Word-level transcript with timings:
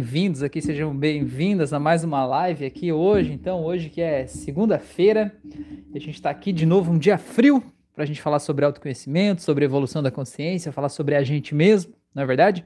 Bem-vindos 0.00 0.42
aqui, 0.42 0.62
sejam 0.62 0.96
bem-vindas 0.96 1.74
a 1.74 1.78
mais 1.78 2.02
uma 2.02 2.24
live 2.24 2.64
aqui 2.64 2.90
hoje. 2.90 3.34
Então, 3.34 3.62
hoje 3.62 3.90
que 3.90 4.00
é 4.00 4.26
segunda-feira, 4.26 5.30
a 5.94 5.98
gente 5.98 6.14
está 6.14 6.30
aqui 6.30 6.54
de 6.54 6.64
novo, 6.64 6.90
um 6.90 6.96
dia 6.96 7.18
frio, 7.18 7.62
para 7.94 8.04
a 8.04 8.06
gente 8.06 8.22
falar 8.22 8.38
sobre 8.38 8.64
autoconhecimento, 8.64 9.42
sobre 9.42 9.62
evolução 9.62 10.02
da 10.02 10.10
consciência, 10.10 10.72
falar 10.72 10.88
sobre 10.88 11.16
a 11.16 11.22
gente 11.22 11.54
mesmo, 11.54 11.92
não 12.14 12.22
é 12.22 12.26
verdade? 12.26 12.64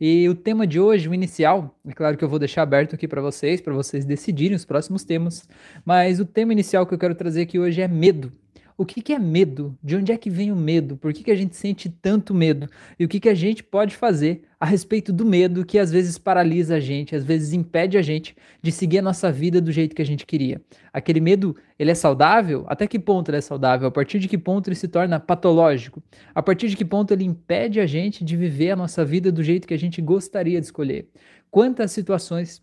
E 0.00 0.28
o 0.28 0.34
tema 0.36 0.64
de 0.64 0.78
hoje, 0.78 1.08
o 1.08 1.12
inicial, 1.12 1.76
é 1.88 1.92
claro 1.92 2.16
que 2.16 2.22
eu 2.22 2.28
vou 2.28 2.38
deixar 2.38 2.62
aberto 2.62 2.94
aqui 2.94 3.08
para 3.08 3.20
vocês, 3.20 3.60
para 3.60 3.74
vocês 3.74 4.04
decidirem 4.04 4.54
os 4.54 4.64
próximos 4.64 5.02
temas, 5.02 5.48
mas 5.84 6.20
o 6.20 6.24
tema 6.24 6.52
inicial 6.52 6.86
que 6.86 6.94
eu 6.94 6.98
quero 6.98 7.16
trazer 7.16 7.42
aqui 7.42 7.58
hoje 7.58 7.82
é 7.82 7.88
medo. 7.88 8.30
O 8.78 8.84
que, 8.84 9.00
que 9.00 9.14
é 9.14 9.18
medo? 9.18 9.74
De 9.82 9.96
onde 9.96 10.12
é 10.12 10.18
que 10.18 10.28
vem 10.28 10.52
o 10.52 10.56
medo? 10.56 10.98
Por 10.98 11.10
que, 11.10 11.24
que 11.24 11.30
a 11.30 11.34
gente 11.34 11.56
sente 11.56 11.88
tanto 11.88 12.34
medo? 12.34 12.68
E 12.98 13.06
o 13.06 13.08
que, 13.08 13.18
que 13.18 13.28
a 13.30 13.34
gente 13.34 13.62
pode 13.62 13.96
fazer 13.96 14.42
a 14.60 14.66
respeito 14.66 15.14
do 15.14 15.24
medo 15.24 15.64
que 15.64 15.78
às 15.78 15.90
vezes 15.90 16.18
paralisa 16.18 16.76
a 16.76 16.80
gente, 16.80 17.16
às 17.16 17.24
vezes 17.24 17.54
impede 17.54 17.96
a 17.96 18.02
gente 18.02 18.36
de 18.60 18.70
seguir 18.70 18.98
a 18.98 19.02
nossa 19.02 19.32
vida 19.32 19.62
do 19.62 19.72
jeito 19.72 19.96
que 19.96 20.02
a 20.02 20.04
gente 20.06 20.26
queria? 20.26 20.60
Aquele 20.92 21.20
medo, 21.20 21.56
ele 21.78 21.90
é 21.90 21.94
saudável? 21.94 22.66
Até 22.68 22.86
que 22.86 22.98
ponto 22.98 23.30
ele 23.30 23.38
é 23.38 23.40
saudável? 23.40 23.88
A 23.88 23.90
partir 23.90 24.18
de 24.18 24.28
que 24.28 24.36
ponto 24.36 24.68
ele 24.68 24.76
se 24.76 24.88
torna 24.88 25.18
patológico? 25.18 26.02
A 26.34 26.42
partir 26.42 26.68
de 26.68 26.76
que 26.76 26.84
ponto 26.84 27.14
ele 27.14 27.24
impede 27.24 27.80
a 27.80 27.86
gente 27.86 28.22
de 28.22 28.36
viver 28.36 28.72
a 28.72 28.76
nossa 28.76 29.02
vida 29.06 29.32
do 29.32 29.42
jeito 29.42 29.66
que 29.66 29.72
a 29.72 29.78
gente 29.78 30.02
gostaria 30.02 30.60
de 30.60 30.66
escolher? 30.66 31.08
Quantas 31.50 31.92
situações 31.92 32.62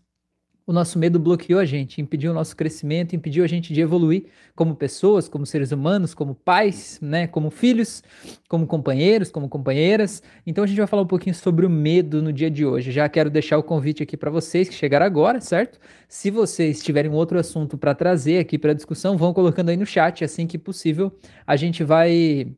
o 0.66 0.72
nosso 0.72 0.98
medo 0.98 1.18
bloqueou 1.18 1.60
a 1.60 1.64
gente, 1.64 2.00
impediu 2.00 2.30
o 2.30 2.34
nosso 2.34 2.56
crescimento, 2.56 3.14
impediu 3.14 3.44
a 3.44 3.46
gente 3.46 3.72
de 3.72 3.80
evoluir 3.80 4.24
como 4.54 4.74
pessoas, 4.74 5.28
como 5.28 5.44
seres 5.44 5.72
humanos, 5.72 6.14
como 6.14 6.34
pais, 6.34 6.98
né, 7.02 7.26
como 7.26 7.50
filhos, 7.50 8.02
como 8.48 8.66
companheiros, 8.66 9.30
como 9.30 9.48
companheiras. 9.48 10.22
Então 10.46 10.64
a 10.64 10.66
gente 10.66 10.78
vai 10.78 10.86
falar 10.86 11.02
um 11.02 11.06
pouquinho 11.06 11.34
sobre 11.34 11.66
o 11.66 11.70
medo 11.70 12.22
no 12.22 12.32
dia 12.32 12.50
de 12.50 12.64
hoje. 12.64 12.90
Já 12.90 13.08
quero 13.08 13.28
deixar 13.28 13.58
o 13.58 13.62
convite 13.62 14.02
aqui 14.02 14.16
para 14.16 14.30
vocês 14.30 14.68
que 14.68 14.74
chegaram 14.74 15.04
agora, 15.04 15.40
certo? 15.40 15.78
Se 16.08 16.30
vocês 16.30 16.82
tiverem 16.82 17.10
outro 17.10 17.38
assunto 17.38 17.76
para 17.76 17.94
trazer 17.94 18.38
aqui 18.38 18.58
para 18.58 18.72
discussão, 18.72 19.18
vão 19.18 19.34
colocando 19.34 19.68
aí 19.68 19.76
no 19.76 19.84
chat, 19.84 20.24
assim 20.24 20.46
que 20.46 20.56
possível, 20.56 21.12
a 21.46 21.56
gente 21.56 21.84
vai 21.84 22.48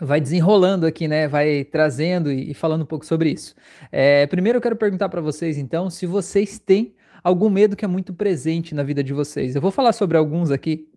vai 0.00 0.20
desenrolando 0.20 0.86
aqui, 0.86 1.06
né? 1.06 1.28
Vai 1.28 1.64
trazendo 1.64 2.32
e, 2.32 2.54
falando 2.54 2.82
um 2.82 2.86
pouco 2.86 3.06
sobre 3.06 3.30
isso. 3.30 3.54
É, 3.90 4.26
primeiro 4.26 4.58
eu 4.58 4.62
quero 4.62 4.74
perguntar 4.74 5.08
para 5.08 5.20
vocês, 5.20 5.58
então, 5.58 5.88
se 5.90 6.06
vocês 6.06 6.58
têm 6.58 6.94
algum 7.22 7.50
medo 7.50 7.76
que 7.76 7.84
é 7.84 7.88
muito 7.88 8.12
presente 8.12 8.74
na 8.74 8.82
vida 8.82 9.02
de 9.02 9.12
vocês. 9.12 9.54
Eu 9.54 9.60
vou 9.60 9.70
falar 9.70 9.92
sobre 9.92 10.16
alguns 10.16 10.50
aqui 10.50 10.88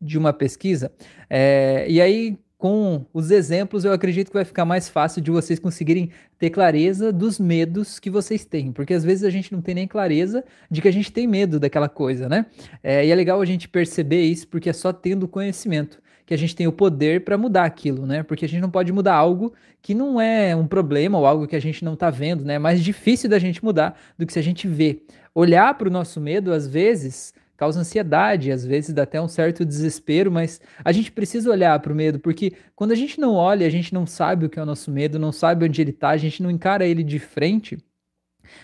de 0.00 0.18
uma 0.18 0.32
pesquisa, 0.32 0.92
é, 1.30 1.86
e 1.88 2.00
aí 2.00 2.38
com 2.58 3.04
os 3.12 3.30
exemplos, 3.30 3.84
eu 3.84 3.92
acredito 3.92 4.28
que 4.28 4.34
vai 4.34 4.44
ficar 4.44 4.64
mais 4.64 4.88
fácil 4.88 5.20
de 5.20 5.30
vocês 5.30 5.58
conseguirem 5.58 6.10
ter 6.38 6.50
clareza 6.50 7.12
dos 7.12 7.38
medos 7.38 7.98
que 7.98 8.08
vocês 8.08 8.44
têm, 8.44 8.72
porque 8.72 8.94
às 8.94 9.04
vezes 9.04 9.24
a 9.24 9.30
gente 9.30 9.52
não 9.52 9.60
tem 9.60 9.74
nem 9.74 9.86
clareza 9.86 10.42
de 10.70 10.80
que 10.80 10.88
a 10.88 10.92
gente 10.92 11.12
tem 11.12 11.26
medo 11.26 11.60
daquela 11.60 11.88
coisa, 11.88 12.28
né? 12.28 12.46
É, 12.82 13.06
e 13.06 13.10
é 13.10 13.14
legal 13.14 13.40
a 13.40 13.44
gente 13.44 13.68
perceber 13.68 14.22
isso, 14.22 14.48
porque 14.48 14.70
é 14.70 14.72
só 14.72 14.92
tendo 14.92 15.28
conhecimento 15.28 16.00
que 16.24 16.34
a 16.34 16.38
gente 16.38 16.56
tem 16.56 16.66
o 16.66 16.72
poder 16.72 17.24
para 17.24 17.38
mudar 17.38 17.64
aquilo, 17.64 18.04
né? 18.04 18.22
Porque 18.22 18.44
a 18.44 18.48
gente 18.48 18.60
não 18.60 18.70
pode 18.70 18.90
mudar 18.90 19.14
algo 19.14 19.52
que 19.80 19.94
não 19.94 20.20
é 20.20 20.56
um 20.56 20.66
problema 20.66 21.18
ou 21.18 21.26
algo 21.26 21.46
que 21.46 21.54
a 21.54 21.60
gente 21.60 21.84
não 21.84 21.94
está 21.94 22.10
vendo, 22.10 22.44
né? 22.44 22.54
É 22.54 22.58
mais 22.58 22.82
difícil 22.82 23.30
da 23.30 23.38
gente 23.38 23.62
mudar 23.62 23.96
do 24.18 24.26
que 24.26 24.32
se 24.32 24.38
a 24.38 24.42
gente 24.42 24.66
vê. 24.66 25.02
Olhar 25.36 25.76
para 25.76 25.86
o 25.86 25.90
nosso 25.90 26.18
medo, 26.18 26.50
às 26.50 26.66
vezes, 26.66 27.34
causa 27.58 27.80
ansiedade, 27.80 28.50
às 28.50 28.64
vezes 28.64 28.94
dá 28.94 29.02
até 29.02 29.20
um 29.20 29.28
certo 29.28 29.66
desespero, 29.66 30.32
mas 30.32 30.62
a 30.82 30.90
gente 30.92 31.12
precisa 31.12 31.50
olhar 31.50 31.78
para 31.80 31.92
o 31.92 31.94
medo, 31.94 32.18
porque 32.18 32.54
quando 32.74 32.92
a 32.92 32.94
gente 32.94 33.20
não 33.20 33.34
olha, 33.34 33.66
a 33.66 33.70
gente 33.70 33.92
não 33.92 34.06
sabe 34.06 34.46
o 34.46 34.48
que 34.48 34.58
é 34.58 34.62
o 34.62 34.66
nosso 34.66 34.90
medo, 34.90 35.18
não 35.18 35.32
sabe 35.32 35.66
onde 35.66 35.78
ele 35.78 35.90
está, 35.90 36.08
a 36.08 36.16
gente 36.16 36.42
não 36.42 36.50
encara 36.50 36.86
ele 36.86 37.04
de 37.04 37.18
frente, 37.18 37.76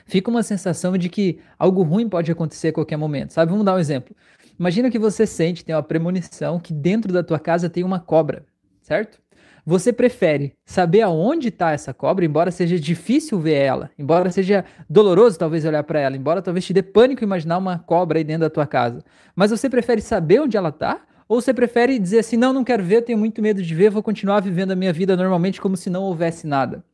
fica 0.07 0.31
uma 0.31 0.43
sensação 0.43 0.97
de 0.97 1.11
que 1.11 1.41
algo 1.59 1.83
ruim 1.83 2.09
pode 2.09 2.33
acontecer 2.33 2.69
a 2.69 2.73
qualquer 2.73 2.97
momento, 2.97 3.35
sabe? 3.35 3.51
Vamos 3.51 3.67
dar 3.67 3.75
um 3.75 3.79
exemplo. 3.79 4.17
Imagina 4.59 4.91
que 4.91 4.99
você 4.99 5.27
sente, 5.27 5.63
tem 5.63 5.75
uma 5.75 5.83
premonição 5.83 6.59
que 6.59 6.73
dentro 6.73 7.13
da 7.13 7.23
tua 7.23 7.39
casa 7.39 7.69
tem 7.69 7.85
uma 7.85 8.01
cobra, 8.01 8.47
certo? 8.81 9.22
Você 9.65 9.93
prefere 9.93 10.55
saber 10.65 11.03
aonde 11.03 11.49
está 11.49 11.71
essa 11.71 11.95
cobra, 11.95 12.25
embora 12.25 12.51
seja 12.51 12.81
difícil 12.81 13.39
ver 13.39 13.55
ela, 13.55 13.91
embora 13.97 14.29
seja 14.33 14.65
doloroso 14.91 15.39
talvez 15.39 15.65
olhar 15.65 15.85
para 15.85 16.01
ela, 16.01 16.17
embora 16.17 16.43
talvez 16.43 16.65
te 16.65 16.73
dê 16.73 16.83
pânico 16.83 17.23
imaginar 17.23 17.59
uma 17.59 17.79
cobra 17.79 18.19
aí 18.19 18.25
dentro 18.25 18.43
da 18.43 18.51
tua 18.51 18.67
casa. 18.67 19.05
Mas 19.37 19.53
você 19.53 19.71
prefere 19.71 20.01
saber 20.01 20.41
onde 20.41 20.57
ela 20.57 20.71
está? 20.71 21.03
Ou 21.29 21.41
você 21.41 21.55
prefere 21.55 21.99
dizer 21.99 22.19
assim, 22.19 22.37
não, 22.37 22.53
não 22.53 22.65
quero 22.65 22.83
ver, 22.83 23.03
tenho 23.03 23.19
muito 23.19 23.41
medo 23.41 23.63
de 23.63 23.75
ver, 23.75 23.89
vou 23.89 24.03
continuar 24.03 24.41
vivendo 24.41 24.73
a 24.73 24.77
minha 24.77 24.93
vida 24.93 25.17
normalmente 25.17 25.61
como 25.61 25.77
se 25.77 25.89
não 25.89 26.03
houvesse 26.03 26.45
nada? 26.45 26.85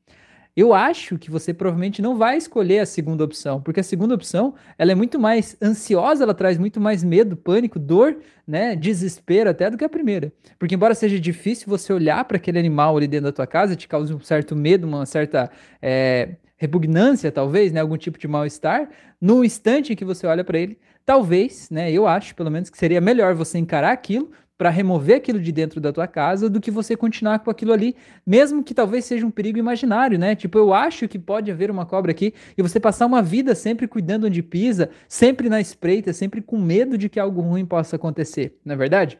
Eu 0.56 0.74
acho 0.74 1.16
que 1.18 1.30
você 1.30 1.54
provavelmente 1.54 2.02
não 2.02 2.16
vai 2.16 2.36
escolher 2.36 2.80
a 2.80 2.86
segunda 2.86 3.22
opção, 3.22 3.60
porque 3.60 3.80
a 3.80 3.84
segunda 3.84 4.14
opção 4.14 4.54
ela 4.76 4.90
é 4.90 4.94
muito 4.94 5.18
mais 5.18 5.56
ansiosa, 5.62 6.24
ela 6.24 6.34
traz 6.34 6.58
muito 6.58 6.80
mais 6.80 7.04
medo, 7.04 7.36
pânico, 7.36 7.78
dor, 7.78 8.16
né, 8.46 8.74
desespero 8.74 9.50
até 9.50 9.70
do 9.70 9.76
que 9.76 9.84
a 9.84 9.88
primeira. 9.88 10.32
Porque 10.58 10.74
embora 10.74 10.94
seja 10.94 11.20
difícil 11.20 11.68
você 11.68 11.92
olhar 11.92 12.24
para 12.24 12.38
aquele 12.38 12.58
animal 12.58 12.96
ali 12.96 13.06
dentro 13.06 13.26
da 13.26 13.32
tua 13.32 13.46
casa, 13.46 13.76
te 13.76 13.86
cause 13.86 14.12
um 14.12 14.20
certo 14.20 14.56
medo, 14.56 14.86
uma 14.86 15.06
certa 15.06 15.50
é, 15.80 16.30
repugnância, 16.56 17.30
talvez, 17.30 17.72
né, 17.72 17.80
algum 17.80 17.96
tipo 17.96 18.18
de 18.18 18.26
mal-estar, 18.26 18.90
no 19.20 19.44
instante 19.44 19.92
em 19.92 19.96
que 19.96 20.04
você 20.04 20.26
olha 20.26 20.42
para 20.42 20.58
ele, 20.58 20.76
talvez, 21.06 21.70
né, 21.70 21.90
eu 21.92 22.06
acho, 22.06 22.34
pelo 22.34 22.50
menos, 22.50 22.68
que 22.68 22.76
seria 22.76 23.00
melhor 23.00 23.32
você 23.32 23.58
encarar 23.58 23.92
aquilo 23.92 24.30
para 24.58 24.70
remover 24.70 25.18
aquilo 25.18 25.40
de 25.40 25.52
dentro 25.52 25.80
da 25.80 25.92
tua 25.92 26.08
casa 26.08 26.50
do 26.50 26.60
que 26.60 26.70
você 26.70 26.96
continuar 26.96 27.38
com 27.38 27.50
aquilo 27.50 27.72
ali, 27.72 27.94
mesmo 28.26 28.64
que 28.64 28.74
talvez 28.74 29.04
seja 29.04 29.24
um 29.24 29.30
perigo 29.30 29.56
imaginário, 29.56 30.18
né? 30.18 30.34
Tipo, 30.34 30.58
eu 30.58 30.74
acho 30.74 31.06
que 31.06 31.18
pode 31.18 31.50
haver 31.50 31.70
uma 31.70 31.86
cobra 31.86 32.10
aqui 32.10 32.34
e 32.56 32.62
você 32.62 32.80
passar 32.80 33.06
uma 33.06 33.22
vida 33.22 33.54
sempre 33.54 33.86
cuidando 33.86 34.26
onde 34.26 34.42
pisa, 34.42 34.90
sempre 35.08 35.48
na 35.48 35.60
espreita, 35.60 36.12
sempre 36.12 36.42
com 36.42 36.58
medo 36.58 36.98
de 36.98 37.08
que 37.08 37.20
algo 37.20 37.40
ruim 37.40 37.64
possa 37.64 37.94
acontecer, 37.94 38.58
não 38.64 38.74
é 38.74 38.76
verdade? 38.76 39.18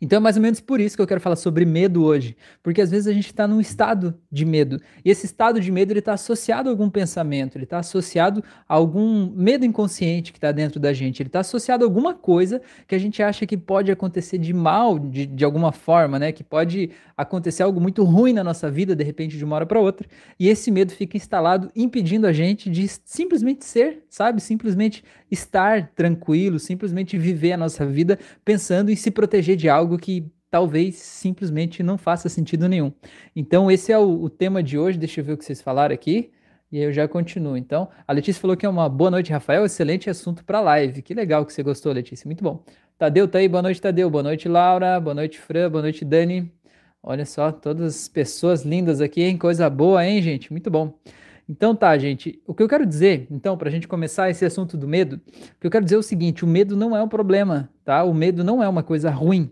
Então 0.00 0.16
é 0.18 0.20
mais 0.20 0.36
ou 0.36 0.42
menos 0.42 0.60
por 0.60 0.80
isso 0.80 0.96
que 0.96 1.02
eu 1.02 1.06
quero 1.06 1.20
falar 1.20 1.36
sobre 1.36 1.64
medo 1.64 2.04
hoje, 2.04 2.36
porque 2.62 2.80
às 2.80 2.90
vezes 2.90 3.06
a 3.06 3.12
gente 3.12 3.26
está 3.26 3.46
num 3.46 3.60
estado 3.60 4.14
de 4.30 4.44
medo 4.44 4.80
e 5.04 5.10
esse 5.10 5.26
estado 5.26 5.60
de 5.60 5.70
medo 5.70 5.92
ele 5.92 6.00
está 6.00 6.14
associado 6.14 6.68
a 6.68 6.72
algum 6.72 6.90
pensamento, 6.90 7.56
ele 7.56 7.64
está 7.64 7.78
associado 7.78 8.42
a 8.68 8.74
algum 8.74 9.30
medo 9.30 9.64
inconsciente 9.64 10.32
que 10.32 10.38
está 10.38 10.52
dentro 10.52 10.78
da 10.78 10.92
gente, 10.92 11.22
ele 11.22 11.28
está 11.28 11.40
associado 11.40 11.84
a 11.84 11.86
alguma 11.86 12.14
coisa 12.14 12.60
que 12.86 12.94
a 12.94 12.98
gente 12.98 13.22
acha 13.22 13.46
que 13.46 13.56
pode 13.56 13.90
acontecer 13.90 14.38
de 14.38 14.52
mal 14.52 14.98
de, 14.98 15.26
de 15.26 15.44
alguma 15.44 15.72
forma, 15.72 16.18
né? 16.18 16.32
Que 16.32 16.44
pode 16.44 16.90
acontecer 17.16 17.62
algo 17.62 17.80
muito 17.80 18.04
ruim 18.04 18.32
na 18.32 18.44
nossa 18.44 18.70
vida 18.70 18.94
de 18.94 19.04
repente 19.04 19.36
de 19.36 19.44
uma 19.44 19.56
hora 19.56 19.66
para 19.66 19.80
outra 19.80 20.06
e 20.38 20.48
esse 20.48 20.70
medo 20.70 20.92
fica 20.92 21.16
instalado 21.16 21.70
impedindo 21.74 22.26
a 22.26 22.32
gente 22.32 22.70
de 22.70 22.86
simplesmente 23.04 23.64
ser, 23.64 24.04
sabe, 24.08 24.40
simplesmente 24.40 25.02
estar 25.30 25.88
tranquilo, 25.94 26.58
simplesmente 26.58 27.16
viver 27.16 27.52
a 27.52 27.56
nossa 27.56 27.86
vida 27.86 28.18
pensando 28.44 28.90
em 28.90 28.96
se 28.96 29.10
proteger 29.10 29.56
de 29.56 29.68
algo 29.70 29.96
que 29.98 30.30
talvez 30.50 30.96
simplesmente 30.96 31.82
não 31.82 31.96
faça 31.96 32.28
sentido 32.28 32.68
nenhum. 32.68 32.92
Então, 33.34 33.70
esse 33.70 33.92
é 33.92 33.98
o, 33.98 34.22
o, 34.22 34.28
tema 34.28 34.62
de 34.62 34.76
hoje. 34.78 34.98
Deixa 34.98 35.20
eu 35.20 35.24
ver 35.24 35.32
o 35.32 35.38
que 35.38 35.44
vocês 35.44 35.62
falaram 35.62 35.94
aqui. 35.94 36.30
E 36.72 36.78
aí 36.78 36.84
eu 36.84 36.92
já 36.92 37.08
continuo. 37.08 37.56
Então, 37.56 37.88
a 38.06 38.12
Letícia 38.12 38.40
falou 38.40 38.56
que 38.56 38.66
é 38.66 38.68
uma 38.68 38.88
boa 38.88 39.10
noite, 39.10 39.32
Rafael. 39.32 39.64
Excelente 39.64 40.10
assunto 40.10 40.44
para 40.44 40.60
live. 40.60 41.02
Que 41.02 41.14
legal 41.14 41.46
que 41.46 41.52
você 41.52 41.62
gostou, 41.62 41.92
Letícia. 41.92 42.26
Muito 42.26 42.44
bom. 42.44 42.64
Tadeu 42.98 43.26
tá 43.26 43.38
aí. 43.38 43.48
Boa 43.48 43.62
noite, 43.62 43.80
Tadeu. 43.80 44.10
Boa 44.10 44.22
noite, 44.22 44.48
Laura. 44.48 45.00
Boa 45.00 45.14
noite, 45.14 45.38
Fran. 45.38 45.70
Boa 45.70 45.82
noite, 45.82 46.04
Dani. 46.04 46.52
Olha 47.02 47.24
só, 47.24 47.50
todas 47.50 47.96
as 47.96 48.08
pessoas 48.08 48.62
lindas 48.62 49.00
aqui, 49.00 49.22
hein? 49.22 49.38
Coisa 49.38 49.70
boa, 49.70 50.04
hein, 50.04 50.20
gente? 50.20 50.52
Muito 50.52 50.70
bom. 50.70 50.98
Então 51.48 51.74
tá, 51.74 51.96
gente. 51.96 52.40
O 52.46 52.54
que 52.54 52.62
eu 52.62 52.68
quero 52.68 52.86
dizer, 52.86 53.26
então, 53.30 53.56
para 53.56 53.68
a 53.68 53.72
gente 53.72 53.88
começar 53.88 54.30
esse 54.30 54.44
assunto 54.44 54.76
do 54.76 54.86
medo, 54.86 55.16
o 55.16 55.60
que 55.60 55.66
eu 55.66 55.70
quero 55.70 55.84
dizer 55.84 55.96
é 55.96 55.98
o 55.98 56.02
seguinte: 56.02 56.44
o 56.44 56.48
medo 56.48 56.76
não 56.76 56.94
é 56.94 57.02
um 57.02 57.08
problema, 57.08 57.70
tá? 57.84 58.04
O 58.04 58.12
medo 58.14 58.44
não 58.44 58.62
é 58.62 58.68
uma 58.68 58.82
coisa 58.82 59.10
ruim. 59.10 59.50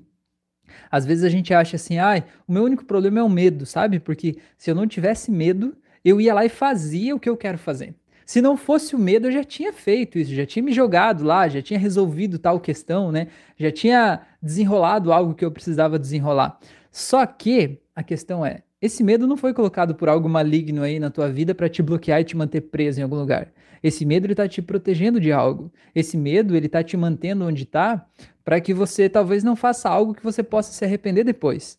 Às 0.91 1.05
vezes 1.05 1.25
a 1.25 1.29
gente 1.29 1.53
acha 1.53 1.77
assim, 1.77 1.99
ai, 1.99 2.25
o 2.47 2.53
meu 2.53 2.65
único 2.65 2.85
problema 2.85 3.21
é 3.21 3.23
o 3.23 3.29
medo, 3.29 3.67
sabe? 3.67 3.99
Porque 3.99 4.37
se 4.57 4.71
eu 4.71 4.75
não 4.75 4.87
tivesse 4.87 5.31
medo, 5.31 5.77
eu 6.05 6.21
ia 6.21 6.35
lá 6.35 6.45
e 6.45 6.49
fazia 6.49 7.15
o 7.15 7.21
que 7.21 7.29
eu 7.29 7.37
quero 7.37 7.59
fazer. 7.59 7.95
Se 8.25 8.43
não 8.43 8.57
fosse 8.59 8.95
o 8.95 8.99
medo, 8.99 9.29
eu 9.29 9.33
já 9.33 9.43
tinha 9.43 9.73
feito 9.73 10.19
isso, 10.19 10.35
já 10.35 10.45
tinha 10.45 10.63
me 10.63 10.73
jogado 10.73 11.25
lá, 11.25 11.49
já 11.49 11.63
tinha 11.63 11.79
resolvido 11.79 12.39
tal 12.39 12.61
questão, 12.61 13.11
né? 13.11 13.29
Já 13.57 13.71
tinha 13.71 14.21
desenrolado 14.43 15.13
algo 15.13 15.35
que 15.35 15.45
eu 15.45 15.51
precisava 15.51 15.99
desenrolar. 15.99 16.59
Só 16.91 17.25
que 17.25 17.79
a 17.97 18.03
questão 18.03 18.45
é, 18.45 18.63
esse 18.81 19.03
medo 19.03 19.27
não 19.27 19.37
foi 19.37 19.53
colocado 19.55 19.95
por 19.95 20.09
algo 20.09 20.29
maligno 20.29 20.83
aí 20.83 21.01
na 21.01 21.11
tua 21.11 21.29
vida 21.29 21.55
para 21.55 21.69
te 21.69 21.83
bloquear 21.83 22.21
e 22.21 22.25
te 22.25 22.37
manter 22.37 22.61
preso 22.61 23.01
em 23.01 23.03
algum 23.03 23.17
lugar. 23.17 23.51
Esse 23.83 24.05
medo 24.05 24.27
ele 24.27 24.35
tá 24.35 24.47
te 24.47 24.63
protegendo 24.63 25.21
de 25.21 25.33
algo. 25.33 25.73
Esse 25.95 26.17
medo 26.17 26.55
ele 26.55 26.69
tá 26.69 26.83
te 26.83 26.97
mantendo 26.97 27.45
onde 27.45 27.63
está 27.63 28.07
para 28.49 28.63
que 28.63 28.73
você 28.73 29.11
talvez 29.11 29.45
não 29.45 29.55
faça 29.55 29.91
algo 29.91 30.15
que 30.15 30.25
você 30.25 30.43
possa 30.43 30.73
se 30.73 30.83
arrepender 30.83 31.23
depois. 31.23 31.79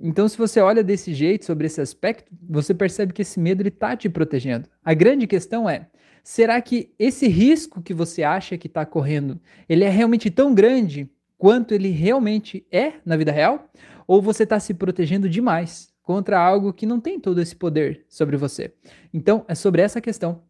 Então, 0.00 0.26
se 0.26 0.38
você 0.38 0.58
olha 0.58 0.82
desse 0.82 1.12
jeito 1.12 1.44
sobre 1.44 1.66
esse 1.66 1.82
aspecto, 1.82 2.32
você 2.48 2.72
percebe 2.72 3.12
que 3.12 3.20
esse 3.20 3.38
medo 3.38 3.60
ele 3.60 3.70
tá 3.70 3.94
te 3.94 4.08
protegendo. 4.08 4.66
A 4.82 4.94
grande 4.94 5.26
questão 5.26 5.68
é: 5.68 5.90
será 6.24 6.58
que 6.62 6.94
esse 6.98 7.28
risco 7.28 7.82
que 7.82 7.92
você 7.92 8.22
acha 8.22 8.56
que 8.56 8.68
está 8.68 8.86
correndo, 8.86 9.38
ele 9.68 9.84
é 9.84 9.90
realmente 9.90 10.30
tão 10.30 10.54
grande 10.54 11.10
quanto 11.36 11.74
ele 11.74 11.90
realmente 11.90 12.66
é 12.72 12.94
na 13.04 13.14
vida 13.14 13.30
real? 13.30 13.70
Ou 14.06 14.22
você 14.22 14.44
está 14.44 14.58
se 14.58 14.72
protegendo 14.72 15.28
demais? 15.28 15.92
contra 16.02 16.40
algo 16.40 16.72
que 16.72 16.86
não 16.86 16.98
tem 16.98 17.20
todo 17.20 17.40
esse 17.40 17.54
poder 17.54 18.04
sobre 18.08 18.36
você. 18.36 18.72
Então, 19.14 19.44
é 19.46 19.54
sobre 19.54 19.82
essa 19.82 20.00
questão 20.00 20.42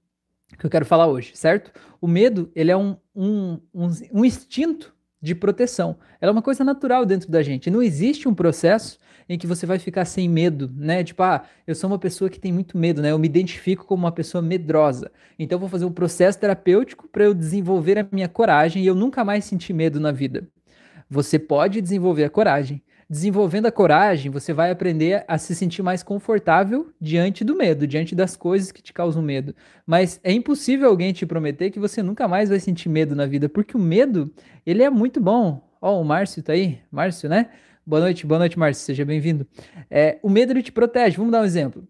que 0.58 0.64
eu 0.64 0.70
quero 0.70 0.86
falar 0.86 1.08
hoje, 1.08 1.36
certo? 1.36 1.72
O 2.00 2.06
medo, 2.06 2.50
ele 2.54 2.70
é 2.70 2.76
um, 2.76 2.96
um, 3.14 3.58
um, 3.74 3.88
um 4.12 4.24
instinto 4.24 4.94
de 5.22 5.36
proteção. 5.36 5.96
Ela 6.20 6.30
é 6.30 6.32
uma 6.32 6.42
coisa 6.42 6.64
natural 6.64 7.06
dentro 7.06 7.30
da 7.30 7.42
gente. 7.42 7.70
Não 7.70 7.80
existe 7.80 8.28
um 8.28 8.34
processo 8.34 8.98
em 9.28 9.38
que 9.38 9.46
você 9.46 9.64
vai 9.64 9.78
ficar 9.78 10.04
sem 10.04 10.28
medo, 10.28 10.69
né? 10.76 11.04
Tipo, 11.04 11.22
ah, 11.22 11.44
eu 11.64 11.76
sou 11.76 11.88
uma 11.88 11.98
pessoa 11.98 12.28
que 12.28 12.40
tem 12.40 12.52
muito 12.52 12.76
medo, 12.76 13.00
né? 13.00 13.12
Eu 13.12 13.19
me 13.19 13.28
identifico 13.28 13.84
como 13.86 14.04
uma 14.04 14.10
pessoa 14.10 14.42
medrosa. 14.42 15.12
Então 15.38 15.60
vou 15.60 15.69
fazer 15.69 15.84
um 15.84 15.92
processo 15.92 16.40
terapêutico 16.40 17.08
para 17.08 17.24
eu 17.24 17.32
desenvolver 17.32 17.98
a 17.98 18.06
minha 18.10 18.28
coragem 18.28 18.82
e 18.82 18.86
eu 18.86 18.96
nunca 18.96 19.24
mais 19.24 19.44
sentir 19.44 19.72
medo 19.72 20.00
na 20.00 20.10
vida. 20.10 20.48
Você 21.08 21.38
pode 21.38 21.80
desenvolver 21.80 22.25
a 22.25 22.30
coragem, 22.30 22.82
desenvolvendo 23.12 23.67
a 23.67 23.70
coragem, 23.70 24.31
você 24.31 24.55
vai 24.55 24.70
aprender 24.70 25.23
a 25.29 25.37
se 25.37 25.55
sentir 25.55 25.82
mais 25.82 26.03
confortável 26.03 26.91
diante 26.99 27.44
do 27.44 27.55
medo, 27.55 27.87
diante 27.87 28.14
das 28.14 28.37
coisas 28.37 28.73
que 28.73 28.81
te 28.81 28.91
causam 28.91 29.20
medo. 29.20 29.55
Mas 29.87 30.19
é 30.25 30.32
impossível 30.32 30.88
alguém 30.88 31.12
te 31.12 31.26
prometer 31.26 31.70
que 31.70 31.79
você 31.79 32.03
nunca 32.03 32.26
mais 32.26 32.49
vai 32.49 32.59
sentir 32.59 32.88
medo 32.88 33.14
na 33.14 33.26
vida, 33.26 33.50
porque 33.50 33.76
o 33.76 33.79
medo, 33.79 34.32
ele 34.64 34.82
é 34.82 34.88
muito 34.88 35.20
bom. 35.20 35.62
Ó, 35.79 35.93
oh, 35.93 36.00
o 36.00 36.05
Márcio 36.06 36.43
tá 36.43 36.55
aí, 36.55 36.79
Márcio, 36.91 37.29
né? 37.29 37.50
Boa 37.85 38.00
noite, 38.00 38.26
boa 38.26 38.38
noite, 38.38 38.59
Márcio, 38.59 38.82
seja 38.82 39.05
bem-vindo. 39.05 39.47
É, 39.91 40.19
o 40.23 40.31
medo 40.31 40.55
ele 40.55 40.62
te 40.62 40.73
protege. 40.73 41.19
Vamos 41.19 41.32
dar 41.32 41.43
um 41.43 41.44
exemplo. 41.44 41.87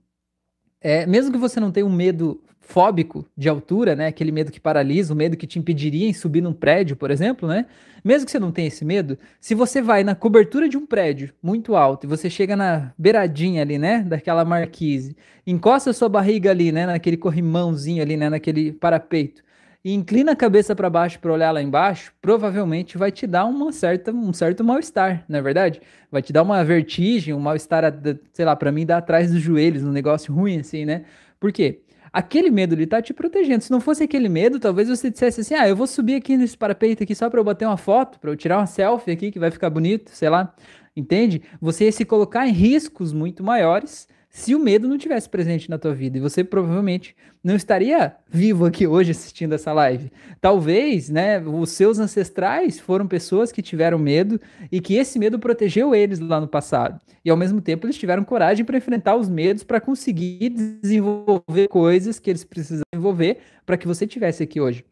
É, 0.81 1.07
mesmo 1.07 1.31
que 1.31 1.39
você 1.39 1.61
não 1.61 1.71
tenha 1.71 1.87
um 1.87 1.93
medo 1.93 2.43
fóbico 2.73 3.27
de 3.37 3.51
altura, 3.51 3.95
né? 3.95 4.07
Aquele 4.07 4.33
medo 4.33 4.51
que 4.51 4.59
paralisa, 4.59 5.13
o 5.13 5.17
medo 5.17 5.37
que 5.37 5.47
te 5.47 5.59
impediria 5.59 6.09
em 6.09 6.15
subir 6.15 6.41
num 6.41 6.55
prédio, 6.55 6.97
por 6.97 7.11
exemplo, 7.11 7.47
né? 7.47 7.67
Mesmo 8.03 8.25
que 8.25 8.33
você 8.33 8.39
não 8.39 8.51
tenha 8.51 8.69
esse 8.69 8.83
medo, 8.83 9.19
se 9.39 9.55
você 9.55 9.83
vai 9.83 10.03
na 10.03 10.15
cobertura 10.15 10.67
de 10.67 10.79
um 10.79 10.87
prédio 10.87 11.35
muito 11.43 11.77
alto 11.77 12.07
e 12.07 12.09
você 12.09 12.31
chega 12.31 12.57
na 12.57 12.91
beiradinha 12.97 13.61
ali, 13.61 13.79
né, 13.79 14.01
daquela 14.01 14.45
marquise, 14.45 15.15
encosta 15.47 15.91
a 15.91 15.93
sua 15.93 16.09
barriga 16.09 16.51
ali, 16.51 16.73
né, 16.73 16.87
naquele 16.87 17.17
corrimãozinho 17.17 18.03
ali, 18.03 18.17
né, 18.17 18.29
naquele 18.31 18.73
parapeito, 18.73 19.43
e 19.85 19.93
inclina 19.93 20.33
a 20.33 20.37
cabeça 20.37 20.75
para 20.75 20.89
baixo 20.89 21.21
para 21.21 21.33
olhar 21.33 21.53
lá 21.53 21.63
embaixo, 21.63 22.13
provavelmente 22.23 22.97
vai 22.97 23.13
te 23.13 23.27
dar 23.27 23.45
uma 23.45 23.71
certa, 23.71 24.11
um 24.11 24.33
certo 24.33 24.65
mal-estar, 24.65 25.25
não 25.29 25.39
é 25.39 25.43
verdade? 25.43 25.81
Vai 26.11 26.23
te 26.23 26.33
dar 26.33 26.43
uma 26.43 26.65
vertigem, 26.65 27.35
um 27.35 27.41
mal-estar, 27.41 27.85
sei 28.33 28.45
lá, 28.45 28.57
para 28.57 28.73
mim 28.73 28.87
dá 28.87 28.97
atrás 28.97 29.31
dos 29.31 29.41
joelhos, 29.41 29.85
um 29.85 29.93
negócio 29.93 30.35
ruim 30.35 30.59
assim, 30.59 30.85
né? 30.85 31.05
Por 31.39 31.53
quê? 31.53 31.83
Aquele 32.13 32.51
medo 32.51 32.75
ele 32.75 32.87
tá 32.87 33.01
te 33.01 33.15
protegendo. 33.15 33.65
Se 33.65 33.71
não 33.71 33.81
fosse 33.81 34.03
aquele 34.05 34.29
medo, 34.29 34.61
talvez 34.61 34.89
você 34.89 35.11
dissesse 35.11 35.41
assim: 35.41 35.55
"Ah, 35.55 35.69
eu 35.69 35.77
vou 35.77 35.87
subir 35.87 36.15
aqui 36.17 36.37
nesse 36.37 36.57
parapeito 36.57 37.03
aqui 37.03 37.15
só 37.15 37.31
para 37.31 37.41
eu 37.41 37.45
bater 37.45 37.67
uma 37.67 37.77
foto, 37.77 38.19
para 38.21 38.31
eu 38.31 38.37
tirar 38.37 38.59
uma 38.59 38.67
selfie 38.67 39.11
aqui 39.13 39.31
que 39.31 39.39
vai 39.39 39.51
ficar 39.51 39.71
bonito, 39.71 40.11
sei 40.11 40.29
lá". 40.29 40.55
Entende? 40.97 41.43
Você 41.61 41.87
ia 41.87 41.93
se 41.93 42.05
colocar 42.05 42.47
em 42.47 42.53
riscos 42.53 43.13
muito 43.13 43.43
maiores 43.43 44.07
se 44.33 44.55
o 44.55 44.59
medo 44.59 44.89
não 44.89 44.97
tivesse 44.97 45.29
presente 45.29 45.69
na 45.69 45.79
tua 45.79 45.95
vida. 45.95 46.17
E 46.17 46.21
você 46.21 46.43
provavelmente 46.43 47.15
não 47.45 47.55
estaria 47.55 48.17
vivo 48.31 48.65
aqui 48.65 48.87
hoje 48.87 49.11
assistindo 49.11 49.53
essa 49.53 49.73
live. 49.75 50.11
Talvez, 50.41 51.11
né, 51.11 51.39
os 51.39 51.71
seus 51.71 51.99
ancestrais 51.99 52.81
foram 52.81 53.07
pessoas 53.07 53.53
que 53.53 53.61
tiveram 53.61 53.99
medo 53.99 54.41
e 54.71 54.81
que 54.81 54.95
esse 54.95 55.19
medo 55.19 55.39
protegeu 55.39 55.95
eles 55.95 56.19
lá 56.19 56.41
no 56.41 56.49
passado. 56.49 56.99
E 57.23 57.31
ao 57.31 57.37
mesmo 57.37 57.61
tempo 57.61 57.87
eles 57.87 57.99
tiveram 57.99 58.25
coragem 58.25 58.65
para 58.65 58.79
enfrentar 58.79 59.17
os 59.17 59.29
medos 59.29 59.63
para 59.63 59.81
conseguir 59.81 60.49
desenvolver 60.49 61.69
coisas 61.69 62.19
que 62.19 62.31
eles 62.31 62.43
precisavam 62.43 62.83
desenvolver 63.03 63.39
para 63.67 63.77
que 63.77 63.87
você 63.87 64.07
tivesse 64.07 64.43
aqui 64.43 64.61
hoje. 64.61 64.85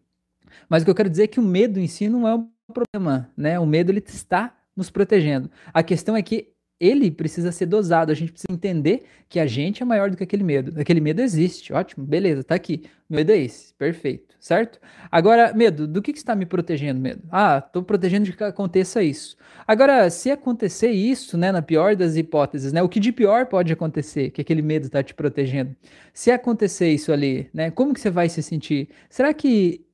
Mas 0.68 0.82
o 0.82 0.84
que 0.84 0.90
eu 0.90 0.94
quero 0.94 1.08
dizer 1.08 1.24
é 1.24 1.26
que 1.28 1.40
o 1.40 1.42
medo 1.42 1.78
em 1.78 1.86
si 1.86 2.08
não 2.08 2.26
é 2.26 2.34
um 2.34 2.48
problema, 2.72 3.30
né? 3.36 3.58
O 3.58 3.66
medo 3.66 3.90
ele 3.90 4.02
está 4.06 4.54
nos 4.76 4.90
protegendo. 4.90 5.50
A 5.72 5.82
questão 5.82 6.16
é 6.16 6.22
que 6.22 6.52
ele 6.80 7.10
precisa 7.10 7.52
ser 7.52 7.66
dosado. 7.66 8.10
A 8.10 8.14
gente 8.14 8.32
precisa 8.32 8.50
entender 8.50 9.04
que 9.28 9.38
a 9.38 9.46
gente 9.46 9.82
é 9.82 9.86
maior 9.86 10.10
do 10.10 10.16
que 10.16 10.24
aquele 10.24 10.42
medo. 10.42 10.80
Aquele 10.80 11.00
medo 11.00 11.20
existe, 11.20 11.72
ótimo, 11.72 12.04
beleza, 12.06 12.42
tá 12.42 12.54
aqui. 12.54 12.84
Medo 13.08 13.32
é 13.32 13.38
esse, 13.38 13.74
perfeito, 13.74 14.34
certo? 14.40 14.80
Agora, 15.10 15.52
medo, 15.52 15.86
do 15.86 16.00
que, 16.00 16.12
que 16.12 16.18
está 16.18 16.34
me 16.34 16.46
protegendo, 16.46 17.00
medo? 17.00 17.22
Ah, 17.30 17.62
estou 17.64 17.82
protegendo 17.82 18.24
de 18.24 18.32
que 18.32 18.42
aconteça 18.42 19.02
isso. 19.02 19.36
Agora, 19.66 20.08
se 20.08 20.30
acontecer 20.30 20.90
isso, 20.90 21.36
né, 21.36 21.52
na 21.52 21.60
pior 21.60 21.94
das 21.94 22.16
hipóteses, 22.16 22.72
né, 22.72 22.82
o 22.82 22.88
que 22.88 23.00
de 23.00 23.12
pior 23.12 23.46
pode 23.46 23.72
acontecer, 23.72 24.30
que 24.30 24.40
aquele 24.40 24.62
medo 24.62 24.86
está 24.86 25.02
te 25.02 25.12
protegendo? 25.12 25.76
Se 26.14 26.30
acontecer 26.30 26.88
isso 26.88 27.12
ali, 27.12 27.50
né, 27.52 27.70
como 27.70 27.92
que 27.92 28.00
você 28.00 28.10
vai 28.10 28.28
se 28.28 28.42
sentir? 28.42 28.88
Será 29.08 29.34
que 29.34 29.84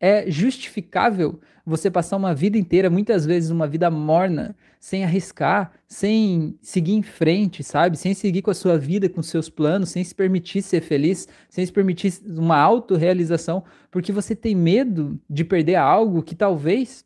é 0.00 0.30
justificável 0.30 1.40
você 1.64 1.90
passar 1.90 2.16
uma 2.16 2.34
vida 2.34 2.56
inteira, 2.56 2.88
muitas 2.88 3.26
vezes 3.26 3.50
uma 3.50 3.66
vida 3.66 3.90
morna, 3.90 4.54
sem 4.86 5.02
arriscar, 5.02 5.72
sem 5.88 6.56
seguir 6.62 6.92
em 6.92 7.02
frente, 7.02 7.64
sabe? 7.64 7.96
Sem 7.96 8.14
seguir 8.14 8.40
com 8.40 8.52
a 8.52 8.54
sua 8.54 8.78
vida, 8.78 9.08
com 9.08 9.20
seus 9.20 9.50
planos, 9.50 9.88
sem 9.88 10.04
se 10.04 10.14
permitir 10.14 10.62
ser 10.62 10.80
feliz, 10.80 11.26
sem 11.48 11.66
se 11.66 11.72
permitir 11.72 12.12
uma 12.24 12.56
autorrealização, 12.56 13.64
porque 13.90 14.12
você 14.12 14.36
tem 14.36 14.54
medo 14.54 15.18
de 15.28 15.44
perder 15.44 15.74
algo 15.74 16.22
que 16.22 16.36
talvez 16.36 17.04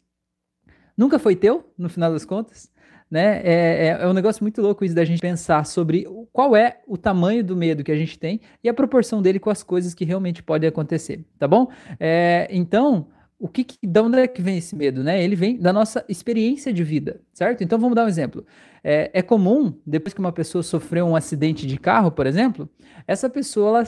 nunca 0.95 1.19
foi 1.19 1.35
teu, 1.35 1.73
no 1.79 1.89
final 1.89 2.13
das 2.13 2.27
contas. 2.27 2.71
Né? 3.11 3.41
É, 3.43 3.87
é, 3.87 3.89
é, 4.03 4.07
um 4.07 4.13
negócio 4.13 4.45
muito 4.45 4.61
louco 4.61 4.85
isso 4.85 4.95
da 4.95 5.07
gente 5.07 5.19
pensar 5.19 5.65
sobre 5.65 6.07
qual 6.35 6.55
é 6.55 6.83
o 6.87 6.99
tamanho 6.99 7.43
do 7.43 7.57
medo 7.57 7.83
que 7.83 7.91
a 7.91 7.97
gente 7.97 8.19
tem 8.19 8.43
e 8.63 8.69
a 8.69 8.75
proporção 8.75 9.23
dele 9.23 9.41
com 9.41 9.49
as 9.49 9.63
coisas 9.63 9.95
que 9.95 10.05
realmente 10.05 10.43
podem 10.43 10.69
acontecer, 10.69 11.25
tá 11.39 11.49
bom? 11.49 11.69
É, 11.99 12.47
então, 12.51 13.07
o 13.41 13.49
que, 13.49 13.65
que 13.65 13.79
de 13.83 14.01
onde 14.01 14.19
é 14.19 14.29
que 14.29 14.43
vem 14.43 14.59
esse 14.59 14.77
medo, 14.77 15.03
né? 15.03 15.25
Ele 15.25 15.35
vem 15.35 15.57
da 15.57 15.73
nossa 15.73 16.05
experiência 16.07 16.71
de 16.71 16.85
vida, 16.85 17.23
certo? 17.33 17.65
Então 17.65 17.79
vamos 17.79 17.97
dar 17.97 18.05
um 18.05 18.09
exemplo. 18.09 18.45
É, 18.85 19.11
é 19.15 19.23
comum, 19.23 19.75
depois 19.87 20.13
que 20.13 20.21
uma 20.21 20.31
pessoa 20.31 20.63
sofreu 20.63 21.07
um 21.07 21.17
acidente 21.17 21.67
de 21.67 21.79
carro, 21.79 22.13
por 22.13 22.27
exemplo, 22.27 22.69
essa 23.07 23.31
pessoa 23.31 23.79
ela 23.79 23.85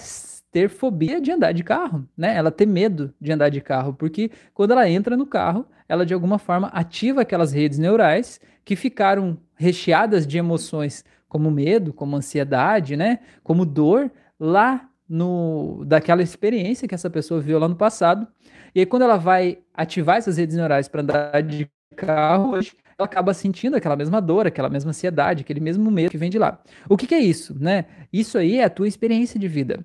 ter 0.51 0.71
fobia 0.71 1.21
de 1.21 1.31
andar 1.31 1.53
de 1.53 1.63
carro, 1.63 2.09
né? 2.17 2.35
Ela 2.35 2.51
ter 2.51 2.65
medo 2.65 3.13
de 3.21 3.31
andar 3.31 3.51
de 3.51 3.61
carro, 3.61 3.93
porque 3.93 4.31
quando 4.55 4.71
ela 4.71 4.89
entra 4.89 5.19
no 5.19 5.27
carro, 5.27 5.67
ela 5.87 6.07
de 6.07 6.15
alguma 6.15 6.39
forma 6.39 6.69
ativa 6.69 7.21
aquelas 7.21 7.53
redes 7.53 7.79
neurais 7.79 8.41
que 8.65 8.75
ficaram 8.75 9.37
recheadas 9.55 10.27
de 10.27 10.39
emoções 10.39 11.05
como 11.29 11.51
medo, 11.51 11.93
como 11.93 12.17
ansiedade, 12.17 12.97
né? 12.97 13.19
Como 13.43 13.67
dor 13.67 14.11
lá 14.41 14.89
no 15.13 15.85
daquela 15.87 16.23
experiência 16.23 16.89
que 16.89 16.95
essa 16.95 17.11
pessoa 17.11 17.41
viu 17.41 17.59
lá 17.59 17.69
no 17.69 17.77
passado 17.77 18.27
e 18.75 18.81
aí, 18.81 18.87
quando 18.87 19.03
ela 19.03 19.17
vai 19.17 19.59
ativar 19.75 20.17
essas 20.17 20.39
redes 20.39 20.57
neurais 20.57 20.89
para 20.89 21.03
andar 21.03 21.43
de 21.43 21.71
carro, 21.95 22.53
hoje, 22.53 22.73
ela 22.99 23.05
acaba 23.05 23.35
sentindo 23.35 23.77
aquela 23.77 23.97
mesma 23.97 24.21
dor, 24.21 24.47
aquela 24.47 24.71
mesma 24.71 24.91
ansiedade, 24.91 25.43
aquele 25.43 25.61
mesmo 25.61 25.91
medo 25.91 26.11
que 26.11 26.17
vem 26.17 26.31
de 26.31 26.39
lá. 26.39 26.59
O 26.89 26.97
que, 26.97 27.07
que 27.07 27.15
é 27.15 27.21
isso, 27.21 27.55
né? 27.59 27.85
Isso 28.11 28.39
aí 28.39 28.59
é 28.59 28.65
a 28.65 28.71
tua 28.71 28.89
experiência 28.89 29.39
de 29.39 29.47
vida. 29.47 29.85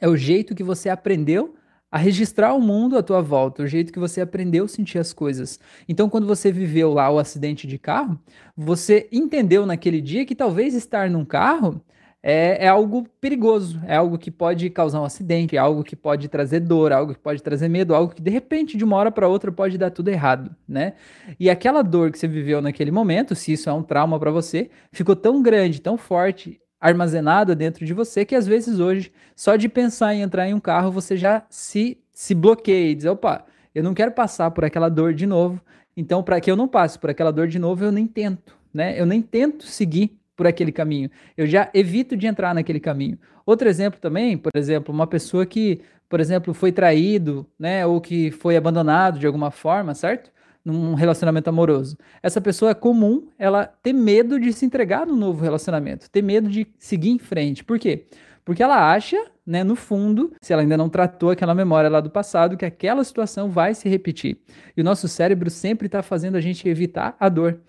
É 0.00 0.08
o 0.08 0.16
jeito 0.16 0.56
que 0.56 0.64
você 0.64 0.88
aprendeu 0.88 1.54
a 1.88 1.98
registrar 1.98 2.52
o 2.52 2.60
mundo 2.60 2.98
à 2.98 3.02
tua 3.02 3.22
volta, 3.22 3.62
o 3.62 3.66
jeito 3.66 3.92
que 3.92 3.98
você 3.98 4.20
aprendeu 4.20 4.64
a 4.64 4.68
sentir 4.68 4.98
as 4.98 5.12
coisas. 5.12 5.60
Então, 5.88 6.10
quando 6.10 6.26
você 6.26 6.50
viveu 6.50 6.92
lá 6.92 7.08
o 7.08 7.20
acidente 7.20 7.64
de 7.64 7.78
carro, 7.78 8.18
você 8.56 9.08
entendeu 9.12 9.64
naquele 9.64 10.00
dia 10.00 10.26
que 10.26 10.34
talvez 10.34 10.74
estar 10.74 11.08
num 11.08 11.24
carro 11.24 11.80
é, 12.22 12.64
é, 12.64 12.68
algo 12.68 13.06
perigoso, 13.20 13.80
é 13.86 13.96
algo 13.96 14.18
que 14.18 14.30
pode 14.30 14.68
causar 14.70 15.00
um 15.00 15.04
acidente, 15.04 15.56
é 15.56 15.58
algo 15.58 15.84
que 15.84 15.94
pode 15.94 16.28
trazer 16.28 16.60
dor, 16.60 16.92
algo 16.92 17.14
que 17.14 17.20
pode 17.20 17.42
trazer 17.42 17.68
medo, 17.68 17.94
algo 17.94 18.14
que 18.14 18.22
de 18.22 18.30
repente, 18.30 18.76
de 18.76 18.84
uma 18.84 18.96
hora 18.96 19.12
para 19.12 19.28
outra, 19.28 19.52
pode 19.52 19.78
dar 19.78 19.90
tudo 19.90 20.08
errado, 20.08 20.54
né? 20.68 20.94
E 21.38 21.48
aquela 21.48 21.82
dor 21.82 22.10
que 22.10 22.18
você 22.18 22.26
viveu 22.26 22.60
naquele 22.60 22.90
momento, 22.90 23.34
se 23.34 23.52
isso 23.52 23.70
é 23.70 23.72
um 23.72 23.82
trauma 23.82 24.18
para 24.18 24.30
você, 24.30 24.70
ficou 24.90 25.14
tão 25.14 25.40
grande, 25.42 25.80
tão 25.80 25.96
forte, 25.96 26.60
armazenada 26.80 27.54
dentro 27.54 27.84
de 27.84 27.94
você, 27.94 28.24
que 28.24 28.34
às 28.34 28.46
vezes 28.46 28.78
hoje, 28.78 29.12
só 29.34 29.56
de 29.56 29.68
pensar 29.68 30.14
em 30.14 30.22
entrar 30.22 30.48
em 30.48 30.54
um 30.54 30.60
carro, 30.60 30.90
você 30.90 31.16
já 31.16 31.44
se, 31.48 31.98
se 32.12 32.34
bloqueia 32.34 32.90
e 32.90 32.94
diz: 32.94 33.06
opa, 33.06 33.44
eu 33.74 33.82
não 33.82 33.94
quero 33.94 34.12
passar 34.12 34.50
por 34.50 34.64
aquela 34.64 34.88
dor 34.88 35.14
de 35.14 35.26
novo. 35.26 35.60
Então, 35.96 36.22
para 36.22 36.40
que 36.40 36.50
eu 36.50 36.56
não 36.56 36.68
passe 36.68 36.98
por 36.98 37.08
aquela 37.10 37.32
dor 37.32 37.48
de 37.48 37.58
novo, 37.58 37.84
eu 37.84 37.92
nem 37.92 38.06
tento, 38.06 38.56
né? 38.72 39.00
Eu 39.00 39.06
nem 39.06 39.22
tento 39.22 39.64
seguir 39.64 40.18
por 40.36 40.46
aquele 40.46 40.70
caminho. 40.70 41.10
Eu 41.36 41.46
já 41.46 41.70
evito 41.72 42.16
de 42.16 42.26
entrar 42.26 42.54
naquele 42.54 42.78
caminho. 42.78 43.18
Outro 43.44 43.68
exemplo 43.68 43.98
também, 43.98 44.36
por 44.36 44.52
exemplo, 44.54 44.94
uma 44.94 45.06
pessoa 45.06 45.46
que, 45.46 45.80
por 46.08 46.20
exemplo, 46.20 46.52
foi 46.52 46.70
traído, 46.70 47.46
né, 47.58 47.86
ou 47.86 48.00
que 48.00 48.30
foi 48.30 48.56
abandonado 48.56 49.18
de 49.18 49.26
alguma 49.26 49.50
forma, 49.50 49.94
certo? 49.94 50.30
Num 50.64 50.94
relacionamento 50.94 51.48
amoroso. 51.48 51.96
Essa 52.22 52.40
pessoa 52.40 52.72
é 52.72 52.74
comum 52.74 53.28
ela 53.38 53.66
ter 53.66 53.92
medo 53.92 54.38
de 54.38 54.52
se 54.52 54.66
entregar 54.66 55.06
no 55.06 55.16
novo 55.16 55.42
relacionamento, 55.42 56.10
ter 56.10 56.22
medo 56.22 56.48
de 56.48 56.66
seguir 56.78 57.10
em 57.10 57.18
frente. 57.18 57.64
Por 57.64 57.78
quê? 57.78 58.06
Porque 58.44 58.62
ela 58.62 58.92
acha, 58.92 59.16
né, 59.44 59.64
no 59.64 59.74
fundo, 59.74 60.32
se 60.40 60.52
ela 60.52 60.62
ainda 60.62 60.76
não 60.76 60.88
tratou 60.88 61.30
aquela 61.30 61.54
memória 61.54 61.90
lá 61.90 62.00
do 62.00 62.10
passado, 62.10 62.56
que 62.56 62.64
aquela 62.64 63.02
situação 63.02 63.48
vai 63.48 63.74
se 63.74 63.88
repetir. 63.88 64.38
E 64.76 64.80
o 64.80 64.84
nosso 64.84 65.08
cérebro 65.08 65.50
sempre 65.50 65.86
está 65.86 66.02
fazendo 66.02 66.36
a 66.36 66.40
gente 66.40 66.68
evitar 66.68 67.16
a 67.18 67.28
dor. 67.28 67.60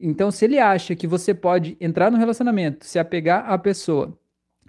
Então, 0.00 0.30
se 0.30 0.44
ele 0.44 0.58
acha 0.58 0.94
que 0.96 1.06
você 1.06 1.32
pode 1.32 1.76
entrar 1.80 2.10
no 2.10 2.18
relacionamento, 2.18 2.84
se 2.84 2.98
apegar 2.98 3.50
à 3.50 3.56
pessoa, 3.58 4.18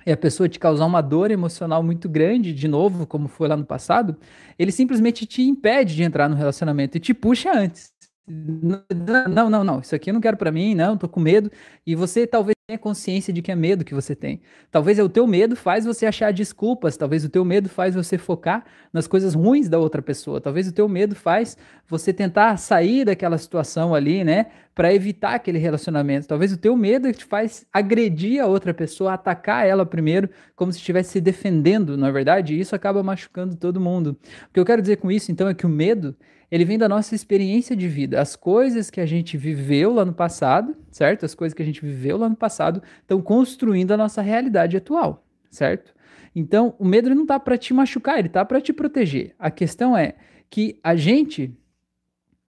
e 0.06 0.12
a 0.12 0.18
pessoa 0.18 0.48
te 0.48 0.60
causar 0.60 0.86
uma 0.86 1.02
dor 1.02 1.32
emocional 1.32 1.82
muito 1.82 2.08
grande, 2.08 2.54
de 2.54 2.68
novo, 2.68 3.08
como 3.08 3.28
foi 3.28 3.48
lá 3.48 3.58
no 3.58 3.66
passado, 3.66 4.16
ele 4.58 4.72
simplesmente 4.72 5.26
te 5.26 5.42
impede 5.42 5.96
de 5.96 6.04
entrar 6.04 6.30
no 6.30 6.36
relacionamento 6.36 6.98
e 6.98 7.00
te 7.00 7.14
puxa 7.14 7.52
antes. 7.52 7.95
Não, 8.28 9.50
não, 9.50 9.64
não, 9.64 9.80
isso 9.82 9.94
aqui 9.94 10.10
eu 10.10 10.14
não 10.14 10.22
quero 10.22 10.36
para 10.36 10.52
mim, 10.52 10.74
não, 10.74 10.98
tô 10.98 11.08
com 11.08 11.20
medo. 11.20 11.52
E 11.86 11.94
você 11.94 12.26
talvez 12.26 12.56
tenha 12.66 12.80
consciência 12.80 13.32
de 13.32 13.44
que 13.44 13.52
é 13.52 13.56
medo 13.56 13.86
que 13.86 13.94
você 13.94 14.16
tem. 14.16 14.42
Talvez 14.72 14.98
é 14.98 15.04
o 15.04 15.10
teu 15.10 15.28
medo 15.28 15.56
faz 15.56 15.86
você 15.86 16.08
achar 16.08 16.34
desculpas, 16.34 16.98
talvez 16.98 17.24
o 17.24 17.30
teu 17.30 17.46
medo 17.46 17.70
faz 17.70 17.94
você 17.94 18.18
focar 18.18 18.66
nas 18.92 19.06
coisas 19.06 19.36
ruins 19.36 19.70
da 19.70 19.78
outra 19.78 20.02
pessoa. 20.02 20.42
Talvez 20.42 20.68
o 20.68 20.72
teu 20.72 20.90
medo 20.90 21.14
faz 21.16 21.56
você 21.88 22.12
tentar 22.12 22.58
sair 22.58 23.06
daquela 23.06 23.38
situação 23.38 23.94
ali, 23.94 24.24
né, 24.24 24.48
para 24.74 24.92
evitar 24.92 25.36
aquele 25.36 25.60
relacionamento. 25.60 26.28
Talvez 26.28 26.52
o 26.52 26.58
teu 26.58 26.76
medo 26.76 27.14
te 27.14 27.24
faz 27.24 27.68
agredir 27.72 28.42
a 28.42 28.48
outra 28.48 28.74
pessoa, 28.74 29.14
atacar 29.14 29.68
ela 29.68 29.86
primeiro, 29.86 30.28
como 30.56 30.72
se 30.72 30.80
estivesse 30.80 31.12
se 31.12 31.22
defendendo, 31.22 31.96
na 31.96 32.08
é 32.08 32.12
verdade, 32.12 32.56
e 32.56 32.60
isso 32.60 32.76
acaba 32.76 33.04
machucando 33.04 33.56
todo 33.56 33.80
mundo. 33.80 34.18
O 34.50 34.54
que 34.54 34.60
eu 34.60 34.66
quero 34.66 34.82
dizer 34.82 34.98
com 34.98 35.12
isso 35.12 35.32
então 35.32 35.48
é 35.48 35.54
que 35.54 35.68
o 35.68 35.70
medo 35.70 36.16
ele 36.52 36.66
vem 36.66 36.78
da 36.78 36.88
nossa 36.88 37.16
experiência 37.16 37.76
de 37.76 37.88
vida. 37.88 38.22
As 38.22 38.36
coisas 38.36 38.90
que 38.90 39.02
a 39.02 39.06
gente 39.06 39.38
viveu 39.38 39.94
lá 39.94 40.06
no 40.06 40.14
passado, 40.14 40.76
certo? 40.92 41.26
As 41.26 41.34
coisas 41.34 41.54
que 41.54 41.62
a 41.62 41.66
gente 41.66 41.84
viveu 41.84 42.18
lá 42.18 42.30
no 42.30 42.36
passado 42.36 42.82
estão 43.02 43.22
construindo 43.22 43.92
a 43.92 43.98
nossa 43.98 44.22
realidade 44.22 44.78
atual, 44.78 45.26
certo? 45.50 45.94
Então, 46.36 46.76
o 46.78 46.86
medo 46.86 47.14
não 47.14 47.24
está 47.24 47.40
para 47.40 47.58
te 47.58 47.74
machucar, 47.74 48.20
ele 48.20 48.28
está 48.28 48.44
para 48.44 48.60
te 48.60 48.74
proteger. 48.74 49.34
A 49.40 49.50
questão 49.50 49.98
é 49.98 50.16
que 50.50 50.80
a 50.84 50.96
gente, 50.96 51.58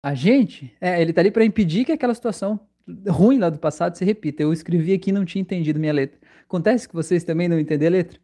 a 0.03 0.13
gente, 0.13 0.73
é, 0.81 1.01
ele 1.01 1.11
está 1.11 1.21
ali 1.21 1.31
para 1.31 1.45
impedir 1.45 1.85
que 1.85 1.91
aquela 1.91 2.13
situação 2.13 2.59
ruim 3.07 3.39
lá 3.39 3.49
do 3.49 3.59
passado 3.59 3.97
se 3.97 4.05
repita. 4.05 4.43
Eu 4.43 4.53
escrevi 4.53 4.93
aqui 4.93 5.09
e 5.09 5.13
não 5.13 5.25
tinha 5.25 5.41
entendido 5.41 5.79
minha 5.79 5.93
letra. 5.93 6.19
Acontece 6.43 6.87
que 6.87 6.93
vocês 6.93 7.23
também 7.23 7.47
não 7.47 7.59
entendem 7.59 7.87
a 7.87 7.91
letra? 7.91 8.19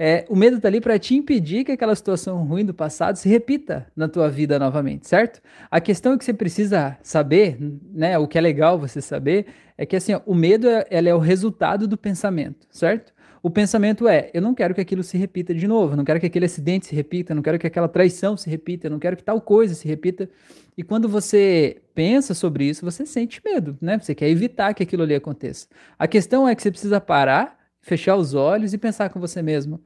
É, 0.00 0.24
o 0.28 0.36
medo 0.36 0.58
está 0.58 0.68
ali 0.68 0.80
para 0.80 0.96
te 0.96 1.16
impedir 1.16 1.64
que 1.64 1.72
aquela 1.72 1.92
situação 1.96 2.44
ruim 2.44 2.64
do 2.64 2.72
passado 2.72 3.16
se 3.16 3.28
repita 3.28 3.84
na 3.96 4.06
tua 4.06 4.30
vida 4.30 4.56
novamente, 4.56 5.08
certo? 5.08 5.42
A 5.68 5.80
questão 5.80 6.16
que 6.16 6.24
você 6.24 6.32
precisa 6.32 6.96
saber, 7.02 7.58
né? 7.92 8.16
O 8.16 8.28
que 8.28 8.38
é 8.38 8.40
legal 8.40 8.78
você 8.78 9.02
saber 9.02 9.46
é 9.76 9.84
que 9.84 9.96
assim, 9.96 10.14
ó, 10.14 10.20
o 10.24 10.36
medo 10.36 10.68
é, 10.68 10.86
é 10.88 11.12
o 11.12 11.18
resultado 11.18 11.88
do 11.88 11.96
pensamento, 11.96 12.64
certo? 12.70 13.12
O 13.42 13.50
pensamento 13.50 14.06
é: 14.06 14.30
eu 14.32 14.40
não 14.40 14.54
quero 14.54 14.72
que 14.72 14.80
aquilo 14.80 15.02
se 15.02 15.18
repita 15.18 15.52
de 15.52 15.66
novo, 15.66 15.96
não 15.96 16.04
quero 16.04 16.20
que 16.20 16.26
aquele 16.26 16.44
acidente 16.44 16.86
se 16.86 16.94
repita, 16.94 17.34
não 17.34 17.42
quero 17.42 17.58
que 17.58 17.66
aquela 17.66 17.88
traição 17.88 18.36
se 18.36 18.48
repita, 18.48 18.88
não 18.88 19.00
quero 19.00 19.16
que 19.16 19.24
tal 19.24 19.40
coisa 19.40 19.74
se 19.74 19.88
repita. 19.88 20.30
E 20.76 20.84
quando 20.84 21.08
você 21.08 21.82
pensa 21.92 22.34
sobre 22.34 22.66
isso, 22.66 22.84
você 22.84 23.04
sente 23.04 23.42
medo, 23.44 23.76
né? 23.80 23.98
Você 23.98 24.14
quer 24.14 24.28
evitar 24.28 24.72
que 24.74 24.82
aquilo 24.84 25.02
ali 25.02 25.16
aconteça. 25.16 25.66
A 25.98 26.06
questão 26.06 26.48
é 26.48 26.54
que 26.54 26.62
você 26.62 26.70
precisa 26.70 27.00
parar 27.00 27.58
fechar 27.88 28.16
os 28.16 28.34
olhos 28.34 28.74
e 28.74 28.78
pensar 28.78 29.08
com 29.10 29.18
você 29.18 29.42
mesmo: 29.42 29.80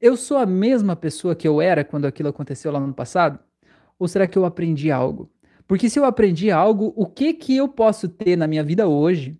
eu 0.00 0.16
sou 0.16 0.36
a 0.36 0.46
mesma 0.46 0.94
pessoa 0.94 1.34
que 1.34 1.46
eu 1.46 1.60
era 1.60 1.84
quando 1.84 2.06
aquilo 2.06 2.28
aconteceu 2.28 2.70
lá 2.70 2.80
no 2.80 2.92
passado? 2.92 3.38
Ou 3.98 4.06
será 4.06 4.26
que 4.26 4.36
eu 4.36 4.44
aprendi 4.44 4.90
algo? 4.90 5.30
Porque 5.66 5.90
se 5.90 5.98
eu 5.98 6.04
aprendi 6.04 6.50
algo, 6.50 6.92
o 6.96 7.06
que 7.06 7.32
que 7.32 7.56
eu 7.56 7.68
posso 7.68 8.08
ter 8.08 8.36
na 8.36 8.46
minha 8.46 8.62
vida 8.62 8.86
hoje 8.86 9.38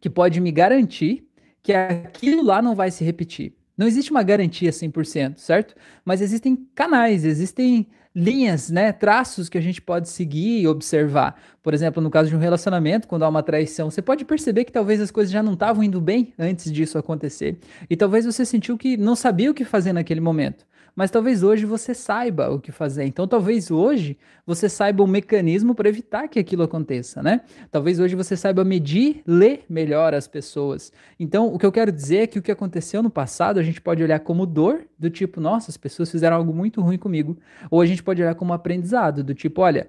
que 0.00 0.10
pode 0.10 0.40
me 0.40 0.50
garantir 0.50 1.26
que 1.62 1.72
aquilo 1.72 2.42
lá 2.42 2.60
não 2.60 2.74
vai 2.74 2.90
se 2.90 3.04
repetir? 3.04 3.54
Não 3.76 3.86
existe 3.86 4.10
uma 4.10 4.22
garantia 4.22 4.70
100%, 4.70 5.38
certo? 5.38 5.74
Mas 6.04 6.20
existem 6.20 6.56
canais, 6.74 7.24
existem 7.24 7.88
linhas, 8.14 8.70
né, 8.70 8.92
traços 8.92 9.48
que 9.48 9.56
a 9.56 9.60
gente 9.60 9.80
pode 9.80 10.08
seguir 10.08 10.60
e 10.60 10.66
observar. 10.66 11.40
Por 11.62 11.74
exemplo, 11.74 12.02
no 12.02 12.10
caso 12.10 12.28
de 12.28 12.36
um 12.36 12.38
relacionamento, 12.38 13.06
quando 13.06 13.22
há 13.22 13.28
uma 13.28 13.42
traição, 13.42 13.90
você 13.90 14.02
pode 14.02 14.24
perceber 14.24 14.64
que 14.64 14.72
talvez 14.72 15.00
as 15.00 15.10
coisas 15.10 15.32
já 15.32 15.42
não 15.42 15.52
estavam 15.52 15.82
indo 15.84 16.00
bem 16.00 16.32
antes 16.38 16.72
disso 16.72 16.98
acontecer. 16.98 17.58
E 17.88 17.96
talvez 17.96 18.24
você 18.24 18.44
sentiu 18.44 18.76
que 18.76 18.96
não 18.96 19.14
sabia 19.14 19.50
o 19.50 19.54
que 19.54 19.64
fazer 19.64 19.92
naquele 19.92 20.20
momento 20.20 20.66
mas 20.94 21.10
talvez 21.10 21.42
hoje 21.42 21.64
você 21.64 21.94
saiba 21.94 22.50
o 22.50 22.60
que 22.60 22.72
fazer. 22.72 23.04
Então, 23.04 23.26
talvez 23.26 23.70
hoje 23.70 24.18
você 24.46 24.68
saiba 24.68 25.02
um 25.02 25.06
mecanismo 25.06 25.74
para 25.74 25.88
evitar 25.88 26.28
que 26.28 26.38
aquilo 26.38 26.62
aconteça, 26.62 27.22
né? 27.22 27.42
Talvez 27.70 28.00
hoje 28.00 28.14
você 28.14 28.36
saiba 28.36 28.64
medir, 28.64 29.22
ler 29.26 29.64
melhor 29.68 30.14
as 30.14 30.26
pessoas. 30.26 30.92
Então, 31.18 31.52
o 31.52 31.58
que 31.58 31.66
eu 31.66 31.72
quero 31.72 31.92
dizer 31.92 32.18
é 32.18 32.26
que 32.26 32.38
o 32.38 32.42
que 32.42 32.52
aconteceu 32.52 33.02
no 33.02 33.10
passado 33.10 33.58
a 33.58 33.62
gente 33.62 33.80
pode 33.80 34.02
olhar 34.02 34.20
como 34.20 34.46
dor, 34.46 34.82
do 34.98 35.08
tipo, 35.08 35.40
nossa, 35.40 35.70
as 35.70 35.76
pessoas 35.76 36.10
fizeram 36.10 36.36
algo 36.36 36.52
muito 36.52 36.80
ruim 36.80 36.98
comigo. 36.98 37.38
Ou 37.70 37.80
a 37.80 37.86
gente 37.86 38.02
pode 38.02 38.22
olhar 38.22 38.34
como 38.34 38.52
aprendizado, 38.52 39.24
do 39.24 39.34
tipo, 39.34 39.62
olha, 39.62 39.88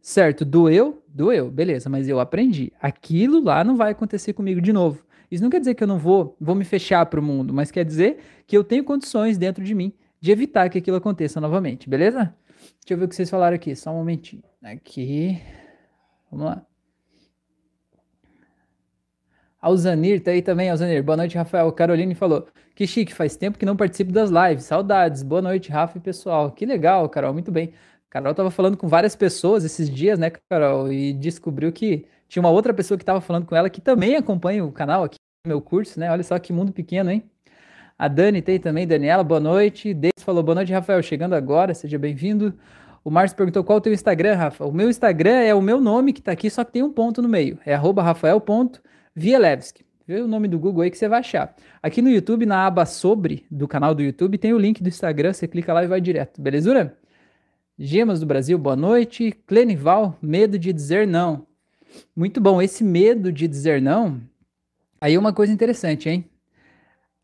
certo, 0.00 0.44
doeu, 0.44 1.02
doeu, 1.06 1.50
beleza, 1.50 1.88
mas 1.88 2.08
eu 2.08 2.18
aprendi. 2.18 2.72
Aquilo 2.80 3.42
lá 3.42 3.62
não 3.62 3.76
vai 3.76 3.92
acontecer 3.92 4.32
comigo 4.32 4.60
de 4.60 4.72
novo. 4.72 5.04
Isso 5.30 5.42
não 5.42 5.50
quer 5.50 5.60
dizer 5.60 5.74
que 5.74 5.82
eu 5.82 5.88
não 5.88 5.98
vou, 5.98 6.34
vou 6.40 6.54
me 6.54 6.64
fechar 6.64 7.04
para 7.06 7.20
o 7.20 7.22
mundo, 7.22 7.52
mas 7.52 7.70
quer 7.70 7.84
dizer 7.84 8.18
que 8.46 8.56
eu 8.56 8.64
tenho 8.64 8.82
condições 8.82 9.36
dentro 9.36 9.62
de 9.62 9.74
mim 9.74 9.92
de 10.20 10.30
evitar 10.30 10.68
que 10.68 10.78
aquilo 10.78 10.96
aconteça 10.96 11.40
novamente, 11.40 11.88
beleza? 11.88 12.34
Deixa 12.80 12.94
eu 12.94 12.98
ver 12.98 13.04
o 13.04 13.08
que 13.08 13.14
vocês 13.14 13.30
falaram 13.30 13.54
aqui, 13.54 13.74
só 13.76 13.90
um 13.90 13.96
momentinho. 13.96 14.42
Aqui, 14.62 15.40
vamos 16.30 16.46
lá. 16.46 16.66
Alzanir 19.60 20.22
tá 20.22 20.30
aí 20.30 20.40
também, 20.40 20.70
Alzanir. 20.70 21.02
Boa 21.02 21.16
noite, 21.16 21.36
Rafael. 21.36 21.70
Caroline 21.72 22.14
falou: 22.14 22.46
Que 22.74 22.86
chique, 22.86 23.12
faz 23.12 23.36
tempo 23.36 23.58
que 23.58 23.66
não 23.66 23.76
participo 23.76 24.12
das 24.12 24.30
lives. 24.30 24.64
Saudades. 24.64 25.22
Boa 25.22 25.42
noite, 25.42 25.70
Rafa 25.70 25.98
e 25.98 26.00
pessoal. 26.00 26.52
Que 26.52 26.64
legal, 26.64 27.08
Carol, 27.08 27.32
muito 27.32 27.50
bem. 27.50 27.72
Carol 28.08 28.34
tava 28.34 28.50
falando 28.50 28.76
com 28.76 28.88
várias 28.88 29.16
pessoas 29.16 29.64
esses 29.64 29.90
dias, 29.90 30.18
né, 30.18 30.30
Carol? 30.48 30.92
E 30.92 31.12
descobriu 31.12 31.72
que 31.72 32.06
tinha 32.28 32.40
uma 32.40 32.50
outra 32.50 32.72
pessoa 32.72 32.96
que 32.96 33.04
tava 33.04 33.20
falando 33.20 33.46
com 33.46 33.56
ela 33.56 33.68
que 33.68 33.80
também 33.80 34.16
acompanha 34.16 34.64
o 34.64 34.72
canal 34.72 35.04
aqui, 35.04 35.16
meu 35.46 35.60
curso, 35.60 35.98
né? 35.98 36.10
Olha 36.10 36.22
só 36.22 36.38
que 36.38 36.52
mundo 36.52 36.72
pequeno, 36.72 37.10
hein? 37.10 37.28
A 37.98 38.06
Dani 38.06 38.40
tem 38.40 38.60
também, 38.60 38.86
Daniela, 38.86 39.24
boa 39.24 39.40
noite. 39.40 39.92
Deis 39.92 40.12
falou, 40.20 40.40
boa 40.40 40.54
noite, 40.54 40.72
Rafael, 40.72 41.02
chegando 41.02 41.34
agora, 41.34 41.74
seja 41.74 41.98
bem-vindo. 41.98 42.54
O 43.02 43.10
Márcio 43.10 43.36
perguntou 43.36 43.64
qual 43.64 43.78
é 43.78 43.80
o 43.80 43.82
teu 43.82 43.92
Instagram, 43.92 44.36
Rafa. 44.36 44.64
O 44.64 44.70
meu 44.70 44.88
Instagram 44.88 45.40
é 45.40 45.52
o 45.52 45.60
meu 45.60 45.80
nome 45.80 46.12
que 46.12 46.22
tá 46.22 46.30
aqui, 46.30 46.48
só 46.48 46.62
que 46.62 46.70
tem 46.70 46.82
um 46.82 46.92
ponto 46.92 47.20
no 47.20 47.28
meio. 47.28 47.58
É 47.66 47.74
arroba 47.74 48.00
rafael.vielewski. 48.00 49.84
Vê 50.06 50.20
o 50.20 50.28
nome 50.28 50.46
do 50.46 50.60
Google 50.60 50.82
aí 50.82 50.92
que 50.92 50.96
você 50.96 51.08
vai 51.08 51.18
achar. 51.18 51.56
Aqui 51.82 52.00
no 52.00 52.08
YouTube, 52.08 52.46
na 52.46 52.68
aba 52.68 52.86
sobre 52.86 53.44
do 53.50 53.66
canal 53.66 53.92
do 53.96 54.02
YouTube, 54.02 54.38
tem 54.38 54.52
o 54.52 54.58
link 54.58 54.80
do 54.80 54.88
Instagram, 54.88 55.32
você 55.32 55.48
clica 55.48 55.72
lá 55.72 55.82
e 55.82 55.88
vai 55.88 56.00
direto, 56.00 56.40
belezura? 56.40 56.96
Gemas 57.76 58.20
do 58.20 58.26
Brasil, 58.26 58.56
boa 58.58 58.76
noite. 58.76 59.32
Clenival, 59.44 60.16
medo 60.22 60.56
de 60.56 60.72
dizer 60.72 61.04
não. 61.04 61.44
Muito 62.14 62.40
bom, 62.40 62.62
esse 62.62 62.84
medo 62.84 63.32
de 63.32 63.48
dizer 63.48 63.82
não, 63.82 64.20
aí 65.00 65.14
é 65.14 65.18
uma 65.18 65.32
coisa 65.32 65.52
interessante, 65.52 66.08
hein? 66.08 66.24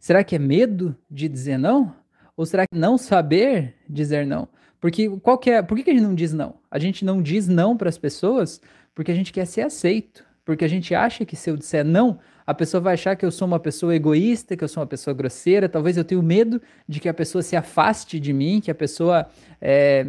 Será 0.05 0.23
que 0.23 0.37
é 0.37 0.39
medo 0.39 0.95
de 1.11 1.27
dizer 1.31 1.57
não? 1.57 1.95
Ou 2.37 2.45
será 2.45 2.67
que 2.67 2.79
não 2.79 2.99
saber 2.99 3.75
dizer 3.89 4.27
não? 4.27 4.47
Porque 4.79 5.09
qual 5.21 5.39
que 5.39 5.49
é, 5.49 5.63
por 5.63 5.79
que, 5.79 5.83
que 5.83 5.91
a 5.91 5.95
gente 5.95 6.03
não 6.03 6.15
diz 6.15 6.35
não? 6.35 6.57
A 6.71 6.79
gente 6.79 7.07
não 7.07 7.23
diz 7.23 7.49
não 7.49 7.75
para 7.75 7.89
as 7.89 7.97
pessoas 7.97 8.61
porque 8.95 9.11
a 9.11 9.15
gente 9.15 9.33
quer 9.33 9.47
ser 9.47 9.63
aceito. 9.63 10.23
Porque 10.45 10.63
a 10.63 10.69
gente 10.69 10.95
acha 10.95 11.25
que 11.25 11.35
se 11.35 11.49
eu 11.49 11.57
disser 11.57 11.83
não, 11.83 12.19
a 12.47 12.53
pessoa 12.53 12.83
vai 12.83 12.93
achar 12.93 13.17
que 13.17 13.25
eu 13.25 13.31
sou 13.31 13.49
uma 13.49 13.59
pessoa 13.59 13.97
egoísta, 13.97 14.55
que 14.55 14.63
eu 14.63 14.69
sou 14.69 14.83
uma 14.83 14.87
pessoa 14.87 15.15
grosseira. 15.15 15.71
Talvez 15.71 15.97
eu 15.97 16.05
tenha 16.05 16.21
medo 16.21 16.61
de 16.87 17.01
que 17.01 17.09
a 17.09 17.15
pessoa 17.15 17.41
se 17.41 17.57
afaste 17.57 18.21
de 18.21 18.35
mim, 18.35 18.61
que 18.61 18.71
a 18.71 18.75
pessoa. 18.75 19.27
É, 19.59 20.05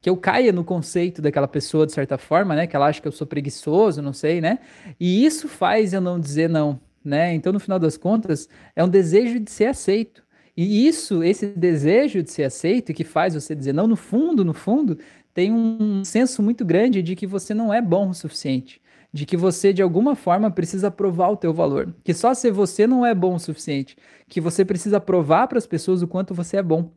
que 0.00 0.08
eu 0.08 0.16
caia 0.16 0.52
no 0.52 0.62
conceito 0.62 1.20
daquela 1.20 1.48
pessoa 1.48 1.84
de 1.84 1.90
certa 1.90 2.16
forma, 2.16 2.54
né? 2.54 2.68
Que 2.68 2.76
ela 2.76 2.86
acha 2.86 3.02
que 3.02 3.08
eu 3.08 3.12
sou 3.12 3.26
preguiçoso, 3.26 4.00
não 4.00 4.12
sei, 4.12 4.40
né? 4.40 4.60
E 5.00 5.26
isso 5.26 5.48
faz 5.48 5.92
eu 5.92 6.00
não 6.00 6.20
dizer 6.20 6.48
não 6.48 6.85
né? 7.06 7.32
Então, 7.34 7.52
no 7.52 7.60
final 7.60 7.78
das 7.78 7.96
contas, 7.96 8.48
é 8.74 8.82
um 8.84 8.88
desejo 8.88 9.40
de 9.40 9.50
ser 9.50 9.66
aceito. 9.66 10.22
E 10.56 10.86
isso, 10.86 11.22
esse 11.22 11.46
desejo 11.46 12.22
de 12.22 12.30
ser 12.30 12.44
aceito, 12.44 12.94
que 12.94 13.04
faz 13.04 13.34
você 13.34 13.54
dizer 13.54 13.72
não, 13.72 13.86
no 13.86 13.96
fundo, 13.96 14.44
no 14.44 14.54
fundo, 14.54 14.98
tem 15.34 15.52
um 15.52 16.02
senso 16.02 16.42
muito 16.42 16.64
grande 16.64 17.02
de 17.02 17.14
que 17.14 17.26
você 17.26 17.52
não 17.52 17.72
é 17.72 17.82
bom 17.82 18.08
o 18.08 18.14
suficiente, 18.14 18.80
de 19.12 19.26
que 19.26 19.36
você 19.36 19.72
de 19.72 19.82
alguma 19.82 20.16
forma 20.16 20.50
precisa 20.50 20.90
provar 20.90 21.28
o 21.28 21.36
teu 21.36 21.52
valor, 21.52 21.94
que 22.02 22.14
só 22.14 22.32
ser 22.32 22.52
você 22.52 22.86
não 22.86 23.04
é 23.04 23.14
bom 23.14 23.34
o 23.34 23.38
suficiente, 23.38 23.96
que 24.28 24.40
você 24.40 24.64
precisa 24.64 24.98
provar 24.98 25.46
para 25.46 25.58
as 25.58 25.66
pessoas 25.66 26.00
o 26.02 26.08
quanto 26.08 26.34
você 26.34 26.56
é 26.56 26.62
bom. 26.62 26.90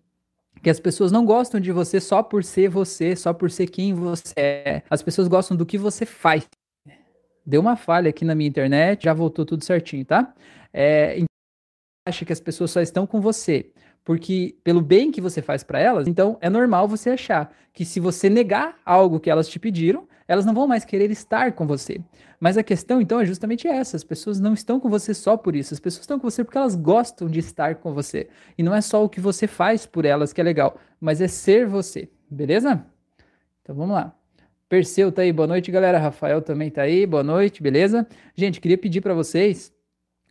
Que 0.63 0.69
as 0.69 0.79
pessoas 0.79 1.11
não 1.11 1.25
gostam 1.25 1.59
de 1.59 1.71
você 1.71 2.01
só 2.01 2.23
por 2.23 2.43
ser 2.43 2.69
você, 2.69 3.15
só 3.15 3.33
por 3.33 3.49
ser 3.51 3.67
quem 3.67 3.93
você 3.93 4.33
é. 4.35 4.83
As 4.89 5.01
pessoas 5.01 5.27
gostam 5.27 5.55
do 5.55 5.65
que 5.65 5.77
você 5.77 6.05
faz 6.05 6.47
deu 7.49 7.61
uma 7.61 7.75
falha 7.75 8.09
aqui 8.09 8.23
na 8.23 8.35
minha 8.35 8.47
internet, 8.47 9.03
já 9.03 9.13
voltou 9.13 9.45
tudo 9.45 9.63
certinho, 9.63 10.05
tá? 10.05 10.33
É, 10.71 11.15
então, 11.15 11.25
acha 12.07 12.25
que 12.25 12.33
as 12.33 12.39
pessoas 12.39 12.71
só 12.71 12.81
estão 12.81 13.07
com 13.07 13.19
você 13.19 13.71
porque 14.09 14.55
pelo 14.63 14.81
bem 14.81 15.11
que 15.11 15.21
você 15.21 15.39
faz 15.39 15.63
para 15.63 15.79
elas, 15.79 16.07
então 16.07 16.35
é 16.41 16.49
normal 16.49 16.87
você 16.87 17.11
achar 17.11 17.53
que 17.71 17.85
se 17.85 17.99
você 17.99 18.27
negar 18.27 18.79
algo 18.83 19.19
que 19.19 19.29
elas 19.29 19.47
te 19.47 19.59
pediram, 19.59 20.07
elas 20.27 20.47
não 20.47 20.53
vão 20.53 20.67
mais 20.67 20.83
querer 20.83 21.11
estar 21.11 21.51
com 21.53 21.67
você. 21.67 22.01
Mas 22.39 22.57
a 22.57 22.63
questão 22.63 22.99
então 22.99 23.19
é 23.19 23.25
justamente 23.25 23.67
essa: 23.67 23.95
as 23.95 24.03
pessoas 24.03 24.39
não 24.39 24.53
estão 24.53 24.79
com 24.79 24.89
você 24.89 25.13
só 25.13 25.37
por 25.37 25.55
isso, 25.55 25.75
as 25.75 25.79
pessoas 25.79 26.01
estão 26.01 26.19
com 26.19 26.27
você 26.27 26.43
porque 26.43 26.57
elas 26.57 26.75
gostam 26.75 27.27
de 27.27 27.37
estar 27.37 27.75
com 27.75 27.93
você. 27.93 28.27
E 28.57 28.63
não 28.63 28.73
é 28.73 28.81
só 28.81 29.03
o 29.03 29.09
que 29.09 29.21
você 29.21 29.45
faz 29.45 29.85
por 29.85 30.05
elas 30.05 30.33
que 30.33 30.41
é 30.41 30.43
legal, 30.43 30.79
mas 30.99 31.21
é 31.21 31.27
ser 31.27 31.67
você, 31.67 32.09
beleza? 32.29 32.83
Então 33.61 33.75
vamos 33.75 33.93
lá. 33.93 34.18
Perseu 34.69 35.11
tá 35.11 35.23
aí, 35.23 35.33
boa 35.33 35.47
noite, 35.47 35.71
galera. 35.71 35.97
Rafael 35.97 36.43
também 36.43 36.69
tá 36.69 36.83
aí, 36.83 37.03
boa 37.03 37.23
noite, 37.23 37.61
beleza? 37.63 38.07
Gente, 38.35 38.61
queria 38.61 38.77
pedir 38.77 39.01
para 39.01 39.15
vocês 39.15 39.73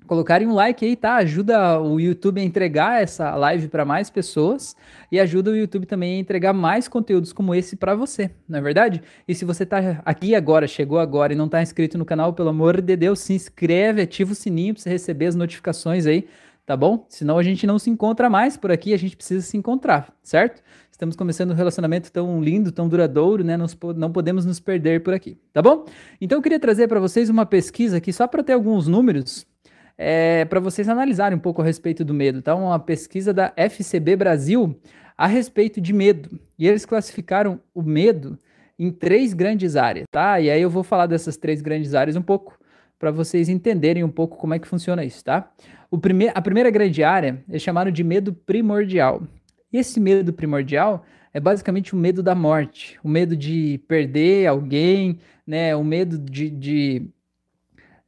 colocarem 0.06 0.46
um 0.46 0.54
like 0.54 0.84
aí, 0.86 0.94
tá? 0.94 1.16
Ajuda 1.16 1.80
o 1.80 1.98
YouTube 1.98 2.40
a 2.40 2.44
entregar 2.44 3.02
essa 3.02 3.34
live 3.34 3.66
para 3.66 3.84
mais 3.84 4.08
pessoas 4.08 4.76
e 5.10 5.18
ajuda 5.18 5.50
o 5.50 5.56
YouTube 5.56 5.86
também 5.86 6.14
a 6.14 6.20
entregar 6.20 6.52
mais 6.52 6.86
conteúdos 6.86 7.32
como 7.32 7.52
esse 7.52 7.74
para 7.74 7.96
você, 7.96 8.30
não 8.48 8.60
é 8.60 8.62
verdade? 8.62 9.02
E 9.26 9.34
se 9.34 9.44
você 9.44 9.66
tá 9.66 10.00
aqui 10.04 10.36
agora, 10.36 10.68
chegou 10.68 11.00
agora 11.00 11.32
e 11.32 11.36
não 11.36 11.48
tá 11.48 11.60
inscrito 11.60 11.98
no 11.98 12.04
canal, 12.04 12.32
pelo 12.32 12.50
amor 12.50 12.80
de 12.80 12.96
Deus, 12.96 13.18
se 13.18 13.32
inscreve, 13.32 14.02
ativa 14.02 14.30
o 14.30 14.36
sininho 14.36 14.72
para 14.72 14.84
você 14.84 14.90
receber 14.90 15.26
as 15.26 15.34
notificações 15.34 16.06
aí, 16.06 16.28
tá 16.64 16.76
bom? 16.76 17.04
Senão 17.08 17.38
a 17.38 17.42
gente 17.42 17.66
não 17.66 17.76
se 17.76 17.90
encontra 17.90 18.30
mais 18.30 18.56
por 18.56 18.70
aqui, 18.70 18.94
a 18.94 18.98
gente 18.98 19.16
precisa 19.16 19.44
se 19.44 19.56
encontrar, 19.56 20.14
certo? 20.22 20.62
Estamos 20.98 21.14
começando 21.14 21.52
um 21.52 21.54
relacionamento 21.54 22.10
tão 22.10 22.42
lindo, 22.42 22.72
tão 22.72 22.88
duradouro, 22.88 23.44
né? 23.44 23.56
Nos, 23.56 23.78
não 23.94 24.10
podemos 24.10 24.44
nos 24.44 24.58
perder 24.58 25.00
por 25.00 25.14
aqui, 25.14 25.38
tá 25.52 25.62
bom? 25.62 25.84
Então 26.20 26.38
eu 26.38 26.42
queria 26.42 26.58
trazer 26.58 26.88
para 26.88 26.98
vocês 26.98 27.30
uma 27.30 27.46
pesquisa 27.46 27.98
aqui 27.98 28.12
só 28.12 28.26
para 28.26 28.42
ter 28.42 28.54
alguns 28.54 28.88
números 28.88 29.46
é, 29.96 30.44
para 30.46 30.58
vocês 30.58 30.88
analisarem 30.88 31.38
um 31.38 31.40
pouco 31.40 31.62
a 31.62 31.64
respeito 31.64 32.04
do 32.04 32.12
medo. 32.12 32.42
Tá? 32.42 32.52
Uma 32.56 32.80
pesquisa 32.80 33.32
da 33.32 33.52
FCB 33.56 34.16
Brasil 34.16 34.76
a 35.16 35.28
respeito 35.28 35.80
de 35.80 35.92
medo. 35.92 36.36
E 36.58 36.66
eles 36.66 36.84
classificaram 36.84 37.60
o 37.72 37.80
medo 37.80 38.36
em 38.76 38.90
três 38.90 39.32
grandes 39.34 39.76
áreas, 39.76 40.04
tá? 40.10 40.40
E 40.40 40.50
aí 40.50 40.60
eu 40.60 40.68
vou 40.68 40.82
falar 40.82 41.06
dessas 41.06 41.36
três 41.36 41.62
grandes 41.62 41.94
áreas 41.94 42.16
um 42.16 42.22
pouco 42.22 42.58
para 42.98 43.12
vocês 43.12 43.48
entenderem 43.48 44.02
um 44.02 44.10
pouco 44.10 44.36
como 44.36 44.52
é 44.52 44.58
que 44.58 44.66
funciona 44.66 45.04
isso, 45.04 45.22
tá? 45.22 45.48
O 45.92 45.96
prime 45.96 46.32
a 46.34 46.42
primeira 46.42 46.70
grande 46.70 47.04
área 47.04 47.40
é 47.48 47.56
chamada 47.56 47.92
de 47.92 48.02
medo 48.02 48.32
primordial. 48.32 49.22
E 49.72 49.78
esse 49.78 50.00
medo 50.00 50.32
primordial 50.32 51.04
é 51.32 51.40
basicamente 51.40 51.94
o 51.94 51.98
medo 51.98 52.22
da 52.22 52.34
morte, 52.34 52.98
o 53.02 53.08
medo 53.08 53.36
de 53.36 53.80
perder 53.86 54.46
alguém, 54.46 55.18
né? 55.46 55.76
O 55.76 55.84
medo 55.84 56.18
de, 56.18 56.50
de 56.50 57.10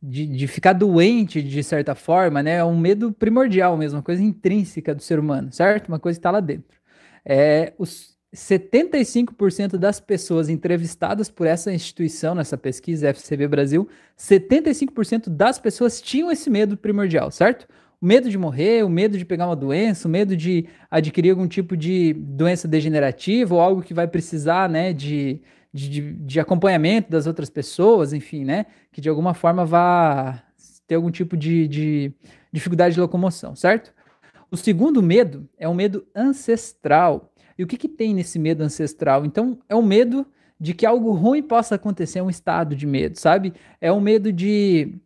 de, 0.03 0.27
de 0.27 0.47
ficar 0.47 0.73
doente 0.73 1.43
de 1.43 1.63
certa 1.63 1.95
forma, 1.95 2.43
né? 2.43 2.57
É 2.57 2.65
um 2.65 2.79
medo 2.79 3.13
primordial 3.13 3.77
mesmo, 3.77 3.99
uma 3.99 4.03
coisa 4.03 4.23
intrínseca 4.23 4.95
do 4.95 5.03
ser 5.03 5.19
humano, 5.19 5.53
certo? 5.53 5.89
Uma 5.89 5.99
coisa 5.99 6.17
que 6.17 6.21
está 6.21 6.31
lá 6.31 6.41
dentro. 6.41 6.79
É, 7.25 7.75
os 7.79 8.17
75% 8.35 9.77
das 9.77 10.01
pessoas 10.01 10.49
entrevistadas 10.49 11.29
por 11.29 11.47
essa 11.47 11.73
instituição, 11.73 12.35
nessa 12.35 12.57
pesquisa 12.57 13.09
FCB 13.09 13.49
Brasil, 13.49 13.89
75% 14.19 15.29
das 15.29 15.59
pessoas 15.59 16.01
tinham 16.01 16.31
esse 16.31 16.49
medo 16.49 16.77
primordial, 16.77 17.31
certo? 17.31 17.67
O 18.01 18.07
medo 18.07 18.31
de 18.31 18.39
morrer, 18.39 18.83
o 18.83 18.89
medo 18.89 19.19
de 19.19 19.27
pegar 19.27 19.47
uma 19.47 19.57
doença, 19.57 20.09
o 20.09 20.11
medo 20.11 20.35
de 20.35 20.67
adquirir 20.91 21.31
algum 21.31 21.47
tipo 21.47 21.77
de 21.77 22.15
doença 22.15 22.67
degenerativa 22.67 23.55
ou 23.55 23.61
algo 23.61 23.83
que 23.83 23.93
vai 23.93 24.09
precisar, 24.09 24.71
né, 24.71 24.93
de, 24.95 25.43
de, 25.73 26.15
de, 26.15 26.41
acompanhamento 26.41 27.11
das 27.11 27.27
outras 27.27 27.51
pessoas, 27.51 28.15
enfim, 28.15 28.43
né? 28.43 28.65
Que 28.91 29.03
de 29.03 29.09
alguma 29.11 29.35
forma 29.35 29.67
vá 29.67 30.43
ter 30.87 30.95
algum 30.95 31.11
tipo 31.11 31.37
de, 31.37 31.69
de 31.69 32.13
dificuldade 32.51 32.95
de 32.95 33.01
locomoção, 33.01 33.55
certo? 33.55 33.93
O 34.51 34.57
segundo 34.57 35.03
medo 35.03 35.47
é 35.59 35.69
um 35.69 35.75
medo 35.75 36.07
ancestral. 36.15 37.33
E 37.57 37.63
o 37.63 37.67
que, 37.67 37.77
que 37.77 37.89
tem 37.89 38.15
nesse 38.15 38.39
medo 38.39 38.63
ancestral? 38.63 39.27
Então, 39.27 39.59
é 39.69 39.77
um 39.77 39.83
medo 39.83 40.27
de 40.59 40.75
que 40.75 40.85
algo 40.85 41.13
ruim 41.13 41.43
possa 41.43 41.75
acontecer, 41.75 42.19
é 42.19 42.23
um 42.23 42.31
estado 42.31 42.75
de 42.75 42.87
medo, 42.87 43.19
sabe? 43.19 43.53
É 43.81 43.93
um 43.93 44.01
medo 44.01 44.33
de, 44.33 44.99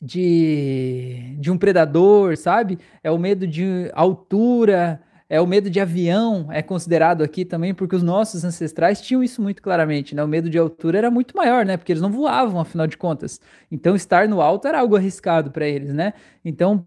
de, 0.00 1.36
de 1.38 1.50
um 1.50 1.58
predador, 1.58 2.36
sabe? 2.36 2.78
É 3.02 3.10
o 3.10 3.18
medo 3.18 3.46
de 3.46 3.90
altura, 3.92 5.00
é 5.28 5.40
o 5.40 5.46
medo 5.46 5.70
de 5.70 5.78
avião 5.78 6.48
é 6.50 6.62
considerado 6.62 7.22
aqui 7.22 7.44
também 7.44 7.72
porque 7.72 7.94
os 7.94 8.02
nossos 8.02 8.44
ancestrais 8.44 9.00
tinham 9.00 9.22
isso 9.22 9.40
muito 9.40 9.62
claramente, 9.62 10.14
né? 10.14 10.24
O 10.24 10.28
medo 10.28 10.50
de 10.50 10.58
altura 10.58 10.98
era 10.98 11.10
muito 11.10 11.36
maior, 11.36 11.64
né? 11.64 11.76
Porque 11.76 11.92
eles 11.92 12.02
não 12.02 12.10
voavam, 12.10 12.60
afinal 12.60 12.86
de 12.86 12.96
contas. 12.96 13.40
Então 13.70 13.94
estar 13.94 14.26
no 14.26 14.40
alto 14.40 14.66
era 14.66 14.80
algo 14.80 14.96
arriscado 14.96 15.50
para 15.50 15.68
eles, 15.68 15.92
né? 15.92 16.14
Então 16.44 16.84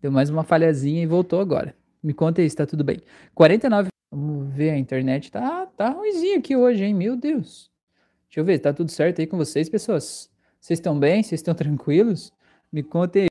deu 0.00 0.12
mais 0.12 0.30
uma 0.30 0.44
falhazinha 0.44 1.02
e 1.02 1.06
voltou 1.06 1.40
agora. 1.40 1.74
Me 2.02 2.14
conta 2.14 2.40
aí 2.40 2.48
se 2.48 2.56
tá 2.56 2.66
tudo 2.66 2.84
bem. 2.84 2.98
49 3.34 3.90
Vamos 4.12 4.52
ver 4.52 4.70
a 4.70 4.76
internet 4.76 5.30
tá 5.30 5.66
tá 5.66 5.90
ruimzinho 5.90 6.38
aqui 6.38 6.56
hoje, 6.56 6.84
hein? 6.84 6.94
Meu 6.94 7.16
Deus. 7.16 7.70
Deixa 8.28 8.40
eu 8.40 8.44
ver, 8.44 8.58
tá 8.58 8.72
tudo 8.72 8.90
certo 8.90 9.20
aí 9.20 9.26
com 9.26 9.36
vocês, 9.36 9.68
pessoas? 9.68 10.30
Vocês 10.60 10.78
estão 10.78 10.98
bem? 10.98 11.22
Vocês 11.22 11.40
estão 11.40 11.54
tranquilos? 11.54 12.32
Me 12.72 12.82
contem 12.82 13.30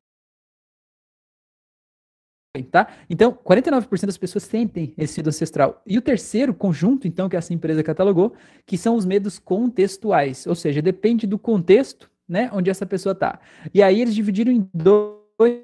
tá? 2.72 2.88
Então, 3.10 3.32
49% 3.32 4.06
das 4.06 4.18
pessoas 4.18 4.44
sentem 4.44 4.94
esse 4.98 5.20
medo 5.20 5.30
ancestral. 5.30 5.82
E 5.86 5.98
o 5.98 6.02
terceiro 6.02 6.54
conjunto, 6.54 7.08
então, 7.08 7.30
que 7.30 7.36
essa 7.36 7.54
empresa 7.54 7.84
catalogou, 7.84 8.34
que 8.66 8.78
são 8.78 8.96
os 8.96 9.06
medos 9.06 9.40
contextuais, 9.40 10.46
ou 10.48 10.56
seja, 10.56 10.82
depende 10.82 11.28
do 11.28 11.38
contexto, 11.38 12.10
né, 12.28 12.50
onde 12.54 12.70
essa 12.70 12.86
pessoa 12.86 13.16
tá. 13.16 13.40
E 13.74 13.82
aí 13.82 14.02
eles 14.02 14.16
dividiram 14.16 14.52
em 14.52 14.68
dois 14.74 15.64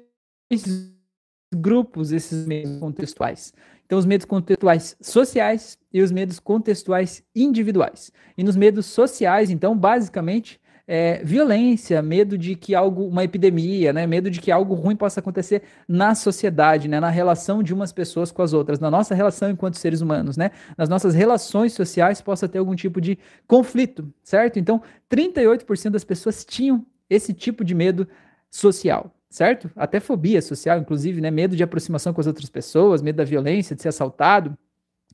grupos 1.54 2.12
esses 2.12 2.46
medos 2.46 2.78
contextuais. 2.78 3.52
Então, 3.84 3.98
os 3.98 4.06
medos 4.06 4.26
contextuais 4.26 4.96
sociais 5.00 5.78
e 5.92 6.02
os 6.02 6.10
medos 6.10 6.40
contextuais 6.40 7.22
individuais. 7.34 8.10
E 8.36 8.42
nos 8.42 8.56
medos 8.56 8.86
sociais, 8.86 9.48
então, 9.48 9.76
basicamente, 9.76 10.60
é, 10.88 11.22
violência, 11.24 12.00
medo 12.00 12.38
de 12.38 12.54
que 12.54 12.74
algo, 12.74 13.06
uma 13.06 13.24
epidemia, 13.24 13.92
né, 13.92 14.06
medo 14.06 14.30
de 14.30 14.40
que 14.40 14.52
algo 14.52 14.74
ruim 14.74 14.94
possa 14.94 15.20
acontecer 15.20 15.62
na 15.88 16.14
sociedade, 16.14 16.88
né, 16.88 17.00
na 17.00 17.10
relação 17.10 17.62
de 17.62 17.74
umas 17.74 17.92
pessoas 17.92 18.30
com 18.30 18.42
as 18.42 18.52
outras, 18.52 18.78
na 18.78 18.90
nossa 18.90 19.14
relação 19.14 19.50
enquanto 19.50 19.74
seres 19.76 20.00
humanos, 20.00 20.36
né, 20.36 20.50
nas 20.78 20.88
nossas 20.88 21.14
relações 21.14 21.72
sociais 21.72 22.20
possa 22.20 22.48
ter 22.48 22.58
algum 22.58 22.74
tipo 22.74 23.00
de 23.00 23.18
conflito, 23.46 24.12
certo? 24.22 24.58
Então, 24.58 24.80
38% 25.10 25.90
das 25.90 26.04
pessoas 26.04 26.44
tinham 26.44 26.86
esse 27.10 27.32
tipo 27.32 27.64
de 27.64 27.74
medo 27.74 28.06
social 28.50 29.12
certo? 29.28 29.70
Até 29.76 30.00
fobia 30.00 30.40
social, 30.40 30.78
inclusive, 30.78 31.20
né? 31.20 31.30
Medo 31.30 31.54
de 31.54 31.62
aproximação 31.62 32.14
com 32.14 32.20
as 32.22 32.26
outras 32.26 32.48
pessoas, 32.48 33.02
medo 33.02 33.16
da 33.16 33.24
violência, 33.24 33.76
de 33.76 33.82
ser 33.82 33.88
assaltado, 33.88 34.56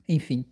enfim. 0.09 0.45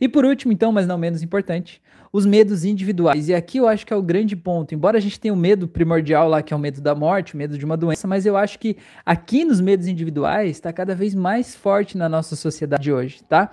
E 0.00 0.08
por 0.08 0.24
último, 0.24 0.52
então, 0.52 0.72
mas 0.72 0.86
não 0.86 0.96
menos 0.96 1.22
importante, 1.22 1.82
os 2.12 2.24
medos 2.24 2.64
individuais. 2.64 3.28
E 3.28 3.34
aqui 3.34 3.58
eu 3.58 3.68
acho 3.68 3.86
que 3.86 3.92
é 3.92 3.96
o 3.96 4.02
grande 4.02 4.36
ponto. 4.36 4.74
Embora 4.74 4.98
a 4.98 5.00
gente 5.00 5.20
tenha 5.20 5.34
o 5.34 5.36
medo 5.36 5.68
primordial 5.68 6.28
lá, 6.28 6.42
que 6.42 6.52
é 6.52 6.56
o 6.56 6.60
medo 6.60 6.80
da 6.80 6.94
morte, 6.94 7.34
o 7.34 7.36
medo 7.36 7.58
de 7.58 7.64
uma 7.64 7.76
doença, 7.76 8.06
mas 8.06 8.26
eu 8.26 8.36
acho 8.36 8.58
que 8.58 8.76
aqui 9.04 9.44
nos 9.44 9.60
medos 9.60 9.86
individuais 9.86 10.50
está 10.50 10.72
cada 10.72 10.94
vez 10.94 11.14
mais 11.14 11.54
forte 11.54 11.96
na 11.96 12.08
nossa 12.08 12.36
sociedade 12.36 12.92
hoje, 12.92 13.22
tá? 13.24 13.50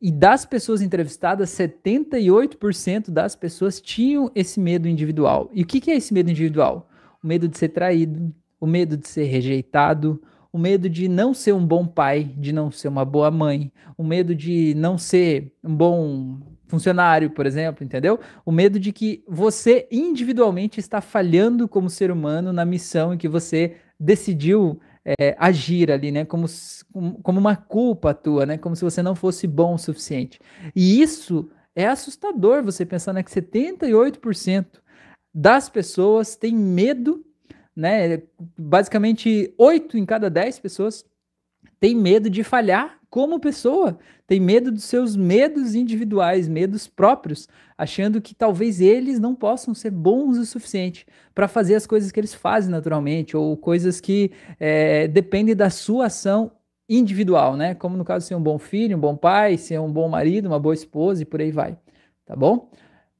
E 0.00 0.10
das 0.10 0.44
pessoas 0.44 0.82
entrevistadas, 0.82 1.50
78% 1.50 3.10
das 3.10 3.34
pessoas 3.34 3.80
tinham 3.80 4.30
esse 4.34 4.60
medo 4.60 4.86
individual. 4.86 5.50
E 5.52 5.62
o 5.62 5.66
que, 5.66 5.80
que 5.80 5.90
é 5.90 5.96
esse 5.96 6.12
medo 6.12 6.30
individual? 6.30 6.88
O 7.22 7.26
medo 7.26 7.48
de 7.48 7.56
ser 7.56 7.70
traído, 7.70 8.34
o 8.60 8.66
medo 8.66 8.96
de 8.96 9.08
ser 9.08 9.24
rejeitado, 9.24 10.22
o 10.56 10.58
medo 10.58 10.88
de 10.88 11.06
não 11.06 11.34
ser 11.34 11.52
um 11.52 11.66
bom 11.66 11.86
pai, 11.86 12.24
de 12.38 12.50
não 12.50 12.70
ser 12.70 12.88
uma 12.88 13.04
boa 13.04 13.30
mãe, 13.30 13.70
o 13.94 14.02
medo 14.02 14.34
de 14.34 14.72
não 14.74 14.96
ser 14.96 15.52
um 15.62 15.76
bom 15.76 16.38
funcionário, 16.66 17.28
por 17.28 17.44
exemplo, 17.44 17.84
entendeu? 17.84 18.18
O 18.42 18.50
medo 18.50 18.80
de 18.80 18.90
que 18.90 19.22
você 19.28 19.86
individualmente 19.92 20.80
está 20.80 21.02
falhando 21.02 21.68
como 21.68 21.90
ser 21.90 22.10
humano 22.10 22.54
na 22.54 22.64
missão 22.64 23.12
em 23.12 23.18
que 23.18 23.28
você 23.28 23.76
decidiu 24.00 24.80
é, 25.04 25.36
agir 25.38 25.92
ali, 25.92 26.10
né? 26.10 26.24
Como, 26.24 26.46
como 27.22 27.38
uma 27.38 27.54
culpa 27.54 28.14
tua, 28.14 28.46
né? 28.46 28.56
Como 28.56 28.74
se 28.74 28.82
você 28.82 29.02
não 29.02 29.14
fosse 29.14 29.46
bom 29.46 29.74
o 29.74 29.78
suficiente. 29.78 30.40
E 30.74 31.02
isso 31.02 31.50
é 31.74 31.86
assustador 31.86 32.62
você 32.62 32.86
pensar 32.86 33.12
né, 33.12 33.22
que 33.22 33.30
78% 33.30 34.64
das 35.34 35.68
pessoas 35.68 36.34
têm 36.34 36.56
medo, 36.56 37.22
né? 37.76 38.22
Basicamente, 38.58 39.52
8 39.58 39.98
em 39.98 40.06
cada 40.06 40.30
10 40.30 40.58
pessoas 40.58 41.04
têm 41.78 41.94
medo 41.94 42.30
de 42.30 42.42
falhar 42.42 42.98
como 43.10 43.40
pessoa, 43.40 43.98
tem 44.26 44.40
medo 44.40 44.72
dos 44.72 44.84
seus 44.84 45.16
medos 45.16 45.74
individuais, 45.74 46.48
medos 46.48 46.86
próprios, 46.86 47.48
achando 47.78 48.20
que 48.20 48.34
talvez 48.34 48.80
eles 48.80 49.18
não 49.18 49.34
possam 49.34 49.72
ser 49.74 49.90
bons 49.90 50.36
o 50.36 50.44
suficiente 50.44 51.06
para 51.34 51.48
fazer 51.48 51.76
as 51.76 51.86
coisas 51.86 52.10
que 52.10 52.18
eles 52.20 52.34
fazem 52.34 52.70
naturalmente, 52.70 53.36
ou 53.36 53.56
coisas 53.56 54.00
que 54.00 54.32
é, 54.58 55.06
dependem 55.08 55.54
da 55.54 55.70
sua 55.70 56.06
ação 56.06 56.50
individual, 56.88 57.56
né? 57.56 57.74
Como 57.74 57.96
no 57.96 58.04
caso 58.04 58.26
ser 58.26 58.34
um 58.34 58.42
bom 58.42 58.58
filho, 58.58 58.96
um 58.96 59.00
bom 59.00 59.16
pai, 59.16 59.56
ser 59.56 59.80
um 59.80 59.90
bom 59.90 60.08
marido, 60.08 60.46
uma 60.46 60.60
boa 60.60 60.74
esposa 60.74 61.22
e 61.22 61.24
por 61.24 61.40
aí 61.40 61.50
vai, 61.50 61.76
tá 62.24 62.36
bom? 62.36 62.70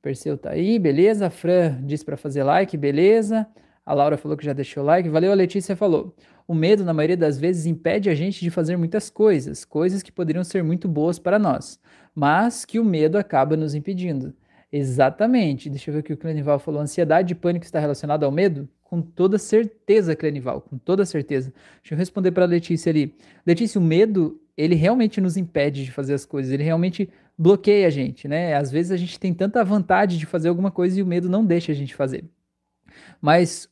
Perseu 0.02 0.36
tá 0.36 0.50
aí, 0.50 0.78
beleza? 0.78 1.30
Fran 1.30 1.80
disse 1.82 2.04
para 2.04 2.16
fazer 2.16 2.42
like, 2.44 2.76
beleza? 2.76 3.46
A 3.86 3.94
Laura 3.94 4.16
falou 4.16 4.36
que 4.36 4.44
já 4.44 4.52
deixou 4.52 4.82
o 4.82 4.86
like. 4.86 5.08
Valeu, 5.08 5.30
a 5.30 5.34
Letícia 5.34 5.76
falou. 5.76 6.12
O 6.48 6.54
medo, 6.54 6.84
na 6.84 6.92
maioria 6.92 7.16
das 7.16 7.38
vezes, 7.38 7.66
impede 7.66 8.10
a 8.10 8.14
gente 8.16 8.40
de 8.40 8.50
fazer 8.50 8.76
muitas 8.76 9.08
coisas, 9.08 9.64
coisas 9.64 10.02
que 10.02 10.10
poderiam 10.10 10.42
ser 10.42 10.64
muito 10.64 10.88
boas 10.88 11.20
para 11.20 11.38
nós, 11.38 11.78
mas 12.12 12.64
que 12.64 12.80
o 12.80 12.84
medo 12.84 13.16
acaba 13.16 13.56
nos 13.56 13.74
impedindo. 13.74 14.34
Exatamente. 14.72 15.70
Deixa 15.70 15.90
eu 15.90 15.94
ver 15.94 16.00
o 16.00 16.02
que 16.02 16.12
o 16.12 16.16
Clenival 16.16 16.58
falou. 16.58 16.80
Ansiedade 16.80 17.32
e 17.32 17.36
pânico 17.36 17.64
está 17.64 17.78
relacionado 17.78 18.24
ao 18.24 18.32
medo? 18.32 18.68
Com 18.82 19.00
toda 19.00 19.38
certeza, 19.38 20.16
Clenival, 20.16 20.60
com 20.60 20.78
toda 20.78 21.04
certeza. 21.04 21.52
Deixa 21.80 21.94
eu 21.94 21.98
responder 21.98 22.32
para 22.32 22.44
a 22.44 22.48
Letícia 22.48 22.90
ali. 22.90 23.14
Letícia, 23.46 23.80
o 23.80 23.84
medo, 23.84 24.40
ele 24.56 24.74
realmente 24.74 25.20
nos 25.20 25.36
impede 25.36 25.84
de 25.84 25.92
fazer 25.92 26.14
as 26.14 26.24
coisas, 26.24 26.52
ele 26.52 26.64
realmente 26.64 27.08
bloqueia 27.38 27.86
a 27.86 27.90
gente, 27.90 28.26
né? 28.26 28.54
Às 28.54 28.70
vezes 28.70 28.92
a 28.92 28.96
gente 28.96 29.18
tem 29.18 29.32
tanta 29.32 29.64
vontade 29.64 30.18
de 30.18 30.26
fazer 30.26 30.48
alguma 30.48 30.70
coisa 30.70 30.98
e 30.98 31.02
o 31.02 31.06
medo 31.06 31.28
não 31.28 31.44
deixa 31.44 31.72
a 31.72 31.74
gente 31.74 31.94
fazer. 31.94 32.24
Mas 33.20 33.68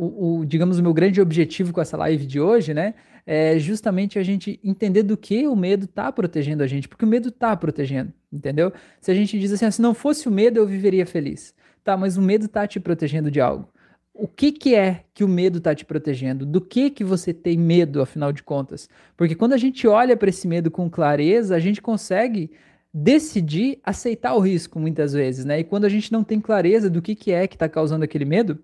o, 0.00 0.38
o, 0.40 0.46
digamos, 0.46 0.78
o 0.78 0.82
meu 0.82 0.94
grande 0.94 1.20
objetivo 1.20 1.74
com 1.74 1.80
essa 1.80 1.94
live 1.94 2.24
de 2.24 2.40
hoje, 2.40 2.72
né? 2.72 2.94
É 3.26 3.58
justamente 3.58 4.18
a 4.18 4.22
gente 4.22 4.58
entender 4.64 5.02
do 5.02 5.14
que 5.14 5.46
o 5.46 5.54
medo 5.54 5.86
tá 5.86 6.10
protegendo 6.10 6.62
a 6.62 6.66
gente, 6.66 6.88
porque 6.88 7.04
o 7.04 7.08
medo 7.08 7.30
tá 7.30 7.54
protegendo, 7.54 8.10
entendeu? 8.32 8.72
Se 8.98 9.10
a 9.10 9.14
gente 9.14 9.38
diz 9.38 9.52
assim, 9.52 9.66
ah, 9.66 9.70
se 9.70 9.82
não 9.82 9.92
fosse 9.92 10.26
o 10.26 10.30
medo, 10.32 10.58
eu 10.58 10.66
viveria 10.66 11.04
feliz. 11.04 11.54
Tá, 11.84 11.98
mas 11.98 12.16
o 12.16 12.22
medo 12.22 12.48
tá 12.48 12.66
te 12.66 12.80
protegendo 12.80 13.30
de 13.30 13.42
algo. 13.42 13.68
O 14.14 14.26
que, 14.26 14.52
que 14.52 14.74
é 14.74 15.04
que 15.12 15.22
o 15.22 15.28
medo 15.28 15.60
tá 15.60 15.74
te 15.74 15.84
protegendo? 15.84 16.46
Do 16.46 16.62
que 16.62 16.88
que 16.88 17.04
você 17.04 17.34
tem 17.34 17.58
medo, 17.58 18.00
afinal 18.00 18.32
de 18.32 18.42
contas? 18.42 18.88
Porque 19.16 19.34
quando 19.34 19.52
a 19.52 19.58
gente 19.58 19.86
olha 19.86 20.16
para 20.16 20.30
esse 20.30 20.48
medo 20.48 20.70
com 20.70 20.88
clareza, 20.88 21.54
a 21.54 21.60
gente 21.60 21.82
consegue 21.82 22.50
decidir 22.92 23.78
aceitar 23.84 24.34
o 24.34 24.40
risco 24.40 24.80
muitas 24.80 25.12
vezes, 25.12 25.44
né? 25.44 25.60
E 25.60 25.64
quando 25.64 25.84
a 25.84 25.88
gente 25.88 26.10
não 26.10 26.24
tem 26.24 26.40
clareza 26.40 26.88
do 26.88 27.02
que, 27.02 27.14
que 27.14 27.32
é 27.32 27.46
que 27.46 27.54
está 27.54 27.68
causando 27.68 28.04
aquele 28.04 28.24
medo, 28.24 28.58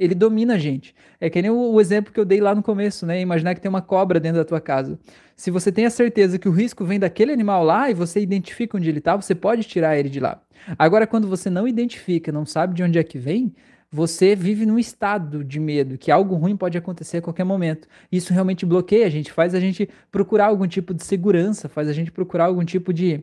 ele 0.00 0.14
domina 0.14 0.54
a 0.54 0.58
gente. 0.58 0.94
É 1.20 1.28
que 1.28 1.42
nem 1.42 1.50
o, 1.50 1.72
o, 1.72 1.80
exemplo 1.80 2.10
que 2.10 2.18
eu 2.18 2.24
dei 2.24 2.40
lá 2.40 2.54
no 2.54 2.62
começo, 2.62 3.04
né? 3.04 3.20
Imaginar 3.20 3.54
que 3.54 3.60
tem 3.60 3.68
uma 3.68 3.82
cobra 3.82 4.18
dentro 4.18 4.38
da 4.38 4.44
tua 4.46 4.60
casa. 4.60 4.98
Se 5.36 5.50
você 5.50 5.70
tem 5.70 5.84
a 5.84 5.90
certeza 5.90 6.38
que 6.38 6.48
o 6.48 6.52
risco 6.52 6.86
vem 6.86 6.98
daquele 6.98 7.32
animal 7.32 7.62
lá 7.62 7.90
e 7.90 7.94
você 7.94 8.18
identifica 8.18 8.78
onde 8.78 8.88
ele 8.88 8.98
está, 8.98 9.14
você 9.14 9.34
pode 9.34 9.62
tirar 9.64 9.98
ele 9.98 10.08
de 10.08 10.18
lá. 10.18 10.40
Agora, 10.78 11.06
quando 11.06 11.28
você 11.28 11.50
não 11.50 11.68
identifica, 11.68 12.32
não 12.32 12.46
sabe 12.46 12.74
de 12.74 12.82
onde 12.82 12.98
é 12.98 13.04
que 13.04 13.18
vem, 13.18 13.54
você 13.92 14.34
vive 14.34 14.64
num 14.64 14.78
estado 14.78 15.44
de 15.44 15.60
medo, 15.60 15.98
que 15.98 16.10
algo 16.10 16.34
ruim 16.34 16.56
pode 16.56 16.78
acontecer 16.78 17.18
a 17.18 17.22
qualquer 17.22 17.44
momento. 17.44 17.86
Isso 18.10 18.32
realmente 18.32 18.64
bloqueia 18.64 19.06
a 19.06 19.10
gente, 19.10 19.30
faz 19.30 19.54
a 19.54 19.60
gente 19.60 19.86
procurar 20.10 20.46
algum 20.46 20.66
tipo 20.66 20.94
de 20.94 21.04
segurança, 21.04 21.68
faz 21.68 21.88
a 21.88 21.92
gente 21.92 22.10
procurar 22.10 22.46
algum 22.46 22.64
tipo 22.64 22.90
de 22.90 23.22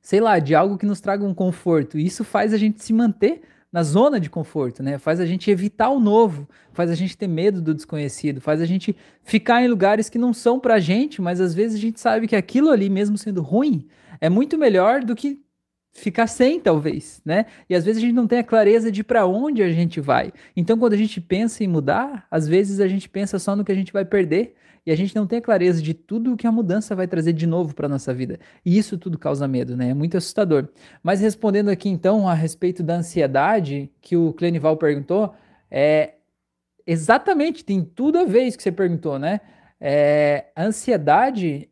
sei 0.00 0.20
lá, 0.20 0.40
de 0.40 0.52
algo 0.52 0.76
que 0.76 0.84
nos 0.84 1.00
traga 1.00 1.24
um 1.24 1.32
conforto. 1.32 1.96
Isso 1.96 2.24
faz 2.24 2.52
a 2.52 2.58
gente 2.58 2.82
se 2.82 2.92
manter 2.92 3.42
na 3.72 3.82
zona 3.82 4.20
de 4.20 4.28
conforto, 4.28 4.82
né? 4.82 4.98
Faz 4.98 5.18
a 5.18 5.24
gente 5.24 5.50
evitar 5.50 5.88
o 5.88 5.98
novo, 5.98 6.46
faz 6.72 6.90
a 6.90 6.94
gente 6.94 7.16
ter 7.16 7.26
medo 7.26 7.62
do 7.62 7.72
desconhecido, 7.72 8.40
faz 8.40 8.60
a 8.60 8.66
gente 8.66 8.94
ficar 9.22 9.62
em 9.62 9.68
lugares 9.68 10.10
que 10.10 10.18
não 10.18 10.34
são 10.34 10.60
pra 10.60 10.78
gente, 10.78 11.22
mas 11.22 11.40
às 11.40 11.54
vezes 11.54 11.78
a 11.78 11.80
gente 11.80 11.98
sabe 11.98 12.28
que 12.28 12.36
aquilo 12.36 12.70
ali, 12.70 12.90
mesmo 12.90 13.16
sendo 13.16 13.40
ruim, 13.40 13.88
é 14.20 14.28
muito 14.28 14.58
melhor 14.58 15.02
do 15.02 15.16
que 15.16 15.40
ficar 15.94 16.26
sem, 16.26 16.60
talvez, 16.60 17.20
né? 17.24 17.46
E 17.68 17.74
às 17.74 17.84
vezes 17.84 18.02
a 18.02 18.06
gente 18.06 18.14
não 18.14 18.26
tem 18.26 18.38
a 18.38 18.44
clareza 18.44 18.92
de 18.92 19.02
para 19.02 19.26
onde 19.26 19.62
a 19.62 19.70
gente 19.70 20.00
vai. 20.00 20.32
Então, 20.56 20.78
quando 20.78 20.94
a 20.94 20.96
gente 20.96 21.20
pensa 21.20 21.64
em 21.64 21.68
mudar, 21.68 22.26
às 22.30 22.46
vezes 22.48 22.80
a 22.80 22.88
gente 22.88 23.08
pensa 23.08 23.38
só 23.38 23.54
no 23.56 23.64
que 23.64 23.72
a 23.72 23.74
gente 23.74 23.92
vai 23.92 24.04
perder 24.04 24.54
e 24.84 24.90
a 24.90 24.96
gente 24.96 25.14
não 25.14 25.26
tem 25.26 25.38
a 25.38 25.42
clareza 25.42 25.80
de 25.80 25.94
tudo 25.94 26.32
o 26.32 26.36
que 26.36 26.46
a 26.46 26.52
mudança 26.52 26.94
vai 26.94 27.06
trazer 27.06 27.32
de 27.32 27.46
novo 27.46 27.74
para 27.74 27.88
nossa 27.88 28.12
vida. 28.12 28.38
E 28.64 28.76
isso 28.76 28.98
tudo 28.98 29.18
causa 29.18 29.46
medo, 29.46 29.76
né? 29.76 29.90
É 29.90 29.94
muito 29.94 30.16
assustador. 30.16 30.68
Mas 31.02 31.20
respondendo 31.20 31.68
aqui 31.68 31.88
então 31.88 32.28
a 32.28 32.34
respeito 32.34 32.82
da 32.82 32.96
ansiedade 32.96 33.90
que 34.00 34.16
o 34.16 34.32
Clenival 34.32 34.76
perguntou, 34.76 35.34
é 35.70 36.14
exatamente 36.86 37.64
tem 37.64 37.84
tudo 37.84 38.18
a 38.18 38.24
ver 38.24 38.42
isso 38.42 38.56
que 38.56 38.62
você 38.62 38.72
perguntou, 38.72 39.18
né? 39.18 39.40
É, 39.80 40.46
a 40.54 40.64
ansiedade 40.64 41.68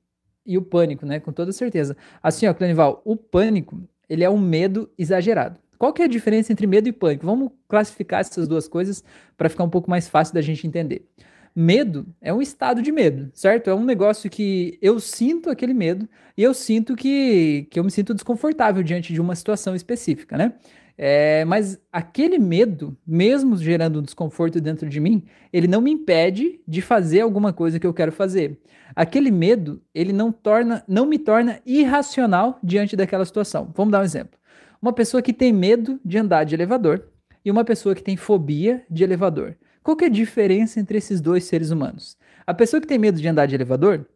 e 0.47 0.57
o 0.57 0.63
pânico, 0.63 1.05
né? 1.05 1.19
Com 1.19 1.33
toda 1.33 1.53
certeza. 1.53 1.97
Assim, 2.23 2.47
ó, 2.47 2.55
Clenival, 2.55 3.03
o 3.05 3.17
pânico, 3.17 3.83
ele 4.09 4.25
é 4.25 4.31
um 4.31 4.39
medo 4.39 4.89
exagerado. 4.97 5.59
Qual 5.79 5.93
que 5.93 6.03
é 6.03 6.05
a 6.05 6.09
diferença 6.09 6.53
entre 6.53 6.67
medo 6.67 6.89
e 6.89 6.93
pânico? 6.93 7.25
Vamos 7.25 7.51
classificar 7.67 8.21
essas 8.21 8.47
duas 8.47 8.69
coisas 8.69 9.03
para 9.37 9.49
ficar 9.49 9.65
um 9.65 9.71
pouco 9.71 9.89
mais 9.89 10.09
fácil 10.09 10.35
da 10.35 10.43
gente 10.43 10.67
entender. 10.67 11.09
Medo 11.55 12.07
é 12.21 12.33
um 12.33 12.41
estado 12.41 12.81
de 12.81 12.93
medo, 12.93 13.31
certo? 13.35 13.69
É 13.69 13.75
um 13.75 13.85
negócio 13.85 14.31
que 14.31 14.79
eu 14.81 15.01
sinto 15.01 15.51
aquele 15.51 15.75
medo 15.75 16.09
e 16.37 16.43
eu 16.43 16.55
sinto 16.55 16.95
que, 16.95 17.67
que 17.71 17.79
eu 17.79 17.85
me 17.85 17.91
sinto 17.91 18.15
desconfortável 18.15 18.83
diante 18.83 19.13
de 19.13 19.21
uma 19.21 19.35
situação 19.35 19.75
específica, 19.75 20.37
né? 20.37 20.55
É, 21.03 21.47
mas 21.47 21.81
aquele 21.91 22.39
medo, 22.39 22.95
mesmo 23.07 23.57
gerando 23.57 24.01
um 24.01 24.03
desconforto 24.03 24.61
dentro 24.61 24.87
de 24.87 25.01
mim, 25.01 25.25
ele 25.51 25.67
não 25.67 25.81
me 25.81 25.91
impede 25.91 26.61
de 26.69 26.83
fazer 26.83 27.23
alguma 27.23 27.55
coisa 27.55 27.81
que 27.81 27.87
eu 27.87 27.95
quero 27.95 28.13
fazer. 28.13 28.61
Aquele 28.95 29.31
medo, 29.31 29.81
ele 29.95 30.13
não 30.13 30.31
torna, 30.31 30.85
não 30.87 31.07
me 31.07 31.19
torna 31.19 31.59
irracional 31.65 32.59
diante 32.63 32.97
daquela 32.97 33.25
situação. 33.25 33.73
Vamos 33.75 33.93
dar 33.93 34.01
um 34.01 34.05
exemplo. 34.05 34.39
Uma 34.81 34.93
pessoa 34.93 35.23
que 35.23 35.33
tem 35.33 35.53
medo 35.55 35.99
de 36.05 36.19
andar 36.19 36.45
de 36.45 36.55
elevador 36.55 37.07
e 37.43 37.51
uma 37.51 37.65
pessoa 37.65 37.95
que 37.95 38.03
tem 38.03 38.17
fobia 38.17 38.85
de 38.91 39.03
elevador. 39.03 39.57
Qual 39.91 39.97
que 39.97 40.05
é 40.05 40.07
a 40.07 40.09
diferença 40.09 40.79
entre 40.79 40.99
esses 40.99 41.21
dois 41.21 41.43
seres 41.43 41.73
humanos? 41.73 42.17
A 42.47 42.55
pessoa 42.55 42.81
que 42.81 42.87
tem 42.87 42.97
medo 42.97 43.21
de 43.21 43.27
andar 43.27 43.47
de 43.47 43.57
elevador 43.57 44.07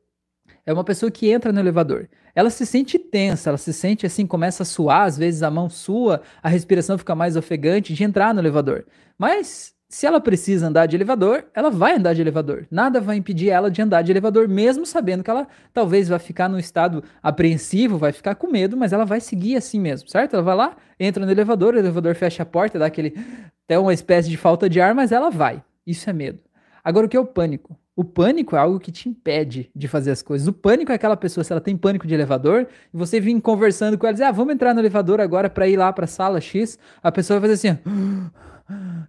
é 0.64 0.72
uma 0.72 0.84
pessoa 0.84 1.10
que 1.10 1.28
entra 1.28 1.52
no 1.52 1.58
elevador. 1.58 2.08
Ela 2.32 2.48
se 2.48 2.64
sente 2.64 2.96
tensa, 2.96 3.50
ela 3.50 3.58
se 3.58 3.72
sente 3.72 4.06
assim, 4.06 4.24
começa 4.24 4.62
a 4.62 4.66
suar, 4.66 5.02
às 5.04 5.18
vezes 5.18 5.42
a 5.42 5.50
mão 5.50 5.68
sua, 5.68 6.22
a 6.40 6.48
respiração 6.48 6.96
fica 6.96 7.16
mais 7.16 7.36
ofegante 7.36 7.92
de 7.92 8.04
entrar 8.04 8.32
no 8.32 8.40
elevador. 8.40 8.86
Mas 9.18 9.73
se 9.94 10.06
ela 10.06 10.20
precisa 10.20 10.66
andar 10.66 10.86
de 10.86 10.96
elevador, 10.96 11.44
ela 11.54 11.70
vai 11.70 11.94
andar 11.94 12.14
de 12.14 12.20
elevador. 12.20 12.66
Nada 12.68 13.00
vai 13.00 13.14
impedir 13.14 13.50
ela 13.50 13.70
de 13.70 13.80
andar 13.80 14.02
de 14.02 14.10
elevador, 14.10 14.48
mesmo 14.48 14.84
sabendo 14.84 15.22
que 15.22 15.30
ela 15.30 15.46
talvez 15.72 16.08
vai 16.08 16.18
ficar 16.18 16.48
num 16.48 16.58
estado 16.58 17.04
apreensivo, 17.22 17.96
vai 17.96 18.10
ficar 18.10 18.34
com 18.34 18.50
medo, 18.50 18.76
mas 18.76 18.92
ela 18.92 19.04
vai 19.04 19.20
seguir 19.20 19.54
assim 19.54 19.78
mesmo, 19.78 20.08
certo? 20.08 20.34
Ela 20.34 20.42
vai 20.42 20.56
lá, 20.56 20.76
entra 20.98 21.24
no 21.24 21.30
elevador, 21.30 21.74
o 21.74 21.78
elevador 21.78 22.16
fecha 22.16 22.42
a 22.42 22.46
porta, 22.46 22.76
dá 22.76 22.86
aquele 22.86 23.14
até 23.64 23.78
uma 23.78 23.94
espécie 23.94 24.28
de 24.28 24.36
falta 24.36 24.68
de 24.68 24.80
ar, 24.80 24.96
mas 24.96 25.12
ela 25.12 25.30
vai. 25.30 25.62
Isso 25.86 26.10
é 26.10 26.12
medo. 26.12 26.40
Agora, 26.82 27.06
o 27.06 27.08
que 27.08 27.16
é 27.16 27.20
o 27.20 27.24
pânico? 27.24 27.78
O 27.94 28.02
pânico 28.02 28.56
é 28.56 28.58
algo 28.58 28.80
que 28.80 28.90
te 28.90 29.08
impede 29.08 29.70
de 29.76 29.86
fazer 29.86 30.10
as 30.10 30.22
coisas. 30.22 30.48
O 30.48 30.52
pânico 30.52 30.90
é 30.90 30.96
aquela 30.96 31.16
pessoa, 31.16 31.44
se 31.44 31.52
ela 31.52 31.60
tem 31.60 31.76
pânico 31.76 32.04
de 32.04 32.14
elevador, 32.14 32.66
e 32.92 32.96
você 32.96 33.20
vem 33.20 33.38
conversando 33.38 33.96
com 33.96 34.06
ela 34.06 34.12
e 34.12 34.18
diz, 34.18 34.26
ah, 34.26 34.32
vamos 34.32 34.54
entrar 34.54 34.74
no 34.74 34.80
elevador 34.80 35.20
agora 35.20 35.48
para 35.48 35.68
ir 35.68 35.76
lá 35.76 35.92
para 35.92 36.04
a 36.04 36.08
sala 36.08 36.40
X, 36.40 36.80
a 37.00 37.12
pessoa 37.12 37.38
vai 37.38 37.48
fazer 37.48 37.68
assim, 37.68 37.78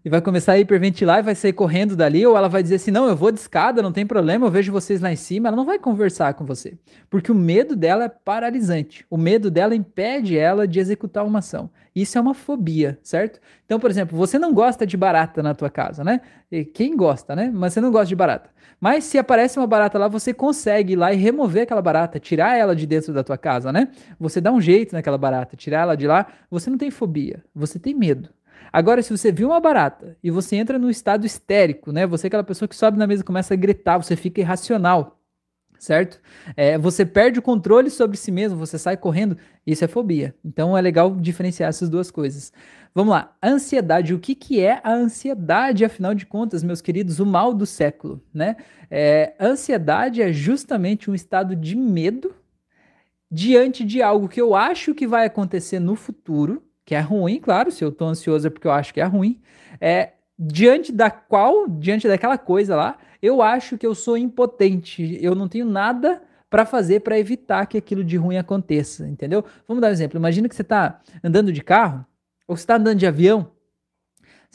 e 0.03 0.09
vai 0.09 0.21
começar 0.21 0.53
a 0.53 0.59
hiperventilar 0.59 1.19
e 1.19 1.23
vai 1.23 1.35
sair 1.35 1.53
correndo 1.53 1.95
dali, 1.95 2.25
ou 2.25 2.35
ela 2.35 2.49
vai 2.49 2.61
dizer 2.61 2.75
assim: 2.75 2.91
não, 2.91 3.07
eu 3.07 3.15
vou 3.15 3.31
de 3.31 3.39
escada, 3.39 3.81
não 3.81 3.91
tem 3.91 4.05
problema, 4.05 4.45
eu 4.45 4.51
vejo 4.51 4.71
vocês 4.71 4.99
lá 4.99 5.11
em 5.11 5.15
cima. 5.15 5.47
Ela 5.47 5.55
não 5.55 5.65
vai 5.65 5.79
conversar 5.79 6.33
com 6.33 6.45
você, 6.45 6.77
porque 7.09 7.31
o 7.31 7.35
medo 7.35 7.75
dela 7.75 8.05
é 8.05 8.09
paralisante. 8.09 9.05
O 9.09 9.17
medo 9.17 9.49
dela 9.49 9.75
impede 9.75 10.37
ela 10.37 10.67
de 10.67 10.79
executar 10.79 11.25
uma 11.25 11.39
ação. 11.39 11.69
Isso 11.95 12.17
é 12.17 12.21
uma 12.21 12.33
fobia, 12.33 12.99
certo? 13.01 13.39
Então, 13.65 13.79
por 13.79 13.89
exemplo, 13.89 14.17
você 14.17 14.37
não 14.37 14.53
gosta 14.53 14.85
de 14.85 14.97
barata 14.97 15.41
na 15.41 15.53
tua 15.53 15.69
casa, 15.69 16.03
né? 16.03 16.19
E 16.51 16.65
quem 16.65 16.95
gosta, 16.95 17.33
né? 17.35 17.49
Mas 17.53 17.73
você 17.73 17.79
não 17.79 17.91
gosta 17.91 18.07
de 18.07 18.15
barata. 18.15 18.49
Mas 18.79 19.05
se 19.05 19.17
aparece 19.17 19.57
uma 19.57 19.65
barata 19.65 19.97
lá, 19.97 20.09
você 20.09 20.33
consegue 20.33 20.93
ir 20.93 20.95
lá 20.97 21.13
e 21.13 21.15
remover 21.15 21.63
aquela 21.63 21.81
barata, 21.81 22.19
tirar 22.19 22.57
ela 22.57 22.75
de 22.75 22.85
dentro 22.85 23.13
da 23.13 23.23
tua 23.23 23.37
casa, 23.37 23.71
né? 23.71 23.87
Você 24.19 24.41
dá 24.41 24.51
um 24.51 24.59
jeito 24.59 24.93
naquela 24.93 25.17
barata, 25.17 25.55
tirar 25.55 25.83
ela 25.83 25.95
de 25.95 26.05
lá. 26.05 26.27
Você 26.51 26.69
não 26.69 26.77
tem 26.77 26.91
fobia, 26.91 27.41
você 27.55 27.79
tem 27.79 27.95
medo. 27.95 28.29
Agora, 28.75 29.01
se 29.01 29.09
você 29.09 29.31
viu 29.31 29.47
uma 29.47 29.61
barata 29.61 30.17
e 30.21 30.29
você 30.29 30.57
entra 30.57 30.77
no 30.77 30.89
estado 30.89 31.25
histérico, 31.25 31.93
né? 31.93 32.05
Você 32.05 32.25
é 32.25 32.27
aquela 32.27 32.43
pessoa 32.43 32.67
que 32.67 32.75
sobe 32.75 32.97
na 32.97 33.07
mesa 33.07 33.21
e 33.21 33.25
começa 33.25 33.53
a 33.53 33.57
gritar, 33.57 33.97
você 33.97 34.17
fica 34.17 34.41
irracional, 34.41 35.17
certo? 35.79 36.19
É, 36.57 36.77
você 36.77 37.05
perde 37.05 37.39
o 37.39 37.41
controle 37.41 37.89
sobre 37.89 38.17
si 38.17 38.33
mesmo, 38.33 38.59
você 38.59 38.77
sai 38.77 38.97
correndo, 38.97 39.37
isso 39.65 39.85
é 39.85 39.87
fobia. 39.87 40.35
Então 40.43 40.77
é 40.77 40.81
legal 40.81 41.15
diferenciar 41.15 41.69
essas 41.69 41.87
duas 41.87 42.11
coisas. 42.11 42.51
Vamos 42.93 43.13
lá, 43.13 43.33
ansiedade. 43.41 44.13
O 44.13 44.19
que, 44.19 44.35
que 44.35 44.59
é 44.59 44.81
a 44.83 44.91
ansiedade, 44.91 45.85
afinal 45.85 46.13
de 46.13 46.25
contas, 46.25 46.61
meus 46.61 46.81
queridos? 46.81 47.21
O 47.21 47.25
mal 47.25 47.53
do 47.53 47.65
século, 47.65 48.21
né? 48.33 48.57
É, 48.91 49.35
ansiedade 49.39 50.21
é 50.21 50.33
justamente 50.33 51.09
um 51.09 51.15
estado 51.15 51.55
de 51.55 51.77
medo 51.77 52.35
diante 53.31 53.85
de 53.85 54.01
algo 54.01 54.27
que 54.27 54.41
eu 54.41 54.53
acho 54.53 54.93
que 54.93 55.07
vai 55.07 55.25
acontecer 55.25 55.79
no 55.79 55.95
futuro 55.95 56.64
que 56.85 56.93
é 56.93 56.99
ruim, 56.99 57.39
claro, 57.39 57.71
se 57.71 57.83
eu 57.83 57.91
tô 57.91 58.05
ansioso 58.05 58.47
é 58.47 58.49
porque 58.49 58.67
eu 58.67 58.71
acho 58.71 58.93
que 58.93 59.01
é 59.01 59.05
ruim, 59.05 59.41
é 59.81 60.13
diante 60.37 60.91
da 60.91 61.09
qual, 61.09 61.67
diante 61.67 62.07
daquela 62.07 62.37
coisa 62.37 62.75
lá, 62.75 62.97
eu 63.21 63.41
acho 63.41 63.77
que 63.77 63.87
eu 63.87 63.95
sou 63.95 64.17
impotente, 64.17 65.17
eu 65.21 65.33
não 65.33 65.47
tenho 65.47 65.65
nada 65.65 66.21
para 66.49 66.65
fazer 66.65 66.99
para 66.99 67.17
evitar 67.17 67.65
que 67.65 67.77
aquilo 67.77 68.03
de 68.03 68.17
ruim 68.17 68.37
aconteça, 68.37 69.07
entendeu? 69.07 69.43
Vamos 69.67 69.81
dar 69.81 69.89
um 69.89 69.91
exemplo. 69.91 70.19
Imagina 70.19 70.47
que 70.47 70.55
você 70.55 70.61
está 70.61 71.01
andando 71.23 71.51
de 71.51 71.61
carro 71.61 72.05
ou 72.47 72.55
você 72.55 72.63
está 72.63 72.75
andando 72.75 72.99
de 72.99 73.07
avião 73.07 73.51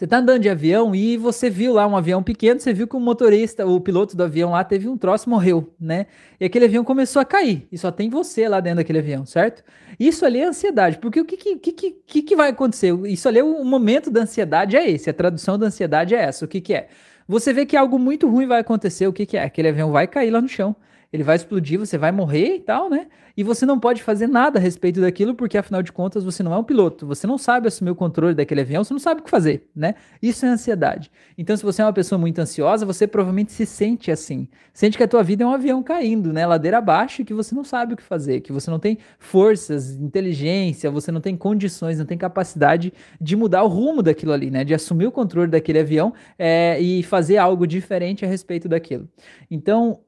você 0.01 0.07
tá 0.07 0.17
andando 0.17 0.41
de 0.41 0.49
avião 0.49 0.95
e 0.95 1.19
você 1.19 1.51
viu 1.51 1.75
lá 1.75 1.87
um 1.87 1.95
avião 1.95 2.23
pequeno, 2.23 2.59
você 2.59 2.73
viu 2.73 2.89
que 2.89 2.97
o 2.97 3.01
motorista, 3.01 3.67
o 3.67 3.79
piloto 3.79 4.17
do 4.17 4.23
avião 4.23 4.53
lá 4.53 4.65
teve 4.65 4.89
um 4.89 4.97
troço 4.97 5.29
morreu, 5.29 5.75
né? 5.79 6.07
E 6.41 6.47
aquele 6.47 6.65
avião 6.65 6.83
começou 6.83 7.21
a 7.21 7.25
cair 7.27 7.69
e 7.71 7.77
só 7.77 7.93
tem 7.93 8.09
você 8.09 8.49
lá 8.49 8.61
dentro 8.61 8.79
daquele 8.79 9.01
avião, 9.01 9.27
certo? 9.27 9.63
Isso 9.99 10.25
ali 10.25 10.41
é 10.41 10.47
ansiedade, 10.47 10.97
porque 10.97 11.21
o 11.21 11.25
que 11.27 11.37
que, 11.37 11.57
que, 11.57 11.91
que, 12.07 12.23
que 12.23 12.35
vai 12.35 12.49
acontecer? 12.49 12.99
Isso 13.09 13.29
ali, 13.29 13.41
é 13.41 13.45
o 13.45 13.63
momento 13.63 14.11
da 14.11 14.23
ansiedade 14.23 14.75
é 14.75 14.91
esse, 14.91 15.11
a 15.11 15.13
tradução 15.13 15.59
da 15.59 15.67
ansiedade 15.67 16.15
é 16.15 16.23
essa. 16.23 16.47
O 16.47 16.49
que 16.49 16.63
que 16.63 16.73
é? 16.73 16.89
Você 17.29 17.53
vê 17.53 17.67
que 17.67 17.77
algo 17.77 17.99
muito 17.99 18.27
ruim 18.27 18.47
vai 18.47 18.61
acontecer, 18.61 19.07
o 19.07 19.13
que 19.13 19.27
que 19.27 19.37
é? 19.37 19.45
Aquele 19.45 19.69
avião 19.69 19.93
vai 19.93 20.07
cair 20.07 20.31
lá 20.31 20.41
no 20.41 20.49
chão 20.49 20.75
ele 21.13 21.25
vai 21.25 21.37
explodir, 21.37 21.79
você 21.79 21.99
vai 21.99 22.13
morrer 22.13 22.57
e 22.57 22.61
tal, 22.61 22.89
né? 22.89 23.07
E 23.37 23.43
você 23.43 23.67
não 23.67 23.81
pode 23.81 24.03
fazer 24.03 24.27
nada 24.27 24.59
a 24.59 24.63
respeito 24.63 25.01
daquilo, 25.01 25.35
porque 25.35 25.59
afinal 25.59 25.83
de 25.83 25.91
contas 25.93 26.23
você 26.23 26.43
não 26.43 26.53
é 26.53 26.59
um 26.59 26.63
piloto, 26.65 27.07
você 27.07 27.27
não 27.27 27.39
sabe 27.39 27.67
assumir 27.67 27.91
o 27.91 27.95
controle 27.95 28.35
daquele 28.35 28.61
avião, 28.61 28.85
você 28.85 28.93
não 28.93 29.01
sabe 29.01 29.21
o 29.21 29.25
que 29.25 29.31
fazer, 29.31 29.69
né? 29.75 29.95
Isso 30.23 30.47
é 30.47 30.49
ansiedade. 30.49 31.11
Então, 31.37 31.57
se 31.57 31.63
você 31.63 31.83
é 31.83 31.85
uma 31.85 31.93
pessoa 31.93 32.19
muito 32.19 32.39
ansiosa, 32.39 32.87
você 32.87 33.07
provavelmente 33.07 33.51
se 33.53 33.67
sente 33.67 34.11
assim. 34.11 34.49
Sente 34.73 34.97
que 34.97 35.03
a 35.03 35.09
tua 35.09 35.23
vida 35.23 35.43
é 35.43 35.47
um 35.47 35.53
avião 35.53 35.83
caindo, 35.83 36.33
né? 36.33 36.47
Ladeira 36.47 36.79
abaixo, 36.79 37.23
e 37.23 37.25
que 37.25 37.35
você 37.35 37.55
não 37.55 37.65
sabe 37.65 37.95
o 37.95 37.97
que 37.97 38.03
fazer, 38.03 38.41
que 38.41 38.53
você 38.53 38.71
não 38.71 38.79
tem 38.79 38.99
forças, 39.19 39.97
inteligência, 39.97 40.91
você 40.91 41.11
não 41.11 41.21
tem 41.21 41.37
condições, 41.37 41.99
não 41.99 42.07
tem 42.07 42.19
capacidade 42.19 42.93
de 43.21 43.35
mudar 43.35 43.65
o 43.65 43.69
rumo 43.69 44.03
daquilo 44.03 44.33
ali, 44.33 44.51
né? 44.51 44.65
De 44.65 44.75
assumir 44.75 45.07
o 45.07 45.13
controle 45.13 45.51
daquele 45.51 45.81
avião 45.81 46.13
é, 46.39 46.81
e 46.81 47.03
fazer 47.03 47.37
algo 47.37 47.67
diferente 47.67 48.25
a 48.25 48.29
respeito 48.29 48.69
daquilo. 48.69 49.09
Então, 49.51 50.01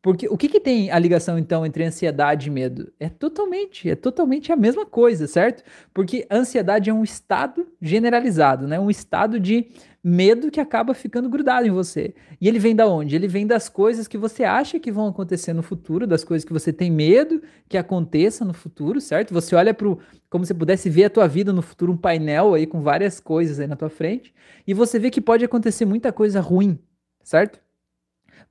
porque 0.00 0.28
o 0.28 0.36
que, 0.36 0.48
que 0.48 0.60
tem 0.60 0.90
a 0.90 0.98
ligação 0.98 1.38
então 1.38 1.66
entre 1.66 1.84
ansiedade 1.84 2.48
e 2.48 2.50
medo? 2.50 2.92
É 3.00 3.08
totalmente, 3.08 3.90
é 3.90 3.96
totalmente 3.96 4.52
a 4.52 4.56
mesma 4.56 4.86
coisa, 4.86 5.26
certo? 5.26 5.64
Porque 5.92 6.26
ansiedade 6.30 6.88
é 6.88 6.92
um 6.92 7.02
estado 7.02 7.66
generalizado, 7.82 8.68
né? 8.68 8.78
Um 8.78 8.90
estado 8.90 9.40
de 9.40 9.68
medo 10.02 10.50
que 10.52 10.60
acaba 10.60 10.94
ficando 10.94 11.28
grudado 11.28 11.66
em 11.66 11.70
você. 11.70 12.14
E 12.40 12.46
ele 12.46 12.60
vem 12.60 12.76
da 12.76 12.86
onde? 12.86 13.16
Ele 13.16 13.26
vem 13.26 13.44
das 13.44 13.68
coisas 13.68 14.06
que 14.06 14.16
você 14.16 14.44
acha 14.44 14.78
que 14.78 14.92
vão 14.92 15.08
acontecer 15.08 15.52
no 15.52 15.62
futuro, 15.62 16.06
das 16.06 16.22
coisas 16.22 16.44
que 16.44 16.52
você 16.52 16.72
tem 16.72 16.90
medo 16.90 17.42
que 17.68 17.76
aconteça 17.76 18.44
no 18.44 18.54
futuro, 18.54 19.00
certo? 19.00 19.34
Você 19.34 19.56
olha 19.56 19.74
para 19.74 19.96
como 20.30 20.46
se 20.46 20.54
pudesse 20.54 20.88
ver 20.88 21.06
a 21.06 21.10
tua 21.10 21.26
vida 21.26 21.52
no 21.52 21.60
futuro, 21.60 21.92
um 21.92 21.96
painel 21.96 22.54
aí 22.54 22.66
com 22.66 22.80
várias 22.80 23.18
coisas 23.18 23.58
aí 23.58 23.66
na 23.66 23.76
tua 23.76 23.90
frente, 23.90 24.32
e 24.66 24.72
você 24.72 24.98
vê 24.98 25.10
que 25.10 25.20
pode 25.20 25.44
acontecer 25.44 25.84
muita 25.84 26.12
coisa 26.12 26.40
ruim, 26.40 26.78
certo? 27.24 27.60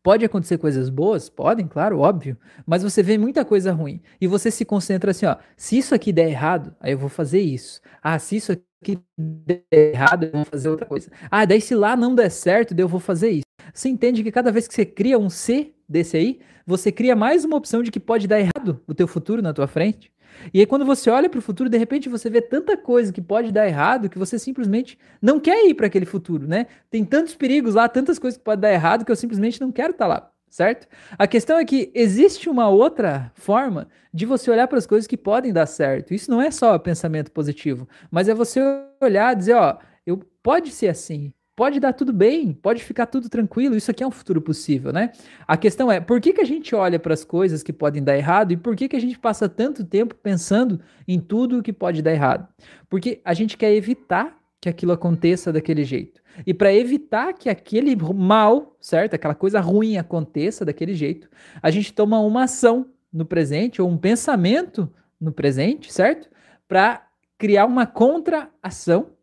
Pode 0.03 0.23
acontecer 0.25 0.57
coisas 0.57 0.89
boas? 0.89 1.29
Podem, 1.29 1.67
claro, 1.67 1.99
óbvio. 1.99 2.38
Mas 2.65 2.83
você 2.83 3.03
vê 3.03 3.17
muita 3.17 3.43
coisa 3.43 3.71
ruim. 3.71 4.01
E 4.21 4.27
você 4.27 4.49
se 4.49 4.63
concentra 4.63 5.12
assim, 5.12 5.25
ó. 5.25 5.36
Se 5.55 5.77
isso 5.77 5.93
aqui 5.93 6.13
der 6.13 6.29
errado, 6.29 6.75
aí 6.79 6.93
eu 6.93 6.97
vou 6.97 7.10
fazer 7.10 7.41
isso. 7.41 7.81
Ah, 8.01 8.17
se 8.17 8.38
isso 8.38 8.51
aqui 8.53 8.99
der 9.17 9.63
errado, 9.71 10.25
eu 10.25 10.31
vou 10.31 10.45
fazer 10.45 10.69
outra 10.69 10.86
coisa. 10.86 11.12
Ah, 11.29 11.45
daí 11.45 11.60
se 11.60 11.75
lá 11.75 11.95
não 11.95 12.15
der 12.15 12.29
certo, 12.29 12.73
daí 12.73 12.83
eu 12.83 12.88
vou 12.88 12.99
fazer 12.99 13.29
isso. 13.29 13.45
Você 13.73 13.89
entende 13.89 14.23
que 14.23 14.31
cada 14.31 14.51
vez 14.51 14.67
que 14.67 14.73
você 14.73 14.86
cria 14.86 15.19
um 15.19 15.29
C 15.29 15.73
desse 15.89 16.15
aí, 16.17 16.39
você 16.65 16.91
cria 16.91 17.15
mais 17.15 17.43
uma 17.43 17.57
opção 17.57 17.83
de 17.83 17.91
que 17.91 17.99
pode 17.99 18.27
dar 18.27 18.39
errado 18.39 18.81
o 18.88 18.93
teu 18.93 19.07
futuro 19.07 19.41
na 19.41 19.53
tua 19.53 19.67
frente? 19.67 20.12
E 20.54 20.60
aí, 20.60 20.65
quando 20.65 20.86
você 20.86 21.10
olha 21.10 21.30
para 21.30 21.39
o 21.39 21.41
futuro, 21.41 21.69
de 21.69 21.78
repente 21.78 22.10
você 22.10 22.30
vê 22.30 22.41
tanta 22.41 22.78
coisa 22.78 23.12
que 23.12 23.21
pode 23.21 23.52
dar 23.52 23.67
errado 23.67 24.10
que 24.10 24.17
você 24.17 24.38
simplesmente 24.39 24.97
não 25.21 25.39
quer 25.39 25.67
ir 25.67 25.73
para 25.73 25.88
aquele 25.88 26.06
futuro, 26.06 26.47
né? 26.47 26.67
Tem 26.89 27.04
tantos 27.04 27.36
perigos 27.36 27.76
lá, 27.76 27.88
tantas 27.88 28.19
coisas 28.19 28.38
que 28.38 28.43
podem 28.43 28.62
dar 28.62 28.73
errado 28.73 29.06
que 29.06 29.12
eu 29.12 29.15
simplesmente 29.15 29.60
não 29.62 29.71
quero 29.71 29.91
estar 29.91 30.06
tá 30.06 30.08
lá, 30.08 30.32
certo? 30.50 30.88
A 31.17 31.28
questão 31.28 31.58
é 31.58 31.65
que 31.65 31.91
existe 31.93 32.50
uma 32.50 32.69
outra 32.69 33.32
forma 33.36 33.88
de 34.13 34.26
você 34.26 34.50
olhar 34.50 34.67
para 34.67 34.78
as 34.78 34.88
coisas 34.88 35.08
que 35.08 35.17
podem 35.17 35.54
dar 35.54 35.65
certo. 35.65 36.13
Isso 36.13 36.32
não 36.32 36.41
é 36.41 36.52
só 36.52 36.78
pensamento 36.80 37.32
positivo, 37.32 37.88
mas 38.10 38.30
é 38.30 38.34
você 38.34 38.62
olhar 39.02 39.34
e 39.34 39.38
dizer, 39.38 39.56
ó, 39.56 39.78
eu 40.06 40.21
pode 40.41 40.71
ser 40.71 40.88
assim, 40.88 41.34
pode 41.58 41.80
dar 41.80 41.91
tudo 41.91 42.13
bem, 42.13 42.54
pode 42.54 42.84
ficar 42.84 43.08
tudo 43.08 43.28
tranquilo, 43.28 43.76
isso 43.76 43.89
aqui 43.89 44.04
é 44.04 44.08
um 44.08 44.12
futuro 44.12 44.39
possível, 44.39 44.93
né? 44.93 45.12
A 45.48 45.58
questão 45.58 45.91
é, 45.91 46.00
por 46.00 46.22
que, 46.22 46.32
que 46.32 46.39
a 46.39 46.46
gente 46.46 46.76
olha 46.76 47.00
para 47.00 47.15
as 47.15 47.24
coisas 47.24 47.63
que 47.63 47.74
podem 47.74 48.04
dar 48.04 48.15
errado 48.15 48.52
e 48.52 48.58
por 48.58 48.76
que, 48.76 48.88
que 48.88 48.96
a 48.96 49.02
gente 49.02 49.17
passa 49.17 49.50
tanto 49.50 49.84
tempo 49.84 50.13
pensando 50.13 50.80
em 51.08 51.20
tudo 51.20 51.63
que 51.63 51.74
pode 51.74 52.04
dar 52.04 52.13
errado? 52.13 52.48
Porque 52.88 53.20
a 53.26 53.34
gente 53.34 53.58
quer 53.58 53.74
evitar 53.74 54.38
que 54.62 54.70
aquilo 54.70 54.91
aconteça 54.91 55.52
daquele 55.52 55.84
jeito. 55.84 56.22
E 56.46 56.54
para 56.54 56.72
evitar 56.72 57.34
que 57.34 57.50
aquele 57.50 57.96
mal, 57.96 58.78
certo? 58.80 59.15
Aquela 59.15 59.34
coisa 59.34 59.60
ruim 59.60 59.98
aconteça 59.98 60.63
daquele 60.63 60.93
jeito, 60.93 61.28
a 61.60 61.72
gente 61.72 61.91
toma 61.91 62.20
uma 62.20 62.43
ação 62.43 62.86
no 63.12 63.26
presente 63.26 63.82
ou 63.82 63.89
um 63.89 63.98
pensamento 63.98 64.88
no 65.20 65.32
presente, 65.32 65.91
certo? 65.91 66.30
Para 66.67 67.08
criar 67.36 67.65
uma 67.65 67.88
contra-ação 67.88 69.16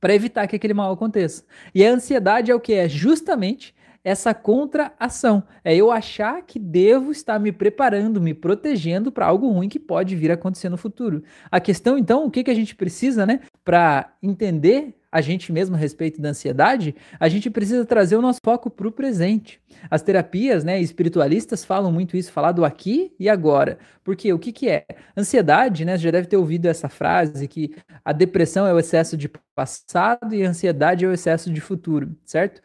para 0.00 0.14
evitar 0.14 0.46
que 0.46 0.56
aquele 0.56 0.74
mal 0.74 0.92
aconteça. 0.92 1.44
E 1.74 1.84
a 1.84 1.90
ansiedade 1.90 2.50
é 2.50 2.54
o 2.54 2.60
que? 2.60 2.72
É 2.72 2.88
justamente 2.88 3.74
essa 4.02 4.32
contra-ação. 4.34 5.42
É 5.64 5.74
eu 5.74 5.90
achar 5.90 6.42
que 6.42 6.58
devo 6.58 7.10
estar 7.10 7.38
me 7.38 7.52
preparando, 7.52 8.20
me 8.20 8.34
protegendo 8.34 9.12
para 9.12 9.26
algo 9.26 9.50
ruim 9.50 9.68
que 9.68 9.78
pode 9.78 10.16
vir 10.16 10.30
a 10.30 10.34
acontecer 10.34 10.68
no 10.68 10.76
futuro. 10.76 11.22
A 11.50 11.60
questão, 11.60 11.98
então, 11.98 12.24
o 12.24 12.30
que, 12.30 12.44
que 12.44 12.50
a 12.50 12.54
gente 12.54 12.74
precisa, 12.74 13.26
né, 13.26 13.40
para 13.64 14.12
entender 14.22 14.94
a 15.12 15.20
gente 15.20 15.52
mesmo 15.52 15.74
a 15.74 15.78
respeito 15.78 16.20
da 16.20 16.28
ansiedade, 16.28 16.94
a 17.18 17.28
gente 17.28 17.50
precisa 17.50 17.84
trazer 17.84 18.16
o 18.16 18.22
nosso 18.22 18.38
foco 18.44 18.70
para 18.70 18.86
o 18.86 18.92
presente. 18.92 19.60
As 19.90 20.02
terapias, 20.02 20.62
né, 20.62 20.80
espiritualistas 20.80 21.64
falam 21.64 21.90
muito 21.90 22.16
isso, 22.16 22.30
falar 22.30 22.52
do 22.52 22.64
aqui 22.64 23.12
e 23.18 23.28
agora. 23.28 23.78
Porque 24.04 24.32
o 24.32 24.38
que, 24.38 24.52
que 24.52 24.68
é? 24.68 24.86
Ansiedade, 25.16 25.84
né, 25.84 25.96
você 25.96 26.04
já 26.04 26.10
deve 26.12 26.28
ter 26.28 26.36
ouvido 26.36 26.66
essa 26.66 26.88
frase 26.88 27.48
que 27.48 27.74
a 28.04 28.12
depressão 28.12 28.66
é 28.66 28.72
o 28.72 28.78
excesso 28.78 29.16
de 29.16 29.28
passado 29.54 30.34
e 30.34 30.44
a 30.44 30.50
ansiedade 30.50 31.04
é 31.04 31.08
o 31.08 31.12
excesso 31.12 31.52
de 31.52 31.60
futuro, 31.60 32.16
certo? 32.24 32.62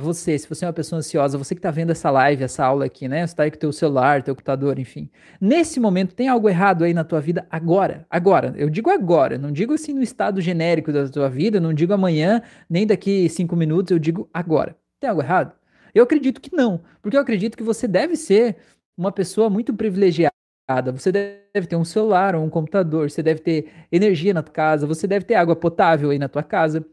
Você, 0.00 0.38
se 0.38 0.48
você 0.48 0.64
é 0.64 0.68
uma 0.68 0.72
pessoa 0.72 1.00
ansiosa, 1.00 1.36
você 1.36 1.56
que 1.56 1.58
está 1.58 1.72
vendo 1.72 1.90
essa 1.90 2.08
live, 2.08 2.44
essa 2.44 2.64
aula 2.64 2.84
aqui, 2.84 3.08
né? 3.08 3.26
Você 3.26 3.32
está 3.32 3.42
aí 3.42 3.50
com 3.50 3.56
o 3.56 3.60
teu 3.60 3.72
celular, 3.72 4.22
teu 4.22 4.32
computador, 4.34 4.78
enfim. 4.78 5.10
Nesse 5.40 5.80
momento, 5.80 6.14
tem 6.14 6.28
algo 6.28 6.48
errado 6.48 6.84
aí 6.84 6.94
na 6.94 7.02
tua 7.02 7.20
vida 7.20 7.44
agora? 7.50 8.06
Agora. 8.08 8.54
Eu 8.56 8.70
digo 8.70 8.90
agora, 8.90 9.36
não 9.36 9.50
digo 9.50 9.74
assim 9.74 9.92
no 9.92 10.00
estado 10.00 10.40
genérico 10.40 10.92
da 10.92 11.08
tua 11.08 11.28
vida, 11.28 11.58
não 11.58 11.74
digo 11.74 11.92
amanhã, 11.92 12.40
nem 12.70 12.86
daqui 12.86 13.28
cinco 13.28 13.56
minutos, 13.56 13.90
eu 13.90 13.98
digo 13.98 14.30
agora. 14.32 14.76
Tem 15.00 15.10
algo 15.10 15.20
errado? 15.20 15.52
Eu 15.92 16.04
acredito 16.04 16.40
que 16.40 16.54
não, 16.54 16.80
porque 17.02 17.16
eu 17.16 17.20
acredito 17.20 17.56
que 17.56 17.64
você 17.64 17.88
deve 17.88 18.14
ser 18.14 18.56
uma 18.96 19.10
pessoa 19.10 19.50
muito 19.50 19.74
privilegiada. 19.74 20.32
Você 20.92 21.10
deve 21.10 21.66
ter 21.66 21.76
um 21.76 21.84
celular 21.84 22.36
ou 22.36 22.44
um 22.44 22.50
computador, 22.50 23.10
você 23.10 23.22
deve 23.22 23.40
ter 23.40 23.68
energia 23.90 24.32
na 24.32 24.42
tua 24.42 24.52
casa, 24.52 24.86
você 24.86 25.08
deve 25.08 25.24
ter 25.24 25.34
água 25.34 25.56
potável 25.56 26.10
aí 26.10 26.18
na 26.18 26.28
tua 26.28 26.42
casa 26.42 26.86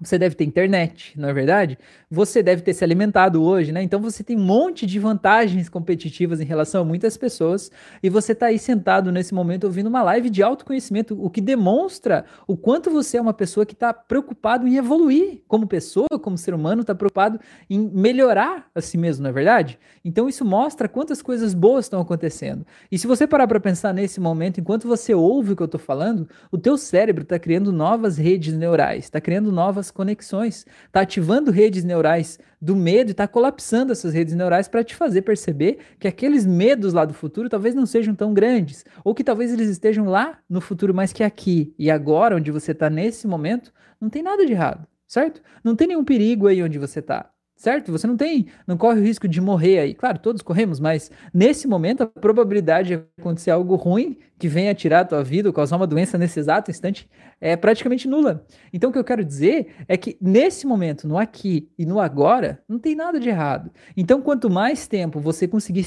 você 0.00 0.18
deve 0.18 0.34
ter 0.34 0.44
internet, 0.44 1.18
não 1.18 1.28
é 1.28 1.32
verdade? 1.32 1.78
Você 2.10 2.42
deve 2.42 2.60
ter 2.60 2.74
se 2.74 2.84
alimentado 2.84 3.42
hoje, 3.42 3.72
né? 3.72 3.82
Então 3.82 3.98
você 4.00 4.22
tem 4.22 4.36
um 4.36 4.44
monte 4.44 4.86
de 4.86 4.98
vantagens 4.98 5.68
competitivas 5.68 6.40
em 6.40 6.44
relação 6.44 6.82
a 6.82 6.84
muitas 6.84 7.16
pessoas 7.16 7.70
e 8.02 8.10
você 8.10 8.32
está 8.32 8.46
aí 8.46 8.58
sentado 8.58 9.10
nesse 9.10 9.34
momento 9.34 9.64
ouvindo 9.64 9.86
uma 9.86 10.02
live 10.02 10.28
de 10.28 10.42
autoconhecimento, 10.42 11.16
o 11.18 11.30
que 11.30 11.40
demonstra 11.40 12.26
o 12.46 12.56
quanto 12.56 12.90
você 12.90 13.16
é 13.16 13.20
uma 13.20 13.32
pessoa 13.32 13.64
que 13.64 13.72
está 13.72 13.92
preocupado 13.94 14.68
em 14.68 14.76
evoluir 14.76 15.40
como 15.48 15.66
pessoa, 15.66 16.18
como 16.20 16.36
ser 16.36 16.52
humano, 16.52 16.82
está 16.82 16.94
preocupado 16.94 17.40
em 17.70 17.78
melhorar 17.78 18.68
a 18.74 18.80
si 18.82 18.98
mesmo, 18.98 19.22
não 19.22 19.30
é 19.30 19.32
verdade? 19.32 19.78
Então 20.04 20.28
isso 20.28 20.44
mostra 20.44 20.88
quantas 20.88 21.22
coisas 21.22 21.54
boas 21.54 21.86
estão 21.86 22.00
acontecendo. 22.00 22.66
E 22.92 22.98
se 22.98 23.06
você 23.06 23.26
parar 23.26 23.46
para 23.46 23.58
pensar 23.58 23.94
nesse 23.94 24.20
momento, 24.20 24.60
enquanto 24.60 24.86
você 24.86 25.14
ouve 25.14 25.52
o 25.52 25.56
que 25.56 25.62
eu 25.62 25.66
estou 25.66 25.80
falando, 25.80 26.28
o 26.52 26.58
teu 26.58 26.76
cérebro 26.76 27.22
está 27.22 27.38
criando 27.38 27.72
novas 27.72 28.18
redes 28.18 28.52
neurais, 28.52 29.04
está 29.04 29.20
criando 29.20 29.50
novas 29.50 29.85
novas 29.86 29.90
conexões, 29.90 30.66
está 30.86 31.00
ativando 31.00 31.50
redes 31.50 31.84
neurais 31.84 32.38
do 32.60 32.74
medo 32.74 33.10
e 33.10 33.12
está 33.12 33.28
colapsando 33.28 33.92
essas 33.92 34.12
redes 34.12 34.34
neurais 34.34 34.68
para 34.68 34.84
te 34.84 34.94
fazer 34.94 35.22
perceber 35.22 35.78
que 35.98 36.08
aqueles 36.08 36.44
medos 36.46 36.92
lá 36.92 37.04
do 37.04 37.14
futuro 37.14 37.48
talvez 37.48 37.74
não 37.74 37.86
sejam 37.86 38.14
tão 38.14 38.32
grandes, 38.34 38.84
ou 39.04 39.14
que 39.14 39.24
talvez 39.24 39.52
eles 39.52 39.68
estejam 39.68 40.06
lá 40.06 40.38
no 40.48 40.60
futuro 40.60 40.94
mais 40.94 41.12
que 41.12 41.22
aqui 41.22 41.74
e 41.78 41.90
agora, 41.90 42.36
onde 42.36 42.50
você 42.50 42.72
está 42.72 42.90
nesse 42.90 43.26
momento, 43.26 43.72
não 44.00 44.08
tem 44.08 44.22
nada 44.22 44.44
de 44.44 44.52
errado, 44.52 44.86
certo? 45.06 45.40
Não 45.62 45.76
tem 45.76 45.88
nenhum 45.88 46.04
perigo 46.04 46.46
aí 46.46 46.62
onde 46.62 46.78
você 46.78 47.00
está 47.00 47.30
certo? 47.56 47.90
Você 47.90 48.06
não 48.06 48.16
tem, 48.16 48.46
não 48.66 48.76
corre 48.76 49.00
o 49.00 49.02
risco 49.02 49.26
de 49.26 49.40
morrer 49.40 49.78
aí. 49.78 49.94
Claro, 49.94 50.18
todos 50.18 50.42
corremos, 50.42 50.78
mas 50.78 51.10
nesse 51.32 51.66
momento 51.66 52.02
a 52.02 52.06
probabilidade 52.06 52.88
de 52.88 53.02
acontecer 53.18 53.50
algo 53.50 53.74
ruim 53.74 54.18
que 54.38 54.46
venha 54.46 54.74
tirar 54.74 55.00
a 55.00 55.04
tua 55.04 55.24
vida 55.24 55.48
ou 55.48 55.52
causar 55.52 55.76
uma 55.76 55.86
doença 55.86 56.18
nesse 56.18 56.38
exato 56.38 56.70
instante 56.70 57.08
é 57.40 57.56
praticamente 57.56 58.06
nula. 58.06 58.44
Então 58.72 58.90
o 58.90 58.92
que 58.92 58.98
eu 58.98 59.04
quero 59.04 59.24
dizer 59.24 59.74
é 59.88 59.96
que 59.96 60.16
nesse 60.20 60.66
momento, 60.66 61.08
no 61.08 61.18
aqui 61.18 61.70
e 61.78 61.86
no 61.86 61.98
agora, 61.98 62.62
não 62.68 62.78
tem 62.78 62.94
nada 62.94 63.18
de 63.18 63.28
errado. 63.28 63.70
Então 63.96 64.20
quanto 64.20 64.50
mais 64.50 64.86
tempo 64.86 65.18
você 65.18 65.48
conseguir 65.48 65.86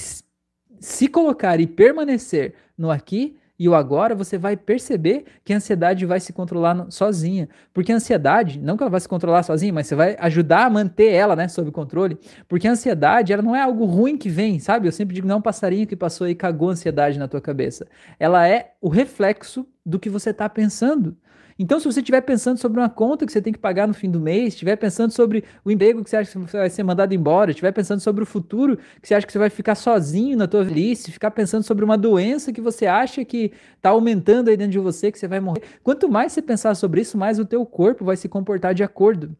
se 0.80 1.08
colocar 1.08 1.60
e 1.60 1.68
permanecer 1.68 2.56
no 2.78 2.90
aqui, 2.90 3.36
e 3.60 3.68
o 3.68 3.76
agora, 3.76 4.16
você 4.16 4.38
vai 4.38 4.56
perceber 4.56 5.26
que 5.44 5.52
a 5.52 5.58
ansiedade 5.58 6.06
vai 6.06 6.22
se 6.22 6.32
controlar 6.32 6.88
sozinha. 6.90 7.50
Porque 7.74 7.92
a 7.92 7.96
ansiedade, 7.96 8.58
não 8.58 8.78
que 8.78 8.84
ela 8.84 8.90
vai 8.90 9.02
se 9.02 9.10
controlar 9.10 9.44
sozinha, 9.44 9.74
mas 9.74 9.86
você 9.86 9.96
vai 9.96 10.16
ajudar 10.18 10.66
a 10.66 10.70
manter 10.70 11.12
ela, 11.12 11.36
né, 11.36 11.50
sob 11.50 11.70
controle. 11.70 12.18
Porque 12.48 12.70
a 12.70 12.72
ansiedade, 12.72 13.34
ela 13.34 13.42
não 13.42 13.54
é 13.54 13.62
algo 13.62 13.84
ruim 13.84 14.18
que 14.18 14.30
vem, 14.30 14.60
sabe? 14.60 14.88
Eu 14.88 14.94
sempre 14.94 15.14
digo, 15.14 15.28
não 15.28 15.36
é 15.36 15.38
um 15.40 15.42
passarinho 15.42 15.86
que 15.86 15.96
passou 15.96 16.30
e 16.30 16.34
cagou 16.34 16.70
a 16.70 16.72
ansiedade 16.72 17.20
na 17.20 17.28
tua 17.28 17.42
cabeça. 17.42 17.86
Ela 18.18 18.48
é 18.48 18.72
o 18.80 18.88
reflexo 18.88 19.68
do 19.86 20.00
que 20.00 20.10
você 20.10 20.30
está 20.30 20.48
pensando. 20.48 21.18
Então, 21.62 21.78
se 21.78 21.86
você 21.86 22.00
estiver 22.00 22.22
pensando 22.22 22.58
sobre 22.58 22.80
uma 22.80 22.90
conta 22.90 23.26
que 23.26 23.34
você 23.34 23.42
tem 23.42 23.52
que 23.52 23.60
pagar 23.60 23.86
no 23.86 23.94
fim 23.94 24.10
do 24.10 24.18
mês, 24.18 24.54
estiver 24.54 24.78
pensando 24.78 25.12
sobre 25.12 25.44
o 25.66 25.70
emprego 25.70 26.02
que 26.02 26.10
você 26.10 26.16
acha 26.16 26.32
que 26.32 26.38
você 26.40 26.58
vai 26.58 26.70
ser 26.70 26.84
mandado 26.84 27.14
embora, 27.14 27.52
estiver 27.52 27.74
pensando 27.74 28.00
sobre 28.00 28.24
o 28.24 28.26
futuro 28.26 28.78
que 29.02 29.08
você 29.08 29.14
acha 29.14 29.28
que 29.28 29.34
você 29.34 29.40
vai 29.40 29.50
ficar 29.50 29.76
sozinho 29.76 30.38
na 30.38 30.48
tua 30.48 30.64
velhice, 30.64 31.12
ficar 31.12 31.32
pensando 31.32 31.64
sobre 31.64 31.84
uma 31.84 31.98
doença 31.98 32.54
que 32.54 32.62
você 32.62 32.86
acha 32.86 33.26
que 33.26 33.52
está 33.76 33.90
aumentando 33.90 34.50
aí 34.50 34.56
dentro 34.56 34.72
de 34.72 34.80
você, 34.80 35.12
que 35.12 35.20
você 35.20 35.28
vai 35.28 35.42
morrer. 35.42 35.62
Quanto 35.84 36.08
mais 36.08 36.32
você 36.32 36.42
pensar 36.42 36.74
sobre 36.76 37.02
isso, 37.02 37.18
mais 37.18 37.40
o 37.40 37.46
teu 37.46 37.66
corpo 37.66 38.06
vai 38.06 38.16
se 38.16 38.30
comportar 38.30 38.74
de 38.74 38.84
acordo 38.84 39.36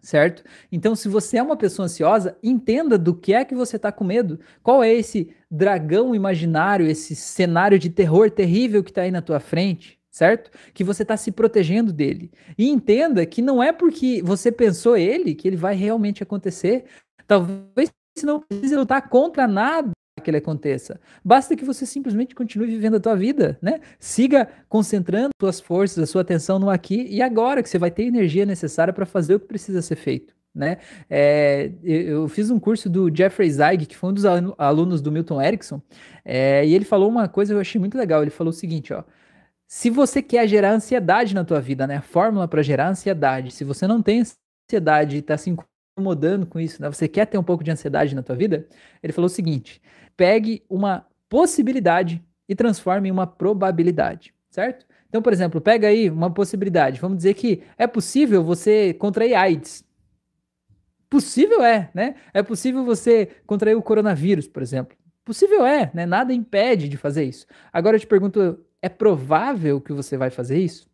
certo? 0.00 0.42
Então, 0.72 0.96
se 0.96 1.08
você 1.08 1.38
é 1.38 1.42
uma 1.42 1.56
pessoa 1.56 1.86
ansiosa, 1.86 2.36
entenda 2.42 2.98
do 2.98 3.14
que 3.14 3.32
é 3.32 3.44
que 3.44 3.54
você 3.54 3.76
está 3.76 3.92
com 3.92 4.02
medo. 4.02 4.40
Qual 4.60 4.82
é 4.82 4.92
esse 4.92 5.32
dragão 5.48 6.12
imaginário, 6.12 6.86
esse 6.86 7.14
cenário 7.14 7.78
de 7.78 7.88
terror 7.88 8.28
terrível 8.28 8.82
que 8.82 8.90
está 8.90 9.02
aí 9.02 9.12
na 9.12 9.22
tua 9.22 9.38
frente, 9.38 10.01
certo? 10.12 10.50
Que 10.74 10.84
você 10.84 11.02
está 11.02 11.16
se 11.16 11.32
protegendo 11.32 11.92
dele. 11.92 12.30
E 12.56 12.68
entenda 12.68 13.24
que 13.24 13.40
não 13.40 13.62
é 13.62 13.72
porque 13.72 14.22
você 14.22 14.52
pensou 14.52 14.96
ele 14.96 15.34
que 15.34 15.48
ele 15.48 15.56
vai 15.56 15.74
realmente 15.74 16.22
acontecer. 16.22 16.84
Talvez 17.26 17.90
você 18.16 18.26
não 18.26 18.40
precise 18.40 18.76
lutar 18.76 19.08
contra 19.08 19.48
nada 19.48 19.90
que 20.22 20.30
ele 20.30 20.36
aconteça. 20.36 21.00
Basta 21.24 21.56
que 21.56 21.64
você 21.64 21.84
simplesmente 21.84 22.34
continue 22.34 22.68
vivendo 22.68 22.96
a 22.96 23.00
tua 23.00 23.16
vida, 23.16 23.58
né? 23.60 23.80
Siga 23.98 24.48
concentrando 24.68 25.30
suas 25.40 25.58
forças, 25.58 26.04
a 26.04 26.06
sua 26.06 26.20
atenção 26.20 26.60
no 26.60 26.70
aqui 26.70 27.06
e 27.10 27.20
agora, 27.20 27.62
que 27.62 27.68
você 27.68 27.78
vai 27.78 27.90
ter 27.90 28.04
energia 28.04 28.46
necessária 28.46 28.92
para 28.92 29.06
fazer 29.06 29.34
o 29.34 29.40
que 29.40 29.46
precisa 29.46 29.82
ser 29.82 29.96
feito. 29.96 30.32
Né? 30.54 30.76
É, 31.08 31.72
eu 31.82 32.28
fiz 32.28 32.50
um 32.50 32.60
curso 32.60 32.90
do 32.90 33.10
Jeffrey 33.12 33.50
Zeig, 33.50 33.86
que 33.86 33.96
foi 33.96 34.10
um 34.10 34.12
dos 34.12 34.26
alunos 34.26 35.00
do 35.00 35.10
Milton 35.10 35.40
Erickson, 35.40 35.80
é, 36.22 36.64
e 36.66 36.74
ele 36.74 36.84
falou 36.84 37.08
uma 37.08 37.26
coisa 37.26 37.54
que 37.54 37.56
eu 37.56 37.60
achei 37.60 37.80
muito 37.80 37.96
legal. 37.96 38.20
Ele 38.20 38.30
falou 38.30 38.50
o 38.50 38.54
seguinte, 38.54 38.92
ó. 38.92 39.02
Se 39.74 39.88
você 39.88 40.20
quer 40.20 40.46
gerar 40.46 40.72
ansiedade 40.72 41.34
na 41.34 41.46
tua 41.46 41.58
vida, 41.58 41.86
né? 41.86 42.02
Fórmula 42.02 42.46
para 42.46 42.62
gerar 42.62 42.90
ansiedade. 42.90 43.50
Se 43.50 43.64
você 43.64 43.86
não 43.86 44.02
tem 44.02 44.20
ansiedade 44.20 45.16
e 45.16 45.20
está 45.20 45.34
se 45.38 45.48
incomodando 45.48 46.44
com 46.44 46.60
isso, 46.60 46.82
né? 46.82 46.90
Você 46.90 47.08
quer 47.08 47.24
ter 47.24 47.38
um 47.38 47.42
pouco 47.42 47.64
de 47.64 47.70
ansiedade 47.70 48.14
na 48.14 48.22
tua 48.22 48.36
vida? 48.36 48.68
Ele 49.02 49.14
falou 49.14 49.28
o 49.28 49.30
seguinte: 49.30 49.80
pegue 50.14 50.62
uma 50.68 51.06
possibilidade 51.26 52.22
e 52.46 52.54
transforme 52.54 53.08
em 53.08 53.10
uma 53.12 53.26
probabilidade, 53.26 54.34
certo? 54.50 54.84
Então, 55.08 55.22
por 55.22 55.32
exemplo, 55.32 55.58
pega 55.58 55.88
aí 55.88 56.10
uma 56.10 56.30
possibilidade. 56.30 57.00
Vamos 57.00 57.16
dizer 57.16 57.32
que 57.32 57.62
é 57.78 57.86
possível 57.86 58.44
você 58.44 58.92
contrair 58.92 59.34
AIDS. 59.34 59.82
Possível 61.08 61.64
é, 61.64 61.90
né? 61.94 62.16
É 62.34 62.42
possível 62.42 62.84
você 62.84 63.26
contrair 63.46 63.74
o 63.74 63.82
coronavírus, 63.82 64.46
por 64.46 64.62
exemplo. 64.62 64.94
Possível 65.24 65.64
é, 65.64 65.90
né? 65.94 66.04
Nada 66.04 66.34
impede 66.34 66.90
de 66.90 66.98
fazer 66.98 67.24
isso. 67.24 67.46
Agora 67.72 67.96
eu 67.96 68.00
te 68.00 68.06
pergunto, 68.06 68.62
é 68.82 68.88
provável 68.88 69.80
que 69.80 69.92
você 69.92 70.16
vai 70.16 70.28
fazer 70.28 70.58
isso? 70.58 70.90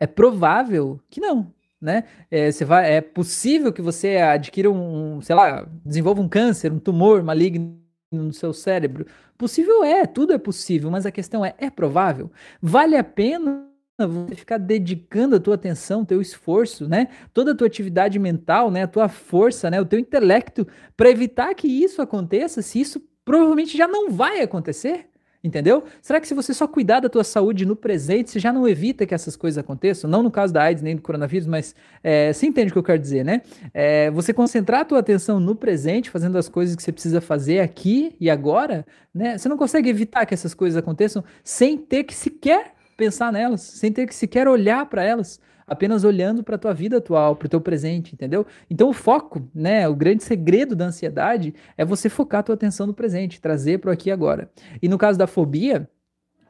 É 0.00 0.06
provável 0.06 1.00
que 1.08 1.20
não, 1.20 1.52
né? 1.80 2.04
É, 2.30 2.50
você 2.50 2.64
vai, 2.64 2.92
é 2.96 3.00
possível 3.00 3.72
que 3.72 3.80
você 3.80 4.16
adquira 4.16 4.70
um, 4.70 5.20
sei 5.22 5.34
lá, 5.34 5.66
desenvolva 5.84 6.20
um 6.20 6.28
câncer, 6.28 6.72
um 6.72 6.78
tumor 6.78 7.22
maligno 7.22 7.78
no 8.12 8.32
seu 8.32 8.52
cérebro? 8.52 9.06
Possível 9.36 9.84
é, 9.84 10.04
tudo 10.04 10.32
é 10.32 10.38
possível, 10.38 10.90
mas 10.90 11.06
a 11.06 11.12
questão 11.12 11.44
é, 11.44 11.54
é 11.58 11.70
provável? 11.70 12.30
Vale 12.60 12.96
a 12.96 13.04
pena 13.04 13.64
você 13.98 14.34
ficar 14.36 14.58
dedicando 14.58 15.36
a 15.36 15.40
tua 15.40 15.56
atenção, 15.56 16.04
teu 16.04 16.20
esforço, 16.20 16.88
né? 16.88 17.08
Toda 17.32 17.52
a 17.52 17.54
tua 17.54 17.66
atividade 17.66 18.18
mental, 18.18 18.70
né? 18.70 18.84
A 18.84 18.88
tua 18.88 19.08
força, 19.08 19.70
né? 19.70 19.80
O 19.80 19.84
teu 19.84 19.98
intelecto 19.98 20.66
para 20.96 21.10
evitar 21.10 21.52
que 21.54 21.66
isso 21.66 22.00
aconteça, 22.00 22.62
se 22.62 22.80
isso 22.80 23.02
provavelmente 23.24 23.76
já 23.76 23.88
não 23.88 24.10
vai 24.10 24.40
acontecer? 24.40 25.07
Entendeu? 25.42 25.84
Será 26.02 26.20
que 26.20 26.26
se 26.26 26.34
você 26.34 26.52
só 26.52 26.66
cuidar 26.66 26.98
da 26.98 27.08
tua 27.08 27.22
saúde 27.22 27.64
no 27.64 27.76
presente, 27.76 28.30
você 28.30 28.40
já 28.40 28.52
não 28.52 28.66
evita 28.66 29.06
que 29.06 29.14
essas 29.14 29.36
coisas 29.36 29.56
aconteçam? 29.56 30.10
Não 30.10 30.20
no 30.20 30.32
caso 30.32 30.52
da 30.52 30.62
AIDS 30.64 30.82
nem 30.82 30.96
do 30.96 31.02
coronavírus, 31.02 31.46
mas 31.46 31.76
é, 32.02 32.32
você 32.32 32.46
entende 32.46 32.70
o 32.70 32.72
que 32.72 32.78
eu 32.78 32.82
quero 32.82 32.98
dizer, 32.98 33.24
né? 33.24 33.42
É, 33.72 34.10
você 34.10 34.34
concentrar 34.34 34.80
a 34.80 34.84
tua 34.84 34.98
atenção 34.98 35.38
no 35.38 35.54
presente, 35.54 36.10
fazendo 36.10 36.36
as 36.36 36.48
coisas 36.48 36.74
que 36.74 36.82
você 36.82 36.90
precisa 36.90 37.20
fazer 37.20 37.60
aqui 37.60 38.16
e 38.20 38.28
agora, 38.28 38.84
né? 39.14 39.38
Você 39.38 39.48
não 39.48 39.56
consegue 39.56 39.88
evitar 39.88 40.26
que 40.26 40.34
essas 40.34 40.54
coisas 40.54 40.76
aconteçam 40.76 41.22
sem 41.44 41.78
ter 41.78 42.02
que 42.02 42.14
sequer 42.14 42.72
pensar 42.96 43.32
nelas, 43.32 43.60
sem 43.60 43.92
ter 43.92 44.06
que 44.08 44.14
sequer 44.14 44.48
olhar 44.48 44.84
para 44.86 45.04
elas 45.04 45.38
apenas 45.68 46.04
olhando 46.04 46.42
para 46.42 46.56
a 46.56 46.58
tua 46.58 46.72
vida 46.72 46.98
atual, 46.98 47.36
para 47.36 47.46
o 47.46 47.48
teu 47.48 47.60
presente, 47.60 48.14
entendeu? 48.14 48.46
Então 48.70 48.88
o 48.88 48.92
foco, 48.92 49.48
né, 49.54 49.88
o 49.88 49.94
grande 49.94 50.22
segredo 50.24 50.74
da 50.74 50.86
ansiedade 50.86 51.54
é 51.76 51.84
você 51.84 52.08
focar 52.08 52.40
a 52.40 52.42
tua 52.42 52.54
atenção 52.54 52.86
no 52.86 52.94
presente, 52.94 53.40
trazer 53.40 53.78
para 53.78 53.90
o 53.90 53.92
aqui 53.92 54.08
e 54.08 54.12
agora. 54.12 54.50
E 54.80 54.88
no 54.88 54.98
caso 54.98 55.18
da 55.18 55.26
fobia, 55.26 55.88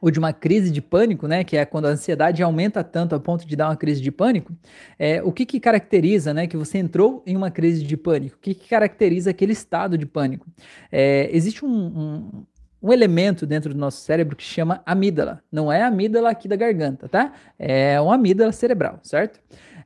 ou 0.01 0.09
de 0.09 0.19
uma 0.19 0.31
crise 0.31 0.71
de 0.71 0.81
pânico, 0.81 1.27
né, 1.27 1.43
que 1.43 1.57
é 1.57 1.65
quando 1.65 1.85
a 1.85 1.89
ansiedade 1.89 2.41
aumenta 2.41 2.83
tanto 2.83 3.15
a 3.15 3.19
ponto 3.19 3.45
de 3.45 3.55
dar 3.55 3.69
uma 3.69 3.75
crise 3.75 4.01
de 4.01 4.11
pânico, 4.11 4.53
é, 4.97 5.21
o 5.23 5.31
que, 5.31 5.45
que 5.45 5.59
caracteriza, 5.59 6.33
né, 6.33 6.47
que 6.47 6.57
você 6.57 6.77
entrou 6.77 7.23
em 7.25 7.35
uma 7.35 7.51
crise 7.51 7.83
de 7.83 7.97
pânico? 7.97 8.37
O 8.37 8.39
que, 8.39 8.53
que 8.53 8.69
caracteriza 8.69 9.29
aquele 9.29 9.53
estado 9.53 9.97
de 9.97 10.05
pânico? 10.05 10.47
É, 10.91 11.29
existe 11.33 11.65
um, 11.65 11.69
um, 11.69 12.45
um 12.81 12.93
elemento 12.93 13.45
dentro 13.45 13.73
do 13.73 13.79
nosso 13.79 14.01
cérebro 14.01 14.35
que 14.35 14.43
chama 14.43 14.81
amígdala. 14.85 15.41
Não 15.51 15.71
é 15.71 15.81
a 15.81 15.87
amígdala 15.87 16.29
aqui 16.29 16.47
da 16.47 16.55
garganta, 16.55 17.07
tá? 17.09 17.33
É 17.57 17.99
uma 17.99 18.15
amígdala 18.15 18.51
cerebral, 18.51 18.99
certo? 19.03 19.39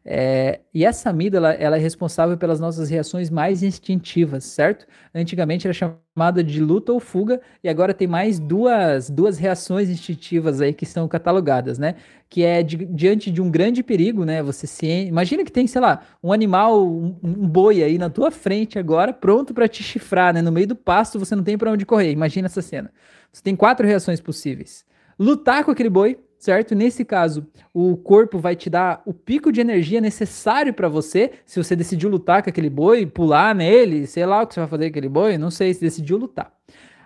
É, 0.06 0.60
e 0.74 0.84
essa 0.84 1.10
amígdala, 1.10 1.54
ela 1.54 1.78
é 1.78 1.80
responsável 1.80 2.38
pelas 2.38 2.60
nossas 2.60 2.90
reações 2.90 3.30
mais 3.30 3.64
instintivas, 3.64 4.44
certo? 4.44 4.86
Antigamente 5.16 5.66
era 5.66 5.74
chamada 5.74 6.44
de 6.44 6.60
luta 6.62 6.92
ou 6.92 7.00
fuga, 7.00 7.40
e 7.64 7.70
agora 7.70 7.94
tem 7.94 8.06
mais 8.06 8.38
duas, 8.38 9.10
duas 9.10 9.38
reações 9.38 9.90
instintivas 9.90 10.60
aí 10.60 10.74
que 10.74 10.86
são 10.86 11.08
catalogadas, 11.08 11.80
né? 11.80 11.96
Que 12.30 12.44
é 12.44 12.62
de, 12.62 12.86
diante 12.86 13.32
de 13.32 13.42
um 13.42 13.50
grande 13.50 13.82
perigo, 13.82 14.26
né? 14.26 14.44
Você 14.44 14.68
se 14.68 14.86
imagina 14.86 15.44
que 15.46 15.52
tem, 15.52 15.68
sei 15.68 15.80
lá, 15.80 16.02
um 16.22 16.34
animal, 16.34 16.86
um, 16.86 17.16
um 17.24 17.48
boi 17.48 17.82
aí 17.82 17.98
na 17.98 18.10
tua 18.10 18.30
frente 18.30 18.78
agora, 18.78 19.14
pronto 19.14 19.54
para 19.54 19.70
te 19.70 19.82
chifrar, 19.82 20.34
né? 20.34 20.42
No 20.42 20.52
meio 20.52 20.68
do 20.68 20.76
pasto, 20.76 21.18
você 21.18 21.34
não 21.34 21.44
tem 21.44 21.58
para 21.58 21.72
onde 21.72 21.86
correr. 21.86 22.12
Imagina 22.12 22.48
essa 22.48 22.62
cena. 22.62 22.92
Você 23.32 23.42
tem 23.42 23.56
quatro 23.56 23.88
reações 23.88 24.20
possíveis: 24.20 24.86
lutar 25.18 25.64
com 25.64 25.72
aquele 25.72 25.90
boi, 25.90 26.18
certo? 26.44 26.76
Nesse 26.76 27.06
caso, 27.06 27.48
o 27.74 27.96
corpo 27.96 28.38
vai 28.38 28.54
te 28.54 28.70
dar 28.70 29.02
o 29.06 29.14
pico 29.14 29.50
de 29.50 29.62
energia 29.62 30.02
necessário 30.02 30.74
para 30.74 30.90
você, 30.90 31.32
se 31.46 31.58
você 31.58 31.74
decidiu 31.74 32.10
lutar 32.10 32.44
com 32.44 32.50
aquele 32.50 32.70
boi, 32.70 33.06
pular 33.06 33.56
nele, 33.56 34.06
sei 34.06 34.26
lá 34.26 34.42
o 34.42 34.48
que 34.48 34.54
você 34.54 34.60
vai 34.60 34.68
fazer 34.68 34.84
com 34.84 34.90
aquele 34.90 35.08
boi, 35.08 35.38
não 35.38 35.50
sei 35.50 35.74
se 35.74 35.80
decidiu 35.80 36.18
lutar. 36.18 36.52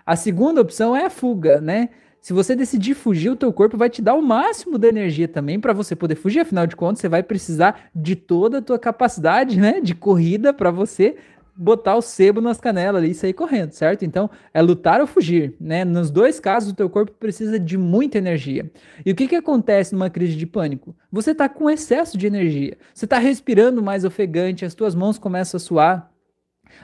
A 0.04 0.16
segunda 0.16 0.60
opção 0.60 0.96
é 0.96 1.04
a 1.04 1.10
fuga, 1.10 1.60
né? 1.60 1.90
Se 2.20 2.32
você 2.32 2.56
decidir 2.56 2.94
fugir, 2.94 3.30
o 3.30 3.36
teu 3.36 3.52
corpo 3.52 3.76
vai 3.76 3.88
te 3.88 4.02
dar 4.02 4.14
o 4.14 4.22
máximo 4.22 4.76
da 4.76 4.88
energia 4.88 5.28
também 5.28 5.60
para 5.60 5.72
você 5.72 5.94
poder 5.94 6.16
fugir. 6.16 6.40
Afinal 6.40 6.66
de 6.66 6.74
contas, 6.74 6.98
você 6.98 7.08
vai 7.08 7.22
precisar 7.22 7.88
de 7.94 8.16
toda 8.16 8.58
a 8.58 8.62
tua 8.62 8.78
capacidade, 8.78 9.56
né, 9.56 9.80
de 9.80 9.94
corrida 9.94 10.52
para 10.52 10.72
você 10.72 11.14
botar 11.60 11.96
o 11.96 12.00
sebo 12.00 12.40
nas 12.40 12.60
canelas 12.60 13.02
ali 13.02 13.10
e 13.10 13.14
sair 13.14 13.32
correndo, 13.32 13.72
certo? 13.72 14.04
Então, 14.04 14.30
é 14.54 14.62
lutar 14.62 15.00
ou 15.00 15.08
fugir, 15.08 15.54
né? 15.60 15.84
Nos 15.84 16.08
dois 16.08 16.38
casos, 16.38 16.70
o 16.70 16.74
teu 16.74 16.88
corpo 16.88 17.10
precisa 17.18 17.58
de 17.58 17.76
muita 17.76 18.16
energia. 18.16 18.70
E 19.04 19.10
o 19.10 19.14
que, 19.16 19.26
que 19.26 19.34
acontece 19.34 19.92
numa 19.92 20.08
crise 20.08 20.36
de 20.36 20.46
pânico? 20.46 20.94
Você 21.10 21.32
está 21.32 21.48
com 21.48 21.68
excesso 21.68 22.16
de 22.16 22.28
energia. 22.28 22.78
Você 22.94 23.06
está 23.06 23.18
respirando 23.18 23.82
mais 23.82 24.04
ofegante, 24.04 24.64
as 24.64 24.74
tuas 24.74 24.94
mãos 24.94 25.18
começam 25.18 25.58
a 25.58 25.60
suar, 25.60 26.12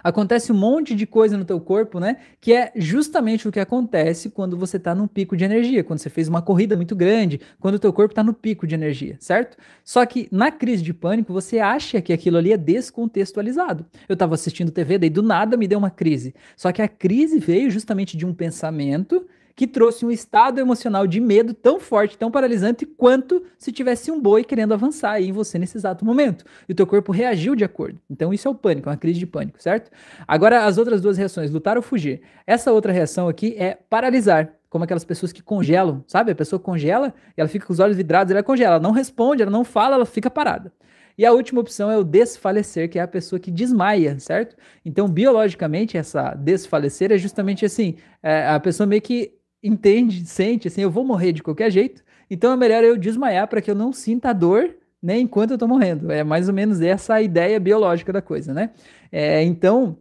Acontece 0.04 0.52
um 0.52 0.54
monte 0.54 0.94
de 0.94 1.06
coisa 1.06 1.38
no 1.38 1.46
teu 1.46 1.58
corpo, 1.58 1.98
né? 1.98 2.18
Que 2.38 2.52
é 2.52 2.70
justamente 2.76 3.48
o 3.48 3.52
que 3.52 3.58
acontece 3.58 4.28
quando 4.28 4.54
você 4.54 4.76
está 4.76 4.94
num 4.94 5.06
pico 5.06 5.34
de 5.34 5.44
energia, 5.44 5.82
quando 5.82 5.98
você 5.98 6.10
fez 6.10 6.28
uma 6.28 6.42
corrida 6.42 6.76
muito 6.76 6.94
grande, 6.94 7.40
quando 7.58 7.76
o 7.76 7.78
teu 7.78 7.90
corpo 7.90 8.12
está 8.12 8.22
no 8.22 8.34
pico 8.34 8.66
de 8.66 8.74
energia, 8.74 9.16
certo? 9.18 9.56
Só 9.82 10.04
que 10.04 10.28
na 10.30 10.52
crise 10.52 10.82
de 10.82 10.92
pânico, 10.92 11.32
você 11.32 11.58
acha 11.58 12.02
que 12.02 12.12
aquilo 12.12 12.36
ali 12.36 12.52
é 12.52 12.58
descontextualizado. 12.58 13.86
Eu 14.06 14.12
estava 14.12 14.34
assistindo 14.34 14.70
TV, 14.70 14.98
daí 14.98 15.08
do 15.08 15.22
nada 15.22 15.56
me 15.56 15.66
deu 15.66 15.78
uma 15.78 15.90
crise. 15.90 16.34
Só 16.54 16.70
que 16.70 16.82
a 16.82 16.88
crise 16.88 17.38
veio 17.38 17.70
justamente 17.70 18.14
de 18.14 18.26
um 18.26 18.34
pensamento 18.34 19.26
que 19.56 19.66
trouxe 19.66 20.04
um 20.04 20.10
estado 20.10 20.60
emocional 20.60 21.06
de 21.06 21.20
medo 21.20 21.54
tão 21.54 21.78
forte, 21.78 22.18
tão 22.18 22.30
paralisante, 22.30 22.84
quanto 22.84 23.44
se 23.56 23.70
tivesse 23.70 24.10
um 24.10 24.20
boi 24.20 24.42
querendo 24.42 24.74
avançar 24.74 25.12
aí 25.12 25.28
em 25.28 25.32
você 25.32 25.58
nesse 25.58 25.76
exato 25.76 26.04
momento. 26.04 26.44
E 26.68 26.72
o 26.72 26.74
teu 26.74 26.86
corpo 26.86 27.12
reagiu 27.12 27.54
de 27.54 27.64
acordo. 27.64 28.00
Então 28.10 28.32
isso 28.32 28.48
é 28.48 28.50
o 28.50 28.54
pânico, 28.54 28.88
é 28.88 28.92
uma 28.92 28.98
crise 28.98 29.18
de 29.18 29.26
pânico, 29.26 29.62
certo? 29.62 29.90
Agora, 30.26 30.64
as 30.64 30.76
outras 30.76 31.00
duas 31.00 31.16
reações, 31.16 31.50
lutar 31.50 31.76
ou 31.76 31.82
fugir. 31.82 32.22
Essa 32.46 32.72
outra 32.72 32.92
reação 32.92 33.28
aqui 33.28 33.54
é 33.56 33.78
paralisar 33.88 34.52
como 34.68 34.82
aquelas 34.82 35.04
pessoas 35.04 35.32
que 35.32 35.40
congelam, 35.40 36.02
sabe? 36.04 36.32
A 36.32 36.34
pessoa 36.34 36.58
congela 36.58 37.14
ela 37.36 37.48
fica 37.48 37.64
com 37.64 37.72
os 37.72 37.78
olhos 37.78 37.96
vidrados, 37.96 38.32
ela 38.32 38.42
congela, 38.42 38.74
ela 38.74 38.82
não 38.82 38.90
responde, 38.90 39.40
ela 39.40 39.50
não 39.50 39.64
fala, 39.64 39.94
ela 39.94 40.04
fica 40.04 40.28
parada. 40.28 40.72
E 41.16 41.24
a 41.24 41.32
última 41.32 41.60
opção 41.60 41.90
é 41.90 41.96
o 41.96 42.02
desfalecer, 42.02 42.90
que 42.90 42.98
é 42.98 43.02
a 43.02 43.06
pessoa 43.06 43.38
que 43.38 43.50
desmaia, 43.50 44.18
certo? 44.18 44.56
Então, 44.84 45.08
biologicamente, 45.08 45.96
essa 45.96 46.34
desfalecer 46.34 47.12
é 47.12 47.18
justamente 47.18 47.64
assim: 47.64 47.96
é, 48.20 48.48
a 48.48 48.58
pessoa 48.58 48.84
meio 48.84 49.00
que 49.00 49.32
entende, 49.64 50.27
sente, 50.27 50.68
assim, 50.68 50.83
eu 50.83 50.90
vou 50.90 51.05
morrer 51.05 51.33
de 51.33 51.42
qualquer 51.42 51.70
jeito, 51.70 52.05
então 52.31 52.53
é 52.53 52.57
melhor 52.57 52.85
eu 52.85 52.96
desmaiar 52.96 53.48
para 53.48 53.62
que 53.62 53.70
eu 53.70 53.74
não 53.74 53.92
sinta 53.92 54.33
dor 54.33 54.77
né, 55.03 55.18
enquanto 55.18 55.50
eu 55.50 55.57
estou 55.57 55.68
morrendo. 55.68 56.11
É 56.11 56.24
mais 56.24 56.48
ou 56.48 56.55
menos 56.55 56.81
essa 56.81 57.14
a 57.14 57.22
ideia 57.22 57.61
biológica 57.61 58.12
da 58.12 58.22
coisa, 58.22 58.55
né? 58.55 58.70
É, 59.12 59.42
então, 59.42 59.98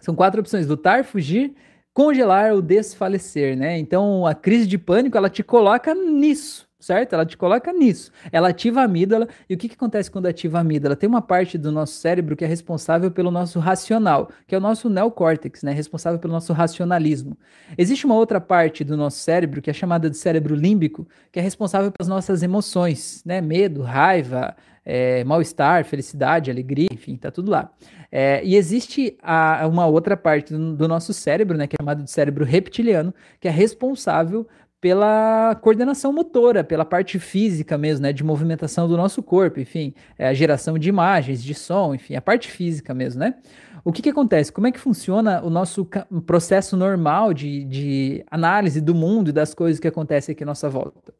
são 0.00 0.16
quatro 0.16 0.40
opções: 0.40 0.66
lutar, 0.66 1.04
fugir, 1.04 1.54
congelar 1.94 2.52
ou 2.52 2.60
desfalecer, 2.60 3.56
né? 3.56 3.78
Então, 3.78 4.26
a 4.26 4.34
crise 4.34 4.66
de 4.66 4.78
pânico, 4.78 5.16
ela 5.16 5.30
te 5.30 5.44
coloca 5.44 5.94
nisso, 5.94 6.68
certo? 6.82 7.14
Ela 7.14 7.24
te 7.24 7.36
coloca 7.36 7.72
nisso. 7.72 8.10
Ela 8.30 8.48
ativa 8.48 8.80
a 8.80 8.84
amígdala. 8.84 9.28
E 9.48 9.54
o 9.54 9.58
que, 9.58 9.68
que 9.68 9.74
acontece 9.74 10.10
quando 10.10 10.26
ativa 10.26 10.58
a 10.58 10.60
amígdala? 10.60 10.96
Tem 10.96 11.08
uma 11.08 11.22
parte 11.22 11.56
do 11.56 11.70
nosso 11.70 11.94
cérebro 11.94 12.36
que 12.36 12.44
é 12.44 12.48
responsável 12.48 13.10
pelo 13.10 13.30
nosso 13.30 13.58
racional, 13.60 14.30
que 14.46 14.54
é 14.54 14.58
o 14.58 14.60
nosso 14.60 14.90
neocórtex, 14.90 15.62
né? 15.62 15.72
Responsável 15.72 16.18
pelo 16.18 16.32
nosso 16.32 16.52
racionalismo. 16.52 17.38
Existe 17.78 18.04
uma 18.04 18.16
outra 18.16 18.40
parte 18.40 18.82
do 18.82 18.96
nosso 18.96 19.18
cérebro 19.18 19.62
que 19.62 19.70
é 19.70 19.72
chamada 19.72 20.10
de 20.10 20.16
cérebro 20.16 20.54
límbico, 20.54 21.06
que 21.30 21.38
é 21.38 21.42
responsável 21.42 21.92
pelas 21.92 22.08
nossas 22.08 22.42
emoções, 22.42 23.22
né? 23.24 23.40
Medo, 23.40 23.82
raiva, 23.82 24.54
é, 24.84 25.22
mal-estar, 25.24 25.84
felicidade, 25.84 26.50
alegria, 26.50 26.88
enfim, 26.92 27.16
tá 27.16 27.30
tudo 27.30 27.50
lá. 27.50 27.70
É, 28.10 28.44
e 28.44 28.56
existe 28.56 29.16
a, 29.22 29.66
uma 29.66 29.86
outra 29.86 30.16
parte 30.16 30.52
do, 30.52 30.76
do, 30.76 30.88
nosso 30.88 31.12
cérebro, 31.12 31.56
né, 31.56 31.66
que 31.66 31.76
é 31.76 31.82
chamado 31.82 32.02
de 32.02 32.10
cérebro 32.10 32.44
reptiliano, 32.44 33.14
que 33.40 33.48
é 33.48 33.50
responsável 33.50 34.46
pela 34.82 35.54
coordenação 35.62 36.12
motora, 36.12 36.64
pela 36.64 36.84
parte 36.84 37.16
física 37.20 37.78
mesmo, 37.78 38.02
né, 38.02 38.12
de 38.12 38.24
movimentação 38.24 38.88
do 38.88 38.96
nosso 38.96 39.22
corpo, 39.22 39.60
enfim, 39.60 39.94
é 40.18 40.26
a 40.26 40.34
geração 40.34 40.76
de 40.76 40.88
imagens, 40.88 41.40
de 41.40 41.54
som, 41.54 41.94
enfim, 41.94 42.16
a 42.16 42.20
parte 42.20 42.50
física 42.50 42.92
mesmo, 42.92 43.20
né? 43.20 43.36
O 43.84 43.92
que 43.92 44.02
que 44.02 44.10
acontece? 44.10 44.50
Como 44.50 44.66
é 44.66 44.72
que 44.72 44.80
funciona 44.80 45.40
o 45.40 45.48
nosso 45.48 45.88
processo 46.26 46.76
normal 46.76 47.32
de, 47.32 47.64
de 47.64 48.24
análise 48.28 48.80
do 48.80 48.92
mundo 48.92 49.30
e 49.30 49.32
das 49.32 49.54
coisas 49.54 49.78
que 49.78 49.86
acontecem 49.86 50.32
aqui 50.32 50.42
à 50.42 50.46
nossa 50.46 50.68
volta? 50.68 51.14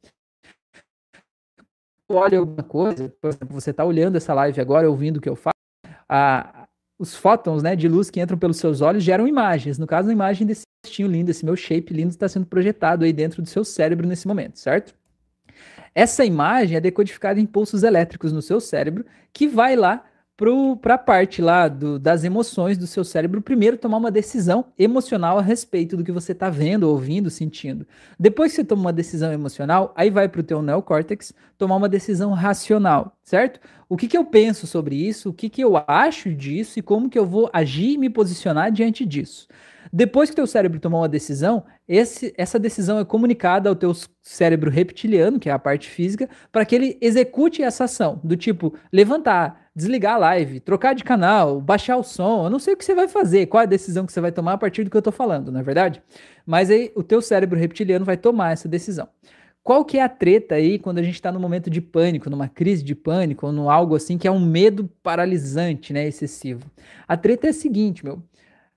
Olha 2.11 2.41
alguma 2.41 2.65
coisa, 2.65 3.15
por 3.21 3.29
exemplo, 3.29 3.55
você 3.61 3.71
está 3.71 3.85
olhando 3.85 4.17
essa 4.17 4.35
live 4.35 4.61
agora, 4.61 4.91
ouvindo 4.91 5.19
o 5.19 5.21
que 5.21 5.29
eu 5.29 5.37
falo, 5.37 5.55
os 6.99 7.15
fótons 7.15 7.63
né, 7.63 7.77
de 7.77 7.87
luz 7.87 8.11
que 8.11 8.21
entram 8.21 8.37
pelos 8.37 8.57
seus 8.57 8.81
olhos 8.81 9.05
geram 9.05 9.29
imagens. 9.29 9.79
No 9.79 9.87
caso, 9.87 10.11
a 10.11 10.13
imagem 10.13 10.47
desse 10.47 10.65
rostinho 10.85 11.09
lindo, 11.09 11.31
esse 11.31 11.45
meu 11.45 11.55
shape 11.55 11.95
lindo 11.95 12.11
está 12.11 12.29
sendo 12.29 12.45
projetado 12.45 13.05
aí 13.05 13.13
dentro 13.13 13.41
do 13.41 13.49
seu 13.49 13.65
cérebro 13.65 14.07
nesse 14.07 14.27
momento, 14.27 14.59
certo? 14.59 14.95
Essa 15.95 16.25
imagem 16.25 16.77
é 16.77 16.81
decodificada 16.81 17.39
em 17.39 17.47
pulsos 17.47 17.85
elétricos 17.85 18.33
no 18.33 18.43
seu 18.43 18.61
cérebro, 18.61 19.05
que 19.33 19.47
vai 19.47 19.77
lá 19.77 20.05
para 20.81 20.95
a 20.95 20.99
parte 20.99 21.41
lá 21.41 21.69
do, 21.69 22.01
das 22.01 22.25
emoções 22.25 22.77
do 22.77 22.87
seu 22.87 23.05
cérebro, 23.05 23.41
primeiro 23.41 23.77
tomar 23.77 23.99
uma 23.99 24.11
decisão 24.11 24.65
emocional 24.77 25.39
a 25.39 25.43
respeito 25.43 25.97
do 25.97 26.03
que 26.03 26.11
você 26.11 26.33
está 26.33 26.51
vendo, 26.51 26.89
ouvindo, 26.89 27.31
sentindo. 27.31 27.87
Depois 28.19 28.51
que 28.51 28.57
você 28.57 28.65
toma 28.65 28.81
uma 28.81 28.93
decisão 28.93 29.33
emocional, 29.33 29.93
aí 29.95 30.11
vai 30.11 30.29
para 30.29 30.41
o 30.41 30.45
teu 30.45 30.61
neocórtex 30.61 31.33
tomar 31.57 31.77
uma 31.77 31.89
decisão 31.89 32.33
racional, 32.33 33.17
certo? 33.23 33.61
O 33.89 33.97
que, 33.97 34.09
que 34.09 34.19
eu 34.19 34.25
penso 34.25 34.67
sobre 34.67 34.97
isso, 34.97 35.31
o 35.31 35.35
que, 35.35 35.49
que 35.49 35.63
eu 35.63 35.75
acho 35.87 36.35
disso 36.35 36.77
e 36.79 36.83
como 36.83 37.09
que 37.09 37.19
eu 37.19 37.27
vou 37.27 37.49
agir 37.53 37.93
e 37.93 37.99
me 37.99 38.11
posicionar 38.11 38.73
diante 38.73 39.07
disso. 39.07 39.47
Depois 39.95 40.31
que 40.31 40.37
teu 40.37 40.47
cérebro 40.47 40.81
tomou 40.81 41.03
uma 41.03 41.09
decisão, 41.09 41.65
esse, 41.87 42.33
essa 42.39 42.59
decisão 42.59 42.99
é 42.99 43.05
comunicada 43.05 43.69
ao 43.69 43.77
teu 43.77 43.93
cérebro 44.23 44.71
reptiliano, 44.71 45.39
que 45.39 45.51
é 45.51 45.53
a 45.53 45.59
parte 45.59 45.91
física, 45.91 46.31
para 46.51 46.65
que 46.65 46.75
ele 46.75 46.97
execute 46.99 47.63
essa 47.63 47.85
ação, 47.85 48.19
do 48.25 48.35
tipo 48.35 48.75
levantar, 48.91 49.69
desligar 49.77 50.15
a 50.15 50.19
live, 50.19 50.61
trocar 50.61 50.95
de 50.95 51.05
canal, 51.05 51.61
baixar 51.61 51.99
o 51.99 52.03
som. 52.03 52.47
Eu 52.47 52.51
não 52.51 52.59
sei 52.59 52.73
o 52.73 52.77
que 52.77 52.87
você 52.87 52.95
vai 52.95 53.07
fazer, 53.07 53.47
qual 53.47 53.61
é 53.61 53.65
a 53.65 53.69
decisão 53.69 54.07
que 54.07 54.13
você 54.15 54.21
vai 54.21 54.33
tomar 54.33 54.55
a 54.55 54.59
partir 54.59 54.83
do 54.83 54.89
que 54.89 54.97
eu 54.97 55.01
estou 55.01 55.13
falando, 55.13 55.53
não 55.53 55.61
é 55.61 55.63
verdade? 55.63 56.03
Mas 56.47 56.71
aí 56.71 56.91
o 56.95 57.03
teu 57.03 57.21
cérebro 57.21 57.59
reptiliano 57.59 58.05
vai 58.05 58.17
tomar 58.17 58.53
essa 58.53 58.67
decisão. 58.67 59.07
Qual 59.63 59.85
que 59.85 59.99
é 59.99 60.03
a 60.03 60.09
treta 60.09 60.55
aí 60.55 60.79
quando 60.79 60.99
a 60.99 61.03
gente 61.03 61.15
está 61.15 61.31
no 61.31 61.39
momento 61.39 61.69
de 61.69 61.83
pânico, 61.83 62.31
numa 62.31 62.49
crise 62.49 62.83
de 62.83 62.95
pânico, 62.95 63.47
ou 63.47 63.53
no 63.53 63.71
algo 63.71 63.95
assim 63.95 64.17
que 64.17 64.27
é 64.27 64.31
um 64.31 64.41
medo 64.41 64.91
paralisante, 65.03 65.93
né, 65.93 66.09
excessivo? 66.09 66.65
A 67.07 67.17
treta 67.17 67.47
é 67.47 67.51
a 67.51 67.53
seguinte, 67.53 68.03
meu 68.05 68.23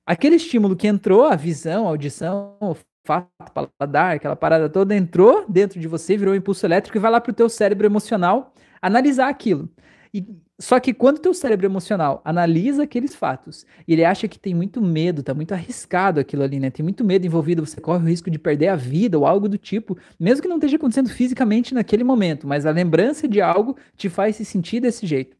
aquele 0.05 0.35
estímulo 0.35 0.75
que 0.75 0.87
entrou, 0.87 1.25
a 1.25 1.35
visão, 1.35 1.87
a 1.87 1.89
audição, 1.89 2.55
o 2.61 2.75
fato, 3.05 3.29
paladar, 3.53 4.15
aquela 4.15 4.35
parada 4.35 4.69
toda 4.69 4.95
entrou 4.95 5.45
dentro 5.47 5.79
de 5.79 5.87
você, 5.87 6.17
virou 6.17 6.33
um 6.33 6.37
impulso 6.37 6.65
elétrico 6.65 6.97
e 6.97 7.01
vai 7.01 7.11
lá 7.11 7.21
para 7.21 7.31
o 7.31 7.35
teu 7.35 7.47
cérebro 7.49 7.85
emocional 7.85 8.53
analisar 8.81 9.29
aquilo. 9.29 9.69
E, 10.13 10.25
só 10.57 10.79
que 10.79 10.93
quando 10.93 11.17
o 11.17 11.21
teu 11.21 11.33
cérebro 11.33 11.65
emocional 11.65 12.21
analisa 12.23 12.83
aqueles 12.83 13.13
fatos 13.13 13.65
e 13.85 13.91
ele 13.91 14.05
acha 14.05 14.27
que 14.27 14.39
tem 14.39 14.53
muito 14.53 14.81
medo, 14.81 15.21
tá 15.21 15.33
muito 15.33 15.53
arriscado 15.53 16.19
aquilo 16.19 16.43
ali, 16.43 16.59
né? 16.59 16.69
Tem 16.69 16.81
muito 16.81 17.03
medo 17.03 17.25
envolvido, 17.25 17.65
você 17.65 17.81
corre 17.81 18.03
o 18.03 18.07
risco 18.07 18.31
de 18.31 18.39
perder 18.39 18.69
a 18.69 18.75
vida 18.75 19.19
ou 19.19 19.25
algo 19.25 19.49
do 19.49 19.57
tipo, 19.57 19.97
mesmo 20.17 20.41
que 20.41 20.47
não 20.47 20.55
esteja 20.55 20.77
acontecendo 20.77 21.09
fisicamente 21.09 21.73
naquele 21.73 22.05
momento, 22.05 22.47
mas 22.47 22.65
a 22.65 22.71
lembrança 22.71 23.27
de 23.27 23.41
algo 23.41 23.75
te 23.97 24.07
faz 24.07 24.37
se 24.37 24.45
sentir 24.45 24.79
desse 24.79 25.05
jeito. 25.05 25.35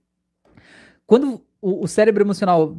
Quando 1.07 1.41
o, 1.61 1.83
o 1.83 1.87
cérebro 1.87 2.23
emocional 2.23 2.75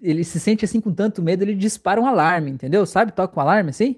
ele 0.00 0.24
se 0.24 0.38
sente 0.38 0.64
assim 0.64 0.80
com 0.80 0.92
tanto 0.92 1.22
medo, 1.22 1.42
ele 1.42 1.54
dispara 1.54 2.00
um 2.00 2.06
alarme, 2.06 2.50
entendeu? 2.50 2.84
Sabe? 2.86 3.12
Toca 3.12 3.38
um 3.38 3.42
alarme 3.42 3.70
assim. 3.70 3.96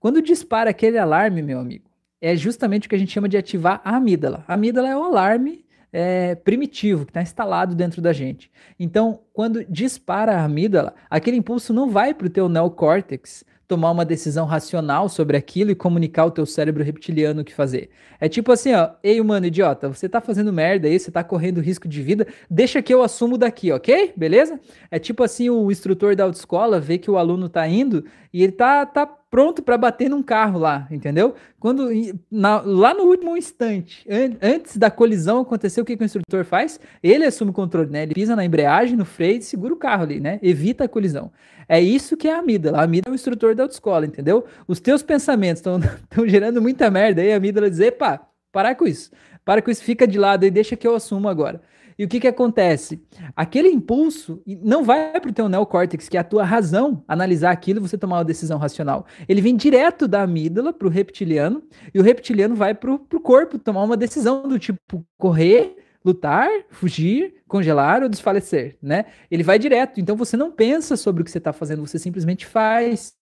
Quando 0.00 0.22
dispara 0.22 0.70
aquele 0.70 0.98
alarme, 0.98 1.42
meu 1.42 1.58
amigo, 1.58 1.88
é 2.20 2.36
justamente 2.36 2.86
o 2.86 2.88
que 2.88 2.94
a 2.94 2.98
gente 2.98 3.12
chama 3.12 3.28
de 3.28 3.36
ativar 3.36 3.80
a 3.84 3.96
amígdala. 3.96 4.44
A 4.46 4.54
amígdala 4.54 4.88
é 4.88 4.96
o 4.96 5.02
alarme 5.02 5.64
é, 5.92 6.34
primitivo 6.34 7.04
que 7.04 7.10
está 7.10 7.22
instalado 7.22 7.74
dentro 7.74 8.02
da 8.02 8.12
gente. 8.12 8.50
Então, 8.78 9.20
quando 9.32 9.64
dispara 9.64 10.36
a 10.36 10.44
amígdala, 10.44 10.94
aquele 11.08 11.36
impulso 11.36 11.72
não 11.72 11.90
vai 11.90 12.12
para 12.14 12.26
o 12.26 12.30
teu 12.30 12.48
neocórtex, 12.48 13.44
tomar 13.68 13.90
uma 13.90 14.04
decisão 14.04 14.46
racional 14.46 15.10
sobre 15.10 15.36
aquilo 15.36 15.70
e 15.70 15.74
comunicar 15.74 16.22
ao 16.22 16.30
teu 16.30 16.46
cérebro 16.46 16.82
reptiliano 16.82 17.42
o 17.42 17.44
que 17.44 17.52
fazer. 17.52 17.90
É 18.18 18.26
tipo 18.26 18.50
assim, 18.50 18.72
ó, 18.72 18.90
ei, 19.02 19.20
humano 19.20 19.46
idiota, 19.46 19.88
você 19.88 20.08
tá 20.08 20.22
fazendo 20.22 20.50
merda 20.50 20.88
aí, 20.88 20.98
você 20.98 21.10
tá 21.10 21.22
correndo 21.22 21.60
risco 21.60 21.86
de 21.86 22.02
vida, 22.02 22.26
deixa 22.50 22.80
que 22.80 22.92
eu 22.92 23.02
assumo 23.02 23.36
daqui, 23.36 23.70
ok? 23.70 24.14
Beleza? 24.16 24.58
É 24.90 24.98
tipo 24.98 25.22
assim, 25.22 25.50
o 25.50 25.70
instrutor 25.70 26.16
da 26.16 26.24
autoescola 26.24 26.80
vê 26.80 26.96
que 26.96 27.10
o 27.10 27.18
aluno 27.18 27.46
tá 27.46 27.68
indo 27.68 28.06
e 28.32 28.42
ele 28.42 28.52
tá, 28.52 28.86
tá 28.86 29.06
pronto 29.06 29.62
para 29.62 29.76
bater 29.76 30.08
num 30.08 30.22
carro 30.22 30.58
lá, 30.58 30.86
entendeu? 30.90 31.34
Quando 31.60 31.90
na, 32.30 32.60
lá 32.60 32.94
no 32.94 33.04
último 33.04 33.36
instante, 33.36 34.06
an, 34.08 34.36
antes 34.40 34.76
da 34.76 34.90
colisão 34.90 35.40
acontecer, 35.40 35.80
o 35.80 35.84
que, 35.84 35.96
que, 35.96 36.02
o 36.02 36.06
instrutor 36.06 36.44
faz? 36.44 36.80
Ele 37.02 37.24
assume 37.24 37.50
o 37.50 37.54
controle, 37.54 37.90
né? 37.90 38.04
Ele 38.04 38.14
pisa 38.14 38.34
na 38.34 38.44
embreagem, 38.44 38.96
no 38.96 39.04
freio 39.04 39.38
e 39.38 39.42
segura 39.42 39.74
o 39.74 39.76
carro 39.76 40.04
ali, 40.04 40.20
né? 40.20 40.38
Evita 40.42 40.84
a 40.84 40.88
colisão. 40.88 41.30
É 41.68 41.80
isso 41.80 42.16
que 42.16 42.26
é 42.26 42.34
a 42.34 42.38
amígdala. 42.38 42.78
A 42.78 42.82
amígdala 42.82 43.12
é 43.12 43.14
o 43.14 43.16
instrutor 43.16 43.54
da 43.54 43.64
autoescola, 43.64 44.06
entendeu? 44.06 44.46
Os 44.66 44.80
teus 44.80 45.02
pensamentos 45.02 45.60
estão 45.60 45.78
gerando 46.26 46.62
muita 46.62 46.90
merda 46.90 47.20
aí, 47.20 47.32
a 47.32 47.36
amígdala 47.36 47.68
diz, 47.68 47.80
epa, 47.80 48.20
parar 48.50 48.74
com 48.74 48.86
isso. 48.86 49.10
Para 49.44 49.62
com 49.62 49.70
isso, 49.70 49.82
fica 49.82 50.06
de 50.06 50.18
lado 50.18 50.44
e 50.44 50.50
deixa 50.50 50.76
que 50.76 50.86
eu 50.86 50.94
assumo 50.94 51.28
agora. 51.28 51.60
E 51.98 52.04
o 52.04 52.08
que, 52.08 52.20
que 52.20 52.28
acontece? 52.28 53.02
Aquele 53.34 53.68
impulso 53.68 54.40
não 54.46 54.84
vai 54.84 55.18
para 55.20 55.30
o 55.30 55.32
teu 55.32 55.48
neocórtex, 55.48 56.08
que 56.08 56.16
é 56.16 56.20
a 56.20 56.24
tua 56.24 56.44
razão, 56.44 57.02
analisar 57.08 57.50
aquilo 57.50 57.80
e 57.80 57.82
você 57.82 57.98
tomar 57.98 58.18
uma 58.18 58.24
decisão 58.24 58.56
racional. 58.56 59.04
Ele 59.28 59.40
vem 59.40 59.56
direto 59.56 60.06
da 60.06 60.22
amígdala 60.22 60.72
para 60.72 60.86
o 60.86 60.90
reptiliano, 60.90 61.60
e 61.92 61.98
o 61.98 62.02
reptiliano 62.02 62.54
vai 62.54 62.72
para 62.72 62.92
o 62.92 63.20
corpo 63.20 63.58
tomar 63.58 63.82
uma 63.82 63.96
decisão 63.96 64.46
do 64.46 64.60
tipo 64.60 65.04
correr, 65.18 65.74
lutar, 66.08 66.48
fugir, 66.70 67.42
congelar 67.46 68.02
ou 68.02 68.08
desfalecer, 68.08 68.76
né? 68.82 69.04
Ele 69.30 69.42
vai 69.42 69.58
direto. 69.58 70.00
Então 70.00 70.16
você 70.16 70.36
não 70.36 70.50
pensa 70.50 70.96
sobre 70.96 71.22
o 71.22 71.24
que 71.24 71.30
você 71.30 71.38
está 71.38 71.52
fazendo, 71.52 71.86
você 71.86 71.98
simplesmente 71.98 72.46
faz. 72.46 73.14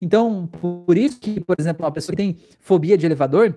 Então, 0.00 0.46
por 0.46 0.98
isso 0.98 1.20
que, 1.20 1.40
por 1.40 1.56
exemplo, 1.58 1.84
uma 1.84 1.92
pessoa 1.92 2.14
que 2.14 2.22
tem 2.22 2.38
fobia 2.60 2.98
de 2.98 3.06
elevador, 3.06 3.54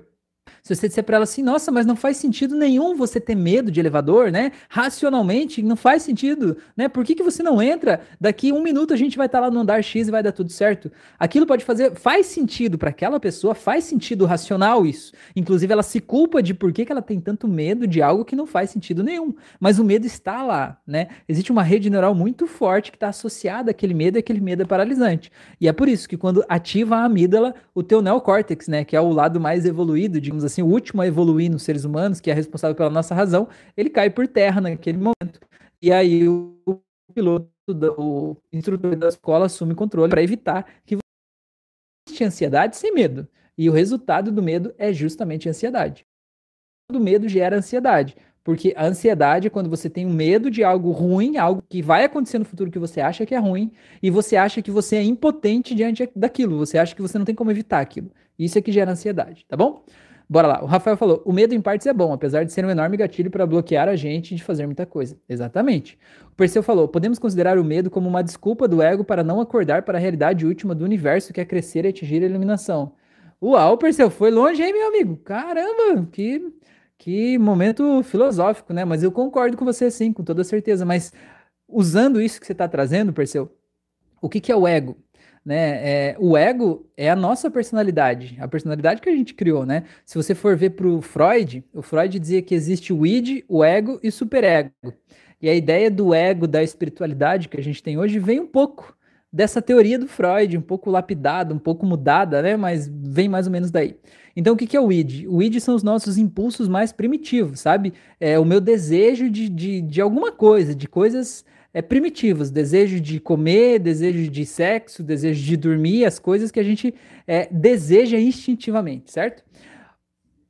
se 0.63 0.75
você 0.75 0.87
disser 0.87 1.03
para 1.03 1.17
ela 1.17 1.23
assim, 1.23 1.41
nossa, 1.41 1.71
mas 1.71 1.85
não 1.85 1.95
faz 1.95 2.17
sentido 2.17 2.55
nenhum 2.55 2.95
você 2.95 3.19
ter 3.19 3.35
medo 3.35 3.71
de 3.71 3.79
elevador, 3.79 4.31
né? 4.31 4.51
Racionalmente, 4.69 5.61
não 5.61 5.75
faz 5.75 6.03
sentido, 6.03 6.57
né? 6.75 6.87
Por 6.87 7.03
que, 7.03 7.15
que 7.15 7.23
você 7.23 7.43
não 7.43 7.61
entra? 7.61 8.01
Daqui 8.19 8.51
um 8.51 8.61
minuto 8.61 8.93
a 8.93 8.97
gente 8.97 9.17
vai 9.17 9.27
estar 9.27 9.39
tá 9.39 9.45
lá 9.45 9.51
no 9.51 9.59
andar 9.59 9.81
X 9.83 10.07
e 10.07 10.11
vai 10.11 10.23
dar 10.23 10.31
tudo 10.31 10.51
certo. 10.51 10.91
Aquilo 11.19 11.45
pode 11.45 11.63
fazer, 11.63 11.95
faz 11.95 12.27
sentido 12.27 12.77
para 12.77 12.89
aquela 12.89 13.19
pessoa, 13.19 13.53
faz 13.53 13.83
sentido 13.83 14.25
racional 14.25 14.85
isso. 14.85 15.13
Inclusive, 15.35 15.71
ela 15.71 15.83
se 15.83 15.99
culpa 15.99 16.41
de 16.41 16.53
por 16.53 16.71
que, 16.71 16.85
que 16.85 16.91
ela 16.91 17.01
tem 17.01 17.19
tanto 17.19 17.47
medo 17.47 17.87
de 17.87 18.01
algo 18.01 18.25
que 18.25 18.35
não 18.35 18.45
faz 18.45 18.69
sentido 18.69 19.03
nenhum. 19.03 19.33
Mas 19.59 19.79
o 19.79 19.83
medo 19.83 20.05
está 20.05 20.43
lá, 20.43 20.79
né? 20.85 21.07
Existe 21.27 21.51
uma 21.51 21.63
rede 21.63 21.89
neural 21.89 22.13
muito 22.13 22.47
forte 22.47 22.91
que 22.91 22.97
está 22.97 23.09
associada 23.09 23.71
àquele 23.71 23.93
medo 23.93 24.17
e 24.17 24.19
aquele 24.19 24.39
medo 24.39 24.63
é 24.63 24.65
paralisante. 24.65 25.31
E 25.59 25.67
é 25.67 25.73
por 25.73 25.87
isso 25.87 26.07
que 26.07 26.17
quando 26.17 26.43
ativa 26.47 26.97
a 26.97 27.05
amígdala, 27.05 27.53
o 27.73 27.83
teu 27.83 28.01
neocórtex, 28.01 28.67
né? 28.67 28.83
Que 28.83 28.95
é 28.95 29.01
o 29.01 29.11
lado 29.11 29.39
mais 29.39 29.65
evoluído, 29.65 30.19
digamos 30.37 30.43
assim, 30.43 30.61
o 30.61 30.67
último 30.67 31.01
a 31.01 31.07
evoluir 31.07 31.51
nos 31.51 31.63
seres 31.63 31.83
humanos, 31.83 32.19
que 32.19 32.29
é 32.29 32.33
responsável 32.33 32.75
pela 32.75 32.89
nossa 32.89 33.15
razão, 33.15 33.47
ele 33.75 33.89
cai 33.89 34.09
por 34.09 34.27
terra 34.27 34.61
naquele 34.61 34.97
momento. 34.97 35.39
E 35.81 35.91
aí 35.91 36.27
o 36.27 36.59
piloto, 37.13 37.49
o 37.97 38.37
instrutor 38.53 38.95
da 38.95 39.07
escola 39.07 39.47
assume 39.47 39.75
controle 39.75 40.09
para 40.09 40.23
evitar 40.23 40.65
que 40.85 40.97
você 42.07 42.23
ansiedade 42.23 42.77
sem 42.77 42.93
medo. 42.93 43.27
E 43.57 43.69
o 43.69 43.73
resultado 43.73 44.31
do 44.31 44.41
medo 44.41 44.73
é 44.77 44.93
justamente 44.93 45.47
a 45.47 45.51
ansiedade. 45.51 46.05
O 46.91 46.99
medo 46.99 47.27
gera 47.27 47.57
ansiedade. 47.57 48.15
Porque 48.43 48.73
a 48.77 48.85
ansiedade 48.85 49.47
é 49.47 49.49
quando 49.49 49.69
você 49.69 49.89
tem 49.89 50.05
um 50.05 50.13
medo 50.13 50.49
de 50.49 50.63
algo 50.63 50.91
ruim, 50.91 51.35
algo 51.35 51.61
que 51.67 51.81
vai 51.81 52.05
acontecer 52.05 52.39
no 52.39 52.45
futuro 52.45 52.71
que 52.71 52.79
você 52.79 53.01
acha 53.01 53.25
que 53.25 53.35
é 53.35 53.37
ruim, 53.37 53.73
e 54.01 54.09
você 54.09 54.37
acha 54.37 54.61
que 54.61 54.71
você 54.71 54.95
é 54.95 55.03
impotente 55.03 55.75
diante 55.75 56.09
daquilo, 56.15 56.57
você 56.57 56.77
acha 56.77 56.95
que 56.95 57.01
você 57.01 57.17
não 57.17 57.25
tem 57.25 57.35
como 57.35 57.51
evitar 57.51 57.81
aquilo. 57.81 58.09
Isso 58.39 58.57
é 58.57 58.61
que 58.61 58.71
gera 58.71 58.91
ansiedade, 58.91 59.45
tá 59.49 59.57
bom? 59.57 59.83
Bora 60.29 60.47
lá. 60.47 60.63
O 60.63 60.65
Rafael 60.65 60.97
falou: 60.97 61.21
o 61.25 61.31
medo 61.31 61.55
em 61.55 61.61
partes 61.61 61.87
é 61.87 61.93
bom, 61.93 62.11
apesar 62.11 62.43
de 62.43 62.51
ser 62.51 62.65
um 62.65 62.69
enorme 62.69 62.97
gatilho 62.97 63.31
para 63.31 63.45
bloquear 63.45 63.87
a 63.87 63.95
gente 63.95 64.35
de 64.35 64.43
fazer 64.43 64.65
muita 64.65 64.85
coisa. 64.85 65.17
Exatamente. 65.27 65.97
O 66.31 66.35
Perseu 66.35 66.61
falou: 66.61 66.87
podemos 66.87 67.17
considerar 67.17 67.57
o 67.57 67.63
medo 67.63 67.89
como 67.89 68.09
uma 68.09 68.21
desculpa 68.23 68.67
do 68.67 68.81
ego 68.81 69.03
para 69.03 69.23
não 69.23 69.39
acordar 69.39 69.83
para 69.83 69.97
a 69.97 70.01
realidade 70.01 70.45
última 70.45 70.75
do 70.75 70.83
universo 70.83 71.31
que 71.31 71.39
é 71.39 71.45
crescer 71.45 71.85
e 71.85 71.89
atingir 71.89 72.23
a 72.23 72.25
iluminação. 72.25 72.93
Uau, 73.41 73.77
Perseu, 73.77 74.09
foi 74.09 74.31
longe, 74.31 74.61
hein, 74.63 74.73
meu 74.73 74.87
amigo? 74.87 75.17
Caramba, 75.17 76.07
que, 76.11 76.51
que 76.97 77.37
momento 77.37 78.01
filosófico, 78.03 78.73
né? 78.73 78.83
Mas 78.83 79.03
eu 79.03 79.11
concordo 79.11 79.55
com 79.55 79.63
você, 79.63 79.89
sim, 79.91 80.11
com 80.11 80.23
toda 80.23 80.43
certeza. 80.43 80.85
Mas 80.85 81.13
usando 81.67 82.19
isso 82.19 82.39
que 82.39 82.45
você 82.45 82.53
está 82.53 82.67
trazendo, 82.67 83.13
Perseu, 83.13 83.49
o 84.21 84.27
que, 84.27 84.41
que 84.41 84.51
é 84.51 84.55
o 84.55 84.67
ego? 84.67 84.97
Né? 85.47 86.09
É, 86.09 86.15
o 86.19 86.35
ego 86.35 86.85
é 86.97 87.09
a 87.09 87.15
nossa 87.15 87.49
personalidade, 87.49 88.35
a 88.37 88.49
personalidade 88.49 88.99
que 88.99 89.07
a 89.07 89.15
gente 89.15 89.33
criou, 89.33 89.65
né? 89.65 89.85
Se 90.05 90.17
você 90.17 90.35
for 90.35 90.57
ver 90.57 90.71
para 90.71 90.85
o 90.85 91.01
Freud, 91.01 91.63
o 91.73 91.81
Freud 91.81 92.19
dizia 92.19 92.41
que 92.41 92.53
existe 92.53 92.91
o 92.91 93.05
id, 93.05 93.45
o 93.47 93.63
ego 93.63 93.97
e 94.03 94.11
superego. 94.11 94.71
E 95.41 95.47
a 95.49 95.55
ideia 95.55 95.89
do 95.89 96.13
ego, 96.13 96.47
da 96.47 96.61
espiritualidade 96.61 97.47
que 97.47 97.57
a 97.57 97.63
gente 97.63 97.81
tem 97.81 97.97
hoje, 97.97 98.19
vem 98.19 98.41
um 98.41 98.45
pouco 98.45 98.93
dessa 99.31 99.61
teoria 99.61 99.97
do 99.97 100.05
Freud, 100.05 100.57
um 100.57 100.61
pouco 100.61 100.89
lapidada, 100.89 101.53
um 101.55 101.59
pouco 101.59 101.85
mudada, 101.85 102.41
né? 102.41 102.57
Mas 102.57 102.91
vem 102.93 103.29
mais 103.29 103.47
ou 103.47 103.53
menos 103.53 103.71
daí. 103.71 103.95
Então, 104.35 104.53
o 104.53 104.57
que, 104.57 104.75
é 104.75 104.81
o 104.81 104.91
id? 104.91 105.27
O 105.29 105.41
id 105.41 105.61
são 105.61 105.75
os 105.75 105.83
nossos 105.83 106.17
impulsos 106.17 106.67
mais 106.67 106.91
primitivos, 106.91 107.61
sabe? 107.61 107.93
É 108.19 108.37
o 108.37 108.43
meu 108.43 108.59
desejo 108.59 109.29
de, 109.29 109.47
de, 109.47 109.81
de 109.81 110.01
alguma 110.01 110.29
coisa, 110.29 110.75
de 110.75 110.89
coisas 110.89 111.45
é, 111.73 111.81
primitivas. 111.81 112.49
Desejo 112.49 112.99
de 112.99 113.19
comer, 113.19 113.79
desejo 113.79 114.29
de 114.29 114.45
sexo, 114.45 115.03
desejo 115.03 115.43
de 115.43 115.57
dormir, 115.57 116.05
as 116.05 116.19
coisas 116.19 116.51
que 116.51 116.59
a 116.59 116.63
gente 116.63 116.93
é, 117.25 117.47
deseja 117.51 118.19
instintivamente, 118.19 119.11
certo? 119.11 119.43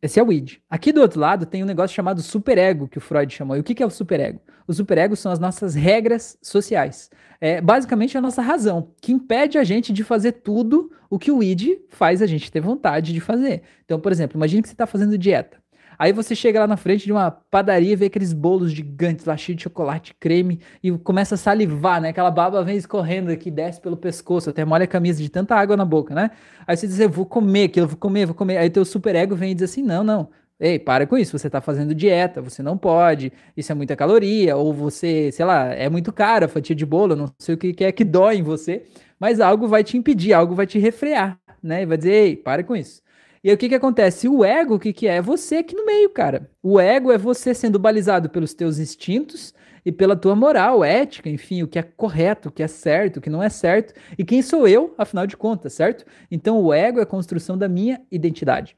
Esse 0.01 0.20
é 0.20 0.24
o 0.24 0.32
id. 0.32 0.57
Aqui 0.70 0.93
do 0.93 1.01
outro 1.01 1.20
lado 1.20 1.45
tem 1.45 1.63
um 1.63 1.65
negócio 1.65 1.95
chamado 1.95 2.22
superego, 2.22 2.88
que 2.88 2.99
o 2.99 3.01
Freud 3.01 3.34
chamou. 3.34 3.57
E 3.57 3.59
o 3.59 3.63
que, 3.63 3.74
que 3.74 3.82
é 3.82 3.86
o 3.86 3.89
superego? 3.89 4.39
O 4.68 4.74
superego 4.74 5.15
são 5.15 5.32
as 5.32 5.39
nossas 5.39 5.74
regras 5.74 6.38
sociais. 6.41 7.09
É 7.41 7.59
basicamente 7.61 8.18
a 8.18 8.22
nossa 8.22 8.41
razão, 8.41 8.91
que 9.01 9.11
impede 9.11 9.57
a 9.57 9.63
gente 9.63 9.91
de 9.91 10.03
fazer 10.03 10.34
tudo 10.34 10.91
o 11.09 11.18
que 11.18 11.32
o 11.32 11.41
id 11.41 11.80
faz 11.89 12.22
a 12.22 12.28
gente 12.28 12.51
ter 12.51 12.59
vontade 12.59 13.11
de 13.11 13.20
fazer. 13.20 13.63
Então, 13.86 13.99
por 13.99 14.11
exemplo, 14.11 14.38
imagine 14.38 14.61
que 14.61 14.68
você 14.68 14.74
está 14.74 14.86
fazendo 14.86 15.18
dieta. 15.18 15.57
Aí 15.97 16.13
você 16.13 16.35
chega 16.35 16.59
lá 16.59 16.67
na 16.67 16.77
frente 16.77 17.05
de 17.05 17.11
uma 17.11 17.31
padaria 17.31 17.97
vê 17.97 18.05
aqueles 18.05 18.33
bolos 18.33 18.71
gigantes 18.71 19.25
lá 19.25 19.35
cheios 19.35 19.57
de 19.57 19.63
chocolate, 19.63 20.13
creme 20.19 20.59
e 20.83 20.91
começa 20.91 21.35
a 21.35 21.37
salivar, 21.37 21.99
né? 22.01 22.09
Aquela 22.09 22.29
baba 22.31 22.63
vem 22.63 22.77
escorrendo 22.77 23.31
aqui, 23.31 23.49
desce 23.49 23.81
pelo 23.81 23.97
pescoço, 23.97 24.49
até 24.49 24.63
molha 24.63 24.83
a 24.83 24.87
camisa 24.87 25.21
de 25.21 25.29
tanta 25.29 25.55
água 25.55 25.75
na 25.75 25.85
boca, 25.85 26.13
né? 26.13 26.31
Aí 26.65 26.77
você 26.77 26.87
diz, 26.87 26.99
eu 26.99 27.09
vou 27.09 27.25
comer 27.25 27.65
aquilo, 27.65 27.87
vou 27.87 27.97
comer, 27.97 28.25
vou 28.25 28.35
comer. 28.35 28.57
Aí 28.57 28.69
teu 28.69 28.85
super 28.85 29.15
ego 29.15 29.35
vem 29.35 29.51
e 29.51 29.55
diz 29.55 29.69
assim: 29.71 29.81
não, 29.81 30.03
não. 30.03 30.29
Ei, 30.59 30.79
para 30.79 31.05
com 31.05 31.15
isso, 31.17 31.37
você 31.37 31.47
está 31.47 31.61
fazendo 31.61 31.93
dieta, 31.93 32.41
você 32.41 32.63
não 32.63 32.77
pode, 32.77 33.31
isso 33.55 33.71
é 33.71 33.75
muita 33.75 33.95
caloria, 33.95 34.55
ou 34.57 34.73
você, 34.73 35.31
sei 35.31 35.45
lá, 35.45 35.67
é 35.67 35.87
muito 35.87 36.11
caro 36.11 36.45
a 36.45 36.47
fatia 36.47 36.75
de 36.75 36.83
bolo, 36.85 37.15
não 37.15 37.31
sei 37.37 37.53
o 37.53 37.57
que 37.57 37.83
é 37.83 37.91
que 37.91 38.03
dói 38.03 38.37
em 38.37 38.41
você, 38.41 38.83
mas 39.19 39.39
algo 39.39 39.67
vai 39.67 39.83
te 39.83 39.97
impedir, 39.97 40.33
algo 40.33 40.55
vai 40.55 40.65
te 40.65 40.79
refrear, 40.79 41.39
né? 41.61 41.83
E 41.83 41.85
vai 41.85 41.97
dizer, 41.97 42.11
ei, 42.11 42.35
para 42.35 42.63
com 42.63 42.75
isso. 42.75 43.01
E 43.47 43.49
aí 43.49 43.55
o 43.55 43.57
que 43.57 43.69
que 43.69 43.75
acontece? 43.75 44.27
O 44.27 44.43
ego, 44.43 44.75
o 44.75 44.79
que 44.79 44.91
que 44.91 45.07
é? 45.07 45.15
É 45.15 45.21
você 45.21 45.59
aqui 45.59 45.73
no 45.73 45.85
meio, 45.85 46.09
cara. 46.09 46.51
O 46.61 46.81
ego 46.81 47.13
é 47.13 47.17
você 47.17 47.53
sendo 47.53 47.79
balizado 47.79 48.29
pelos 48.29 48.53
teus 48.53 48.77
instintos 48.77 49.53
e 49.85 49.89
pela 49.89 50.17
tua 50.17 50.35
moral, 50.35 50.83
ética, 50.83 51.29
enfim, 51.29 51.63
o 51.63 51.67
que 51.69 51.79
é 51.79 51.81
correto, 51.81 52.49
o 52.49 52.51
que 52.51 52.61
é 52.61 52.67
certo, 52.67 53.17
o 53.17 53.21
que 53.21 53.29
não 53.29 53.41
é 53.41 53.47
certo. 53.47 53.93
E 54.17 54.25
quem 54.25 54.41
sou 54.41 54.67
eu, 54.67 54.93
afinal 54.97 55.25
de 55.25 55.37
contas, 55.37 55.71
certo? 55.71 56.03
Então 56.29 56.61
o 56.61 56.73
ego 56.73 56.99
é 56.99 57.03
a 57.03 57.05
construção 57.05 57.57
da 57.57 57.69
minha 57.69 58.01
identidade. 58.11 58.75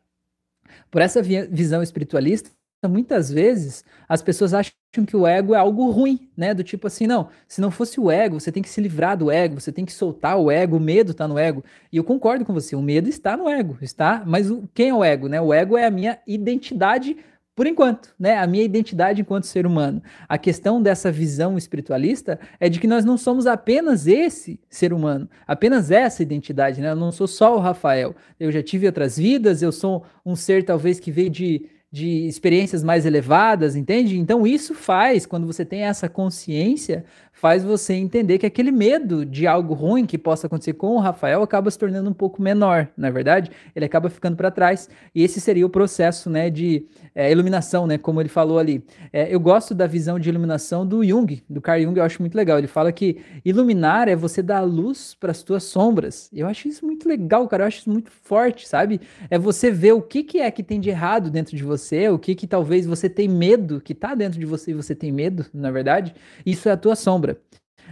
Por 0.91 1.01
essa 1.01 1.20
visão 1.24 1.82
espiritualista, 1.82 2.51
muitas 2.88 3.30
vezes 3.30 3.84
as 4.08 4.22
pessoas 4.22 4.54
acham 4.54 4.72
que 5.06 5.16
o 5.16 5.28
ego 5.28 5.54
é 5.54 5.58
algo 5.58 5.90
ruim, 5.92 6.30
né? 6.36 6.54
Do 6.54 6.64
tipo 6.64 6.88
assim, 6.88 7.06
não, 7.06 7.30
se 7.48 7.60
não 7.60 7.70
fosse 7.70 8.00
o 8.00 8.10
ego, 8.10 8.40
você 8.40 8.52
tem 8.52 8.64
que 8.64 8.70
se 8.70 8.80
livrar 8.80 9.18
do 9.18 9.30
ego, 9.30 9.60
você 9.60 9.72
tem 9.72 9.86
que 9.86 9.92
soltar 9.92 10.38
o 10.38 10.50
ego, 10.50 10.78
o 10.78 10.80
medo 10.80 11.12
está 11.12 11.28
no 11.28 11.38
ego. 11.38 11.64
E 11.92 11.98
eu 11.98 12.04
concordo 12.04 12.46
com 12.46 12.54
você, 12.54 12.76
o 12.76 12.82
medo 12.82 13.10
está 13.10 13.36
no 13.36 13.50
ego, 13.50 13.78
está, 13.82 14.24
mas 14.26 14.50
o, 14.50 14.68
quem 14.74 14.90
é 14.90 14.94
o 14.94 15.04
ego, 15.04 15.28
né? 15.28 15.42
O 15.42 15.54
ego 15.54 15.78
é 15.78 15.86
a 15.86 15.92
minha 15.92 16.20
identidade 16.26 17.18
por 17.60 17.68
enquanto, 17.68 18.16
né? 18.18 18.38
A 18.38 18.48
minha 18.48 18.64
identidade 18.64 19.20
enquanto 19.20 19.44
ser 19.44 19.68
humano. 19.68 20.02
A 20.30 20.38
questão 20.38 20.82
dessa 20.82 21.12
visão 21.12 21.58
espiritualista 21.58 22.40
é 22.58 22.70
de 22.70 22.80
que 22.80 22.88
nós 22.88 23.04
não 23.04 23.18
somos 23.18 23.46
apenas 23.46 24.08
esse 24.08 24.58
ser 24.70 24.94
humano, 24.94 25.30
apenas 25.46 25.92
essa 25.92 26.24
identidade, 26.24 26.80
né? 26.80 26.92
Eu 26.92 26.96
não 26.96 27.12
sou 27.12 27.28
só 27.28 27.58
o 27.58 27.60
Rafael. 27.60 28.16
Eu 28.40 28.50
já 28.50 28.64
tive 28.64 28.86
outras 28.86 29.18
vidas, 29.18 29.62
eu 29.62 29.74
sou 29.74 30.06
um 30.26 30.38
ser 30.38 30.64
talvez 30.64 31.02
que 31.02 31.12
veio 31.12 31.30
de 31.30 31.66
de 31.92 32.28
experiências 32.28 32.84
mais 32.84 33.06
elevadas, 33.06 33.76
entende? 33.76 34.18
Então 34.18 34.46
isso 34.46 34.76
faz, 34.76 35.26
quando 35.26 35.48
você 35.48 35.66
tem 35.66 35.82
essa 35.82 36.08
consciência, 36.08 37.04
faz 37.40 37.64
você 37.64 37.94
entender 37.94 38.38
que 38.38 38.46
aquele 38.46 38.70
medo 38.70 39.26
de 39.26 39.48
algo 39.48 39.74
ruim 39.74 40.06
que 40.06 40.18
possa 40.18 40.48
acontecer 40.48 40.74
com 40.74 40.98
o 40.98 41.00
Rafael 41.00 41.42
acaba 41.42 41.72
se 41.72 41.80
tornando 41.80 42.10
um 42.10 42.14
pouco 42.14 42.42
menor, 42.42 42.90
na 42.98 43.08
é 43.08 43.12
verdade? 43.12 43.50
Ele 43.74 43.86
acaba 43.86 44.10
ficando 44.10 44.36
para 44.36 44.52
trás. 44.52 44.90
E 45.16 45.24
esse 45.24 45.40
seria 45.40 45.66
o 45.66 45.70
processo, 45.70 46.30
né, 46.30 46.50
de 46.50 46.86
é, 47.16 47.32
iluminação, 47.32 47.88
né, 47.88 47.98
como 47.98 48.20
ele 48.22 48.28
falou 48.28 48.60
ali. 48.60 48.84
É, 49.14 49.34
eu 49.34 49.40
gosto 49.40 49.74
da 49.74 49.88
visão 49.88 50.20
de 50.20 50.28
iluminação 50.28 50.86
do 50.86 51.02
Jung, 51.02 51.42
do 51.50 51.62
Carl 51.62 51.82
Jung, 51.82 51.98
eu 51.98 52.04
acho 52.04 52.22
muito 52.22 52.36
legal. 52.36 52.58
Ele 52.58 52.68
fala 52.68 52.92
que 52.92 53.18
iluminar 53.46 54.10
é 54.10 54.18
você 54.18 54.42
dar 54.42 54.60
luz 54.60 55.16
para 55.18 55.32
as 55.32 55.42
tuas 55.42 55.64
sombras. 55.64 56.30
Eu 56.34 56.46
acho 56.46 56.68
isso 56.68 56.86
muito 56.86 57.08
legal, 57.08 57.48
cara. 57.48 57.64
Eu 57.64 57.68
acho 57.68 57.80
isso 57.80 57.90
muito 57.90 58.12
forte, 58.12 58.68
sabe? 58.68 59.00
É 59.30 59.40
você 59.40 59.72
ver 59.72 59.94
o 59.94 60.02
que, 60.02 60.24
que 60.24 60.40
é 60.40 60.52
que 60.52 60.62
tem 60.62 60.78
de 60.78 60.90
errado 60.90 61.30
dentro 61.30 61.56
de 61.56 61.64
você, 61.64 62.10
o 62.10 62.20
que 62.20 62.36
que 62.36 62.46
talvez 62.46 62.86
você 62.86 63.10
tem 63.10 63.30
medo, 63.30 63.80
que 63.80 63.94
está 63.94 64.14
dentro 64.14 64.38
de 64.38 64.46
você 64.46 64.72
e 64.72 64.74
você 64.74 64.94
tem 64.94 65.10
medo, 65.10 65.46
na 65.54 65.72
verdade. 65.72 66.14
Isso 66.46 66.68
é 66.68 66.74
a 66.74 66.78
tua 66.78 66.98
sombra 66.98 67.29
sombra. 67.30 67.42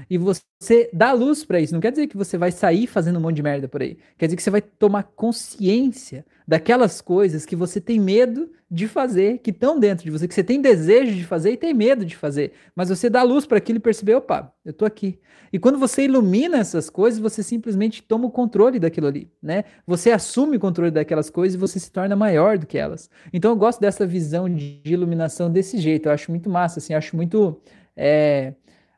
E 0.10 0.18
você 0.18 0.90
dá 0.94 1.12
luz 1.12 1.44
para 1.44 1.60
isso. 1.60 1.74
Não 1.74 1.82
quer 1.82 1.92
dizer 1.92 2.08
que 2.08 2.18
você 2.18 2.38
vai 2.38 2.52
sair 2.52 2.86
fazendo 2.86 3.18
um 3.18 3.22
monte 3.22 3.38
de 3.38 3.44
merda 3.44 3.68
por 3.68 3.82
aí. 3.82 3.98
Quer 4.18 4.28
dizer 4.28 4.38
que 4.38 4.44
você 4.44 4.52
vai 4.52 4.62
tomar 4.62 5.04
consciência 5.04 6.26
daquelas 6.48 7.02
coisas 7.02 7.46
que 7.46 7.56
você 7.56 7.82
tem 7.82 8.00
medo 8.00 8.50
de 8.70 8.88
fazer, 8.88 9.40
que 9.40 9.50
estão 9.50 9.80
dentro 9.80 10.04
de 10.04 10.12
você, 10.12 10.28
que 10.28 10.34
você 10.34 10.44
tem 10.44 10.62
desejo 10.62 11.16
de 11.16 11.24
fazer 11.24 11.52
e 11.52 11.58
tem 11.58 11.74
medo 11.74 12.06
de 12.06 12.16
fazer. 12.16 12.52
Mas 12.76 12.90
você 12.90 13.10
dá 13.10 13.24
luz 13.24 13.46
para 13.46 13.58
aquilo 13.58 13.78
e 13.78 13.82
percebe, 13.82 14.14
opa, 14.14 14.54
eu 14.64 14.72
tô 14.72 14.86
aqui. 14.86 15.20
E 15.52 15.58
quando 15.58 15.80
você 15.80 16.04
ilumina 16.04 16.58
essas 16.58 16.90
coisas, 16.90 17.20
você 17.20 17.42
simplesmente 17.42 18.04
toma 18.04 18.28
o 18.28 18.32
controle 18.32 18.80
daquilo 18.80 19.08
ali, 19.08 19.32
né? 19.42 19.64
Você 19.86 20.12
assume 20.12 20.58
o 20.58 20.60
controle 20.60 20.92
daquelas 20.92 21.30
coisas 21.30 21.56
e 21.56 21.58
você 21.58 21.80
se 21.80 21.90
torna 21.90 22.16
maior 22.16 22.58
do 22.58 22.68
que 22.68 22.78
elas. 22.78 23.10
Então 23.32 23.52
eu 23.52 23.56
gosto 23.56 23.80
dessa 23.80 24.06
visão 24.06 24.50
de 24.54 24.82
iluminação 24.86 25.50
desse 25.50 25.78
jeito. 25.78 26.08
Eu 26.08 26.12
acho 26.12 26.30
muito 26.30 26.50
massa, 26.50 26.80
assim, 26.80 26.94
acho 26.94 27.16
muito 27.16 27.62
é, 27.96 28.54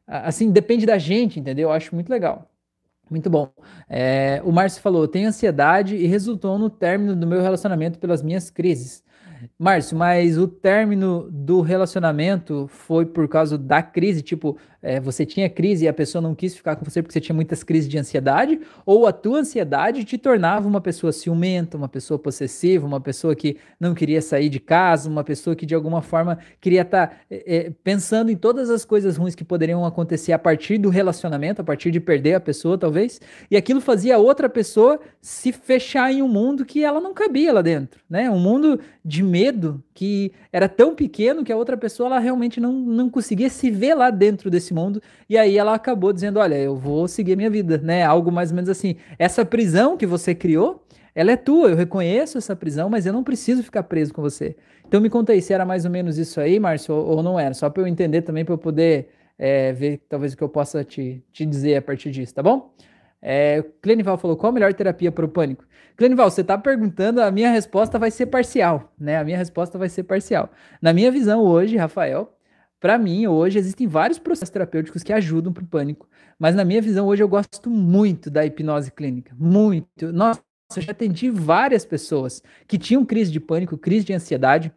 assim, 0.09 0.51
depende 0.51 0.85
da 0.85 0.97
gente, 0.97 1.39
entendeu? 1.39 1.69
Eu 1.69 1.73
acho 1.73 1.93
muito 1.93 2.09
legal. 2.09 2.49
Muito 3.09 3.29
bom. 3.29 3.51
É, 3.89 4.41
o 4.43 4.51
Márcio 4.51 4.81
falou: 4.81 5.07
tenho 5.07 5.27
ansiedade 5.27 5.95
e 5.95 6.05
resultou 6.05 6.59
no 6.59 6.69
término 6.69 7.15
do 7.15 7.25
meu 7.25 7.41
relacionamento 7.41 7.97
pelas 7.99 8.21
minhas 8.21 8.49
crises. 8.49 9.03
Márcio, 9.57 9.97
mas 9.97 10.37
o 10.37 10.47
término 10.47 11.29
do 11.31 11.61
relacionamento 11.61 12.67
foi 12.67 13.05
por 13.05 13.27
causa 13.27 13.57
da 13.57 13.81
crise? 13.81 14.21
Tipo, 14.21 14.57
é, 14.81 14.99
você 14.99 15.25
tinha 15.25 15.49
crise 15.49 15.85
e 15.85 15.87
a 15.87 15.93
pessoa 15.93 16.21
não 16.21 16.33
quis 16.33 16.55
ficar 16.55 16.75
com 16.75 16.85
você 16.85 17.01
porque 17.01 17.13
você 17.13 17.19
tinha 17.19 17.35
muitas 17.35 17.63
crises 17.63 17.89
de 17.89 17.97
ansiedade? 17.97 18.59
Ou 18.85 19.05
a 19.05 19.11
tua 19.11 19.39
ansiedade 19.39 20.05
te 20.05 20.17
tornava 20.17 20.67
uma 20.67 20.79
pessoa 20.79 21.11
ciumenta, 21.11 21.75
uma 21.75 21.89
pessoa 21.89 22.17
possessiva, 22.17 22.87
uma 22.87 23.01
pessoa 23.01 23.35
que 23.35 23.57
não 23.79 23.93
queria 23.93 24.21
sair 24.21 24.49
de 24.49 24.59
casa, 24.59 25.09
uma 25.09 25.23
pessoa 25.23 25.55
que 25.55 25.65
de 25.65 25.75
alguma 25.75 26.01
forma 26.01 26.39
queria 26.61 26.81
estar 26.81 27.07
tá, 27.07 27.15
é, 27.29 27.55
é, 27.55 27.71
pensando 27.83 28.31
em 28.31 28.37
todas 28.37 28.69
as 28.69 28.85
coisas 28.85 29.17
ruins 29.17 29.35
que 29.35 29.43
poderiam 29.43 29.85
acontecer 29.85 30.31
a 30.31 30.39
partir 30.39 30.77
do 30.77 30.89
relacionamento, 30.89 31.61
a 31.61 31.65
partir 31.65 31.91
de 31.91 31.99
perder 31.99 32.35
a 32.35 32.39
pessoa, 32.39 32.77
talvez? 32.77 33.19
E 33.51 33.57
aquilo 33.57 33.81
fazia 33.81 34.17
outra 34.17 34.47
pessoa 34.47 34.99
se 35.21 35.51
fechar 35.51 36.11
em 36.11 36.21
um 36.21 36.27
mundo 36.27 36.65
que 36.65 36.83
ela 36.83 37.01
não 37.01 37.13
cabia 37.13 37.51
lá 37.51 37.61
dentro, 37.61 37.99
né? 38.09 38.29
Um 38.29 38.39
mundo 38.39 38.79
de 39.03 39.23
medo 39.23 39.83
que 39.93 40.31
era 40.53 40.69
tão 40.69 40.95
pequeno 40.95 41.43
que 41.43 41.51
a 41.51 41.57
outra 41.57 41.75
pessoa 41.75 42.07
ela 42.07 42.19
realmente 42.19 42.59
não, 42.59 42.71
não 42.71 43.09
conseguia 43.09 43.49
se 43.49 43.69
ver 43.69 43.95
lá 43.95 44.09
dentro 44.09 44.49
desse 44.49 44.68
mundo. 44.73 45.01
E 45.29 45.37
aí 45.37 45.57
ela 45.57 45.73
acabou 45.73 46.13
dizendo: 46.13 46.39
Olha, 46.39 46.55
eu 46.55 46.75
vou 46.75 47.07
seguir 47.07 47.35
minha 47.35 47.49
vida, 47.49 47.77
né? 47.77 48.03
Algo 48.03 48.31
mais 48.31 48.51
ou 48.51 48.55
menos 48.55 48.69
assim. 48.69 48.95
Essa 49.17 49.45
prisão 49.45 49.97
que 49.97 50.05
você 50.05 50.33
criou, 50.33 50.85
ela 51.13 51.31
é 51.31 51.37
tua, 51.37 51.69
eu 51.69 51.75
reconheço 51.75 52.37
essa 52.37 52.55
prisão, 52.55 52.89
mas 52.89 53.05
eu 53.05 53.13
não 53.13 53.23
preciso 53.23 53.63
ficar 53.63 53.83
preso 53.83 54.13
com 54.13 54.21
você. 54.21 54.55
Então 54.87 54.99
me 54.99 55.09
conta 55.09 55.33
aí 55.33 55.41
se 55.41 55.53
era 55.53 55.65
mais 55.65 55.85
ou 55.85 55.91
menos 55.91 56.17
isso 56.17 56.39
aí, 56.39 56.59
Márcio, 56.59 56.95
ou 56.95 57.21
não 57.21 57.39
era, 57.39 57.53
só 57.53 57.69
para 57.69 57.83
eu 57.83 57.87
entender 57.87 58.21
também, 58.23 58.43
para 58.43 58.53
eu 58.53 58.57
poder 58.57 59.09
é, 59.37 59.71
ver 59.71 60.01
talvez 60.09 60.33
o 60.33 60.37
que 60.37 60.43
eu 60.43 60.49
possa 60.49 60.83
te, 60.83 61.23
te 61.31 61.45
dizer 61.45 61.77
a 61.77 61.81
partir 61.81 62.11
disso, 62.11 62.33
tá 62.33 62.43
bom? 62.43 62.73
É, 63.21 63.63
Clenival 63.81 64.17
falou: 64.17 64.37
qual 64.37 64.49
a 64.49 64.53
melhor 64.53 64.73
terapia 64.73 65.11
para 65.11 65.25
o 65.25 65.29
pânico? 65.29 65.65
Clenival, 65.95 66.29
você 66.31 66.41
está 66.41 66.57
perguntando, 66.57 67.21
a 67.21 67.29
minha 67.29 67.51
resposta 67.51 67.99
vai 67.99 68.09
ser 68.09 68.27
parcial, 68.27 68.93
né? 68.97 69.17
A 69.17 69.23
minha 69.23 69.37
resposta 69.37 69.77
vai 69.77 69.89
ser 69.89 70.03
parcial. 70.03 70.49
Na 70.81 70.93
minha 70.93 71.11
visão 71.11 71.43
hoje, 71.43 71.75
Rafael, 71.75 72.33
para 72.79 72.97
mim, 72.97 73.27
hoje 73.27 73.59
existem 73.59 73.87
vários 73.87 74.17
processos 74.17 74.49
terapêuticos 74.49 75.03
que 75.03 75.11
ajudam 75.11 75.51
para 75.51 75.63
o 75.63 75.67
pânico, 75.67 76.07
mas 76.37 76.55
na 76.55 76.63
minha 76.63 76.81
visão, 76.81 77.07
hoje 77.07 77.21
eu 77.21 77.27
gosto 77.27 77.69
muito 77.69 78.29
da 78.29 78.45
hipnose 78.45 78.91
clínica. 78.91 79.35
Muito. 79.37 80.13
Nossa, 80.13 80.41
eu 80.75 80.81
já 80.81 80.91
atendi 80.91 81.29
várias 81.29 81.83
pessoas 81.85 82.41
que 82.67 82.77
tinham 82.77 83.05
crise 83.05 83.31
de 83.31 83.39
pânico, 83.39 83.77
crise 83.77 84.05
de 84.05 84.13
ansiedade, 84.13 84.71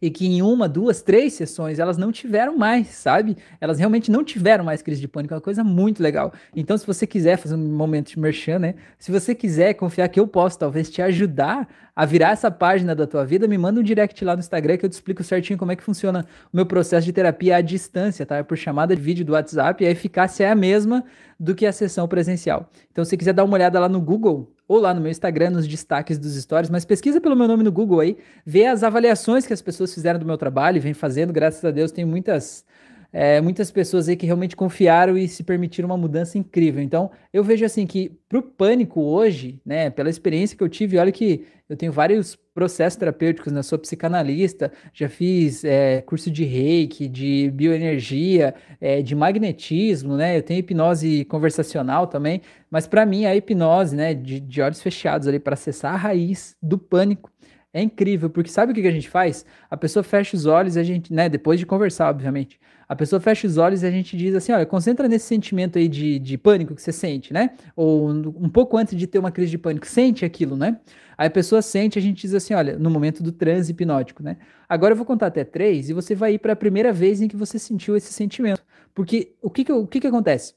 e 0.00 0.10
que 0.10 0.26
em 0.26 0.42
uma, 0.42 0.68
duas, 0.68 1.02
três 1.02 1.34
sessões 1.34 1.78
elas 1.78 1.96
não 1.96 2.12
tiveram 2.12 2.56
mais, 2.56 2.88
sabe? 2.88 3.36
Elas 3.60 3.78
realmente 3.78 4.10
não 4.10 4.22
tiveram 4.22 4.64
mais 4.64 4.80
crise 4.80 5.00
de 5.00 5.08
pânico, 5.08 5.34
é 5.34 5.36
uma 5.36 5.40
coisa 5.40 5.64
muito 5.64 6.02
legal. 6.02 6.32
Então, 6.54 6.76
se 6.76 6.86
você 6.86 7.06
quiser 7.06 7.36
fazer 7.36 7.54
um 7.54 7.76
momento 7.76 8.10
de 8.10 8.18
merchan, 8.18 8.58
né? 8.58 8.74
Se 8.98 9.10
você 9.10 9.34
quiser 9.34 9.74
confiar 9.74 10.08
que 10.08 10.20
eu 10.20 10.26
posso 10.26 10.58
talvez 10.58 10.88
te 10.90 11.02
ajudar 11.02 11.68
a 11.94 12.04
virar 12.04 12.30
essa 12.30 12.50
página 12.50 12.94
da 12.94 13.06
tua 13.06 13.24
vida, 13.24 13.48
me 13.48 13.58
manda 13.58 13.80
um 13.80 13.82
direct 13.82 14.24
lá 14.24 14.34
no 14.34 14.40
Instagram 14.40 14.76
que 14.76 14.86
eu 14.86 14.88
te 14.88 14.92
explico 14.92 15.24
certinho 15.24 15.58
como 15.58 15.72
é 15.72 15.76
que 15.76 15.82
funciona 15.82 16.24
o 16.52 16.56
meu 16.56 16.64
processo 16.64 17.04
de 17.04 17.12
terapia 17.12 17.56
à 17.56 17.60
distância, 17.60 18.24
tá? 18.24 18.36
É 18.36 18.42
por 18.42 18.56
chamada 18.56 18.94
de 18.94 19.02
vídeo 19.02 19.24
do 19.24 19.32
WhatsApp 19.32 19.82
e 19.82 19.86
a 19.86 19.90
eficácia 19.90 20.44
é 20.44 20.50
a 20.50 20.54
mesma 20.54 21.04
do 21.38 21.54
que 21.54 21.66
a 21.66 21.72
sessão 21.72 22.06
presencial. 22.06 22.70
Então, 22.92 23.04
se 23.04 23.16
quiser 23.16 23.32
dar 23.32 23.44
uma 23.44 23.54
olhada 23.54 23.80
lá 23.80 23.88
no 23.88 24.00
Google, 24.00 24.52
ou 24.68 24.78
lá 24.78 24.92
no 24.92 25.00
meu 25.00 25.10
Instagram, 25.10 25.50
nos 25.50 25.66
destaques 25.66 26.18
dos 26.18 26.34
stories, 26.36 26.68
mas 26.68 26.84
pesquisa 26.84 27.20
pelo 27.20 27.34
meu 27.34 27.48
nome 27.48 27.64
no 27.64 27.72
Google 27.72 28.00
aí, 28.00 28.18
vê 28.44 28.66
as 28.66 28.82
avaliações 28.82 29.46
que 29.46 29.52
as 29.54 29.62
pessoas 29.62 29.94
fizeram 29.94 30.20
do 30.20 30.26
meu 30.26 30.36
trabalho 30.36 30.76
e 30.76 30.80
vem 30.80 30.92
fazendo, 30.92 31.32
graças 31.32 31.64
a 31.64 31.70
Deus, 31.70 31.90
tem 31.90 32.04
muitas 32.04 32.64
é, 33.12 33.40
muitas 33.40 33.70
pessoas 33.70 34.08
aí 34.08 34.16
que 34.16 34.26
realmente 34.26 34.54
confiaram 34.54 35.16
e 35.16 35.26
se 35.26 35.42
permitiram 35.42 35.88
uma 35.88 35.96
mudança 35.96 36.36
incrível. 36.36 36.82
Então, 36.82 37.10
eu 37.32 37.42
vejo 37.42 37.64
assim 37.64 37.86
que 37.86 38.12
para 38.28 38.38
o 38.38 38.42
pânico 38.42 39.00
hoje, 39.00 39.60
né, 39.64 39.88
pela 39.88 40.10
experiência 40.10 40.56
que 40.56 40.62
eu 40.62 40.68
tive, 40.68 40.98
olha 40.98 41.10
que 41.10 41.46
eu 41.68 41.76
tenho 41.76 41.92
vários 41.92 42.34
processos 42.54 42.96
terapêuticos, 42.98 43.52
né? 43.52 43.62
Sou 43.62 43.78
psicanalista, 43.78 44.72
já 44.92 45.08
fiz 45.08 45.64
é, 45.64 46.00
curso 46.00 46.30
de 46.30 46.42
reiki, 46.44 47.06
de 47.06 47.50
bioenergia, 47.50 48.54
é, 48.80 49.02
de 49.02 49.14
magnetismo, 49.14 50.16
né? 50.16 50.38
Eu 50.38 50.42
tenho 50.42 50.60
hipnose 50.60 51.26
conversacional 51.26 52.06
também, 52.06 52.40
mas 52.70 52.86
para 52.86 53.04
mim 53.04 53.26
a 53.26 53.36
hipnose, 53.36 53.94
né, 53.94 54.14
de, 54.14 54.40
de 54.40 54.62
olhos 54.62 54.80
fechados 54.80 55.28
ali 55.28 55.38
para 55.38 55.54
acessar 55.54 55.92
a 55.92 55.96
raiz 55.96 56.56
do 56.62 56.78
pânico 56.78 57.30
é 57.72 57.82
incrível, 57.82 58.30
porque 58.30 58.50
sabe 58.50 58.72
o 58.72 58.74
que 58.74 58.86
a 58.86 58.90
gente 58.90 59.08
faz? 59.08 59.44
A 59.70 59.76
pessoa 59.76 60.02
fecha 60.02 60.36
os 60.36 60.46
olhos, 60.46 60.76
a 60.76 60.82
gente, 60.82 61.12
né, 61.12 61.28
depois 61.28 61.60
de 61.60 61.66
conversar, 61.66 62.08
obviamente, 62.08 62.58
a 62.88 62.96
pessoa 62.96 63.20
fecha 63.20 63.46
os 63.46 63.58
olhos 63.58 63.82
e 63.82 63.86
a 63.86 63.90
gente 63.90 64.16
diz 64.16 64.34
assim: 64.34 64.50
olha, 64.52 64.64
concentra 64.64 65.06
nesse 65.06 65.26
sentimento 65.26 65.78
aí 65.78 65.88
de, 65.88 66.18
de 66.18 66.38
pânico 66.38 66.74
que 66.74 66.80
você 66.80 66.92
sente, 66.92 67.32
né? 67.32 67.50
Ou 67.76 68.08
um 68.08 68.48
pouco 68.48 68.76
antes 68.76 68.96
de 68.96 69.06
ter 69.06 69.18
uma 69.18 69.30
crise 69.30 69.50
de 69.50 69.58
pânico, 69.58 69.86
sente 69.86 70.24
aquilo, 70.24 70.56
né? 70.56 70.80
Aí 71.16 71.26
a 71.26 71.30
pessoa 71.30 71.60
sente, 71.60 71.98
a 71.98 72.02
gente 72.02 72.22
diz 72.22 72.32
assim: 72.32 72.54
olha, 72.54 72.78
no 72.78 72.88
momento 72.88 73.22
do 73.22 73.30
transe 73.30 73.72
hipnótico, 73.72 74.22
né? 74.22 74.38
Agora 74.68 74.92
eu 74.92 74.96
vou 74.96 75.04
contar 75.04 75.26
até 75.26 75.44
três 75.44 75.90
e 75.90 75.92
você 75.92 76.14
vai 76.14 76.34
ir 76.34 76.38
para 76.38 76.54
a 76.54 76.56
primeira 76.56 76.92
vez 76.92 77.20
em 77.20 77.28
que 77.28 77.36
você 77.36 77.58
sentiu 77.58 77.96
esse 77.96 78.12
sentimento. 78.12 78.62
Porque 78.94 79.34
o 79.42 79.50
que, 79.50 79.64
que, 79.64 79.72
o 79.72 79.86
que, 79.86 80.00
que 80.00 80.06
acontece? 80.06 80.54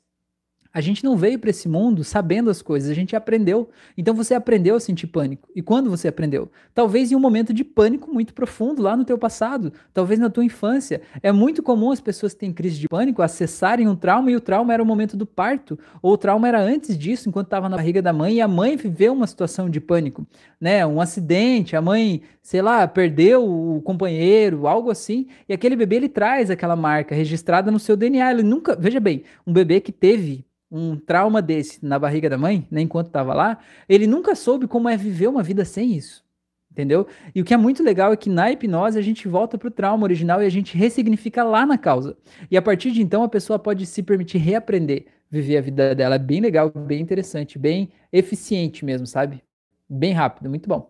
A 0.74 0.80
gente 0.80 1.04
não 1.04 1.18
veio 1.18 1.38
para 1.38 1.50
esse 1.50 1.68
mundo 1.68 2.02
sabendo 2.02 2.50
as 2.50 2.62
coisas, 2.62 2.90
a 2.90 2.94
gente 2.94 3.14
aprendeu. 3.14 3.70
Então 3.98 4.16
você 4.16 4.34
aprendeu 4.34 4.76
a 4.76 4.80
sentir 4.80 5.08
pânico. 5.08 5.50
E 5.54 5.62
quando 5.62 5.90
você 5.90 6.08
aprendeu? 6.08 6.50
Talvez 6.74 7.12
em 7.12 7.16
um 7.16 7.20
momento 7.20 7.54
de 7.54 7.64
pânico 7.64 8.10
muito 8.10 8.34
profundo 8.34 8.82
lá 8.82 8.96
no 8.96 9.04
teu 9.04 9.18
passado, 9.18 9.74
talvez 9.94 10.18
na 10.18 10.30
tua 10.30 10.46
infância. 10.46 11.02
É 11.22 11.30
muito 11.30 11.62
comum 11.62 11.92
as 11.92 12.00
pessoas 12.00 12.34
que 12.34 12.40
têm 12.40 12.54
crise 12.54 12.80
de 12.80 12.88
pânico 12.88 13.22
acessarem 13.22 13.86
um 13.86 13.96
trauma 13.98 14.32
e 14.32 14.36
o 14.36 14.40
trauma 14.40 14.74
era 14.74 14.82
o 14.82 14.86
momento 14.86 15.18
do 15.18 15.26
parto, 15.26 15.78
ou 16.02 16.14
o 16.14 16.18
trauma 16.18 16.48
era 16.48 16.62
antes 16.62 16.98
disso, 16.98 17.28
enquanto 17.28 17.48
estava 17.48 17.68
na 17.68 17.76
barriga 17.76 18.02
da 18.02 18.14
mãe 18.14 18.36
e 18.36 18.42
a 18.42 18.48
mãe 18.48 18.78
viveu 18.78 19.12
uma 19.12 19.28
situação 19.28 19.70
de 19.70 19.82
pânico, 19.82 20.26
né? 20.60 20.86
Um 20.86 21.02
acidente, 21.02 21.76
a 21.76 21.82
mãe, 21.82 22.22
sei 22.42 22.62
lá, 22.62 22.88
perdeu 22.88 23.44
o 23.44 23.82
companheiro, 23.82 24.68
algo 24.68 24.90
assim, 24.90 25.28
e 25.50 25.54
aquele 25.54 25.76
bebê 25.76 25.98
ele 25.98 26.10
traz 26.10 26.50
aquela 26.50 26.78
marca 26.78 27.14
registrada 27.14 27.70
no 27.70 27.80
seu 27.80 27.98
DNA. 27.98 28.32
Ele 28.32 28.44
nunca, 28.44 28.74
veja 28.76 29.02
bem, 29.02 29.24
um 29.46 29.52
bebê 29.52 29.82
que 29.82 29.92
teve 29.92 30.46
um 30.72 30.96
trauma 30.96 31.42
desse 31.42 31.86
na 31.86 32.00
barriga 32.00 32.30
da 32.30 32.38
mãe, 32.38 32.66
né, 32.72 32.82
enquanto 32.82 33.08
estava 33.08 33.34
lá, 33.34 33.60
ele 33.90 34.08
nunca 34.08 34.34
soube 34.36 34.68
como 34.68 34.88
é 34.88 34.96
viver 34.96 35.28
uma 35.28 35.44
vida 35.44 35.66
sem 35.66 35.94
isso. 35.94 36.24
Entendeu? 36.72 37.06
E 37.36 37.42
o 37.42 37.44
que 37.44 37.54
é 37.54 37.58
muito 37.58 37.84
legal 37.84 38.14
é 38.14 38.16
que 38.16 38.30
na 38.30 38.50
hipnose 38.50 38.98
a 38.98 39.02
gente 39.02 39.28
volta 39.28 39.58
para 39.58 39.68
o 39.68 39.72
trauma 39.72 40.04
original 40.04 40.42
e 40.42 40.46
a 40.46 40.50
gente 40.50 40.78
ressignifica 40.78 41.44
lá 41.44 41.66
na 41.66 41.78
causa. 41.78 42.18
E 42.50 42.56
a 42.56 42.62
partir 42.62 42.92
de 42.92 43.02
então 43.02 43.24
a 43.24 43.28
pessoa 43.28 43.60
pode 43.60 43.86
se 43.86 44.02
permitir 44.02 44.38
reaprender, 44.38 45.08
viver 45.30 45.58
a 45.58 45.62
vida 45.62 45.94
dela. 45.94 46.16
É 46.16 46.20
bem 46.20 46.40
legal, 46.40 46.72
bem 46.72 47.02
interessante, 47.02 47.60
bem 47.60 47.92
eficiente 48.12 48.86
mesmo, 48.86 49.06
sabe? 49.06 49.44
Bem 49.90 50.14
rápido, 50.14 50.50
muito 50.50 50.70
bom. 50.70 50.90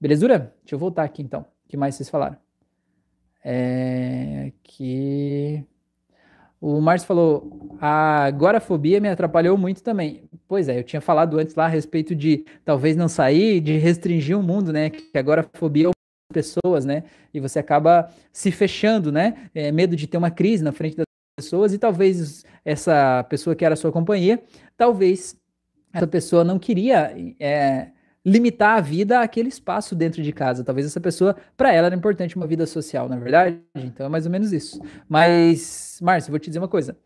Belezura? 0.00 0.52
Deixa 0.62 0.74
eu 0.74 0.78
voltar 0.80 1.04
aqui 1.04 1.22
então. 1.22 1.42
O 1.42 1.68
que 1.68 1.76
mais 1.76 1.94
vocês 1.94 2.10
falaram? 2.10 2.36
É... 3.44 4.52
Que. 4.64 5.64
O 6.60 6.80
Márcio 6.80 7.08
falou, 7.08 7.76
a 7.80 8.24
agorafobia 8.24 9.00
me 9.00 9.08
atrapalhou 9.08 9.56
muito 9.56 9.82
também. 9.82 10.28
Pois 10.46 10.68
é, 10.68 10.78
eu 10.78 10.84
tinha 10.84 11.00
falado 11.00 11.38
antes 11.38 11.54
lá 11.54 11.64
a 11.64 11.68
respeito 11.68 12.14
de 12.14 12.44
talvez 12.64 12.96
não 12.96 13.08
sair, 13.08 13.60
de 13.60 13.78
restringir 13.78 14.38
o 14.38 14.42
mundo, 14.42 14.72
né? 14.72 14.90
Que 14.90 15.16
agorafobia 15.16 15.88
é 15.88 15.90
pessoas, 16.32 16.84
né? 16.84 17.04
E 17.32 17.40
você 17.40 17.58
acaba 17.58 18.10
se 18.32 18.50
fechando, 18.50 19.10
né? 19.10 19.48
É, 19.54 19.72
medo 19.72 19.96
de 19.96 20.06
ter 20.06 20.18
uma 20.18 20.30
crise 20.30 20.62
na 20.62 20.72
frente 20.72 20.96
das 20.96 21.06
pessoas 21.38 21.72
e 21.72 21.78
talvez 21.78 22.44
essa 22.64 23.24
pessoa 23.24 23.56
que 23.56 23.64
era 23.64 23.74
sua 23.74 23.90
companhia, 23.90 24.42
talvez 24.76 25.34
essa 25.92 26.06
pessoa 26.06 26.44
não 26.44 26.58
queria 26.58 27.14
é, 27.40 27.88
limitar 28.24 28.76
a 28.78 28.80
vida 28.80 29.20
àquele 29.20 29.48
espaço 29.48 29.94
dentro 29.94 30.22
de 30.22 30.32
casa. 30.32 30.64
Talvez 30.64 30.86
essa 30.86 31.00
pessoa, 31.00 31.36
para 31.56 31.72
ela, 31.72 31.86
era 31.86 31.96
importante 31.96 32.36
uma 32.36 32.46
vida 32.46 32.66
social, 32.66 33.08
na 33.08 33.16
é 33.16 33.20
verdade? 33.20 33.60
Então 33.74 34.06
é 34.06 34.08
mais 34.08 34.26
ou 34.26 34.32
menos 34.32 34.52
isso. 34.52 34.80
Mas, 35.08 35.98
Márcio, 36.02 36.30
vou 36.30 36.38
te 36.38 36.50
dizer 36.50 36.58
uma 36.58 36.68
coisa. 36.68 36.96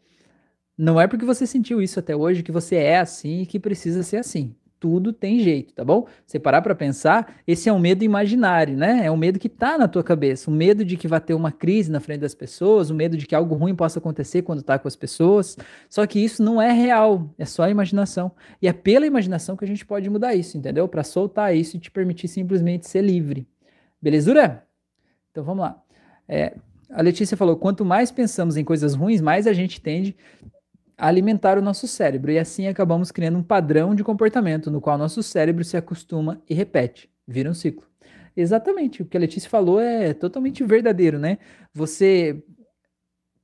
Não 0.77 1.01
é 1.01 1.07
porque 1.07 1.25
você 1.25 1.47
sentiu 1.47 1.81
isso 1.81 2.01
até 2.01 2.17
hoje 2.17 2.43
que 2.43 2.51
você 2.51 2.77
é 2.77 2.99
assim 2.99 3.43
e 3.43 3.47
que 3.47 3.61
precisa 3.61 4.03
ser 4.03 4.17
assim 4.17 4.55
tudo 4.85 5.14
tem 5.14 5.41
jeito, 5.41 5.72
tá 5.72 5.82
bom? 5.82 6.07
Você 6.26 6.39
parar 6.39 6.61
para 6.61 6.74
pensar, 6.74 7.37
esse 7.47 7.70
é 7.70 7.72
um 7.72 7.78
medo 7.78 8.05
imaginário, 8.05 8.76
né? 8.76 9.07
É 9.07 9.11
um 9.11 9.16
medo 9.16 9.39
que 9.39 9.49
tá 9.49 9.78
na 9.78 9.89
tua 9.89 10.05
cabeça, 10.05 10.51
um 10.51 10.55
medo 10.55 10.85
de 10.85 10.95
que 10.99 11.09
vai 11.09 11.22
ter 11.22 11.32
uma 11.32 11.51
crise 11.51 11.91
na 11.91 12.01
frente 12.01 12.20
das 12.20 12.35
pessoas, 12.35 12.91
um 12.91 12.95
medo 12.95 13.16
de 13.16 13.26
que 13.26 13.35
algo 13.35 13.55
ruim 13.55 13.74
possa 13.74 13.99
acontecer 13.99 14.43
quando 14.43 14.62
tá 14.62 14.78
com 14.78 14.87
as 14.87 14.95
pessoas. 14.95 15.57
Só 15.89 16.07
que 16.07 16.22
isso 16.22 16.43
não 16.43 16.61
é 16.61 16.70
real, 16.70 17.30
é 17.39 17.47
só 17.47 17.66
imaginação. 17.66 18.30
E 18.61 18.68
é 18.68 18.74
pela 18.74 19.07
imaginação 19.07 19.57
que 19.57 19.64
a 19.64 19.68
gente 19.68 19.87
pode 19.87 20.11
mudar 20.11 20.35
isso, 20.35 20.59
entendeu? 20.59 20.87
Para 20.87 21.03
soltar 21.03 21.57
isso 21.57 21.78
e 21.78 21.80
te 21.80 21.91
permitir 21.91 22.28
simplesmente 22.28 22.87
ser 22.87 23.01
livre. 23.01 23.49
Belezura? 24.03 24.66
Então 25.30 25.43
vamos 25.43 25.62
lá. 25.62 25.82
É, 26.28 26.59
a 26.91 27.01
Letícia 27.01 27.39
falou: 27.39 27.57
quanto 27.57 27.87
mais 27.87 28.11
pensamos 28.11 28.59
em 28.59 28.64
coisas 28.64 28.93
ruins, 28.93 29.22
mais 29.22 29.47
a 29.47 29.55
gente 29.55 29.80
tende 29.80 30.14
alimentar 30.97 31.59
o 31.59 31.62
nosso 31.62 31.86
cérebro 31.86 32.30
e 32.30 32.38
assim 32.38 32.66
acabamos 32.66 33.11
criando 33.11 33.38
um 33.38 33.42
padrão 33.42 33.95
de 33.95 34.05
comportamento 34.05 34.70
no 34.70 34.80
qual 34.80 34.97
nosso 34.97 35.22
cérebro 35.22 35.64
se 35.64 35.76
acostuma 35.76 36.40
e 36.49 36.55
repete, 36.55 37.11
vira 37.26 37.51
um 37.51 37.55
ciclo. 37.55 37.86
Exatamente, 38.36 39.03
o 39.03 39.05
que 39.05 39.16
a 39.16 39.20
Letícia 39.20 39.49
falou 39.49 39.80
é 39.80 40.12
totalmente 40.12 40.64
verdadeiro, 40.64 41.18
né? 41.18 41.38
Você 41.72 42.42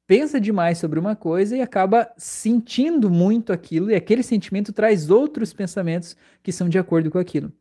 pensa 0.06 0.40
demais 0.40 0.78
sobre 0.78 0.98
uma 0.98 1.14
coisa 1.14 1.56
e 1.56 1.62
acaba 1.62 2.10
sentindo 2.16 3.08
muito 3.08 3.52
aquilo, 3.52 3.92
e 3.92 3.94
aquele 3.94 4.24
sentimento 4.24 4.72
traz 4.72 5.08
outros 5.08 5.52
pensamentos 5.52 6.16
que 6.42 6.50
são 6.50 6.68
de 6.68 6.78
acordo 6.78 7.10
com 7.10 7.18
aquilo. 7.18 7.52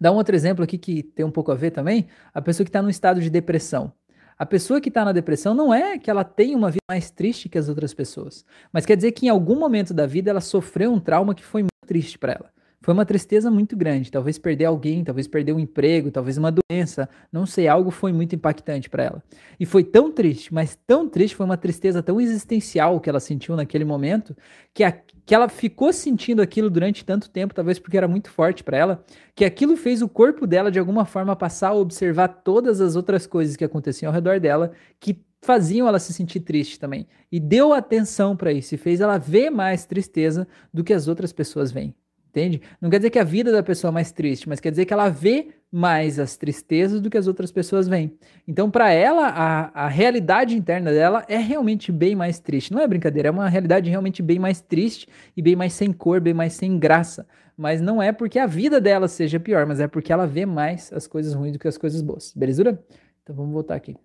Dá 0.00 0.10
um 0.10 0.16
outro 0.16 0.34
exemplo 0.34 0.64
aqui 0.64 0.78
que 0.78 1.02
tem 1.02 1.26
um 1.26 1.30
pouco 1.30 1.52
a 1.52 1.54
ver 1.54 1.70
também: 1.70 2.08
a 2.32 2.40
pessoa 2.40 2.64
que 2.64 2.70
está 2.70 2.80
num 2.80 2.88
estado 2.88 3.20
de 3.20 3.30
depressão. 3.30 3.92
A 4.38 4.46
pessoa 4.46 4.80
que 4.80 4.88
está 4.88 5.04
na 5.04 5.10
depressão 5.10 5.52
não 5.52 5.74
é 5.74 5.98
que 5.98 6.08
ela 6.08 6.22
tem 6.22 6.54
uma 6.54 6.70
vida 6.70 6.84
mais 6.88 7.10
triste 7.10 7.48
que 7.48 7.58
as 7.58 7.68
outras 7.68 7.92
pessoas, 7.92 8.44
mas 8.72 8.86
quer 8.86 8.94
dizer 8.94 9.10
que 9.10 9.26
em 9.26 9.28
algum 9.28 9.58
momento 9.58 9.92
da 9.92 10.06
vida 10.06 10.30
ela 10.30 10.40
sofreu 10.40 10.92
um 10.92 11.00
trauma 11.00 11.34
que 11.34 11.44
foi 11.44 11.62
muito 11.62 11.86
triste 11.86 12.16
para 12.16 12.34
ela. 12.34 12.50
Foi 12.80 12.94
uma 12.94 13.04
tristeza 13.04 13.50
muito 13.50 13.76
grande, 13.76 14.12
talvez 14.12 14.38
perder 14.38 14.66
alguém, 14.66 15.02
talvez 15.02 15.26
perder 15.26 15.52
um 15.52 15.58
emprego, 15.58 16.12
talvez 16.12 16.38
uma 16.38 16.52
doença, 16.52 17.08
não 17.32 17.44
sei, 17.44 17.66
algo 17.66 17.90
foi 17.90 18.12
muito 18.12 18.36
impactante 18.36 18.88
para 18.88 19.02
ela. 19.02 19.22
E 19.58 19.66
foi 19.66 19.82
tão 19.82 20.12
triste, 20.12 20.54
mas 20.54 20.78
tão 20.86 21.08
triste, 21.08 21.34
foi 21.34 21.44
uma 21.44 21.56
tristeza 21.56 22.00
tão 22.00 22.20
existencial 22.20 23.00
que 23.00 23.10
ela 23.10 23.18
sentiu 23.18 23.56
naquele 23.56 23.84
momento, 23.84 24.36
que, 24.72 24.84
a, 24.84 24.96
que 25.28 25.34
ela 25.34 25.46
ficou 25.50 25.92
sentindo 25.92 26.40
aquilo 26.40 26.70
durante 26.70 27.04
tanto 27.04 27.28
tempo, 27.28 27.52
talvez 27.52 27.78
porque 27.78 27.98
era 27.98 28.08
muito 28.08 28.30
forte 28.30 28.64
para 28.64 28.78
ela, 28.78 29.04
que 29.34 29.44
aquilo 29.44 29.76
fez 29.76 30.00
o 30.00 30.08
corpo 30.08 30.46
dela 30.46 30.70
de 30.70 30.78
alguma 30.78 31.04
forma 31.04 31.36
passar 31.36 31.68
a 31.68 31.74
observar 31.74 32.28
todas 32.28 32.80
as 32.80 32.96
outras 32.96 33.26
coisas 33.26 33.54
que 33.54 33.62
aconteciam 33.62 34.08
ao 34.08 34.14
redor 34.14 34.40
dela, 34.40 34.72
que 34.98 35.22
faziam 35.42 35.86
ela 35.86 35.98
se 35.98 36.14
sentir 36.14 36.40
triste 36.40 36.80
também. 36.80 37.06
E 37.30 37.38
deu 37.38 37.74
atenção 37.74 38.34
para 38.34 38.54
isso 38.54 38.74
e 38.74 38.78
fez 38.78 39.02
ela 39.02 39.18
ver 39.18 39.50
mais 39.50 39.84
tristeza 39.84 40.48
do 40.72 40.82
que 40.82 40.94
as 40.94 41.08
outras 41.08 41.30
pessoas 41.30 41.70
veem. 41.70 41.94
Entende? 42.30 42.60
Não 42.80 42.90
quer 42.90 42.98
dizer 42.98 43.10
que 43.10 43.18
a 43.18 43.24
vida 43.24 43.50
da 43.50 43.62
pessoa 43.62 43.90
é 43.90 43.92
mais 43.92 44.12
triste, 44.12 44.48
mas 44.48 44.60
quer 44.60 44.70
dizer 44.70 44.84
que 44.84 44.92
ela 44.92 45.08
vê 45.08 45.48
mais 45.70 46.18
as 46.18 46.36
tristezas 46.36 47.00
do 47.00 47.10
que 47.10 47.16
as 47.16 47.26
outras 47.26 47.50
pessoas 47.50 47.88
veem. 47.88 48.16
Então, 48.46 48.70
para 48.70 48.90
ela, 48.90 49.28
a, 49.28 49.84
a 49.84 49.88
realidade 49.88 50.56
interna 50.56 50.90
dela 50.90 51.24
é 51.28 51.36
realmente 51.38 51.90
bem 51.90 52.14
mais 52.14 52.38
triste. 52.38 52.72
Não 52.72 52.80
é 52.80 52.86
brincadeira, 52.86 53.28
é 53.28 53.30
uma 53.30 53.48
realidade 53.48 53.88
realmente 53.88 54.22
bem 54.22 54.38
mais 54.38 54.60
triste 54.60 55.08
e 55.36 55.42
bem 55.42 55.56
mais 55.56 55.72
sem 55.72 55.92
cor, 55.92 56.20
bem 56.20 56.34
mais 56.34 56.52
sem 56.52 56.78
graça. 56.78 57.26
Mas 57.56 57.80
não 57.80 58.00
é 58.00 58.12
porque 58.12 58.38
a 58.38 58.46
vida 58.46 58.80
dela 58.80 59.08
seja 59.08 59.40
pior, 59.40 59.66
mas 59.66 59.80
é 59.80 59.88
porque 59.88 60.12
ela 60.12 60.26
vê 60.26 60.46
mais 60.46 60.92
as 60.92 61.06
coisas 61.06 61.34
ruins 61.34 61.52
do 61.52 61.58
que 61.58 61.68
as 61.68 61.78
coisas 61.78 62.00
boas. 62.02 62.32
Belezura? 62.34 62.82
Então 63.22 63.34
vamos 63.34 63.52
voltar 63.52 63.74
aqui. 63.74 63.96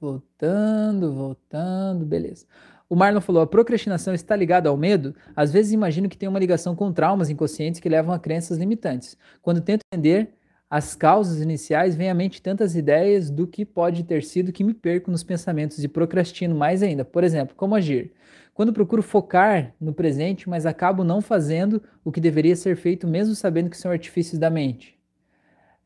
Voltando, 0.00 1.14
voltando, 1.14 2.04
beleza. 2.04 2.46
O 2.88 2.96
Marlon 2.96 3.20
falou: 3.20 3.42
a 3.42 3.46
procrastinação 3.46 4.14
está 4.14 4.36
ligada 4.36 4.68
ao 4.68 4.76
medo? 4.76 5.14
Às 5.34 5.52
vezes 5.52 5.72
imagino 5.72 6.08
que 6.08 6.16
tem 6.16 6.28
uma 6.28 6.38
ligação 6.38 6.74
com 6.74 6.92
traumas 6.92 7.30
inconscientes 7.30 7.80
que 7.80 7.88
levam 7.88 8.14
a 8.14 8.18
crenças 8.18 8.58
limitantes. 8.58 9.16
Quando 9.42 9.60
tento 9.60 9.82
entender 9.92 10.34
as 10.68 10.94
causas 10.94 11.40
iniciais, 11.40 11.94
vem 11.94 12.10
à 12.10 12.14
mente 12.14 12.42
tantas 12.42 12.74
ideias 12.74 13.30
do 13.30 13.46
que 13.46 13.64
pode 13.64 14.02
ter 14.02 14.24
sido 14.24 14.52
que 14.52 14.64
me 14.64 14.74
perco 14.74 15.10
nos 15.10 15.22
pensamentos 15.22 15.82
e 15.82 15.88
procrastino 15.88 16.54
mais 16.54 16.82
ainda. 16.82 17.04
Por 17.04 17.22
exemplo, 17.22 17.54
como 17.54 17.74
agir? 17.74 18.12
Quando 18.52 18.72
procuro 18.72 19.02
focar 19.02 19.74
no 19.80 19.92
presente, 19.92 20.48
mas 20.48 20.66
acabo 20.66 21.04
não 21.04 21.20
fazendo 21.20 21.82
o 22.04 22.10
que 22.10 22.20
deveria 22.20 22.56
ser 22.56 22.76
feito, 22.76 23.06
mesmo 23.06 23.34
sabendo 23.34 23.68
que 23.70 23.76
são 23.76 23.90
artifícios 23.90 24.38
da 24.38 24.48
mente. 24.50 24.98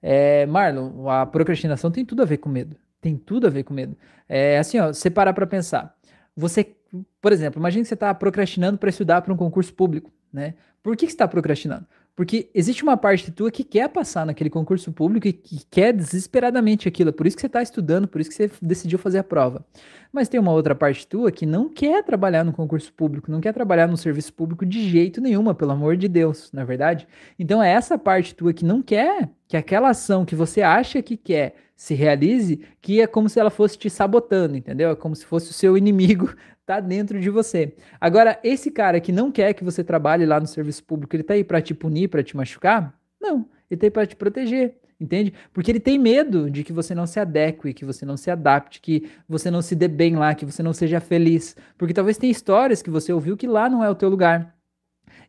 É, 0.03 0.46
Marlon, 0.46 1.09
a 1.09 1.26
procrastinação 1.26 1.90
tem 1.90 2.05
tudo 2.05 2.22
a 2.22 2.24
ver 2.24 2.38
com 2.38 2.49
medo. 2.49 2.76
Tem 3.01 3.16
tudo 3.16 3.46
a 3.46 3.51
ver 3.51 3.64
com 3.64 3.74
medo. 3.74 3.96
É 4.28 4.59
assim, 4.59 4.78
ó, 4.78 4.92
você 4.92 5.11
parar 5.11 5.32
para 5.32 5.46
pensar. 5.46 5.94
Você, 6.36 6.76
por 7.20 7.32
exemplo, 7.32 7.61
imagine 7.61 7.82
que 7.82 7.89
você 7.89 7.95
está 7.95 8.14
procrastinando 8.14 8.78
para 8.78 8.89
estudar 8.89 9.22
para 9.22 9.32
um 9.32 9.36
concurso 9.36 9.72
público, 9.74 10.11
né? 10.32 10.55
Por 10.82 10.97
que, 10.97 11.07
que 11.07 11.12
você 11.12 11.14
está 11.14 11.28
procrastinando? 11.28 11.86
Porque 12.18 12.51
existe 12.53 12.82
uma 12.82 12.97
parte 12.97 13.30
tua 13.30 13.49
que 13.49 13.62
quer 13.62 13.89
passar 13.89 14.26
naquele 14.26 14.51
concurso 14.51 14.91
público 14.91 15.28
e 15.28 15.32
que 15.32 15.64
quer 15.70 15.93
desesperadamente 15.93 16.89
aquilo. 16.89 17.11
É 17.11 17.12
por 17.12 17.28
isso 17.28 17.36
que 17.36 17.41
você 17.41 17.47
está 17.47 17.62
estudando, 17.62 18.09
por 18.09 18.20
isso 18.20 18.28
que 18.28 18.34
você 18.34 18.51
decidiu 18.61 18.99
fazer 18.99 19.18
a 19.18 19.22
prova. 19.22 19.64
Mas 20.12 20.28
tem 20.28 20.41
uma 20.41 20.51
outra 20.51 20.74
parte 20.74 21.07
tua 21.07 21.30
que 21.30 21.47
não 21.47 21.68
quer 21.68 22.03
trabalhar 22.03 22.43
no 22.43 22.53
concurso 22.53 22.93
público, 22.93 23.30
não 23.30 23.41
quer 23.41 23.53
trabalhar 23.53 23.86
no 23.86 23.97
serviço 23.97 24.32
público 24.32 24.66
de 24.66 24.89
jeito 24.89 25.20
nenhuma, 25.20 25.55
pelo 25.55 25.70
amor 25.70 25.97
de 25.97 26.09
Deus, 26.09 26.51
na 26.53 26.62
é 26.62 26.64
verdade? 26.64 27.07
Então 27.39 27.62
é 27.62 27.70
essa 27.70 27.97
parte 27.97 28.34
tua 28.34 28.53
que 28.53 28.64
não 28.64 28.82
quer 28.82 29.28
que 29.47 29.57
aquela 29.57 29.91
ação 29.91 30.24
que 30.24 30.34
você 30.34 30.61
acha 30.61 31.01
que 31.01 31.16
quer 31.16 31.55
se 31.76 31.95
realize, 31.95 32.61
que 32.82 33.01
é 33.01 33.07
como 33.07 33.28
se 33.28 33.39
ela 33.39 33.51
fosse 33.51 33.78
te 33.78 33.89
sabotando, 33.89 34.57
entendeu? 34.57 34.91
É 34.91 34.97
como 34.97 35.14
se 35.14 35.24
fosse 35.24 35.51
o 35.51 35.55
seu 35.55 35.78
inimigo 35.78 36.34
tá 36.69 36.81
dentro 36.81 37.19
de 37.19 37.31
você. 37.31 37.75
Agora, 37.99 38.39
esse 38.45 38.71
cara 38.71 39.01
que 39.01 39.11
não 39.11 39.33
quer 39.33 39.55
que 39.55 39.64
você 39.64 39.83
trabalhe 39.83 40.27
lá 40.27 40.39
no 40.39 40.47
serviço 40.47 40.85
público, 40.85 41.16
ele 41.16 41.23
tá 41.23 41.33
aí 41.33 41.43
para 41.43 41.62
te 41.62 41.73
punir, 41.73 42.09
para 42.09 42.23
te 42.23 42.37
machucar? 42.37 42.95
Não, 43.19 43.49
ele 43.71 43.81
tá 43.81 43.87
aí 43.87 43.91
para 43.91 44.07
te 44.07 44.14
proteger. 44.14 44.75
Entende? 45.01 45.33
Porque 45.53 45.71
ele 45.71 45.81
tem 45.81 45.97
medo 45.97 46.51
de 46.51 46.64
que 46.64 46.73
você 46.73 46.95
não 46.95 47.07
se 47.07 47.21
adeque, 47.21 47.73
que 47.73 47.85
você 47.85 48.05
não 48.05 48.16
se 48.16 48.31
adapte, 48.31 48.81
que 48.81 49.09
você 49.29 49.51
não 49.51 49.62
se 49.62 49.75
dê 49.75 49.89
bem 49.89 50.16
lá, 50.16 50.35
que 50.35 50.45
você 50.45 50.62
não 50.62 50.75
seja 50.75 51.01
feliz. 51.01 51.57
Porque 51.79 51.95
talvez 51.95 52.19
tenha 52.19 52.33
histórias 52.33 52.83
que 52.83 52.91
você 52.91 53.12
ouviu 53.12 53.37
que 53.37 53.47
lá 53.47 53.71
não 53.71 53.83
é 53.83 53.89
o 53.89 53.95
teu 53.95 54.09
lugar 54.09 54.57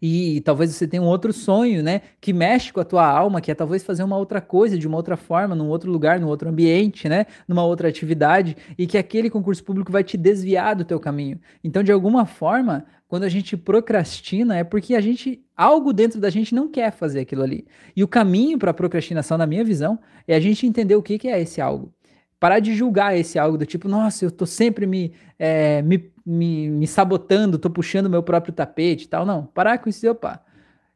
e 0.01 0.41
talvez 0.41 0.73
você 0.73 0.87
tenha 0.87 1.01
um 1.01 1.07
outro 1.07 1.33
sonho, 1.33 1.83
né, 1.83 2.01
que 2.21 2.31
mexe 2.33 2.71
com 2.71 2.79
a 2.79 2.85
tua 2.85 3.05
alma, 3.05 3.41
que 3.41 3.51
é 3.51 3.55
talvez 3.55 3.83
fazer 3.83 4.03
uma 4.03 4.17
outra 4.17 4.41
coisa 4.41 4.77
de 4.77 4.87
uma 4.87 4.97
outra 4.97 5.17
forma, 5.17 5.55
num 5.55 5.67
outro 5.67 5.91
lugar, 5.91 6.19
num 6.19 6.27
outro 6.27 6.49
ambiente, 6.49 7.09
né, 7.09 7.25
numa 7.47 7.63
outra 7.63 7.87
atividade, 7.89 8.55
e 8.77 8.87
que 8.87 8.97
aquele 8.97 9.29
concurso 9.29 9.63
público 9.63 9.91
vai 9.91 10.03
te 10.03 10.17
desviar 10.17 10.75
do 10.75 10.85
teu 10.85 10.99
caminho. 10.99 11.39
Então, 11.63 11.83
de 11.83 11.91
alguma 11.91 12.25
forma, 12.25 12.85
quando 13.07 13.23
a 13.23 13.29
gente 13.29 13.57
procrastina 13.57 14.57
é 14.57 14.63
porque 14.63 14.95
a 14.95 15.01
gente 15.01 15.43
algo 15.57 15.91
dentro 15.91 16.21
da 16.21 16.29
gente 16.29 16.53
não 16.55 16.69
quer 16.69 16.91
fazer 16.91 17.21
aquilo 17.21 17.43
ali. 17.43 17.65
E 17.95 18.03
o 18.03 18.07
caminho 18.07 18.57
para 18.57 18.71
a 18.71 18.73
procrastinação, 18.73 19.37
na 19.37 19.47
minha 19.47 19.63
visão, 19.63 19.99
é 20.27 20.35
a 20.35 20.39
gente 20.39 20.65
entender 20.65 20.95
o 20.95 21.01
que, 21.01 21.17
que 21.17 21.27
é 21.27 21.41
esse 21.41 21.59
algo. 21.59 21.91
Parar 22.39 22.59
de 22.59 22.73
julgar 22.73 23.17
esse 23.17 23.37
algo 23.37 23.57
do 23.57 23.65
tipo, 23.65 23.87
nossa, 23.89 24.23
eu 24.23 24.31
tô 24.31 24.45
sempre 24.45 24.85
me, 24.85 25.13
é, 25.37 25.81
me, 25.81 26.11
me, 26.25 26.69
me, 26.69 26.87
sabotando, 26.87 27.59
tô 27.59 27.69
puxando 27.69 28.09
meu 28.09 28.23
próprio 28.23 28.53
tapete 28.53 29.03
e 29.05 29.07
tal. 29.07 29.25
Não, 29.25 29.45
parar 29.45 29.77
com 29.79 29.89
isso 29.89 30.05
e 30.05 30.09
opa. 30.09 30.41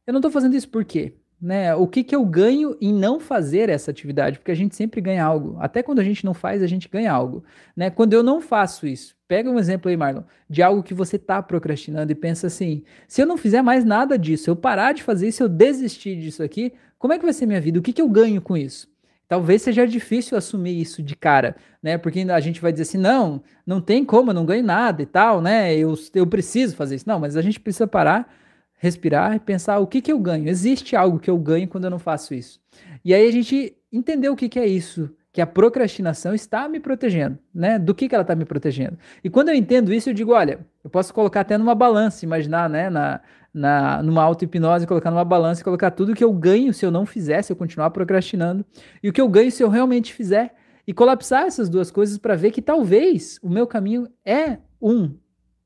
Eu 0.07 0.13
não 0.13 0.21
tô 0.21 0.31
fazendo 0.31 0.55
isso 0.55 0.69
por 0.69 0.85
quê? 0.85 1.13
Né? 1.41 1.75
O 1.75 1.85
que, 1.85 2.05
que 2.05 2.15
eu 2.15 2.25
ganho 2.25 2.77
em 2.79 2.93
não 2.93 3.19
fazer 3.19 3.67
essa 3.67 3.91
atividade? 3.91 4.39
Porque 4.39 4.51
a 4.51 4.55
gente 4.55 4.73
sempre 4.77 5.01
ganha 5.01 5.25
algo. 5.25 5.57
Até 5.59 5.83
quando 5.83 5.99
a 5.99 6.03
gente 6.03 6.23
não 6.23 6.33
faz, 6.33 6.63
a 6.63 6.67
gente 6.67 6.87
ganha 6.87 7.11
algo. 7.11 7.43
Né? 7.75 7.89
Quando 7.89 8.13
eu 8.13 8.23
não 8.23 8.39
faço 8.39 8.87
isso, 8.87 9.13
pega 9.27 9.51
um 9.51 9.59
exemplo 9.59 9.89
aí, 9.89 9.97
Marlon, 9.97 10.23
de 10.49 10.63
algo 10.63 10.81
que 10.81 10.93
você 10.93 11.19
tá 11.19 11.43
procrastinando 11.43 12.13
e 12.13 12.15
pensa 12.15 12.47
assim: 12.47 12.83
se 13.09 13.21
eu 13.21 13.25
não 13.25 13.35
fizer 13.35 13.61
mais 13.61 13.83
nada 13.83 14.17
disso, 14.17 14.49
eu 14.49 14.55
parar 14.55 14.93
de 14.93 15.03
fazer 15.03 15.27
isso, 15.27 15.43
eu 15.43 15.49
desistir 15.49 16.15
disso 16.15 16.41
aqui, 16.41 16.71
como 16.97 17.11
é 17.11 17.19
que 17.19 17.25
vai 17.25 17.33
ser 17.33 17.45
minha 17.45 17.59
vida? 17.59 17.77
O 17.77 17.81
que, 17.81 17.91
que 17.91 18.01
eu 18.01 18.07
ganho 18.07 18.41
com 18.41 18.55
isso? 18.55 18.92
Talvez 19.33 19.63
seja 19.63 19.87
difícil 19.87 20.37
assumir 20.37 20.79
isso 20.79 21.01
de 21.01 21.15
cara, 21.15 21.55
né? 21.81 21.97
Porque 21.97 22.19
a 22.19 22.39
gente 22.39 22.61
vai 22.61 22.71
dizer 22.71 22.83
assim, 22.83 22.99
não, 22.99 23.41
não 23.65 23.81
tem 23.81 24.05
como, 24.05 24.29
eu 24.29 24.35
não 24.35 24.45
ganho 24.45 24.63
nada 24.63 25.01
e 25.01 25.07
tal, 25.07 25.41
né? 25.41 25.75
Eu, 25.75 25.95
eu 26.13 26.27
preciso 26.27 26.75
fazer 26.75 26.97
isso. 26.97 27.09
Não, 27.09 27.19
mas 27.19 27.35
a 27.35 27.41
gente 27.41 27.59
precisa 27.59 27.87
parar, 27.87 28.31
respirar 28.75 29.35
e 29.35 29.39
pensar 29.39 29.79
o 29.79 29.87
que, 29.87 30.01
que 30.01 30.11
eu 30.11 30.19
ganho. 30.19 30.47
Existe 30.47 30.95
algo 30.95 31.17
que 31.17 31.31
eu 31.31 31.37
ganho 31.39 31.67
quando 31.67 31.85
eu 31.85 31.89
não 31.89 31.97
faço 31.97 32.35
isso. 32.35 32.61
E 33.03 33.11
aí 33.11 33.27
a 33.27 33.31
gente 33.31 33.75
entender 33.91 34.29
o 34.29 34.35
que, 34.35 34.47
que 34.47 34.59
é 34.59 34.67
isso, 34.67 35.09
que 35.31 35.41
a 35.41 35.47
procrastinação 35.47 36.35
está 36.35 36.69
me 36.69 36.79
protegendo, 36.79 37.39
né? 37.51 37.79
Do 37.79 37.95
que, 37.95 38.07
que 38.07 38.13
ela 38.13 38.21
está 38.21 38.35
me 38.35 38.45
protegendo. 38.45 38.99
E 39.23 39.31
quando 39.31 39.49
eu 39.49 39.55
entendo 39.55 39.91
isso, 39.91 40.11
eu 40.11 40.13
digo, 40.13 40.31
olha, 40.31 40.59
eu 40.83 40.91
posso 40.91 41.11
colocar 41.11 41.41
até 41.41 41.57
numa 41.57 41.73
balança, 41.73 42.23
imaginar, 42.23 42.69
né? 42.69 42.87
Na, 42.87 43.19
na, 43.53 44.01
numa 44.01 44.23
auto-hipnose, 44.23 44.87
colocar 44.87 45.11
numa 45.11 45.23
balança 45.23 45.61
e 45.61 45.63
colocar 45.63 45.91
tudo 45.91 46.15
que 46.15 46.23
eu 46.23 46.33
ganho 46.33 46.73
se 46.73 46.85
eu 46.85 46.91
não 46.91 47.05
fizer, 47.05 47.41
se 47.41 47.51
eu 47.51 47.55
continuar 47.55 47.91
procrastinando, 47.91 48.65
e 49.01 49.09
o 49.09 49.13
que 49.13 49.21
eu 49.21 49.29
ganho 49.29 49.51
se 49.51 49.61
eu 49.61 49.69
realmente 49.69 50.13
fizer, 50.13 50.55
e 50.87 50.93
colapsar 50.93 51.45
essas 51.45 51.69
duas 51.69 51.91
coisas 51.91 52.17
para 52.17 52.35
ver 52.35 52.51
que 52.51 52.61
talvez 52.61 53.39
o 53.41 53.49
meu 53.49 53.67
caminho 53.67 54.07
é 54.25 54.57
um, 54.81 55.15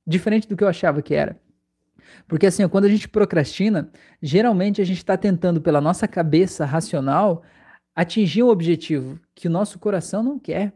diferente 0.06 0.48
do 0.48 0.56
que 0.56 0.64
eu 0.64 0.68
achava 0.68 1.02
que 1.02 1.16
era. 1.16 1.40
Porque 2.28 2.46
assim, 2.46 2.68
quando 2.68 2.86
a 2.86 2.90
gente 2.90 3.08
procrastina, 3.08 3.90
geralmente 4.22 4.82
a 4.82 4.86
gente 4.86 4.98
está 4.98 5.18
tentando, 5.18 5.62
pela 5.62 5.82
nossa 5.82 6.08
cabeça 6.08 6.66
racional, 6.66 7.44
atingir 7.96 8.44
um 8.44 8.50
objetivo 8.50 9.20
que 9.34 9.48
o 9.48 9.52
nosso 9.52 9.80
coração 9.80 10.22
não 10.22 10.38
quer. 10.38 10.74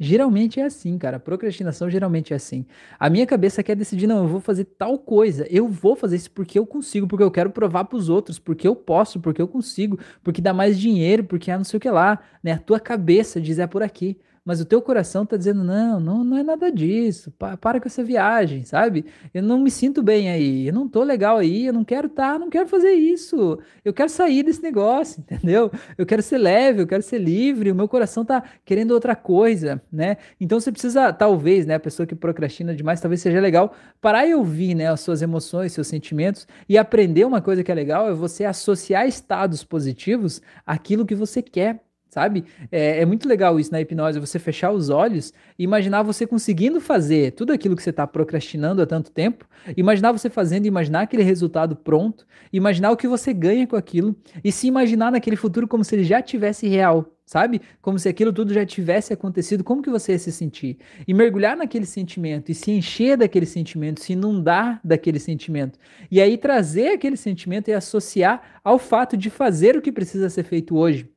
Geralmente 0.00 0.60
é 0.60 0.64
assim, 0.64 0.96
cara. 0.96 1.18
Procrastinação 1.18 1.90
geralmente 1.90 2.32
é 2.32 2.36
assim. 2.36 2.64
A 2.98 3.10
minha 3.10 3.26
cabeça 3.26 3.62
quer 3.64 3.74
decidir, 3.74 4.06
não, 4.06 4.18
eu 4.18 4.28
vou 4.28 4.40
fazer 4.40 4.64
tal 4.64 4.96
coisa. 4.98 5.44
Eu 5.50 5.68
vou 5.68 5.96
fazer 5.96 6.16
isso 6.16 6.30
porque 6.30 6.56
eu 6.58 6.64
consigo, 6.64 7.08
porque 7.08 7.24
eu 7.24 7.30
quero 7.30 7.50
provar 7.50 7.84
para 7.84 7.96
os 7.96 8.08
outros, 8.08 8.38
porque 8.38 8.68
eu 8.68 8.76
posso, 8.76 9.18
porque 9.18 9.42
eu 9.42 9.48
consigo, 9.48 9.98
porque 10.22 10.40
dá 10.40 10.52
mais 10.54 10.78
dinheiro, 10.78 11.24
porque 11.24 11.50
é 11.50 11.56
não 11.56 11.64
sei 11.64 11.78
o 11.78 11.80
que 11.80 11.90
lá, 11.90 12.20
né? 12.42 12.52
A 12.52 12.58
tua 12.58 12.78
cabeça 12.78 13.40
diz 13.40 13.58
é 13.58 13.66
por 13.66 13.82
aqui 13.82 14.16
mas 14.48 14.62
o 14.62 14.64
teu 14.64 14.80
coração 14.80 15.26
tá 15.26 15.36
dizendo: 15.36 15.62
não, 15.62 16.00
não, 16.00 16.24
não 16.24 16.38
é 16.38 16.42
nada 16.42 16.72
disso, 16.72 17.30
para, 17.38 17.54
para 17.58 17.78
com 17.78 17.86
essa 17.86 18.02
viagem, 18.02 18.64
sabe? 18.64 19.04
Eu 19.34 19.42
não 19.42 19.60
me 19.60 19.70
sinto 19.70 20.02
bem 20.02 20.30
aí, 20.30 20.68
eu 20.68 20.72
não 20.72 20.88
tô 20.88 21.02
legal 21.02 21.36
aí, 21.36 21.66
eu 21.66 21.72
não 21.74 21.84
quero 21.84 22.06
estar, 22.06 22.32
tá, 22.32 22.38
não 22.38 22.48
quero 22.48 22.66
fazer 22.66 22.92
isso, 22.92 23.58
eu 23.84 23.92
quero 23.92 24.08
sair 24.08 24.42
desse 24.42 24.62
negócio, 24.62 25.20
entendeu? 25.30 25.70
Eu 25.98 26.06
quero 26.06 26.22
ser 26.22 26.38
leve, 26.38 26.80
eu 26.80 26.86
quero 26.86 27.02
ser 27.02 27.18
livre, 27.18 27.70
o 27.70 27.74
meu 27.74 27.86
coração 27.86 28.24
tá 28.24 28.42
querendo 28.64 28.92
outra 28.92 29.14
coisa, 29.14 29.82
né? 29.92 30.16
Então 30.40 30.58
você 30.58 30.72
precisa, 30.72 31.12
talvez, 31.12 31.66
né, 31.66 31.74
a 31.74 31.80
pessoa 31.80 32.06
que 32.06 32.14
procrastina 32.14 32.74
demais, 32.74 33.02
talvez 33.02 33.20
seja 33.20 33.40
legal 33.40 33.74
parar 34.00 34.26
e 34.26 34.34
ouvir, 34.34 34.74
né, 34.74 34.90
as 34.90 35.00
suas 35.00 35.20
emoções, 35.20 35.74
seus 35.74 35.88
sentimentos 35.88 36.48
e 36.66 36.78
aprender 36.78 37.26
uma 37.26 37.42
coisa 37.42 37.62
que 37.62 37.70
é 37.70 37.74
legal 37.74 38.08
é 38.08 38.14
você 38.14 38.46
associar 38.46 39.06
estados 39.06 39.62
positivos 39.62 40.40
àquilo 40.64 41.04
que 41.04 41.14
você 41.14 41.42
quer 41.42 41.82
sabe? 42.08 42.44
É, 42.72 43.00
é, 43.02 43.04
muito 43.04 43.28
legal 43.28 43.60
isso 43.60 43.70
na 43.70 43.80
hipnose, 43.80 44.18
você 44.18 44.38
fechar 44.38 44.72
os 44.72 44.88
olhos 44.88 45.32
e 45.58 45.64
imaginar 45.64 46.02
você 46.02 46.26
conseguindo 46.26 46.80
fazer 46.80 47.32
tudo 47.32 47.52
aquilo 47.52 47.76
que 47.76 47.82
você 47.82 47.90
está 47.90 48.06
procrastinando 48.06 48.80
há 48.82 48.86
tanto 48.86 49.10
tempo, 49.10 49.46
imaginar 49.76 50.12
você 50.12 50.30
fazendo, 50.30 50.66
imaginar 50.66 51.02
aquele 51.02 51.22
resultado 51.22 51.76
pronto, 51.76 52.26
imaginar 52.52 52.90
o 52.90 52.96
que 52.96 53.06
você 53.06 53.32
ganha 53.32 53.66
com 53.66 53.76
aquilo 53.76 54.16
e 54.42 54.50
se 54.50 54.66
imaginar 54.66 55.12
naquele 55.12 55.36
futuro 55.36 55.68
como 55.68 55.84
se 55.84 55.94
ele 55.94 56.04
já 56.04 56.22
tivesse 56.22 56.66
real, 56.66 57.14
sabe? 57.26 57.60
Como 57.82 57.98
se 57.98 58.08
aquilo 58.08 58.32
tudo 58.32 58.54
já 58.54 58.64
tivesse 58.64 59.12
acontecido, 59.12 59.62
como 59.62 59.82
que 59.82 59.90
você 59.90 60.12
ia 60.12 60.18
se 60.18 60.32
sentir? 60.32 60.78
E 61.06 61.12
mergulhar 61.12 61.56
naquele 61.56 61.84
sentimento 61.84 62.50
e 62.50 62.54
se 62.54 62.70
encher 62.70 63.18
daquele 63.18 63.46
sentimento, 63.46 64.00
se 64.00 64.14
inundar 64.14 64.80
daquele 64.82 65.18
sentimento. 65.18 65.78
E 66.10 66.22
aí 66.22 66.38
trazer 66.38 66.88
aquele 66.88 67.16
sentimento 67.16 67.68
e 67.68 67.74
associar 67.74 68.60
ao 68.64 68.78
fato 68.78 69.16
de 69.16 69.28
fazer 69.28 69.76
o 69.76 69.82
que 69.82 69.92
precisa 69.92 70.30
ser 70.30 70.44
feito 70.44 70.74
hoje. 70.76 71.10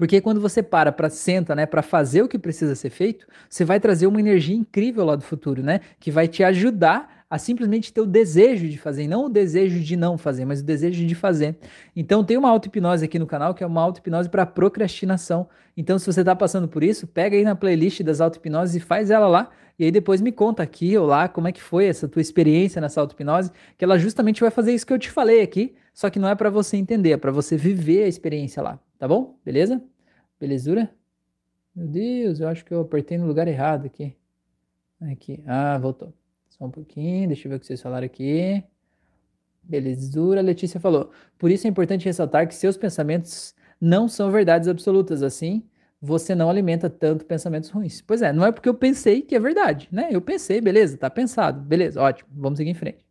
Porque 0.00 0.18
quando 0.18 0.40
você 0.40 0.62
para 0.62 0.90
para 0.90 1.10
senta, 1.10 1.54
né, 1.54 1.66
para 1.66 1.82
fazer 1.82 2.22
o 2.22 2.26
que 2.26 2.38
precisa 2.38 2.74
ser 2.74 2.88
feito, 2.88 3.26
você 3.46 3.66
vai 3.66 3.78
trazer 3.78 4.06
uma 4.06 4.18
energia 4.18 4.56
incrível 4.56 5.04
lá 5.04 5.14
do 5.14 5.22
futuro, 5.22 5.62
né, 5.62 5.82
que 6.00 6.10
vai 6.10 6.26
te 6.26 6.42
ajudar 6.42 7.26
a 7.28 7.36
simplesmente 7.36 7.92
ter 7.92 8.00
o 8.00 8.06
desejo 8.06 8.66
de 8.66 8.78
fazer, 8.78 9.06
não 9.06 9.26
o 9.26 9.28
desejo 9.28 9.78
de 9.78 9.96
não 9.96 10.16
fazer, 10.16 10.46
mas 10.46 10.62
o 10.62 10.64
desejo 10.64 11.06
de 11.06 11.14
fazer. 11.14 11.54
Então 11.94 12.24
tem 12.24 12.38
uma 12.38 12.48
auto-hipnose 12.48 13.04
aqui 13.04 13.18
no 13.18 13.26
canal 13.26 13.52
que 13.52 13.62
é 13.62 13.66
uma 13.66 13.82
auto-hipnose 13.82 14.30
para 14.30 14.46
procrastinação. 14.46 15.46
Então 15.76 15.98
se 15.98 16.06
você 16.06 16.20
está 16.20 16.34
passando 16.34 16.66
por 16.66 16.82
isso, 16.82 17.06
pega 17.06 17.36
aí 17.36 17.44
na 17.44 17.54
playlist 17.54 18.02
das 18.02 18.22
auto-hipnoses 18.22 18.76
e 18.76 18.80
faz 18.80 19.10
ela 19.10 19.28
lá, 19.28 19.50
e 19.78 19.84
aí 19.84 19.90
depois 19.90 20.22
me 20.22 20.32
conta 20.32 20.62
aqui 20.62 20.96
ou 20.96 21.04
lá 21.04 21.28
como 21.28 21.46
é 21.46 21.52
que 21.52 21.60
foi 21.60 21.84
essa 21.84 22.08
tua 22.08 22.22
experiência 22.22 22.80
nessa 22.80 23.02
auto-hipnose, 23.02 23.50
que 23.76 23.84
ela 23.84 23.98
justamente 23.98 24.40
vai 24.40 24.50
fazer 24.50 24.72
isso 24.72 24.86
que 24.86 24.94
eu 24.94 24.98
te 24.98 25.10
falei 25.10 25.42
aqui, 25.42 25.74
só 25.92 26.08
que 26.08 26.18
não 26.18 26.26
é 26.26 26.34
para 26.34 26.48
você 26.48 26.78
entender, 26.78 27.10
é 27.10 27.16
para 27.18 27.30
você 27.30 27.54
viver 27.54 28.04
a 28.04 28.08
experiência 28.08 28.62
lá, 28.62 28.80
tá 29.00 29.08
bom? 29.08 29.38
Beleza? 29.42 29.82
Belezura? 30.38 30.94
Meu 31.74 31.88
Deus, 31.88 32.38
eu 32.38 32.48
acho 32.48 32.62
que 32.62 32.72
eu 32.72 32.82
apertei 32.82 33.16
no 33.16 33.26
lugar 33.26 33.48
errado 33.48 33.86
aqui. 33.86 34.14
Aqui. 35.00 35.42
Ah, 35.46 35.78
voltou. 35.78 36.12
Só 36.50 36.66
um 36.66 36.70
pouquinho, 36.70 37.26
deixa 37.26 37.48
eu 37.48 37.50
ver 37.50 37.56
o 37.56 37.60
que 37.60 37.66
vocês 37.66 37.80
falaram 37.80 38.04
aqui. 38.04 38.62
Belezura, 39.62 40.42
Letícia 40.42 40.78
falou. 40.78 41.10
Por 41.38 41.50
isso 41.50 41.66
é 41.66 41.70
importante 41.70 42.04
ressaltar 42.04 42.46
que 42.46 42.54
seus 42.54 42.76
pensamentos 42.76 43.54
não 43.80 44.06
são 44.06 44.30
verdades 44.30 44.68
absolutas, 44.68 45.22
assim 45.22 45.64
você 46.02 46.34
não 46.34 46.48
alimenta 46.48 46.88
tanto 46.88 47.26
pensamentos 47.26 47.68
ruins. 47.68 48.00
Pois 48.00 48.22
é, 48.22 48.32
não 48.32 48.46
é 48.46 48.50
porque 48.50 48.70
eu 48.70 48.74
pensei 48.74 49.20
que 49.20 49.34
é 49.34 49.38
verdade, 49.38 49.86
né? 49.92 50.08
Eu 50.10 50.22
pensei, 50.22 50.58
beleza, 50.58 50.96
tá 50.96 51.10
pensado, 51.10 51.60
beleza, 51.60 52.00
ótimo, 52.00 52.30
vamos 52.32 52.56
seguir 52.56 52.70
em 52.70 52.74
frente. 52.74 53.04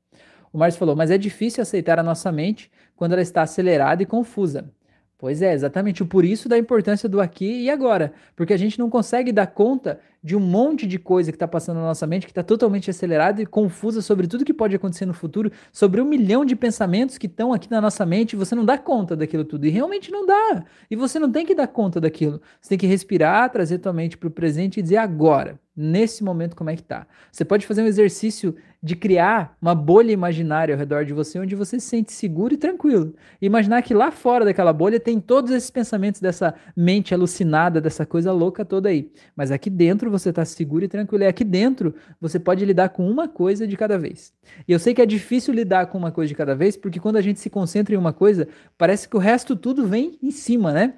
O 0.51 0.57
Márcio 0.57 0.79
falou, 0.79 0.95
mas 0.95 1.11
é 1.11 1.17
difícil 1.17 1.61
aceitar 1.61 1.99
a 1.99 2.03
nossa 2.03 2.31
mente 2.31 2.71
quando 2.95 3.11
ela 3.11 3.21
está 3.21 3.43
acelerada 3.43 4.01
e 4.01 4.07
confusa 4.07 4.73
Pois 5.19 5.41
é, 5.41 5.53
exatamente. 5.53 6.03
Por 6.05 6.23
isso 6.23 6.47
da 6.47 6.57
importância 6.57 7.09
do 7.09 7.19
aqui 7.19 7.63
e 7.63 7.69
agora, 7.69 8.13
porque 8.37 8.53
a 8.53 8.57
gente 8.57 8.79
não 8.79 8.89
consegue 8.89 9.33
dar 9.33 9.47
conta 9.47 9.99
de 10.23 10.35
um 10.35 10.39
monte 10.39 10.85
de 10.85 10.99
coisa 10.99 11.31
que 11.31 11.35
está 11.35 11.47
passando 11.47 11.77
na 11.77 11.83
nossa 11.83 12.05
mente, 12.05 12.25
que 12.25 12.31
está 12.31 12.43
totalmente 12.43 12.89
acelerada 12.89 13.41
e 13.41 13.45
confusa 13.45 14.01
sobre 14.01 14.27
tudo 14.27 14.45
que 14.45 14.53
pode 14.53 14.75
acontecer 14.75 15.05
no 15.05 15.13
futuro, 15.13 15.51
sobre 15.71 16.01
um 16.01 16.05
milhão 16.05 16.43
de 16.43 16.55
pensamentos 16.55 17.17
que 17.17 17.27
estão 17.27 17.53
aqui 17.53 17.69
na 17.71 17.79
nossa 17.79 18.05
mente, 18.05 18.35
você 18.35 18.53
não 18.55 18.65
dá 18.65 18.77
conta 18.77 19.15
daquilo 19.15 19.45
tudo, 19.45 19.65
e 19.65 19.69
realmente 19.69 20.11
não 20.11 20.25
dá, 20.25 20.63
e 20.89 20.95
você 20.95 21.19
não 21.19 21.31
tem 21.31 21.45
que 21.45 21.55
dar 21.55 21.67
conta 21.67 22.01
daquilo, 22.01 22.41
você 22.59 22.69
tem 22.69 22.77
que 22.77 22.87
respirar, 22.87 23.49
trazer 23.49 23.79
tua 23.79 23.93
mente 23.93 24.17
para 24.17 24.27
o 24.27 24.31
presente 24.31 24.79
e 24.79 24.83
dizer 24.83 24.97
agora, 24.97 25.59
nesse 25.79 26.23
momento 26.23 26.57
como 26.57 26.69
é 26.69 26.75
que 26.75 26.83
tá. 26.83 27.07
Você 27.31 27.45
pode 27.45 27.65
fazer 27.65 27.81
um 27.81 27.87
exercício 27.87 28.53
de 28.83 28.95
criar 28.95 29.57
uma 29.61 29.73
bolha 29.73 30.11
imaginária 30.11 30.73
ao 30.73 30.79
redor 30.79 31.05
de 31.05 31.13
você, 31.13 31.39
onde 31.39 31.55
você 31.55 31.79
se 31.79 31.87
sente 31.87 32.11
seguro 32.11 32.53
e 32.53 32.57
tranquilo. 32.57 33.13
E 33.41 33.45
imaginar 33.45 33.81
que 33.81 33.93
lá 33.93 34.11
fora 34.11 34.43
daquela 34.43 34.73
bolha 34.73 34.99
tem 34.99 35.19
todos 35.19 35.51
esses 35.51 35.69
pensamentos 35.69 36.19
dessa 36.19 36.53
mente 36.75 37.13
alucinada, 37.13 37.79
dessa 37.79 38.05
coisa 38.05 38.31
louca 38.31 38.65
toda 38.65 38.89
aí. 38.89 39.11
Mas 39.35 39.51
aqui 39.51 39.69
dentro 39.69 40.08
você 40.09 40.29
está 40.29 40.43
seguro 40.43 40.83
e 40.83 40.87
tranquilo. 40.87 41.23
E 41.23 41.27
aqui 41.27 41.43
dentro 41.43 41.93
você 42.19 42.39
pode 42.39 42.65
lidar 42.65 42.89
com 42.89 43.09
uma 43.09 43.27
coisa 43.27 43.67
de 43.67 43.77
cada 43.77 43.97
vez. 43.97 44.33
E 44.67 44.71
eu 44.71 44.79
sei 44.79 44.93
que 44.93 45.01
é 45.01 45.05
difícil 45.05 45.53
lidar 45.53 45.87
com 45.87 45.97
uma 45.97 46.11
coisa 46.11 46.27
de 46.27 46.35
cada 46.35 46.55
vez, 46.55 46.75
porque 46.75 46.99
quando 46.99 47.17
a 47.17 47.21
gente 47.21 47.39
se 47.39 47.49
concentra 47.49 47.93
em 47.93 47.97
uma 47.97 48.13
coisa, 48.13 48.47
parece 48.77 49.07
que 49.07 49.15
o 49.15 49.19
resto 49.19 49.55
tudo 49.55 49.85
vem 49.85 50.17
em 50.21 50.31
cima, 50.31 50.73
né? 50.73 50.95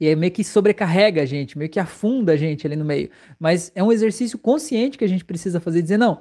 E 0.00 0.08
aí 0.08 0.16
meio 0.16 0.32
que 0.32 0.42
sobrecarrega 0.42 1.20
a 1.22 1.26
gente, 1.26 1.58
meio 1.58 1.70
que 1.70 1.78
afunda 1.78 2.32
a 2.32 2.36
gente 2.36 2.66
ali 2.66 2.74
no 2.74 2.84
meio. 2.84 3.10
Mas 3.38 3.70
é 3.74 3.82
um 3.82 3.92
exercício 3.92 4.38
consciente 4.38 4.96
que 4.96 5.04
a 5.04 5.08
gente 5.08 5.24
precisa 5.24 5.60
fazer, 5.60 5.82
dizer, 5.82 5.98
não, 5.98 6.20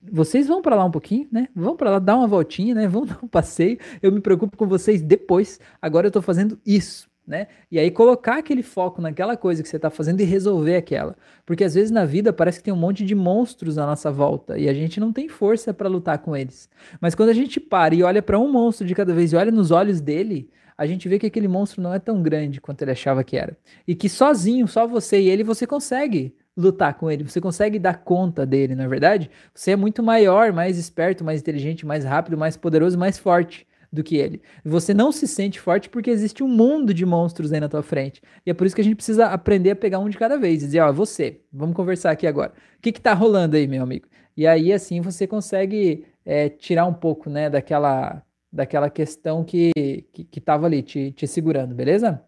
vocês 0.00 0.46
vão 0.46 0.62
para 0.62 0.76
lá 0.76 0.84
um 0.84 0.90
pouquinho, 0.90 1.28
né? 1.32 1.48
Vão 1.54 1.76
para 1.76 1.90
lá 1.90 1.98
dar 1.98 2.16
uma 2.16 2.28
voltinha, 2.28 2.74
né? 2.74 2.86
Vão 2.86 3.04
dar 3.04 3.18
um 3.22 3.28
passeio. 3.28 3.78
Eu 4.00 4.12
me 4.12 4.20
preocupo 4.20 4.56
com 4.56 4.66
vocês 4.66 5.02
depois. 5.02 5.58
Agora 5.82 6.06
eu 6.06 6.10
estou 6.10 6.22
fazendo 6.22 6.58
isso, 6.64 7.09
né? 7.30 7.46
E 7.70 7.78
aí 7.78 7.90
colocar 7.92 8.38
aquele 8.38 8.62
foco 8.62 9.00
naquela 9.00 9.36
coisa 9.36 9.62
que 9.62 9.68
você 9.68 9.76
está 9.76 9.88
fazendo 9.88 10.20
e 10.20 10.24
resolver 10.24 10.74
aquela. 10.74 11.16
Porque 11.46 11.62
às 11.62 11.74
vezes 11.74 11.92
na 11.92 12.04
vida 12.04 12.32
parece 12.32 12.58
que 12.58 12.64
tem 12.64 12.74
um 12.74 12.76
monte 12.76 13.04
de 13.04 13.14
monstros 13.14 13.78
à 13.78 13.86
nossa 13.86 14.10
volta 14.10 14.58
e 14.58 14.68
a 14.68 14.74
gente 14.74 14.98
não 14.98 15.12
tem 15.12 15.28
força 15.28 15.72
para 15.72 15.88
lutar 15.88 16.18
com 16.18 16.36
eles. 16.36 16.68
Mas 17.00 17.14
quando 17.14 17.28
a 17.28 17.32
gente 17.32 17.60
para 17.60 17.94
e 17.94 18.02
olha 18.02 18.20
para 18.20 18.38
um 18.38 18.50
monstro 18.50 18.84
de 18.84 18.94
cada 18.94 19.14
vez 19.14 19.32
e 19.32 19.36
olha 19.36 19.52
nos 19.52 19.70
olhos 19.70 20.00
dele, 20.00 20.50
a 20.76 20.86
gente 20.86 21.08
vê 21.08 21.18
que 21.18 21.26
aquele 21.26 21.46
monstro 21.46 21.80
não 21.80 21.94
é 21.94 22.00
tão 22.00 22.20
grande 22.20 22.60
quanto 22.60 22.82
ele 22.82 22.90
achava 22.90 23.22
que 23.22 23.36
era. 23.36 23.56
E 23.86 23.94
que 23.94 24.08
sozinho, 24.08 24.66
só 24.66 24.86
você 24.86 25.20
e 25.20 25.28
ele, 25.28 25.44
você 25.44 25.66
consegue 25.66 26.34
lutar 26.56 26.94
com 26.94 27.08
ele, 27.08 27.22
você 27.22 27.40
consegue 27.40 27.78
dar 27.78 28.02
conta 28.02 28.44
dele, 28.44 28.74
na 28.74 28.84
é 28.84 28.88
verdade? 28.88 29.30
Você 29.54 29.70
é 29.70 29.76
muito 29.76 30.02
maior, 30.02 30.52
mais 30.52 30.76
esperto, 30.76 31.24
mais 31.24 31.40
inteligente, 31.40 31.86
mais 31.86 32.04
rápido, 32.04 32.36
mais 32.36 32.56
poderoso, 32.56 32.98
mais 32.98 33.18
forte 33.18 33.66
do 33.92 34.02
que 34.04 34.16
ele. 34.16 34.40
Você 34.64 34.94
não 34.94 35.10
se 35.10 35.26
sente 35.26 35.60
forte 35.60 35.88
porque 35.88 36.10
existe 36.10 36.42
um 36.42 36.48
mundo 36.48 36.94
de 36.94 37.04
monstros 37.04 37.52
aí 37.52 37.60
na 37.60 37.68
tua 37.68 37.82
frente. 37.82 38.22
E 38.46 38.50
é 38.50 38.54
por 38.54 38.66
isso 38.66 38.74
que 38.74 38.80
a 38.80 38.84
gente 38.84 38.96
precisa 38.96 39.26
aprender 39.26 39.70
a 39.70 39.76
pegar 39.76 39.98
um 39.98 40.08
de 40.08 40.18
cada 40.18 40.38
vez. 40.38 40.60
Dizer, 40.60 40.80
ó, 40.80 40.92
você, 40.92 41.40
vamos 41.52 41.74
conversar 41.74 42.10
aqui 42.12 42.26
agora. 42.26 42.52
O 42.78 42.82
que 42.82 42.92
que 42.92 43.00
tá 43.00 43.12
rolando 43.14 43.56
aí, 43.56 43.66
meu 43.66 43.82
amigo? 43.82 44.08
E 44.36 44.46
aí, 44.46 44.72
assim, 44.72 45.00
você 45.00 45.26
consegue 45.26 46.06
é, 46.24 46.48
tirar 46.48 46.86
um 46.86 46.94
pouco, 46.94 47.28
né, 47.28 47.50
daquela 47.50 48.22
daquela 48.52 48.90
questão 48.90 49.44
que 49.44 49.70
que, 50.12 50.24
que 50.24 50.40
tava 50.40 50.66
ali 50.66 50.82
te, 50.82 51.12
te 51.12 51.26
segurando, 51.26 51.74
beleza? 51.74 52.22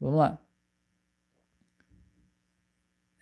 Vamos 0.00 0.18
lá. 0.18 0.38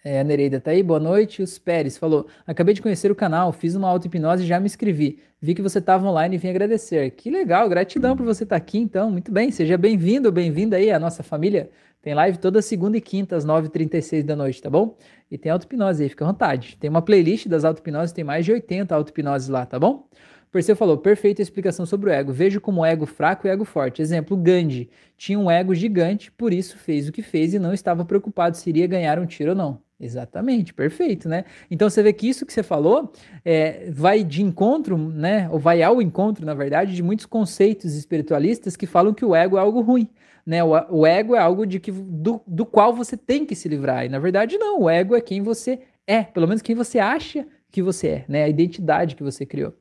É, 0.09 0.21
a 0.21 0.25
Nereida 0.25 0.61
tá 0.61 0.71
aí, 0.71 0.85
boa 0.85 1.01
noite. 1.01 1.43
Os 1.43 1.59
Pérez 1.59 1.99
falou: 1.99 2.29
Acabei 2.47 2.73
de 2.73 2.81
conhecer 2.81 3.11
o 3.11 3.15
canal, 3.15 3.51
fiz 3.51 3.75
uma 3.75 3.89
auto-hipnose 3.89 4.45
e 4.45 4.47
já 4.47 4.61
me 4.61 4.67
inscrevi. 4.67 5.19
Vi 5.43 5.53
que 5.53 5.61
você 5.61 5.81
estava 5.81 6.07
online 6.07 6.37
e 6.37 6.39
vim 6.39 6.49
agradecer. 6.49 7.11
Que 7.11 7.29
legal, 7.29 7.69
gratidão 7.69 8.17
por 8.17 8.25
você 8.25 8.45
estar 8.45 8.55
tá 8.55 8.57
aqui, 8.57 8.79
então. 8.79 9.11
Muito 9.11 9.33
bem, 9.33 9.51
seja 9.51 9.77
bem-vindo, 9.77 10.31
bem-vinda 10.31 10.77
aí 10.77 10.93
à 10.93 11.01
nossa 11.01 11.25
família. 11.25 11.71
Tem 12.01 12.15
live 12.15 12.39
toda 12.39 12.63
segunda 12.63 12.97
e 12.97 13.01
quinta, 13.01 13.35
às 13.35 13.45
9h36 13.45 14.23
da 14.23 14.37
noite, 14.37 14.63
tá 14.63 14.71
bom? 14.71 14.97
E 15.29 15.37
tem 15.37 15.51
auto-hipnose 15.51 16.05
aí, 16.05 16.09
fica 16.09 16.25
à 16.25 16.29
vontade. 16.29 16.77
Tem 16.79 16.89
uma 16.89 17.03
playlist 17.03 17.49
das 17.49 17.65
auto-hipnoses, 17.65 18.13
tem 18.13 18.23
mais 18.23 18.45
de 18.45 18.53
80 18.53 18.95
auto-hipnoses 18.95 19.49
lá, 19.49 19.67
tá 19.67 19.77
bom? 19.77 20.09
Perseu 20.51 20.77
falou, 20.77 20.97
perfeita 20.97 21.43
explicação 21.43 21.85
sobre 21.85 22.11
o 22.11 22.13
ego. 22.13 22.33
Vejo 22.33 22.61
como 22.61 22.85
ego 22.85 23.07
fraco 23.07 23.47
e 23.47 23.51
ego 23.51 23.65
forte. 23.65 24.01
Exemplo, 24.01 24.37
Gandhi 24.37 24.89
tinha 25.17 25.39
um 25.39 25.51
ego 25.51 25.75
gigante, 25.75 26.31
por 26.33 26.53
isso 26.53 26.79
fez 26.79 27.09
o 27.09 27.13
que 27.13 27.23
fez 27.23 27.53
e 27.55 27.59
não 27.59 27.73
estava 27.73 28.05
preocupado 28.05 28.57
se 28.57 28.69
iria 28.71 28.87
ganhar 28.87 29.19
um 29.19 29.27
tiro 29.27 29.51
ou 29.51 29.57
não. 29.57 29.87
Exatamente, 29.99 30.75
perfeito, 30.75 31.27
né? 31.27 31.47
Então 31.71 31.89
você 31.89 32.03
vê 32.03 32.13
que 32.13 32.29
isso 32.29 32.45
que 32.45 32.53
você 32.53 32.63
falou 32.63 33.11
é, 33.43 33.91
vai 33.91 34.23
de 34.23 34.43
encontro, 34.43 34.99
né? 34.99 35.49
Ou 35.51 35.59
vai 35.59 35.83
ao 35.83 36.03
encontro, 36.03 36.45
na 36.45 36.53
verdade, 36.53 36.95
de 36.95 37.03
muitos 37.03 37.25
conceitos 37.25 37.95
espiritualistas 37.95 38.77
que 38.77 38.87
falam 38.87 39.15
que 39.15 39.25
o 39.25 39.35
ego 39.35 39.57
é 39.57 39.61
algo 39.61 39.81
ruim, 39.81 40.07
né? 40.45 40.63
O, 40.63 40.73
o 40.91 41.07
ego 41.07 41.35
é 41.35 41.39
algo 41.39 41.67
de 41.67 41.81
que, 41.81 41.91
do, 41.91 42.43
do 42.47 42.67
qual 42.67 42.95
você 42.95 43.17
tem 43.17 43.47
que 43.47 43.55
se 43.55 43.69
livrar. 43.71 44.05
E 44.05 44.11
na 44.11 44.19
verdade, 44.19 44.59
não, 44.59 44.83
o 44.83 44.91
ego 44.91 45.17
é 45.17 45.21
quem 45.21 45.41
você 45.41 45.81
é, 46.07 46.23
pelo 46.23 46.47
menos 46.47 46.63
quem 46.63 46.77
você 46.77 46.99
acha 46.99 47.47
que 47.71 47.83
você 47.83 48.09
é, 48.09 48.25
né? 48.29 48.45
A 48.45 48.49
identidade 48.49 49.17
que 49.17 49.23
você 49.23 49.47
criou. 49.47 49.75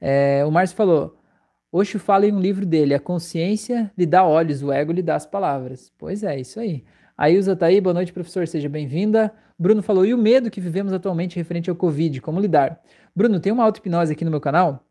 É, 0.00 0.44
o 0.44 0.50
Márcio 0.50 0.76
falou: 0.76 1.18
Osho 1.72 1.98
fala 1.98 2.26
em 2.26 2.32
um 2.32 2.40
livro 2.40 2.64
dele: 2.66 2.94
a 2.94 3.00
consciência 3.00 3.92
lhe 3.96 4.06
dá 4.06 4.24
olhos, 4.24 4.62
o 4.62 4.72
ego 4.72 4.92
lhe 4.92 5.02
dá 5.02 5.16
as 5.16 5.26
palavras. 5.26 5.92
Pois 5.98 6.22
é, 6.22 6.38
isso 6.38 6.58
aí. 6.60 6.84
A 7.16 7.28
Ilza 7.28 7.54
tá 7.54 7.66
aí, 7.66 7.80
boa 7.80 7.94
noite, 7.94 8.12
professor, 8.12 8.48
seja 8.48 8.68
bem-vinda. 8.68 9.32
Bruno 9.58 9.82
falou: 9.82 10.06
e 10.06 10.14
o 10.14 10.18
medo 10.18 10.50
que 10.50 10.60
vivemos 10.60 10.92
atualmente 10.92 11.36
referente 11.36 11.70
ao 11.70 11.76
Covid, 11.76 12.20
como 12.20 12.40
lidar? 12.40 12.80
Bruno, 13.14 13.40
tem 13.40 13.52
uma 13.52 13.64
auto-hipnose 13.64 14.12
aqui 14.12 14.24
no 14.24 14.30
meu 14.30 14.40
canal 14.40 14.84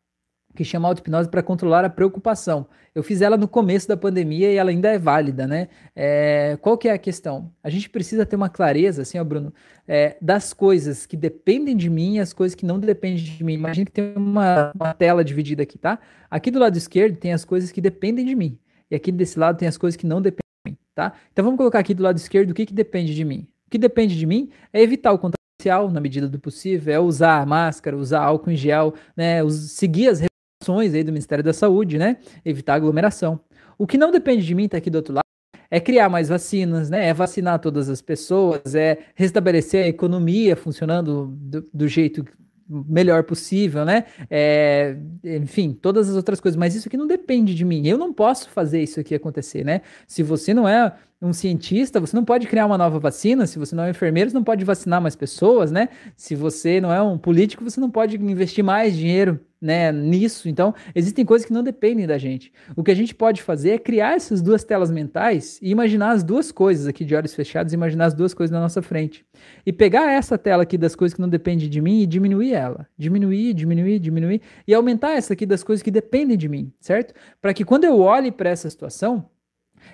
que 0.55 0.63
chama 0.63 0.87
auto-hipnose 0.87 1.29
para 1.29 1.43
controlar 1.43 1.85
a 1.85 1.89
preocupação. 1.89 2.67
Eu 2.93 3.03
fiz 3.03 3.21
ela 3.21 3.37
no 3.37 3.47
começo 3.47 3.87
da 3.87 3.95
pandemia 3.95 4.51
e 4.51 4.55
ela 4.55 4.71
ainda 4.71 4.89
é 4.89 4.97
válida, 4.97 5.47
né? 5.47 5.69
É, 5.95 6.57
qual 6.61 6.77
que 6.77 6.87
é 6.87 6.91
a 6.91 6.97
questão? 6.97 7.51
A 7.63 7.69
gente 7.69 7.89
precisa 7.89 8.25
ter 8.25 8.35
uma 8.35 8.49
clareza, 8.49 9.03
assim, 9.03 9.19
ó, 9.19 9.23
Bruno, 9.23 9.53
é, 9.87 10.17
das 10.21 10.53
coisas 10.53 11.05
que 11.05 11.15
dependem 11.15 11.77
de 11.77 11.89
mim 11.89 12.15
e 12.15 12.19
as 12.19 12.33
coisas 12.33 12.55
que 12.55 12.65
não 12.65 12.79
dependem 12.79 13.23
de 13.23 13.43
mim. 13.43 13.53
Imagina 13.53 13.85
que 13.85 13.91
tem 13.91 14.13
uma, 14.15 14.71
uma 14.75 14.93
tela 14.93 15.23
dividida 15.23 15.63
aqui, 15.63 15.77
tá? 15.77 15.99
Aqui 16.29 16.49
do 16.51 16.59
lado 16.59 16.77
esquerdo 16.77 17.17
tem 17.17 17.31
as 17.31 17.45
coisas 17.45 17.71
que 17.71 17.79
dependem 17.79 18.25
de 18.25 18.35
mim. 18.35 18.57
E 18.89 18.95
aqui 18.95 19.11
desse 19.11 19.37
lado 19.37 19.57
tem 19.57 19.67
as 19.67 19.77
coisas 19.77 19.95
que 19.95 20.05
não 20.05 20.21
dependem 20.21 20.43
de 20.65 20.71
mim, 20.71 20.77
tá? 20.95 21.13
Então 21.31 21.45
vamos 21.45 21.57
colocar 21.57 21.79
aqui 21.79 21.93
do 21.93 22.03
lado 22.03 22.17
esquerdo 22.17 22.51
o 22.51 22.53
que, 22.53 22.65
que 22.65 22.73
depende 22.73 23.13
de 23.13 23.23
mim. 23.23 23.47
O 23.67 23.69
que 23.69 23.77
depende 23.77 24.17
de 24.17 24.25
mim 24.25 24.49
é 24.73 24.81
evitar 24.81 25.11
o 25.11 25.19
contato 25.19 25.39
social 25.61 25.91
na 25.91 25.99
medida 25.99 26.27
do 26.27 26.39
possível, 26.39 26.93
é 26.93 26.99
usar 26.99 27.45
máscara, 27.45 27.95
usar 27.95 28.23
álcool 28.23 28.49
em 28.51 28.55
gel, 28.55 28.95
né? 29.15 29.47
Seguir 29.49 30.07
as 30.07 30.28
aí 30.77 31.03
do 31.03 31.11
Ministério 31.11 31.43
da 31.43 31.53
Saúde, 31.53 31.97
né? 31.97 32.17
Evitar 32.45 32.75
aglomeração. 32.75 33.39
O 33.77 33.87
que 33.87 33.97
não 33.97 34.11
depende 34.11 34.45
de 34.45 34.53
mim, 34.53 34.67
tá 34.67 34.77
aqui 34.77 34.89
do 34.89 34.97
outro 34.97 35.13
lado, 35.13 35.23
é 35.71 35.79
criar 35.79 36.09
mais 36.09 36.29
vacinas, 36.29 36.89
né? 36.89 37.07
É 37.07 37.13
vacinar 37.13 37.59
todas 37.59 37.89
as 37.89 38.01
pessoas, 38.01 38.75
é 38.75 38.99
restabelecer 39.15 39.85
a 39.85 39.87
economia 39.87 40.55
funcionando 40.55 41.27
do, 41.27 41.67
do 41.73 41.87
jeito 41.87 42.25
melhor 42.69 43.23
possível, 43.23 43.83
né? 43.83 44.05
É, 44.29 44.95
enfim, 45.23 45.73
todas 45.73 46.09
as 46.09 46.15
outras 46.15 46.39
coisas. 46.39 46.57
Mas 46.57 46.75
isso 46.75 46.87
aqui 46.87 46.97
não 46.97 47.07
depende 47.07 47.55
de 47.55 47.65
mim. 47.65 47.87
Eu 47.87 47.97
não 47.97 48.13
posso 48.13 48.49
fazer 48.49 48.81
isso 48.81 48.99
aqui 48.99 49.15
acontecer, 49.15 49.63
né? 49.63 49.81
Se 50.07 50.21
você 50.21 50.53
não 50.53 50.67
é 50.67 50.93
um 51.21 51.33
cientista, 51.33 51.99
você 51.99 52.15
não 52.15 52.23
pode 52.23 52.47
criar 52.47 52.65
uma 52.65 52.77
nova 52.77 52.99
vacina. 52.99 53.47
Se 53.47 53.57
você 53.57 53.75
não 53.75 53.83
é 53.83 53.87
um 53.87 53.91
enfermeiro, 53.91 54.29
você 54.29 54.35
não 54.35 54.43
pode 54.43 54.63
vacinar 54.63 55.01
mais 55.01 55.15
pessoas, 55.15 55.71
né? 55.71 55.89
Se 56.15 56.35
você 56.35 56.79
não 56.79 56.91
é 56.93 57.01
um 57.01 57.17
político, 57.17 57.63
você 57.63 57.79
não 57.79 57.89
pode 57.89 58.17
investir 58.17 58.63
mais 58.63 58.95
dinheiro 58.95 59.39
né, 59.61 59.91
nisso. 59.91 60.47
Então, 60.47 60.73
existem 60.95 61.25
coisas 61.25 61.45
que 61.45 61.53
não 61.53 61.63
dependem 61.63 62.07
da 62.07 62.17
gente. 62.17 62.51
O 62.75 62.83
que 62.83 62.91
a 62.91 62.95
gente 62.95 63.13
pode 63.13 63.41
fazer 63.41 63.71
é 63.71 63.77
criar 63.77 64.15
essas 64.15 64.41
duas 64.41 64.63
telas 64.63 64.89
mentais 64.89 65.59
e 65.61 65.69
imaginar 65.69 66.11
as 66.11 66.23
duas 66.23 66.51
coisas 66.51 66.87
aqui 66.87 67.03
de 67.03 67.15
olhos 67.15 67.33
fechados, 67.33 67.73
imaginar 67.73 68.05
as 68.05 68.13
duas 68.13 68.33
coisas 68.33 68.51
na 68.51 68.59
nossa 68.59 68.81
frente. 68.81 69.25
E 69.65 69.73
pegar 69.73 70.11
essa 70.11 70.37
tela 70.37 70.63
aqui 70.63 70.77
das 70.77 70.95
coisas 70.95 71.13
que 71.13 71.21
não 71.21 71.29
dependem 71.29 71.69
de 71.69 71.81
mim 71.81 72.01
e 72.01 72.07
diminuir 72.07 72.53
ela. 72.53 72.87
Diminuir, 72.97 73.53
diminuir, 73.53 73.99
diminuir 73.99 74.41
e 74.67 74.73
aumentar 74.73 75.11
essa 75.11 75.33
aqui 75.33 75.45
das 75.45 75.63
coisas 75.63 75.83
que 75.83 75.91
dependem 75.91 76.37
de 76.37 76.47
mim, 76.47 76.71
certo? 76.79 77.13
Para 77.41 77.53
que 77.53 77.65
quando 77.65 77.83
eu 77.83 77.99
olhe 77.99 78.31
para 78.31 78.49
essa 78.49 78.69
situação, 78.69 79.29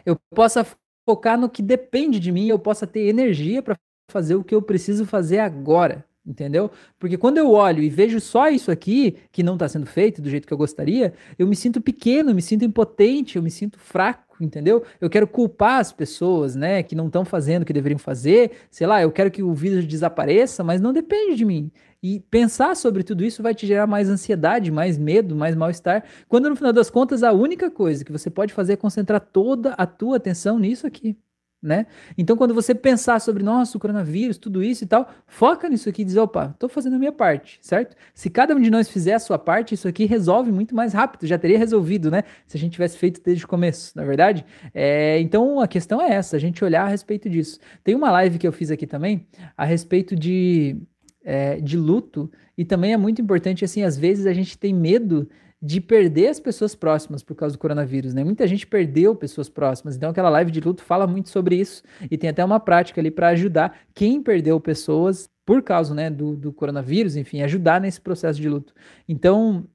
eu 0.05 0.17
possa 0.33 0.65
focar 1.07 1.39
no 1.39 1.49
que 1.49 1.61
depende 1.61 2.19
de 2.19 2.31
mim, 2.31 2.47
eu 2.47 2.59
possa 2.59 2.87
ter 2.87 3.01
energia 3.07 3.61
para 3.61 3.77
fazer 4.11 4.35
o 4.35 4.43
que 4.43 4.53
eu 4.53 4.61
preciso 4.61 5.05
fazer 5.05 5.39
agora 5.39 6.05
entendeu? 6.25 6.71
Porque 6.99 7.17
quando 7.17 7.37
eu 7.37 7.51
olho 7.51 7.83
e 7.83 7.89
vejo 7.89 8.19
só 8.19 8.49
isso 8.49 8.71
aqui, 8.71 9.15
que 9.31 9.43
não 9.43 9.53
está 9.53 9.67
sendo 9.69 9.85
feito 9.85 10.21
do 10.21 10.29
jeito 10.29 10.47
que 10.47 10.53
eu 10.53 10.57
gostaria, 10.57 11.13
eu 11.37 11.47
me 11.47 11.55
sinto 11.55 11.79
pequeno, 11.79 12.31
eu 12.31 12.35
me 12.35 12.41
sinto 12.41 12.65
impotente, 12.65 13.35
eu 13.35 13.43
me 13.43 13.51
sinto 13.51 13.79
fraco, 13.79 14.43
entendeu? 14.43 14.83
Eu 14.99 15.09
quero 15.09 15.27
culpar 15.27 15.79
as 15.79 15.91
pessoas, 15.91 16.55
né, 16.55 16.81
que 16.83 16.95
não 16.95 17.07
estão 17.07 17.23
fazendo 17.23 17.63
o 17.63 17.65
que 17.65 17.73
deveriam 17.73 17.99
fazer, 17.99 18.51
sei 18.71 18.87
lá, 18.87 19.01
eu 19.01 19.11
quero 19.11 19.29
que 19.31 19.43
o 19.43 19.53
vírus 19.53 19.85
desapareça, 19.85 20.63
mas 20.63 20.81
não 20.81 20.91
depende 20.91 21.35
de 21.35 21.45
mim. 21.45 21.71
E 22.01 22.19
pensar 22.19 22.75
sobre 22.75 23.03
tudo 23.03 23.23
isso 23.23 23.41
vai 23.41 23.55
te 23.55 23.65
gerar 23.65 23.87
mais 23.87 24.09
ansiedade, 24.09 24.71
mais 24.71 24.97
medo, 24.97 25.35
mais 25.35 25.55
mal-estar, 25.55 26.03
quando 26.27 26.49
no 26.49 26.55
final 26.55 26.73
das 26.73 26.89
contas 26.89 27.23
a 27.23 27.31
única 27.31 27.71
coisa 27.71 28.03
que 28.03 28.11
você 28.11 28.29
pode 28.29 28.53
fazer 28.53 28.73
é 28.73 28.77
concentrar 28.77 29.19
toda 29.19 29.73
a 29.73 29.85
tua 29.85 30.17
atenção 30.17 30.59
nisso 30.59 30.85
aqui 30.85 31.17
né? 31.65 31.87
Então, 32.17 32.37
quando 32.37 32.53
você 32.53 32.75
pensar 32.75 33.19
sobre, 33.19 33.43
nossa, 33.43 33.75
o 33.75 33.79
coronavírus, 33.79 34.37
tudo 34.37 34.63
isso 34.63 34.83
e 34.83 34.87
tal, 34.87 35.09
foca 35.25 35.67
nisso 35.67 35.89
aqui 35.89 36.03
e 36.03 36.05
diz, 36.05 36.15
opa, 36.15 36.55
tô 36.59 36.69
fazendo 36.69 36.95
a 36.95 36.99
minha 36.99 37.11
parte, 37.11 37.57
certo? 37.61 37.95
Se 38.13 38.29
cada 38.29 38.55
um 38.55 38.61
de 38.61 38.69
nós 38.69 38.87
fizer 38.87 39.15
a 39.15 39.19
sua 39.19 39.39
parte, 39.39 39.73
isso 39.73 39.87
aqui 39.87 40.05
resolve 40.05 40.51
muito 40.51 40.75
mais 40.75 40.93
rápido, 40.93 41.25
já 41.25 41.37
teria 41.37 41.57
resolvido, 41.57 42.11
né? 42.11 42.23
Se 42.45 42.55
a 42.55 42.59
gente 42.59 42.73
tivesse 42.73 42.97
feito 42.97 43.21
desde 43.23 43.43
o 43.43 43.47
começo, 43.47 43.91
na 43.95 44.03
é 44.03 44.05
verdade? 44.05 44.45
É, 44.73 45.19
então, 45.19 45.59
a 45.59 45.67
questão 45.67 45.99
é 45.99 46.13
essa, 46.13 46.35
a 46.35 46.39
gente 46.39 46.63
olhar 46.63 46.85
a 46.85 46.89
respeito 46.89 47.27
disso. 47.27 47.59
Tem 47.83 47.95
uma 47.95 48.11
live 48.11 48.37
que 48.37 48.47
eu 48.47 48.53
fiz 48.53 48.69
aqui 48.69 48.85
também, 48.85 49.25
a 49.57 49.65
respeito 49.65 50.15
de, 50.15 50.77
é, 51.23 51.59
de 51.59 51.77
luto, 51.77 52.31
e 52.57 52.63
também 52.63 52.93
é 52.93 52.97
muito 52.97 53.21
importante, 53.21 53.65
assim, 53.65 53.83
às 53.83 53.97
vezes 53.97 54.25
a 54.27 54.33
gente 54.33 54.57
tem 54.57 54.73
medo 54.73 55.27
de 55.65 55.81
perder 55.81 56.27
as 56.27 56.39
pessoas 56.39 56.75
próximas 56.75 57.23
por 57.23 57.35
causa 57.35 57.55
do 57.55 57.57
coronavírus, 57.57 58.13
né? 58.13 58.23
Muita 58.23 58.45
gente 58.45 58.67
perdeu 58.67 59.15
pessoas 59.15 59.49
próximas, 59.49 59.95
então 59.95 60.11
aquela 60.11 60.29
live 60.29 60.51
de 60.51 60.59
luto 60.59 60.83
fala 60.83 61.07
muito 61.07 61.29
sobre 61.29 61.55
isso 61.55 61.81
e 62.11 62.15
tem 62.19 62.29
até 62.29 62.45
uma 62.45 62.59
prática 62.59 63.01
ali 63.01 63.09
para 63.09 63.29
ajudar 63.29 63.79
quem 63.91 64.21
perdeu 64.21 64.59
pessoas 64.59 65.27
por 65.43 65.63
causa, 65.63 65.95
né, 65.95 66.07
do, 66.07 66.35
do 66.35 66.53
coronavírus, 66.53 67.15
enfim, 67.15 67.41
ajudar 67.41 67.81
nesse 67.81 67.99
processo 67.99 68.39
de 68.39 68.47
luto. 68.47 68.75
Então, 69.09 69.67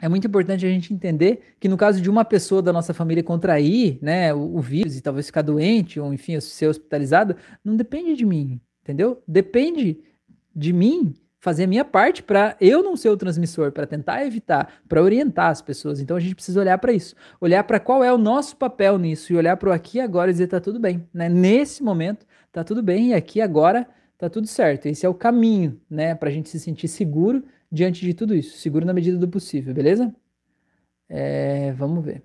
é 0.00 0.08
muito 0.08 0.26
importante 0.26 0.64
a 0.64 0.68
gente 0.70 0.94
entender 0.94 1.54
que 1.60 1.68
no 1.68 1.76
caso 1.76 2.00
de 2.00 2.08
uma 2.08 2.24
pessoa 2.24 2.62
da 2.62 2.72
nossa 2.72 2.94
família 2.94 3.22
contrair, 3.22 3.98
né, 4.00 4.32
o, 4.32 4.56
o 4.56 4.60
vírus 4.62 4.96
e 4.96 5.02
talvez 5.02 5.26
ficar 5.26 5.42
doente 5.42 6.00
ou 6.00 6.12
enfim, 6.14 6.40
ser 6.40 6.68
hospitalizado, 6.68 7.36
não 7.62 7.76
depende 7.76 8.16
de 8.16 8.24
mim, 8.24 8.58
entendeu? 8.82 9.22
Depende 9.28 9.98
de 10.56 10.72
mim 10.72 11.14
fazer 11.44 11.64
a 11.64 11.66
minha 11.66 11.84
parte 11.84 12.22
para 12.22 12.56
eu 12.58 12.82
não 12.82 12.96
ser 12.96 13.10
o 13.10 13.18
transmissor, 13.18 13.70
para 13.70 13.86
tentar 13.86 14.24
evitar, 14.24 14.80
para 14.88 15.02
orientar 15.02 15.50
as 15.50 15.60
pessoas. 15.60 16.00
Então 16.00 16.16
a 16.16 16.20
gente 16.20 16.34
precisa 16.34 16.58
olhar 16.58 16.78
para 16.78 16.90
isso, 16.90 17.14
olhar 17.38 17.62
para 17.64 17.78
qual 17.78 18.02
é 18.02 18.10
o 18.10 18.16
nosso 18.16 18.56
papel 18.56 18.96
nisso 18.96 19.30
e 19.30 19.36
olhar 19.36 19.54
para 19.58 19.68
o 19.68 19.72
aqui 19.72 19.98
e 19.98 20.00
agora 20.00 20.30
e 20.30 20.32
dizer 20.32 20.46
tá 20.46 20.58
tudo 20.58 20.80
bem, 20.80 21.06
né? 21.12 21.28
Nesse 21.28 21.82
momento 21.82 22.24
tá 22.50 22.64
tudo 22.64 22.82
bem 22.82 23.10
e 23.10 23.14
aqui 23.14 23.42
agora 23.42 23.86
tá 24.16 24.30
tudo 24.30 24.46
certo. 24.46 24.86
Esse 24.86 25.04
é 25.04 25.08
o 25.08 25.12
caminho, 25.12 25.78
né, 25.90 26.14
para 26.14 26.30
a 26.30 26.32
gente 26.32 26.48
se 26.48 26.58
sentir 26.58 26.88
seguro 26.88 27.44
diante 27.70 28.00
de 28.00 28.14
tudo 28.14 28.34
isso, 28.34 28.56
seguro 28.56 28.86
na 28.86 28.94
medida 28.94 29.18
do 29.18 29.28
possível, 29.28 29.74
beleza? 29.74 30.14
É, 31.10 31.72
vamos 31.72 32.02
ver. 32.02 32.22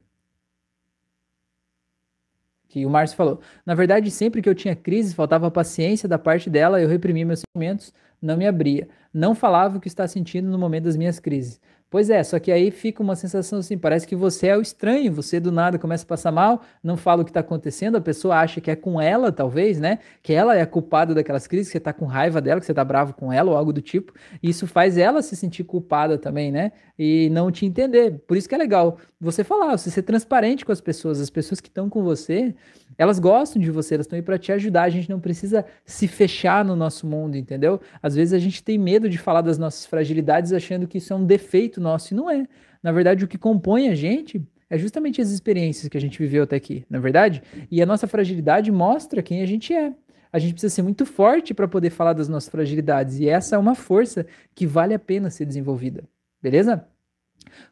Que 2.69 2.85
o 2.85 2.89
Márcio 2.89 3.17
falou. 3.17 3.41
Na 3.65 3.75
verdade, 3.75 4.09
sempre 4.11 4.41
que 4.41 4.47
eu 4.47 4.55
tinha 4.55 4.75
crise, 4.75 5.13
faltava 5.13 5.51
paciência 5.51 6.07
da 6.07 6.19
parte 6.19 6.49
dela, 6.49 6.79
eu 6.79 6.87
reprimia 6.87 7.25
meus 7.25 7.41
sentimentos, 7.41 7.91
não 8.21 8.37
me 8.37 8.47
abria 8.47 8.87
não 9.13 9.33
falava 9.33 9.77
o 9.77 9.81
que 9.81 9.87
está 9.87 10.07
sentindo 10.07 10.49
no 10.49 10.57
momento 10.57 10.83
das 10.85 10.97
minhas 10.97 11.19
crises. 11.19 11.59
Pois 11.91 12.11
é, 12.11 12.23
só 12.23 12.37
que 12.37 12.51
aí 12.51 12.69
fica 12.69 13.01
uma 13.01 13.15
sensação 13.15 13.57
assim, 13.57 13.75
parece 13.75 14.05
que 14.05 14.15
você 14.15 14.49
é 14.49 14.55
o 14.55 14.61
estranho, 14.61 15.11
você 15.11 15.39
do 15.39 15.51
nada 15.51 15.79
começa 15.79 16.03
a 16.03 16.07
passar 16.07 16.31
mal, 16.31 16.61
não 16.83 16.95
fala 16.95 17.23
o 17.23 17.25
que 17.25 17.31
está 17.31 17.39
acontecendo, 17.39 17.95
a 17.95 18.01
pessoa 18.01 18.35
acha 18.35 18.61
que 18.61 18.69
é 18.69 18.75
com 18.75 19.01
ela, 19.01 19.31
talvez, 19.31 19.79
né? 19.79 19.97
Que 20.21 20.31
ela 20.31 20.55
é 20.55 20.61
a 20.61 20.67
culpada 20.67 21.15
daquelas 21.15 21.47
crises, 21.47 21.67
que 21.67 21.71
você 21.71 21.77
está 21.79 21.91
com 21.91 22.05
raiva 22.05 22.39
dela, 22.39 22.59
que 22.59 22.67
você 22.67 22.73
está 22.73 22.83
bravo 22.83 23.15
com 23.15 23.33
ela 23.33 23.49
ou 23.49 23.57
algo 23.57 23.73
do 23.73 23.81
tipo. 23.81 24.13
E 24.41 24.51
isso 24.51 24.67
faz 24.67 24.99
ela 24.99 25.23
se 25.23 25.35
sentir 25.35 25.63
culpada 25.63 26.15
também, 26.15 26.51
né? 26.51 26.73
E 26.97 27.27
não 27.31 27.51
te 27.51 27.65
entender. 27.65 28.19
Por 28.27 28.37
isso 28.37 28.47
que 28.47 28.53
é 28.53 28.59
legal 28.59 28.99
você 29.21 29.43
falar, 29.43 29.77
você 29.77 29.91
ser 29.91 30.03
transparente 30.03 30.65
com 30.65 30.71
as 30.71 30.79
pessoas, 30.79 31.19
as 31.19 31.29
pessoas 31.29 31.59
que 31.59 31.67
estão 31.67 31.89
com 31.89 32.01
você, 32.01 32.55
elas 32.97 33.19
gostam 33.19 33.61
de 33.61 33.69
você, 33.69 33.95
elas 33.95 34.05
estão 34.05 34.15
aí 34.15 34.23
para 34.23 34.37
te 34.37 34.51
ajudar. 34.53 34.83
A 34.83 34.89
gente 34.89 35.09
não 35.09 35.19
precisa 35.19 35.65
se 35.85 36.07
fechar 36.07 36.63
no 36.63 36.75
nosso 36.75 37.05
mundo, 37.05 37.35
entendeu? 37.35 37.81
Às 38.01 38.15
vezes 38.15 38.33
a 38.33 38.39
gente 38.39 38.63
tem 38.63 38.77
medo 38.77 39.09
de 39.09 39.17
falar 39.17 39.41
das 39.41 39.57
nossas 39.57 39.85
fragilidades 39.85 40.53
achando 40.53 40.87
que 40.87 40.99
isso 40.99 41.11
é 41.11 41.15
um 41.15 41.25
defeito 41.25 41.81
nosso 41.81 42.13
e 42.13 42.17
não 42.17 42.29
é. 42.29 42.47
Na 42.81 42.93
verdade, 42.93 43.25
o 43.25 43.27
que 43.27 43.37
compõe 43.37 43.89
a 43.89 43.95
gente 43.95 44.41
é 44.69 44.77
justamente 44.77 45.19
as 45.19 45.31
experiências 45.31 45.89
que 45.89 45.97
a 45.97 46.01
gente 46.01 46.17
viveu 46.17 46.43
até 46.43 46.55
aqui, 46.55 46.85
na 46.89 46.99
é 46.99 47.01
verdade? 47.01 47.43
E 47.69 47.81
a 47.81 47.85
nossa 47.85 48.07
fragilidade 48.07 48.71
mostra 48.71 49.21
quem 49.21 49.41
a 49.41 49.45
gente 49.45 49.73
é. 49.73 49.93
A 50.31 50.39
gente 50.39 50.53
precisa 50.53 50.73
ser 50.73 50.83
muito 50.83 51.05
forte 51.05 51.53
para 51.53 51.67
poder 51.67 51.89
falar 51.89 52.13
das 52.13 52.29
nossas 52.29 52.49
fragilidades 52.49 53.19
e 53.19 53.27
essa 53.27 53.55
é 53.55 53.59
uma 53.59 53.75
força 53.75 54.25
que 54.53 54.65
vale 54.65 54.93
a 54.93 54.99
pena 54.99 55.29
ser 55.29 55.45
desenvolvida. 55.45 56.03
Beleza? 56.41 56.87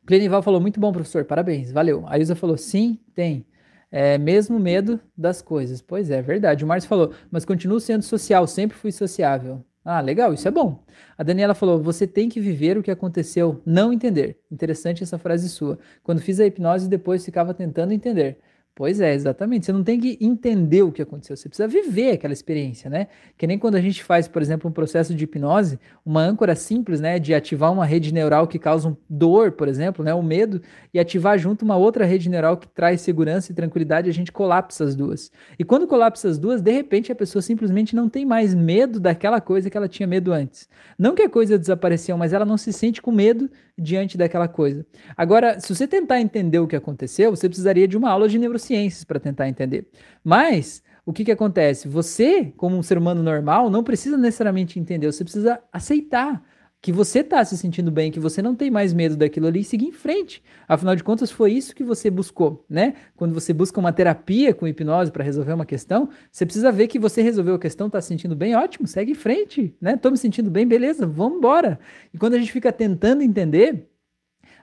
Plenival 0.05 0.41
falou 0.41 0.59
muito 0.61 0.79
bom, 0.79 0.91
professor. 0.91 1.25
Parabéns. 1.25 1.71
Valeu. 1.71 2.03
A 2.07 2.17
Ilza 2.17 2.35
falou 2.35 2.57
sim, 2.57 2.99
tem. 3.13 3.45
É, 3.91 4.17
mesmo 4.17 4.59
medo 4.59 4.99
das 5.17 5.41
coisas. 5.41 5.81
Pois 5.81 6.09
é, 6.11 6.21
verdade. 6.21 6.63
O 6.63 6.67
Márcio 6.67 6.89
falou, 6.89 7.13
mas 7.31 7.45
continuo 7.45 7.79
sendo 7.79 8.03
social, 8.03 8.45
sempre 8.47 8.77
fui 8.77 8.91
sociável. 8.91 9.63
Ah, 9.89 10.01
legal, 10.01 10.33
isso 10.33 10.45
é 10.45 10.51
bom. 10.51 10.83
A 11.17 11.23
Daniela 11.23 11.55
falou: 11.55 11.81
você 11.81 12.05
tem 12.05 12.27
que 12.27 12.41
viver 12.41 12.77
o 12.77 12.83
que 12.83 12.91
aconteceu, 12.91 13.61
não 13.65 13.93
entender. 13.93 14.37
Interessante 14.51 15.01
essa 15.01 15.17
frase 15.17 15.47
sua. 15.47 15.79
Quando 16.03 16.19
fiz 16.19 16.41
a 16.41 16.45
hipnose, 16.45 16.89
depois 16.89 17.23
ficava 17.23 17.53
tentando 17.53 17.93
entender. 17.93 18.37
Pois 18.77 19.01
é, 19.01 19.11
exatamente. 19.11 19.65
Você 19.65 19.73
não 19.73 19.83
tem 19.83 19.99
que 19.99 20.19
entender 20.21 20.83
o 20.83 20.91
que 20.91 21.01
aconteceu, 21.01 21.35
você 21.35 21.49
precisa 21.49 21.67
viver 21.67 22.11
aquela 22.11 22.31
experiência, 22.31 22.91
né? 22.91 23.07
Que 23.35 23.47
nem 23.47 23.57
quando 23.57 23.73
a 23.73 23.81
gente 23.81 24.03
faz, 24.03 24.27
por 24.27 24.39
exemplo, 24.39 24.69
um 24.69 24.71
processo 24.71 25.15
de 25.15 25.23
hipnose, 25.23 25.79
uma 26.05 26.21
âncora 26.21 26.55
simples, 26.55 27.01
né, 27.01 27.17
de 27.17 27.33
ativar 27.33 27.73
uma 27.73 27.83
rede 27.87 28.13
neural 28.13 28.47
que 28.47 28.59
causa 28.59 28.89
um 28.89 28.95
dor, 29.09 29.53
por 29.53 29.67
exemplo, 29.67 30.05
né, 30.05 30.13
o 30.13 30.21
medo, 30.21 30.61
e 30.93 30.99
ativar 30.99 31.39
junto 31.39 31.65
uma 31.65 31.75
outra 31.75 32.05
rede 32.05 32.29
neural 32.29 32.55
que 32.55 32.67
traz 32.67 33.01
segurança 33.01 33.51
e 33.51 33.55
tranquilidade, 33.55 34.11
a 34.11 34.13
gente 34.13 34.31
colapsa 34.31 34.83
as 34.83 34.95
duas. 34.95 35.31
E 35.57 35.63
quando 35.63 35.87
colapsa 35.87 36.29
as 36.29 36.37
duas, 36.37 36.61
de 36.61 36.71
repente 36.71 37.11
a 37.11 37.15
pessoa 37.15 37.41
simplesmente 37.41 37.95
não 37.95 38.07
tem 38.07 38.27
mais 38.27 38.53
medo 38.53 38.99
daquela 38.99 39.41
coisa 39.41 39.71
que 39.71 39.75
ela 39.75 39.87
tinha 39.87 40.05
medo 40.05 40.31
antes. 40.31 40.69
Não 40.99 41.15
que 41.15 41.23
a 41.23 41.29
coisa 41.29 41.57
desapareceu, 41.57 42.15
mas 42.15 42.31
ela 42.31 42.45
não 42.45 42.57
se 42.57 42.71
sente 42.71 43.01
com 43.01 43.11
medo 43.11 43.49
diante 43.77 44.17
daquela 44.17 44.47
coisa. 44.47 44.85
Agora, 45.15 45.59
se 45.59 45.73
você 45.73 45.87
tentar 45.87 46.19
entender 46.19 46.59
o 46.59 46.67
que 46.67 46.75
aconteceu, 46.75 47.29
você 47.29 47.47
precisaria 47.47 47.87
de 47.87 47.95
uma 47.95 48.09
aula 48.09 48.27
de 48.27 48.39
neurociências 48.39 49.03
para 49.03 49.19
tentar 49.19 49.47
entender. 49.47 49.87
Mas 50.23 50.81
o 51.05 51.13
que, 51.13 51.23
que 51.23 51.31
acontece? 51.31 51.87
Você, 51.87 52.51
como 52.57 52.75
um 52.75 52.83
ser 52.83 52.97
humano 52.97 53.21
normal, 53.21 53.69
não 53.69 53.83
precisa 53.83 54.17
necessariamente 54.17 54.79
entender, 54.79 55.11
você 55.11 55.23
precisa 55.23 55.59
aceitar 55.71 56.43
que 56.81 56.91
você 56.91 57.19
está 57.19 57.43
se 57.43 57.57
sentindo 57.57 57.91
bem, 57.91 58.11
que 58.11 58.19
você 58.19 58.41
não 58.41 58.55
tem 58.55 58.69
mais 58.69 58.93
medo 58.93 59.15
daquilo 59.15 59.47
ali 59.47 59.61
e 59.61 59.63
seguir 59.63 59.87
em 59.87 59.91
frente. 59.91 60.43
Afinal 60.67 60.95
de 60.95 61.03
contas, 61.03 61.31
foi 61.31 61.51
isso 61.51 61.75
que 61.75 61.83
você 61.83 62.09
buscou, 62.09 62.63
né? 62.69 62.93
Quando 63.15 63.33
você 63.33 63.51
busca 63.51 63.79
uma 63.79 63.91
terapia 63.91 64.53
com 64.53 64.67
hipnose 64.67 65.11
para 65.11 65.23
resolver 65.23 65.53
uma 65.53 65.65
questão, 65.65 66.09
você 66.31 66.45
precisa 66.45 66.71
ver 66.71 66.87
que 66.87 66.99
você 66.99 67.21
resolveu 67.21 67.55
a 67.55 67.59
questão, 67.59 67.87
está 67.87 67.99
se 67.99 68.07
sentindo 68.07 68.35
bem, 68.35 68.55
ótimo, 68.55 68.87
segue 68.87 69.11
em 69.11 69.15
frente, 69.15 69.75
né? 69.81 69.97
Tô 69.97 70.11
me 70.11 70.17
sentindo 70.17 70.51
bem, 70.51 70.67
beleza, 70.67 71.05
vamos 71.07 71.39
embora. 71.39 71.79
E 72.13 72.17
quando 72.17 72.35
a 72.35 72.37
gente 72.37 72.51
fica 72.51 72.71
tentando 72.71 73.23
entender, 73.23 73.87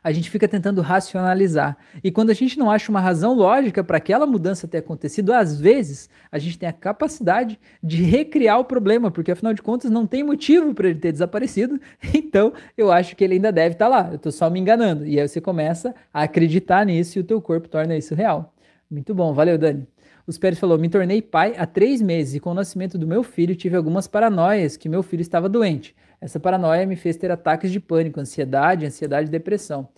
a 0.05 0.13
gente 0.13 0.29
fica 0.29 0.47
tentando 0.47 0.83
racionalizar. 0.83 1.79
E 2.05 2.11
quando 2.11 2.29
a 2.29 2.35
gente 2.35 2.59
não 2.59 2.71
acha 2.71 2.91
uma 2.91 3.01
razão 3.01 3.33
lógica 3.33 3.83
para 3.83 3.97
aquela 3.97 4.27
mudança 4.27 4.69
ter 4.69 4.79
acontecido, 4.79 5.33
às 5.33 5.59
vezes 5.59 6.11
a 6.31 6.39
gente 6.39 6.59
tem 6.59 6.69
a 6.69 6.73
capacidade 6.73 7.59
de 7.83 8.03
recriar 8.03 8.61
o 8.61 8.65
problema, 8.65 9.11
porque 9.11 9.33
afinal 9.33 9.55
de 9.55 9.63
contas 9.63 9.91
não 9.91 10.07
tem 10.07 10.23
motivo 10.23 10.75
para 10.75 10.91
ele 10.91 10.99
ter 10.99 11.11
desaparecido. 11.11 11.81
Então 12.35 12.53
eu 12.77 12.91
acho 12.91 13.15
que 13.17 13.23
ele 13.23 13.35
ainda 13.35 13.53
deve 13.53 13.75
estar 13.75 13.87
tá 13.87 13.91
lá. 13.91 14.09
Eu 14.11 14.17
estou 14.17 14.33
só 14.33 14.51
me 14.51 14.61
enganando. 14.61 15.07
E 15.07 15.19
aí 15.19 15.27
você 15.27 15.41
começa 15.41 15.95
a 16.13 16.23
acreditar 16.25 16.85
nisso 16.85 17.19
e 17.19 17.21
o 17.21 17.25
teu 17.25 17.41
corpo 17.41 17.69
torna 17.69 17.97
isso 17.97 18.15
real. 18.15 18.53
Muito 18.91 19.15
bom, 19.15 19.33
valeu, 19.33 19.57
Dani. 19.57 19.87
Os 20.27 20.39
Pérez 20.39 20.59
falou: 20.59 20.79
Me 20.79 20.89
tornei 20.89 21.20
pai 21.20 21.55
há 21.57 21.66
três 21.66 22.01
meses 22.01 22.35
e 22.35 22.41
com 22.41 22.51
o 22.51 22.55
nascimento 22.55 22.97
do 22.97 23.07
meu 23.07 23.22
filho 23.22 23.55
tive 23.55 23.77
algumas 23.77 24.07
paranoias 24.07 24.77
que 24.77 24.89
meu 24.89 25.03
filho 25.03 25.20
estava 25.20 25.49
doente. 25.49 25.95
Essa 26.20 26.41
paranoia 26.41 26.87
me 26.87 26.97
fez 26.97 27.16
ter 27.16 27.31
ataques 27.31 27.70
de 27.70 27.79
pânico, 27.79 28.18
ansiedade, 28.20 28.87
ansiedade 28.87 29.29
e 29.29 29.31
depressão. 29.31 29.89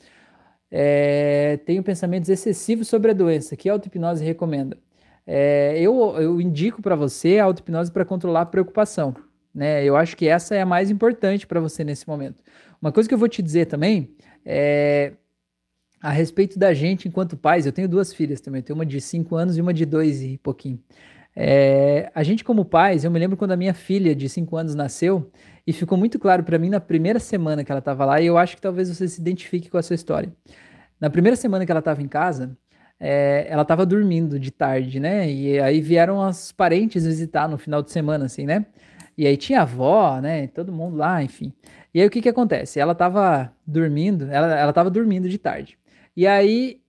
É, 0.71 1.59
tenho 1.65 1.83
pensamentos 1.83 2.29
excessivos 2.29 2.89
sobre 2.89 3.13
a 3.13 3.15
doença. 3.15 3.57
Que 3.57 3.69
a 3.69 3.73
auto-hipnose 3.73 4.25
recomenda? 4.25 4.77
É, 5.27 5.79
eu, 5.81 6.17
eu 6.21 6.41
indico 6.41 6.83
para 6.83 6.97
você 6.97 7.39
a 7.39 7.45
auto-hipnose 7.45 7.93
para 7.93 8.05
controlar 8.05 8.43
a 8.43 8.47
preocupação. 8.47 9.15
Né? 9.55 9.85
Eu 9.85 9.97
acho 9.97 10.17
que 10.17 10.29
essa 10.29 10.55
é 10.55 10.61
a 10.61 10.67
mais 10.67 10.91
importante 10.91 11.47
para 11.47 11.61
você 11.61 11.85
nesse 11.85 12.07
momento. 12.09 12.43
Uma 12.83 12.93
coisa 12.93 13.09
que 13.09 13.15
eu 13.15 13.19
vou 13.19 13.29
te 13.29 13.43
dizer 13.43 13.67
também 13.67 14.11
é 14.45 15.13
a 16.01 16.11
respeito 16.11 16.59
da 16.59 16.73
gente 16.75 17.09
enquanto 17.09 17.37
pais. 17.37 17.67
Eu 17.67 17.73
tenho 17.73 17.89
duas 17.89 18.13
filhas 18.13 18.41
também, 18.41 18.63
tenho 18.63 18.79
uma 18.79 18.87
de 18.87 19.01
5 19.01 19.35
anos 19.37 19.57
e 19.57 19.61
uma 19.61 19.75
de 19.75 19.85
2 19.85 20.23
e 20.23 20.39
pouquinho. 20.39 20.81
É, 21.35 22.11
a 22.15 22.23
gente, 22.23 22.43
como 22.43 22.65
pais, 22.65 23.05
eu 23.05 23.11
me 23.11 23.19
lembro 23.19 23.37
quando 23.37 23.53
a 23.53 23.57
minha 23.57 23.75
filha 23.75 24.15
de 24.15 24.29
5 24.29 24.57
anos 24.57 24.75
nasceu, 24.75 25.31
e 25.67 25.73
ficou 25.73 25.99
muito 25.99 26.19
claro 26.19 26.43
para 26.45 26.59
mim 26.59 26.71
na 26.71 26.81
primeira 26.81 27.19
semana 27.19 27.63
que 27.63 27.71
ela 27.71 27.81
estava 27.81 28.05
lá, 28.05 28.21
e 28.21 28.27
eu 28.27 28.39
acho 28.39 28.57
que 28.57 28.63
talvez 28.63 28.89
você 28.89 29.07
se 29.07 29.21
identifique 29.21 29.69
com 29.69 29.77
essa 29.79 29.95
história. 29.95 30.33
Na 31.01 31.11
primeira 31.11 31.37
semana 31.37 31.67
que 31.67 31.71
ela 31.71 31.81
estava 31.81 32.01
em 32.03 32.09
casa, 32.09 32.57
é, 32.99 33.47
ela 33.51 33.63
estava 33.63 33.85
dormindo 33.85 34.39
de 34.41 34.51
tarde, 34.51 34.99
né? 34.99 35.31
E 35.31 35.61
aí 35.61 35.81
vieram 35.81 36.19
os 36.19 36.53
parentes 36.53 37.05
visitar 37.05 37.49
no 37.49 37.59
final 37.59 37.83
de 37.83 37.91
semana, 37.91 38.25
assim, 38.25 38.47
né? 38.47 38.65
E 39.19 39.27
aí 39.27 39.37
tinha 39.37 39.61
a 39.61 39.63
avó, 39.63 40.21
né? 40.21 40.47
Todo 40.49 40.73
mundo 40.73 40.97
lá, 40.97 41.23
enfim. 41.23 41.53
E 41.93 42.01
aí 42.01 42.07
o 42.07 42.11
que 42.11 42.23
que 42.23 42.29
acontece? 42.29 42.81
Ela 42.81 42.93
estava 42.93 43.53
dormindo, 43.67 44.31
ela, 44.31 44.59
ela 44.59 44.73
tava 44.73 44.91
dormindo 44.91 45.29
de 45.29 45.39
tarde. 45.39 45.79
E 46.17 46.27
aí 46.27 46.81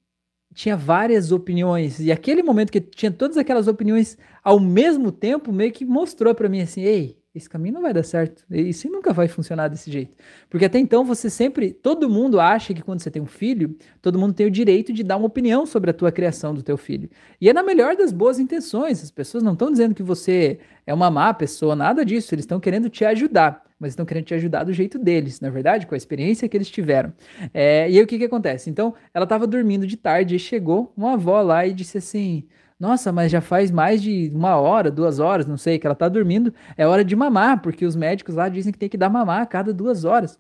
tinha 0.53 0.75
várias 0.75 1.31
opiniões. 1.31 1.99
E 1.99 2.11
aquele 2.11 2.41
momento 2.41 2.71
que 2.71 2.81
tinha 2.81 3.11
todas 3.11 3.37
aquelas 3.37 3.67
opiniões 3.67 4.17
ao 4.43 4.59
mesmo 4.59 5.11
tempo, 5.11 5.51
meio 5.51 5.71
que 5.71 5.85
mostrou 5.85 6.33
para 6.33 6.49
mim 6.49 6.61
assim: 6.61 6.81
ei, 6.81 7.17
esse 7.37 7.47
caminho 7.49 7.75
não 7.75 7.81
vai 7.83 7.93
dar 7.93 8.03
certo. 8.03 8.43
Isso 8.49 8.89
nunca 8.89 9.13
vai 9.13 9.27
funcionar 9.27 9.67
desse 9.67 9.91
jeito. 9.91 10.15
Porque 10.49 10.65
até 10.65 10.79
então 10.79 11.05
você 11.05 11.29
sempre, 11.29 11.71
todo 11.71 12.09
mundo 12.09 12.39
acha 12.39 12.73
que 12.73 12.81
quando 12.81 12.99
você 12.99 13.11
tem 13.11 13.21
um 13.21 13.27
filho, 13.27 13.77
todo 14.01 14.17
mundo 14.17 14.33
tem 14.33 14.47
o 14.47 14.51
direito 14.51 14.91
de 14.91 15.03
dar 15.03 15.17
uma 15.17 15.27
opinião 15.27 15.65
sobre 15.65 15.91
a 15.91 15.93
tua 15.93 16.11
criação 16.11 16.53
do 16.53 16.63
teu 16.63 16.77
filho. 16.77 17.09
E 17.39 17.47
é 17.47 17.53
na 17.53 17.61
melhor 17.61 17.95
das 17.95 18.11
boas 18.11 18.39
intenções. 18.39 19.03
As 19.03 19.11
pessoas 19.11 19.43
não 19.43 19.53
estão 19.53 19.71
dizendo 19.71 19.93
que 19.93 20.03
você 20.03 20.59
é 20.85 20.93
uma 20.93 21.11
má 21.11 21.33
pessoa, 21.33 21.75
nada 21.75 22.03
disso. 22.03 22.33
Eles 22.33 22.43
estão 22.43 22.59
querendo 22.59 22.89
te 22.89 23.05
ajudar, 23.05 23.63
mas 23.79 23.91
estão 23.91 24.05
querendo 24.05 24.25
te 24.25 24.33
ajudar 24.33 24.63
do 24.63 24.73
jeito 24.73 24.97
deles, 24.97 25.39
na 25.39 25.47
é 25.47 25.51
verdade, 25.51 25.85
com 25.85 25.93
a 25.93 25.97
experiência 25.97 26.47
que 26.49 26.57
eles 26.57 26.69
tiveram. 26.69 27.13
É, 27.53 27.89
e 27.89 27.97
aí 27.97 28.03
o 28.03 28.07
que 28.07 28.17
que 28.17 28.25
acontece? 28.25 28.69
Então, 28.69 28.93
ela 29.13 29.23
estava 29.23 29.45
dormindo 29.45 29.85
de 29.85 29.97
tarde 29.97 30.35
e 30.35 30.39
chegou 30.39 30.91
uma 30.95 31.13
avó 31.13 31.41
lá 31.41 31.65
e 31.65 31.73
disse 31.73 31.97
assim: 31.97 32.47
nossa, 32.79 33.11
mas 33.11 33.31
já 33.31 33.41
faz 33.41 33.71
mais 33.71 34.01
de 34.01 34.31
uma 34.33 34.57
hora, 34.57 34.91
duas 34.91 35.19
horas, 35.19 35.47
não 35.47 35.57
sei, 35.57 35.79
que 35.79 35.87
ela 35.87 35.95
tá 35.95 36.07
dormindo. 36.07 36.53
É 36.77 36.85
hora 36.85 37.03
de 37.03 37.15
mamar, 37.15 37.61
porque 37.61 37.85
os 37.85 37.95
médicos 37.95 38.35
lá 38.35 38.49
dizem 38.49 38.71
que 38.71 38.79
tem 38.79 38.89
que 38.89 38.97
dar 38.97 39.09
mamar 39.09 39.41
a 39.41 39.45
cada 39.45 39.73
duas 39.73 40.05
horas. 40.05 40.39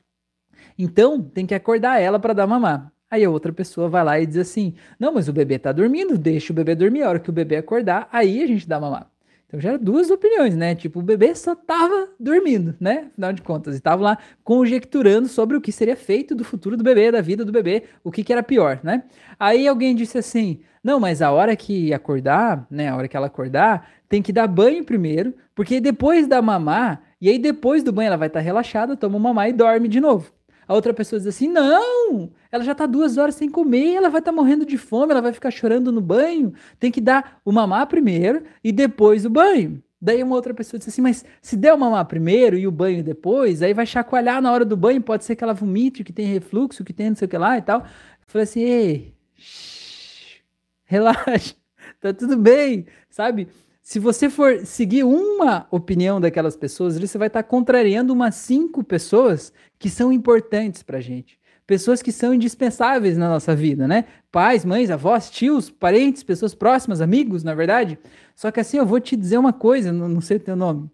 Então, 0.77 1.21
tem 1.21 1.45
que 1.45 1.55
acordar 1.55 1.99
ela 1.99 2.19
para 2.19 2.33
dar 2.33 2.47
mamar. 2.47 2.91
Aí 3.09 3.23
a 3.23 3.29
outra 3.29 3.53
pessoa 3.53 3.89
vai 3.89 4.03
lá 4.03 4.19
e 4.19 4.25
diz 4.25 4.37
assim: 4.37 4.75
Não, 4.99 5.13
mas 5.13 5.27
o 5.27 5.33
bebê 5.33 5.57
tá 5.57 5.71
dormindo, 5.71 6.17
deixa 6.17 6.53
o 6.53 6.55
bebê 6.55 6.75
dormir. 6.75 7.03
A 7.03 7.09
hora 7.09 7.19
que 7.19 7.29
o 7.29 7.33
bebê 7.33 7.57
acordar, 7.57 8.07
aí 8.11 8.43
a 8.43 8.47
gente 8.47 8.67
dá 8.67 8.79
mamar. 8.79 9.09
Então 9.47 9.61
já 9.61 9.69
eram 9.69 9.83
duas 9.83 10.11
opiniões, 10.11 10.55
né? 10.57 10.75
Tipo, 10.75 10.99
o 10.99 11.03
bebê 11.03 11.33
só 11.33 11.55
tava 11.55 12.09
dormindo, 12.19 12.75
né? 12.79 13.07
Afinal 13.11 13.31
de 13.31 13.41
contas, 13.41 13.77
e 13.77 13.79
tava 13.79 14.03
lá 14.03 14.17
conjecturando 14.43 15.27
sobre 15.29 15.55
o 15.55 15.61
que 15.61 15.71
seria 15.71 15.95
feito 15.95 16.35
do 16.35 16.43
futuro 16.43 16.75
do 16.75 16.83
bebê, 16.83 17.11
da 17.11 17.21
vida 17.21 17.45
do 17.45 17.51
bebê, 17.51 17.83
o 18.03 18.11
que, 18.11 18.25
que 18.25 18.33
era 18.33 18.43
pior, 18.43 18.81
né? 18.83 19.03
Aí 19.39 19.65
alguém 19.65 19.95
disse 19.95 20.17
assim: 20.17 20.59
não, 20.83 20.99
mas 20.99 21.21
a 21.21 21.31
hora 21.31 21.55
que 21.55 21.93
acordar, 21.93 22.67
né? 22.69 22.89
A 22.89 22.95
hora 22.97 23.07
que 23.07 23.15
ela 23.15 23.27
acordar, 23.27 23.89
tem 24.09 24.21
que 24.21 24.33
dar 24.33 24.47
banho 24.47 24.83
primeiro, 24.83 25.33
porque 25.55 25.79
depois 25.79 26.27
da 26.27 26.41
mamar, 26.41 27.01
e 27.21 27.29
aí 27.29 27.39
depois 27.39 27.83
do 27.83 27.93
banho 27.93 28.07
ela 28.07 28.17
vai 28.17 28.27
estar 28.27 28.39
tá 28.39 28.43
relaxada, 28.43 28.97
toma 28.97 29.17
mamar 29.17 29.49
e 29.49 29.53
dorme 29.53 29.87
de 29.87 30.01
novo. 30.01 30.31
A 30.67 30.73
outra 30.73 30.93
pessoa 30.93 31.19
diz 31.19 31.27
assim: 31.27 31.47
não, 31.47 32.29
ela 32.51 32.63
já 32.63 32.73
está 32.73 32.85
duas 32.85 33.17
horas 33.17 33.35
sem 33.35 33.49
comer, 33.49 33.93
ela 33.93 34.09
vai 34.09 34.19
estar 34.19 34.31
tá 34.31 34.35
morrendo 34.35 34.65
de 34.65 34.77
fome, 34.77 35.11
ela 35.11 35.21
vai 35.21 35.31
ficar 35.31 35.49
chorando 35.51 35.91
no 35.91 36.01
banho. 36.01 36.53
Tem 36.79 36.91
que 36.91 36.99
dar 36.99 37.39
o 37.45 37.51
mamar 37.51 37.87
primeiro 37.87 38.43
e 38.63 38.71
depois 38.71 39.25
o 39.25 39.29
banho. 39.29 39.81
Daí 39.99 40.21
uma 40.21 40.35
outra 40.35 40.53
pessoa 40.53 40.77
diz 40.77 40.87
assim: 40.89 41.01
mas 41.01 41.23
se 41.41 41.55
der 41.55 41.73
o 41.73 41.77
mamar 41.77 42.05
primeiro 42.05 42.57
e 42.57 42.67
o 42.67 42.71
banho 42.71 43.03
depois, 43.03 43.61
aí 43.61 43.73
vai 43.73 43.85
chacoalhar 43.85 44.41
na 44.41 44.51
hora 44.51 44.65
do 44.65 44.75
banho, 44.75 45.01
pode 45.01 45.23
ser 45.23 45.35
que 45.35 45.43
ela 45.43 45.53
vomite, 45.53 46.03
que 46.03 46.13
tem 46.13 46.25
refluxo, 46.27 46.83
que 46.83 46.93
tem 46.93 47.09
não 47.09 47.15
sei 47.15 47.25
o 47.25 47.29
que 47.29 47.37
lá 47.37 47.57
e 47.57 47.61
tal. 47.61 47.79
Eu 47.81 47.85
falei 48.27 48.43
assim: 48.43 48.61
ei, 48.61 49.13
shh, 49.35 50.41
relaxa, 50.85 51.55
tá 52.01 52.13
tudo 52.13 52.37
bem, 52.37 52.85
sabe? 53.09 53.47
Se 53.87 53.99
você 53.99 54.29
for 54.29 54.65
seguir 54.65 55.05
uma 55.05 55.65
opinião 55.71 56.19
daquelas 56.19 56.57
pessoas, 56.57 56.99
você 56.99 57.17
vai 57.17 57.27
estar 57.27 57.41
contrariando 57.43 58.11
umas 58.11 58.35
cinco 58.35 58.83
pessoas 58.83 59.53
que 59.79 59.89
são 59.89 60.11
importantes 60.11 60.83
para 60.83 60.99
gente. 60.99 61.39
Pessoas 61.65 62.01
que 62.01 62.11
são 62.11 62.33
indispensáveis 62.33 63.17
na 63.17 63.29
nossa 63.29 63.55
vida, 63.55 63.87
né? 63.87 64.03
Pais, 64.29 64.65
mães, 64.65 64.91
avós, 64.91 65.29
tios, 65.29 65.69
parentes, 65.69 66.21
pessoas 66.21 66.53
próximas, 66.53 66.99
amigos, 66.99 67.45
na 67.45 67.55
verdade. 67.55 67.97
Só 68.35 68.51
que 68.51 68.59
assim, 68.59 68.75
eu 68.75 68.85
vou 68.85 68.99
te 68.99 69.15
dizer 69.15 69.37
uma 69.37 69.53
coisa, 69.53 69.93
não, 69.93 70.09
não 70.09 70.19
sei 70.19 70.35
o 70.35 70.41
teu 70.41 70.57
nome. 70.57 70.91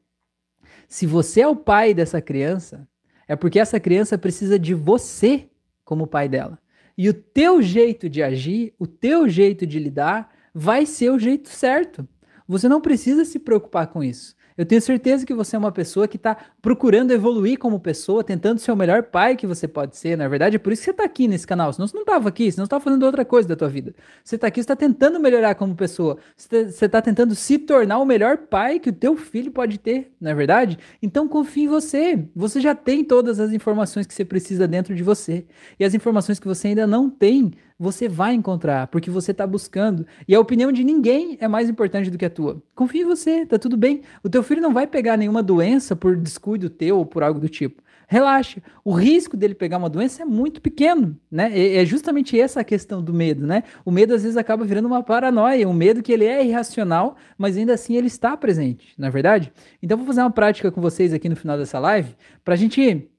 Se 0.88 1.08
você 1.08 1.42
é 1.42 1.48
o 1.48 1.56
pai 1.56 1.96
dessa 1.96 2.22
criança, 2.22 2.88
é 3.28 3.36
porque 3.36 3.60
essa 3.60 3.80
criança 3.80 4.20
precisa 4.20 4.60
de 4.60 4.76
você 4.76 5.50
como 5.84 6.06
pai 6.06 6.30
dela. 6.30 6.60
E 6.96 7.10
o 7.10 7.14
teu 7.16 7.60
jeito 7.60 8.08
de 8.08 8.22
agir, 8.22 8.72
o 8.78 8.86
teu 8.86 9.28
jeito 9.28 9.66
de 9.66 9.80
lidar, 9.80 10.30
vai 10.54 10.86
ser 10.86 11.10
o 11.10 11.18
jeito 11.18 11.50
certo. 11.50 12.08
Você 12.48 12.68
não 12.68 12.82
precisa 12.82 13.26
se 13.26 13.40
preocupar 13.40 13.88
com 13.88 14.04
isso. 14.04 14.36
Eu 14.58 14.66
tenho 14.66 14.82
certeza 14.82 15.26
que 15.26 15.34
você 15.34 15.56
é 15.56 15.60
uma 15.60 15.72
pessoa 15.72 16.08
que 16.08 16.18
está 16.18 16.38
procurando 16.62 17.12
evoluir 17.12 17.58
como 17.58 17.80
pessoa, 17.80 18.24
tentando 18.24 18.60
ser 18.60 18.72
o 18.72 18.76
melhor 18.76 19.04
pai 19.04 19.36
que 19.36 19.48
você 19.48 19.68
pode 19.68 19.98
ser. 19.98 20.16
Na 20.16 20.28
verdade, 20.28 20.58
é 20.58 20.60
por 20.60 20.72
isso 20.72 20.82
que 20.82 20.86
você 20.86 20.92
está 20.92 21.04
aqui 21.04 21.28
nesse 21.28 21.48
canal. 21.48 21.74
Senão 21.74 21.88
você 21.88 21.96
não 21.96 22.04
estava 22.04 22.30
aqui, 22.30 22.52
senão 22.52 22.64
você 22.64 22.68
estava 22.68 22.84
fazendo 22.84 23.04
outra 23.04 23.26
coisa 23.26 23.48
da 23.48 23.56
tua 23.56 23.68
vida. 23.68 23.96
Você 24.24 24.36
está 24.36 24.48
aqui, 24.48 24.60
você 24.60 24.66
está 24.66 24.76
tentando 24.76 25.20
melhorar 25.20 25.56
como 25.56 25.76
pessoa. 25.76 26.18
Você 26.38 26.86
está 26.86 27.02
tentando 27.02 27.34
se 27.34 27.58
tornar 27.58 27.98
o 27.98 28.06
melhor 28.06 28.38
pai 28.38 28.80
que 28.80 28.90
o 28.90 28.94
teu 28.94 29.18
filho 29.18 29.52
pode 29.52 29.80
ter, 29.80 30.12
na 30.22 30.32
é 30.32 30.36
verdade? 30.36 30.78
Então 31.02 31.28
confie 31.28 31.64
em 31.64 31.68
você. 31.68 32.28
Você 32.36 32.62
já 32.62 32.76
tem 32.76 33.04
todas 33.04 33.40
as 33.40 33.52
informações 33.52 34.06
que 34.06 34.14
você 34.14 34.24
precisa 34.26 34.68
dentro 34.68 34.94
de 34.94 35.02
você. 35.02 35.46
E 35.80 35.86
as 35.86 35.94
informações 35.94 36.40
que 36.40 36.48
você 36.48 36.70
ainda 36.70 36.86
não 36.86 37.10
tem, 37.10 37.54
você 37.78 38.08
vai 38.08 38.34
encontrar, 38.34 38.88
porque 38.88 39.10
você 39.10 39.32
está 39.32 39.46
buscando. 39.46 40.06
E 40.28 40.36
a 40.36 40.40
opinião 40.40 40.72
de 40.72 40.84
ninguém 40.84 41.38
é 41.40 41.48
mais 41.48 41.70
importante 41.70 42.10
do 42.10 42.18
que 42.18 42.26
a 42.26 42.30
tua. 42.30 42.62
Confia 42.76 43.02
em 43.02 43.06
você, 43.06 43.46
tá 43.46 43.58
tudo 43.58 43.78
bem. 43.78 44.02
O 44.24 44.30
teu 44.30 44.44
filho 44.44 44.62
não 44.62 44.74
vai 44.74 44.88
pegar 44.88 45.18
nenhuma 45.18 45.44
doença 45.44 45.96
por 45.96 46.16
descuido 46.16 46.70
teu 46.70 46.98
ou 46.98 47.06
por 47.06 47.24
algo 47.24 47.40
do 47.40 47.50
tipo. 47.50 47.84
Relaxa. 48.08 48.62
O 48.84 48.92
risco 48.92 49.36
dele 49.36 49.56
pegar 49.56 49.78
uma 49.78 49.90
doença 49.90 50.22
é 50.22 50.26
muito 50.26 50.62
pequeno, 50.62 51.18
né? 51.32 51.52
É 51.78 51.86
justamente 51.86 52.40
essa 52.40 52.60
a 52.60 52.64
questão 52.64 53.02
do 53.02 53.14
medo, 53.14 53.48
né? 53.48 53.64
O 53.84 53.92
medo 53.92 54.14
às 54.14 54.24
vezes 54.24 54.38
acaba 54.38 54.64
virando 54.64 54.86
uma 54.88 55.02
paranoia, 55.02 55.68
um 55.68 55.74
medo 55.74 56.04
que 56.04 56.12
ele 56.12 56.26
é 56.26 56.46
irracional, 56.46 57.16
mas 57.38 57.58
ainda 57.58 57.74
assim 57.74 57.96
ele 57.96 58.08
está 58.08 58.36
presente, 58.36 58.94
na 58.98 59.08
é 59.08 59.10
verdade? 59.10 59.52
Então 59.82 59.98
vou 59.98 60.06
fazer 60.06 60.22
uma 60.22 60.32
prática 60.32 60.72
com 60.72 60.82
vocês 60.82 61.14
aqui 61.14 61.28
no 61.28 61.36
final 61.36 61.58
dessa 61.58 61.80
live 61.80 62.16
para 62.44 62.54
a 62.54 62.58
gente 62.58 63.10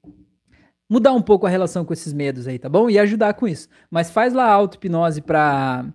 mudar 0.89 1.13
um 1.13 1.21
pouco 1.21 1.45
a 1.45 1.49
relação 1.49 1.83
com 1.83 1.93
esses 1.93 2.13
medos 2.13 2.47
aí, 2.47 2.59
tá 2.59 2.69
bom? 2.69 2.89
E 2.89 2.99
ajudar 2.99 3.33
com 3.33 3.47
isso. 3.47 3.67
Mas 3.89 4.11
faz 4.11 4.33
lá 4.33 4.45
a 4.45 4.53
auto-hipnose 4.53 5.21
para 5.21 5.85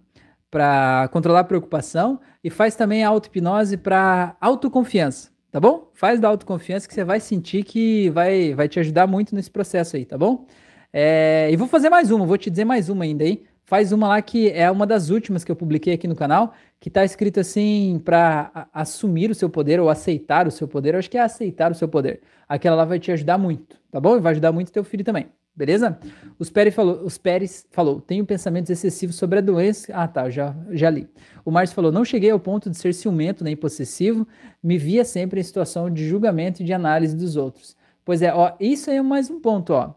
para 0.51 1.09
controlar 1.13 1.41
a 1.41 1.45
preocupação 1.45 2.21
e 2.43 2.51
faz 2.51 2.75
também 2.75 3.05
a 3.05 3.09
auto-hipnose 3.09 3.77
para 3.77 4.37
autoconfiança, 4.41 5.31
tá 5.51 5.61
bom? 5.61 5.89
Faz 5.95 6.19
da 6.19 6.27
autoconfiança 6.27 6.89
que 6.89 6.95
você 6.95 7.05
vai 7.05 7.21
sentir 7.21 7.63
que 7.63 8.11
vai, 8.11 8.53
vai 8.53 8.69
te 8.69 8.81
ajudar 8.81 9.07
muito 9.07 9.33
nesse 9.33 9.49
processo 9.49 9.97
aí, 9.97 10.05
tá 10.05 10.19
bom? 10.19 10.47
É, 10.93 11.49
e 11.53 11.57
vou 11.57 11.69
fazer 11.69 11.89
mais 11.89 12.11
uma, 12.11 12.27
vou 12.27 12.37
te 12.37 12.51
dizer 12.51 12.65
mais 12.65 12.89
uma 12.89 13.05
ainda 13.05 13.23
aí. 13.23 13.45
Faz 13.71 13.93
uma 13.93 14.09
lá 14.09 14.21
que 14.21 14.51
é 14.51 14.69
uma 14.69 14.85
das 14.85 15.11
últimas 15.11 15.45
que 15.45 15.53
eu 15.53 15.55
publiquei 15.55 15.95
aqui 15.95 16.09
no 16.09 16.17
canal, 16.17 16.55
que 16.81 16.91
tá 16.91 17.05
escrito 17.05 17.39
assim 17.39 18.03
para 18.05 18.69
assumir 18.75 19.31
o 19.31 19.35
seu 19.35 19.49
poder 19.49 19.79
ou 19.79 19.89
aceitar 19.89 20.49
o 20.49 20.51
seu 20.51 20.67
poder. 20.67 20.95
Eu 20.95 20.99
acho 20.99 21.09
que 21.09 21.17
é 21.17 21.21
aceitar 21.21 21.71
o 21.71 21.75
seu 21.77 21.87
poder. 21.87 22.21
Aquela 22.49 22.75
lá 22.75 22.85
vai 22.85 22.99
te 22.99 23.13
ajudar 23.13 23.39
muito 23.39 23.81
tá 23.91 24.01
bom? 24.01 24.17
E 24.17 24.21
vai 24.21 24.33
ajudar 24.33 24.53
muito 24.53 24.73
teu 24.73 24.85
filho 24.85 25.05
também, 25.05 25.27
beleza? 25.55 25.99
Os 26.39 26.49
Pérez 26.51 26.75
falou, 26.75 27.05
os 27.05 27.19
Pérez 27.19 27.67
falou, 27.71 28.01
tenho 28.01 28.25
pensamentos 28.25 28.71
excessivos 28.71 29.17
sobre 29.17 29.39
a 29.39 29.43
doença. 29.43 29.93
Ah, 29.95 30.09
tá, 30.09 30.31
já, 30.31 30.53
já 30.71 30.89
li. 30.91 31.09
O 31.45 31.51
Márcio 31.51 31.75
falou, 31.75 31.93
não 31.93 32.05
cheguei 32.05 32.31
ao 32.31 32.41
ponto 32.41 32.71
de 32.71 32.77
ser 32.77 32.95
ciumento 32.95 33.45
nem 33.45 33.57
possessivo, 33.57 34.27
me 34.61 34.79
via 34.79 35.05
sempre 35.05 35.41
em 35.41 35.43
situação 35.45 35.91
de 35.91 36.07
julgamento 36.09 36.63
e 36.63 36.65
de 36.65 36.73
análise 36.73 37.17
dos 37.17 37.37
outros. 37.37 37.77
Pois 38.05 38.23
é, 38.23 38.33
ó, 38.33 38.53
isso 38.59 38.91
aí 38.91 38.97
é 38.97 39.03
mais 39.03 39.31
um 39.31 39.41
ponto, 39.41 39.73
ó. 39.73 39.95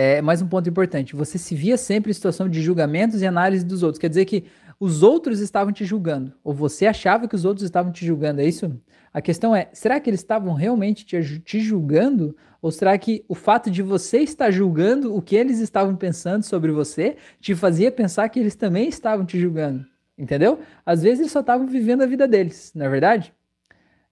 É 0.00 0.22
mais 0.22 0.40
um 0.40 0.46
ponto 0.46 0.68
importante. 0.68 1.16
Você 1.16 1.38
se 1.38 1.56
via 1.56 1.76
sempre 1.76 2.12
em 2.12 2.14
situação 2.14 2.48
de 2.48 2.62
julgamentos 2.62 3.20
e 3.20 3.26
análise 3.26 3.64
dos 3.64 3.82
outros. 3.82 3.98
Quer 3.98 4.08
dizer 4.08 4.26
que 4.26 4.44
os 4.78 5.02
outros 5.02 5.40
estavam 5.40 5.72
te 5.72 5.84
julgando, 5.84 6.32
ou 6.44 6.54
você 6.54 6.86
achava 6.86 7.26
que 7.26 7.34
os 7.34 7.44
outros 7.44 7.64
estavam 7.64 7.90
te 7.90 8.06
julgando, 8.06 8.40
é 8.40 8.44
isso? 8.46 8.80
A 9.12 9.20
questão 9.20 9.56
é, 9.56 9.68
será 9.72 9.98
que 9.98 10.08
eles 10.08 10.20
estavam 10.20 10.54
realmente 10.54 11.04
te, 11.04 11.40
te 11.40 11.58
julgando? 11.58 12.36
Ou 12.62 12.70
será 12.70 12.96
que 12.96 13.24
o 13.26 13.34
fato 13.34 13.72
de 13.72 13.82
você 13.82 14.18
estar 14.18 14.52
julgando 14.52 15.16
o 15.16 15.20
que 15.20 15.34
eles 15.34 15.58
estavam 15.58 15.96
pensando 15.96 16.44
sobre 16.44 16.70
você 16.70 17.16
te 17.40 17.56
fazia 17.56 17.90
pensar 17.90 18.28
que 18.28 18.38
eles 18.38 18.54
também 18.54 18.88
estavam 18.88 19.26
te 19.26 19.36
julgando? 19.36 19.84
Entendeu? 20.16 20.60
Às 20.86 21.02
vezes 21.02 21.18
eles 21.18 21.32
só 21.32 21.40
estavam 21.40 21.66
vivendo 21.66 22.02
a 22.02 22.06
vida 22.06 22.28
deles, 22.28 22.70
não 22.72 22.86
é 22.86 22.88
verdade? 22.88 23.34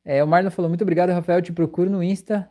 É, 0.05 0.24
o 0.24 0.26
Marlon 0.26 0.51
falou, 0.51 0.68
muito 0.68 0.82
obrigado, 0.82 1.11
Rafael, 1.11 1.41
te 1.41 1.53
procuro 1.53 1.89
no 1.89 2.03
Insta 2.03 2.51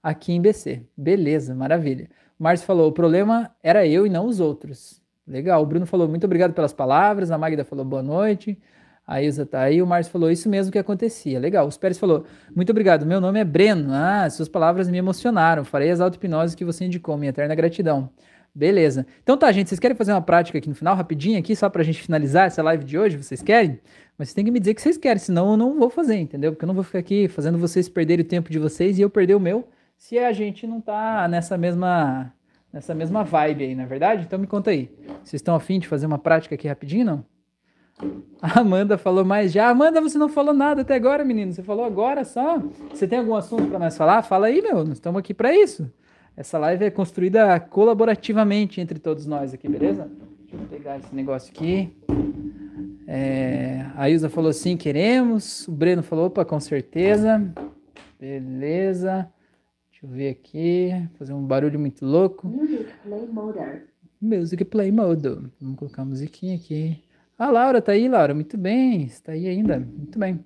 aqui 0.00 0.32
em 0.32 0.40
BC. 0.40 0.86
Beleza, 0.96 1.52
maravilha. 1.52 2.08
O 2.38 2.42
Márcio 2.42 2.66
falou, 2.66 2.88
o 2.88 2.92
problema 2.92 3.50
era 3.62 3.86
eu 3.86 4.06
e 4.06 4.10
não 4.10 4.26
os 4.26 4.40
outros. 4.40 5.02
Legal. 5.26 5.62
O 5.62 5.66
Bruno 5.66 5.86
falou, 5.86 6.06
muito 6.06 6.24
obrigado 6.24 6.52
pelas 6.52 6.72
palavras. 6.72 7.30
A 7.30 7.38
Magda 7.38 7.64
falou, 7.64 7.84
boa 7.84 8.02
noite. 8.02 8.58
A 9.06 9.22
Isa 9.22 9.46
tá 9.46 9.62
aí. 9.62 9.80
O 9.80 9.86
Márcio 9.86 10.12
falou, 10.12 10.30
isso 10.30 10.48
mesmo 10.48 10.70
que 10.70 10.78
acontecia. 10.78 11.38
Legal. 11.38 11.66
Os 11.66 11.78
Pérez 11.78 11.98
falou, 11.98 12.24
muito 12.54 12.70
obrigado. 12.70 13.06
Meu 13.06 13.20
nome 13.20 13.40
é 13.40 13.44
Breno. 13.44 13.88
Ah, 13.92 14.28
suas 14.28 14.48
palavras 14.48 14.88
me 14.88 14.98
emocionaram. 14.98 15.64
Farei 15.64 15.90
as 15.90 16.00
auto-hipnoses 16.00 16.54
que 16.54 16.64
você 16.64 16.84
indicou. 16.84 17.16
Minha 17.16 17.30
eterna 17.30 17.54
gratidão. 17.54 18.10
Beleza. 18.54 19.06
Então 19.22 19.36
tá, 19.36 19.50
gente. 19.50 19.68
Vocês 19.68 19.80
querem 19.80 19.96
fazer 19.96 20.12
uma 20.12 20.22
prática 20.22 20.58
aqui 20.58 20.68
no 20.68 20.74
final, 20.74 20.94
rapidinho 20.94 21.38
aqui, 21.38 21.56
só 21.56 21.68
pra 21.70 21.82
gente 21.82 22.02
finalizar 22.02 22.46
essa 22.46 22.62
live 22.62 22.84
de 22.84 22.98
hoje? 22.98 23.16
Vocês 23.16 23.42
querem? 23.42 23.80
Mas 24.18 24.28
vocês 24.28 24.34
têm 24.34 24.44
que 24.44 24.50
me 24.50 24.60
dizer 24.60 24.74
que 24.74 24.82
vocês 24.82 24.96
querem, 24.96 25.18
senão 25.18 25.52
eu 25.52 25.56
não 25.56 25.78
vou 25.78 25.90
fazer, 25.90 26.16
entendeu? 26.16 26.52
Porque 26.52 26.64
eu 26.64 26.66
não 26.66 26.74
vou 26.74 26.84
ficar 26.84 26.98
aqui 26.98 27.28
fazendo 27.28 27.58
vocês 27.58 27.86
perderem 27.86 28.24
o 28.24 28.28
tempo 28.28 28.50
de 28.50 28.58
vocês 28.58 28.98
e 28.98 29.02
eu 29.02 29.10
perder 29.10 29.34
o 29.34 29.40
meu 29.40 29.68
se 29.96 30.18
a 30.18 30.32
gente 30.32 30.66
não 30.66 30.80
tá 30.80 31.26
nessa 31.28 31.56
mesma 31.56 32.32
nessa 32.72 32.94
mesma 32.94 33.24
vibe 33.24 33.64
aí, 33.64 33.74
na 33.74 33.84
é 33.84 33.86
verdade? 33.86 34.24
Então 34.26 34.38
me 34.38 34.46
conta 34.46 34.70
aí. 34.70 34.90
Vocês 35.24 35.40
estão 35.40 35.54
afim 35.54 35.78
de 35.78 35.88
fazer 35.88 36.06
uma 36.06 36.18
prática 36.18 36.54
aqui 36.54 36.68
rapidinho, 36.68 37.06
não? 37.06 37.24
A 38.42 38.60
Amanda 38.60 38.98
falou 38.98 39.24
mais 39.24 39.50
já. 39.50 39.70
Amanda, 39.70 40.00
você 40.00 40.18
não 40.18 40.28
falou 40.28 40.52
nada 40.52 40.82
até 40.82 40.94
agora, 40.94 41.24
menino. 41.24 41.52
Você 41.52 41.62
falou 41.62 41.84
agora 41.84 42.24
só. 42.24 42.62
Você 42.90 43.08
tem 43.08 43.18
algum 43.18 43.34
assunto 43.34 43.68
para 43.68 43.78
nós 43.78 43.96
falar? 43.96 44.22
Fala 44.22 44.48
aí, 44.48 44.60
meu. 44.60 44.84
Nós 44.84 44.98
estamos 44.98 45.18
aqui 45.18 45.32
para 45.32 45.56
isso. 45.56 45.90
Essa 46.36 46.58
live 46.58 46.84
é 46.84 46.90
construída 46.90 47.58
colaborativamente 47.58 48.78
entre 48.78 48.98
todos 48.98 49.26
nós 49.26 49.54
aqui, 49.54 49.66
beleza? 49.68 50.10
Deixa 50.40 50.56
eu 50.56 50.68
pegar 50.68 50.98
esse 50.98 51.14
negócio 51.14 51.50
aqui. 51.50 51.96
É, 53.06 53.86
a 53.96 54.10
Ilza 54.10 54.28
falou 54.28 54.52
sim, 54.52 54.76
queremos. 54.76 55.66
O 55.66 55.72
Breno 55.72 56.02
falou, 56.02 56.26
opa, 56.26 56.44
com 56.44 56.60
certeza. 56.60 57.42
Beleza. 58.20 59.26
Deixa 60.06 60.12
eu 60.12 60.16
ver 60.16 60.28
aqui. 60.30 61.08
Fazer 61.18 61.32
um 61.32 61.44
barulho 61.44 61.78
muito 61.78 62.06
louco. 62.06 62.46
Music 62.46 62.92
Play 63.02 63.26
Mode. 63.26 63.82
Music 64.20 64.64
Play 64.64 64.92
Mode. 64.92 65.28
Vamos 65.60 65.76
colocar 65.76 66.02
a 66.02 66.04
musiquinha 66.04 66.54
aqui. 66.54 67.02
Ah, 67.36 67.50
Laura, 67.50 67.82
tá 67.82 67.92
aí, 67.92 68.08
Laura. 68.08 68.32
Muito 68.32 68.56
bem. 68.56 69.02
Está 69.02 69.32
aí 69.32 69.48
ainda. 69.48 69.78
Muito 69.80 70.18
bem. 70.18 70.44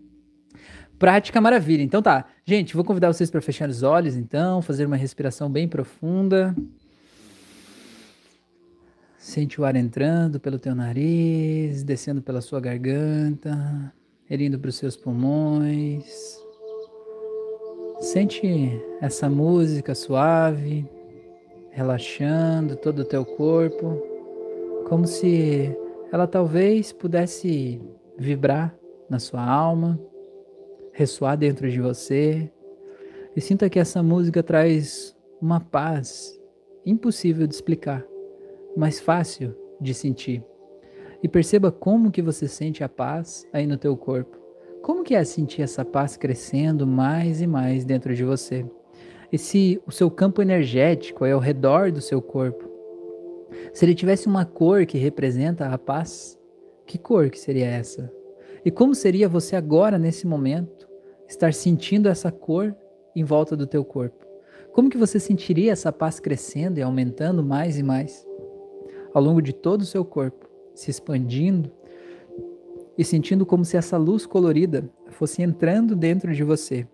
Prática 0.99 1.41
maravilha. 1.41 1.83
Então 1.83 2.01
tá. 2.01 2.27
Gente, 2.45 2.75
vou 2.75 2.85
convidar 2.85 3.13
vocês 3.13 3.31
para 3.31 3.41
fechar 3.43 3.69
os 3.69 3.83
olhos, 3.83 4.17
então, 4.17 4.63
fazer 4.63 4.87
uma 4.87 4.97
respiração 4.97 5.51
bem 5.51 5.69
profunda. 5.69 6.57
Sente 9.19 9.61
o 9.61 9.65
ar 9.65 9.77
entrando 9.77 10.41
pelo 10.41 10.59
teu 10.59 10.75
nariz, 10.75 11.83
descendo 11.83 12.23
pela 12.23 12.41
sua 12.41 12.61
garganta, 12.61 13.93
indo 14.29 14.59
para 14.59 14.71
os 14.71 14.77
seus 14.77 14.97
pulmões. 14.97 16.40
Sente 18.01 18.83
essa 18.99 19.29
música 19.29 19.95
suave, 19.95 20.89
relaxando 21.71 22.75
todo 22.75 23.01
o 23.01 23.05
teu 23.05 23.27
corpo, 23.27 24.03
como 24.89 25.07
se 25.07 25.77
ela 26.11 26.27
talvez 26.27 26.95
pudesse 26.95 27.79
vibrar 28.17 28.75
na 29.09 29.19
sua 29.19 29.45
alma, 29.45 30.01
ressoar 30.95 31.37
dentro 31.37 31.71
de 31.71 31.79
você. 31.79 32.51
E 33.37 33.41
sinta 33.43 33.69
que 33.69 33.79
essa 33.79 34.03
música 34.03 34.43
traz 34.43 35.15
uma 35.39 35.61
paz 35.61 36.41
impossível 36.87 37.47
de 37.47 37.55
explicar 37.55 38.03
mais 38.75 38.99
fácil 38.99 39.55
de 39.79 39.93
sentir. 39.93 40.43
E 41.23 41.29
perceba 41.29 41.71
como 41.71 42.11
que 42.11 42.23
você 42.23 42.49
sente 42.49 42.83
a 42.83 42.89
paz 42.89 43.47
aí 43.53 43.67
no 43.67 43.77
teu 43.77 43.95
corpo. 43.95 44.40
Como 44.83 45.05
que 45.05 45.15
é 45.15 45.25
sentir 45.25 45.63
essa 45.63 45.85
paz 45.85 46.17
crescendo 46.17 46.87
mais 46.87 47.41
e 47.41 47.47
mais 47.47 47.85
dentro 47.85 48.15
de 48.15 48.25
você? 48.25 48.65
E 49.33 49.39
se 49.39 49.81
o 49.87 49.93
seu 49.93 50.11
campo 50.11 50.43
energético 50.43 51.25
é 51.25 51.33
ao 51.33 51.41
redor 51.41 51.93
do 51.93 52.01
seu 52.01 52.21
corpo, 52.21 52.69
se 53.73 53.85
ele 53.85 53.95
tivesse 53.95 54.27
uma 54.27 54.45
cor 54.45 54.87
que 54.87 54.99
representa 54.99 55.67
a 55.67 55.79
paz, 55.79 56.39
que 56.87 56.99
cor 56.99 57.31
que 57.31 57.39
seria 57.39 57.67
essa? 57.67 58.13
E 58.65 58.71
como 58.71 58.95
seria 58.95 59.29
você 59.29 59.57
agora 59.57 59.99
nesse 59.99 60.27
momento 60.27 60.89
estar 61.29 61.55
sentindo 61.55 62.09
essa 62.09 62.33
cor 62.33 62.75
em 63.15 63.25
volta 63.25 63.57
do 63.57 63.67
teu 63.67 63.85
corpo? 63.85 64.27
Como 64.73 64.91
que 64.91 64.99
você 64.99 65.19
sentiria 65.19 65.73
essa 65.73 65.93
paz 65.93 66.21
crescendo 66.21 66.79
e 66.79 66.83
aumentando 66.83 67.43
mais 67.43 67.79
e 67.79 67.83
mais? 67.83 68.27
ao 69.13 69.23
longo 69.23 69.43
de 69.43 69.53
todo 69.53 69.83
o 69.83 69.87
seu 69.87 70.05
corpo, 70.05 70.49
se 70.75 70.91
expandindo 70.91 71.71
e 72.97 73.05
sentindo 73.05 73.47
como 73.47 73.65
se 73.65 73.77
essa 73.77 73.97
luz 73.97 74.27
colorida 74.27 74.91
fosse 75.11 75.43
entrando 75.43 75.97
dentro 75.97 76.33
de 76.33 76.43
você 76.43 76.87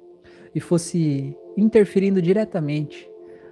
e 0.54 0.60
fosse 0.60 1.36
interferindo 1.56 2.20
diretamente 2.20 3.10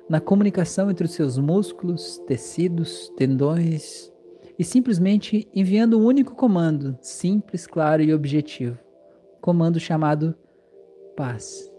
na 0.09 0.21
comunicação 0.21 0.91
entre 0.91 1.07
os 1.07 1.13
seus 1.13 1.39
músculos, 1.39 2.19
tecidos, 2.27 3.13
tendões 3.17 4.13
e 4.59 4.65
simplesmente 4.65 5.49
enviando 5.55 5.99
um 5.99 6.05
único 6.05 6.35
comando, 6.35 6.97
simples, 7.01 7.67
claro 7.67 8.03
e 8.03 8.13
objetivo. 8.15 8.79
Comando 9.41 9.81
chamado 9.81 10.35
paz. 11.17 11.71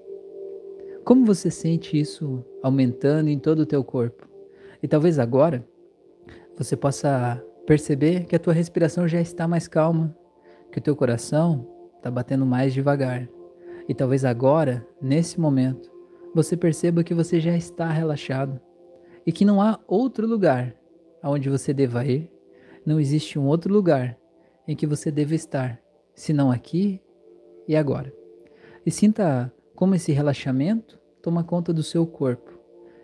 Como 1.03 1.25
você 1.25 1.51
sente 1.51 1.99
isso 1.99 2.43
aumentando 2.63 3.29
em 3.29 3.37
todo 3.37 3.59
o 3.59 3.65
teu 3.65 3.83
corpo? 3.83 4.27
E 4.81 4.87
talvez 4.87 5.19
agora 5.19 5.65
você 6.57 6.75
possa 6.75 7.43
perceber 7.65 8.25
que 8.25 8.35
a 8.35 8.39
tua 8.39 8.53
respiração 8.53 9.07
já 9.07 9.19
está 9.19 9.47
mais 9.47 9.67
calma, 9.67 10.15
que 10.75 10.79
o 10.79 10.81
teu 10.81 10.93
coração 10.93 11.65
está 11.95 12.11
batendo 12.11 12.45
mais 12.45 12.73
devagar. 12.73 13.29
E 13.87 13.95
talvez 13.95 14.25
agora, 14.25 14.85
nesse 15.01 15.39
momento, 15.39 15.89
você 16.33 16.57
perceba 16.57 17.01
que 17.01 17.13
você 17.13 17.39
já 17.39 17.55
está 17.55 17.89
relaxado 17.89 18.59
e 19.25 19.31
que 19.31 19.45
não 19.45 19.61
há 19.61 19.79
outro 19.87 20.27
lugar 20.27 20.75
aonde 21.23 21.49
você 21.49 21.73
deva 21.73 22.03
ir, 22.05 22.29
não 22.85 22.99
existe 22.99 23.39
um 23.39 23.47
outro 23.47 23.73
lugar 23.73 24.17
em 24.67 24.75
que 24.75 24.85
você 24.85 25.09
deva 25.09 25.33
estar, 25.33 25.79
senão 26.13 26.51
aqui 26.51 27.01
e 27.65 27.73
agora. 27.73 28.13
E 28.85 28.91
sinta 28.91 29.49
como 29.77 29.95
esse 29.95 30.11
relaxamento 30.11 30.99
toma 31.21 31.41
conta 31.41 31.71
do 31.71 31.83
seu 31.83 32.05
corpo 32.05 32.51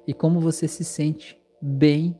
e 0.05 0.13
como 0.13 0.41
você 0.41 0.67
se 0.67 0.83
sente 0.83 1.41
bem 1.61 2.19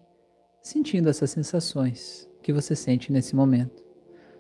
sentindo 0.62 1.10
essas 1.10 1.30
sensações 1.30 2.30
que 2.42 2.54
você 2.54 2.74
sente 2.74 3.12
nesse 3.12 3.36
momento. 3.36 3.81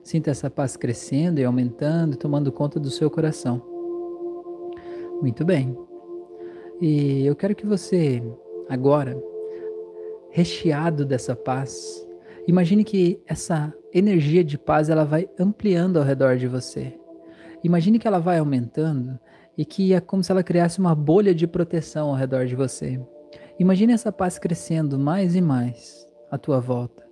Sinta 0.03 0.31
essa 0.31 0.49
paz 0.49 0.75
crescendo 0.75 1.39
e 1.39 1.43
aumentando, 1.43 2.17
tomando 2.17 2.51
conta 2.51 2.79
do 2.79 2.89
seu 2.89 3.09
coração. 3.09 3.61
Muito 5.21 5.45
bem. 5.45 5.77
E 6.81 7.25
eu 7.25 7.35
quero 7.35 7.55
que 7.55 7.65
você, 7.65 8.23
agora, 8.67 9.15
recheado 10.31 11.05
dessa 11.05 11.35
paz, 11.35 12.07
imagine 12.47 12.83
que 12.83 13.21
essa 13.27 13.71
energia 13.93 14.43
de 14.43 14.57
paz 14.57 14.89
ela 14.89 15.05
vai 15.05 15.29
ampliando 15.37 15.97
ao 15.97 16.03
redor 16.03 16.37
de 16.37 16.47
você. 16.47 16.97
Imagine 17.63 17.99
que 17.99 18.07
ela 18.07 18.19
vai 18.19 18.39
aumentando 18.39 19.19
e 19.55 19.63
que 19.63 19.93
é 19.93 19.99
como 19.99 20.23
se 20.23 20.31
ela 20.31 20.41
criasse 20.43 20.79
uma 20.79 20.95
bolha 20.95 21.35
de 21.35 21.45
proteção 21.45 22.09
ao 22.09 22.15
redor 22.15 22.47
de 22.47 22.55
você. 22.55 22.99
Imagine 23.59 23.93
essa 23.93 24.11
paz 24.11 24.39
crescendo 24.39 24.97
mais 24.97 25.35
e 25.35 25.41
mais 25.41 26.07
à 26.31 26.37
tua 26.37 26.59
volta. 26.59 27.05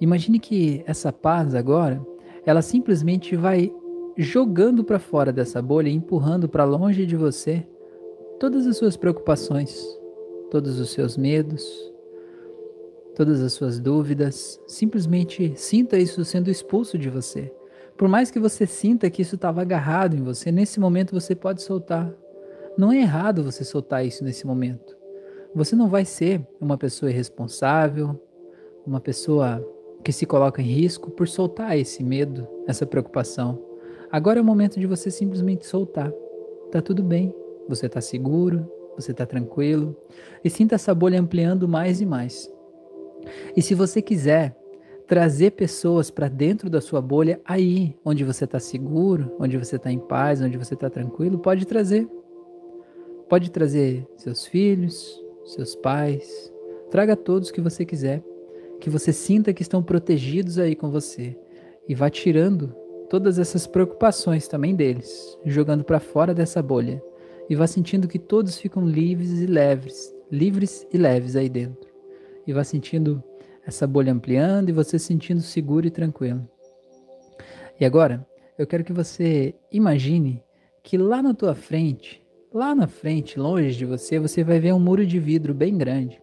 Imagine 0.00 0.38
que 0.38 0.84
essa 0.86 1.12
paz 1.12 1.54
agora, 1.54 2.00
ela 2.46 2.62
simplesmente 2.62 3.34
vai 3.34 3.74
jogando 4.16 4.84
para 4.84 5.00
fora 5.00 5.32
dessa 5.32 5.60
bolha, 5.60 5.90
empurrando 5.90 6.48
para 6.48 6.64
longe 6.64 7.04
de 7.04 7.16
você 7.16 7.66
todas 8.38 8.66
as 8.66 8.76
suas 8.76 8.96
preocupações, 8.96 9.84
todos 10.50 10.78
os 10.78 10.90
seus 10.90 11.16
medos, 11.16 11.92
todas 13.16 13.42
as 13.42 13.52
suas 13.52 13.80
dúvidas. 13.80 14.60
Simplesmente 14.66 15.52
sinta 15.56 15.98
isso 15.98 16.24
sendo 16.24 16.48
expulso 16.48 16.96
de 16.96 17.10
você. 17.10 17.52
Por 17.96 18.08
mais 18.08 18.30
que 18.30 18.38
você 18.38 18.64
sinta 18.64 19.10
que 19.10 19.22
isso 19.22 19.34
estava 19.34 19.62
agarrado 19.62 20.14
em 20.14 20.22
você, 20.22 20.52
nesse 20.52 20.78
momento 20.78 21.18
você 21.18 21.34
pode 21.34 21.62
soltar. 21.62 22.14
Não 22.78 22.92
é 22.92 23.00
errado 23.00 23.42
você 23.42 23.64
soltar 23.64 24.06
isso 24.06 24.22
nesse 24.22 24.46
momento. 24.46 24.96
Você 25.54 25.74
não 25.74 25.88
vai 25.88 26.04
ser 26.04 26.46
uma 26.60 26.76
pessoa 26.76 27.10
irresponsável, 27.10 28.20
uma 28.86 29.00
pessoa 29.00 29.66
que 30.06 30.12
se 30.12 30.24
coloca 30.24 30.62
em 30.62 30.66
risco 30.66 31.10
por 31.10 31.26
soltar 31.26 31.76
esse 31.76 32.04
medo, 32.04 32.46
essa 32.68 32.86
preocupação. 32.86 33.60
Agora 34.08 34.38
é 34.38 34.40
o 34.42 34.44
momento 34.44 34.78
de 34.78 34.86
você 34.86 35.10
simplesmente 35.10 35.66
soltar. 35.66 36.12
Tá 36.70 36.80
tudo 36.80 37.02
bem, 37.02 37.34
você 37.68 37.88
tá 37.88 38.00
seguro, 38.00 38.70
você 38.94 39.12
tá 39.12 39.26
tranquilo 39.26 39.96
e 40.44 40.48
sinta 40.48 40.76
essa 40.76 40.94
bolha 40.94 41.20
ampliando 41.20 41.66
mais 41.66 42.00
e 42.00 42.06
mais. 42.06 42.48
E 43.56 43.60
se 43.60 43.74
você 43.74 44.00
quiser 44.00 44.56
trazer 45.08 45.50
pessoas 45.50 46.08
para 46.08 46.28
dentro 46.28 46.70
da 46.70 46.80
sua 46.80 47.02
bolha, 47.02 47.40
aí 47.44 47.98
onde 48.04 48.22
você 48.22 48.44
está 48.44 48.60
seguro, 48.60 49.34
onde 49.40 49.58
você 49.58 49.74
está 49.74 49.90
em 49.90 49.98
paz, 49.98 50.40
onde 50.40 50.56
você 50.56 50.74
está 50.74 50.88
tranquilo, 50.88 51.40
pode 51.40 51.66
trazer. 51.66 52.06
Pode 53.28 53.50
trazer 53.50 54.06
seus 54.16 54.46
filhos, 54.46 55.20
seus 55.46 55.74
pais, 55.74 56.52
traga 56.92 57.16
todos 57.16 57.50
que 57.50 57.60
você 57.60 57.84
quiser 57.84 58.22
que 58.80 58.90
você 58.90 59.12
sinta 59.12 59.52
que 59.52 59.62
estão 59.62 59.82
protegidos 59.82 60.58
aí 60.58 60.74
com 60.74 60.90
você 60.90 61.36
e 61.88 61.94
vá 61.94 62.10
tirando 62.10 62.74
todas 63.08 63.38
essas 63.38 63.66
preocupações 63.66 64.48
também 64.48 64.74
deles, 64.74 65.38
jogando 65.44 65.84
para 65.84 66.00
fora 66.00 66.34
dessa 66.34 66.62
bolha 66.62 67.02
e 67.48 67.54
vá 67.54 67.66
sentindo 67.66 68.08
que 68.08 68.18
todos 68.18 68.58
ficam 68.58 68.86
livres 68.86 69.40
e 69.40 69.46
leves, 69.46 70.14
livres 70.30 70.86
e 70.92 70.98
leves 70.98 71.36
aí 71.36 71.48
dentro. 71.48 71.88
E 72.46 72.52
vá 72.52 72.64
sentindo 72.64 73.22
essa 73.64 73.86
bolha 73.86 74.12
ampliando 74.12 74.68
e 74.68 74.72
você 74.72 74.98
sentindo 74.98 75.40
seguro 75.40 75.86
e 75.86 75.90
tranquilo. 75.90 76.48
E 77.78 77.84
agora, 77.84 78.26
eu 78.58 78.66
quero 78.66 78.84
que 78.84 78.92
você 78.92 79.54
imagine 79.70 80.42
que 80.82 80.96
lá 80.96 81.22
na 81.22 81.34
tua 81.34 81.54
frente, 81.54 82.24
lá 82.52 82.74
na 82.74 82.86
frente, 82.86 83.38
longe 83.38 83.76
de 83.76 83.84
você, 83.84 84.18
você 84.18 84.42
vai 84.42 84.58
ver 84.58 84.72
um 84.72 84.80
muro 84.80 85.04
de 85.04 85.18
vidro 85.18 85.52
bem 85.52 85.76
grande. 85.76 86.20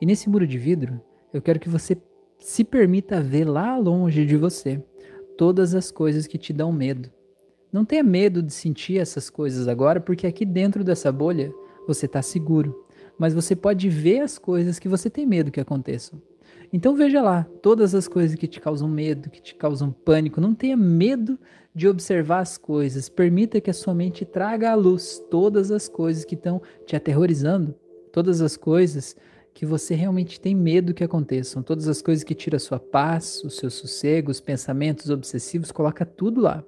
E 0.00 0.04
nesse 0.04 0.28
muro 0.28 0.46
de 0.46 0.58
vidro 0.58 1.00
eu 1.36 1.42
quero 1.42 1.60
que 1.60 1.68
você 1.68 1.96
se 2.38 2.64
permita 2.64 3.20
ver 3.20 3.44
lá 3.44 3.76
longe 3.76 4.24
de 4.24 4.36
você 4.36 4.82
todas 5.36 5.74
as 5.74 5.90
coisas 5.90 6.26
que 6.26 6.38
te 6.38 6.52
dão 6.52 6.72
medo. 6.72 7.10
Não 7.72 7.84
tenha 7.84 8.02
medo 8.02 8.42
de 8.42 8.52
sentir 8.52 8.98
essas 8.98 9.28
coisas 9.28 9.68
agora, 9.68 10.00
porque 10.00 10.26
aqui 10.26 10.46
dentro 10.46 10.82
dessa 10.82 11.12
bolha 11.12 11.52
você 11.86 12.06
está 12.06 12.22
seguro. 12.22 12.86
Mas 13.18 13.34
você 13.34 13.54
pode 13.54 13.88
ver 13.88 14.20
as 14.20 14.38
coisas 14.38 14.78
que 14.78 14.88
você 14.88 15.10
tem 15.10 15.26
medo 15.26 15.50
que 15.50 15.60
aconteçam. 15.60 16.20
Então 16.72 16.94
veja 16.94 17.20
lá 17.22 17.46
todas 17.62 17.94
as 17.94 18.08
coisas 18.08 18.34
que 18.36 18.46
te 18.46 18.60
causam 18.60 18.88
medo, 18.88 19.28
que 19.30 19.40
te 19.40 19.54
causam 19.54 19.92
pânico. 19.92 20.40
Não 20.40 20.54
tenha 20.54 20.76
medo 20.76 21.38
de 21.74 21.86
observar 21.86 22.40
as 22.40 22.56
coisas. 22.56 23.08
Permita 23.08 23.60
que 23.60 23.70
a 23.70 23.74
sua 23.74 23.94
mente 23.94 24.24
traga 24.24 24.70
à 24.70 24.74
luz 24.74 25.22
todas 25.30 25.70
as 25.70 25.86
coisas 25.86 26.24
que 26.24 26.34
estão 26.34 26.62
te 26.86 26.96
aterrorizando, 26.96 27.74
todas 28.10 28.40
as 28.40 28.56
coisas 28.56 29.14
que 29.56 29.64
você 29.64 29.94
realmente 29.94 30.38
tem 30.38 30.54
medo 30.54 30.92
que 30.92 31.02
aconteçam. 31.02 31.62
Todas 31.62 31.88
as 31.88 32.02
coisas 32.02 32.22
que 32.22 32.34
tiram 32.34 32.58
a 32.58 32.60
sua 32.60 32.78
paz, 32.78 33.42
o 33.42 33.48
seu 33.48 33.70
sossego, 33.70 34.30
os 34.30 34.38
pensamentos 34.38 35.08
obsessivos, 35.08 35.72
coloca 35.72 36.04
tudo 36.04 36.42
lá. 36.42 36.62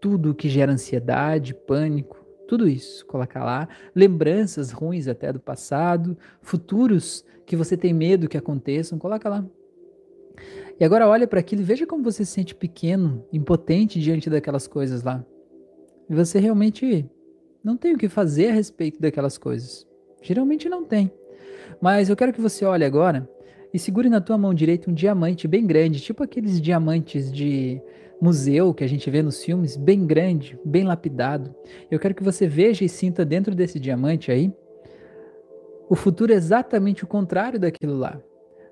Tudo 0.00 0.34
que 0.34 0.48
gera 0.48 0.72
ansiedade, 0.72 1.54
pânico, 1.54 2.26
Tudo 2.48 2.66
isso, 2.66 3.06
coloca 3.06 3.44
lá. 3.44 3.68
Lembranças 3.94 4.72
ruins 4.72 5.06
até 5.06 5.32
do 5.32 5.38
passado, 5.38 6.18
futuros 6.42 7.24
que 7.46 7.54
você 7.54 7.76
tem 7.76 7.94
medo 7.94 8.28
que 8.28 8.36
aconteçam, 8.36 8.98
coloca 8.98 9.28
lá. 9.28 9.46
E 10.80 10.84
agora 10.84 11.08
olha 11.08 11.28
para 11.28 11.38
aquilo 11.38 11.62
e 11.62 11.64
veja 11.64 11.86
como 11.86 12.02
você 12.02 12.24
se 12.24 12.32
sente 12.32 12.56
pequeno, 12.56 13.24
impotente 13.32 14.00
diante 14.00 14.28
daquelas 14.28 14.66
coisas 14.66 15.04
lá. 15.04 15.24
E 16.10 16.14
você 16.14 16.40
realmente 16.40 17.08
não 17.62 17.76
tem 17.76 17.94
o 17.94 17.98
que 17.98 18.08
fazer 18.08 18.48
a 18.48 18.52
respeito 18.52 19.00
daquelas 19.00 19.38
coisas. 19.38 19.86
Geralmente 20.20 20.68
não 20.68 20.84
tem. 20.84 21.12
Mas 21.80 22.08
eu 22.08 22.16
quero 22.16 22.32
que 22.32 22.40
você 22.40 22.64
olhe 22.64 22.84
agora 22.84 23.28
e 23.72 23.78
segure 23.78 24.08
na 24.08 24.20
tua 24.20 24.38
mão 24.38 24.54
direita 24.54 24.90
um 24.90 24.94
diamante 24.94 25.46
bem 25.46 25.66
grande, 25.66 26.00
tipo 26.00 26.22
aqueles 26.22 26.60
diamantes 26.60 27.30
de 27.30 27.80
museu 28.20 28.72
que 28.72 28.82
a 28.82 28.88
gente 28.88 29.10
vê 29.10 29.22
nos 29.22 29.44
filmes, 29.44 29.76
bem 29.76 30.06
grande, 30.06 30.58
bem 30.64 30.84
lapidado. 30.84 31.54
Eu 31.90 31.98
quero 31.98 32.14
que 32.14 32.22
você 32.22 32.46
veja 32.46 32.84
e 32.84 32.88
sinta 32.88 33.24
dentro 33.24 33.54
desse 33.54 33.78
diamante 33.78 34.30
aí 34.30 34.52
o 35.88 35.94
futuro 35.94 36.32
é 36.32 36.36
exatamente 36.36 37.04
o 37.04 37.06
contrário 37.06 37.60
daquilo 37.60 37.96
lá. 37.96 38.20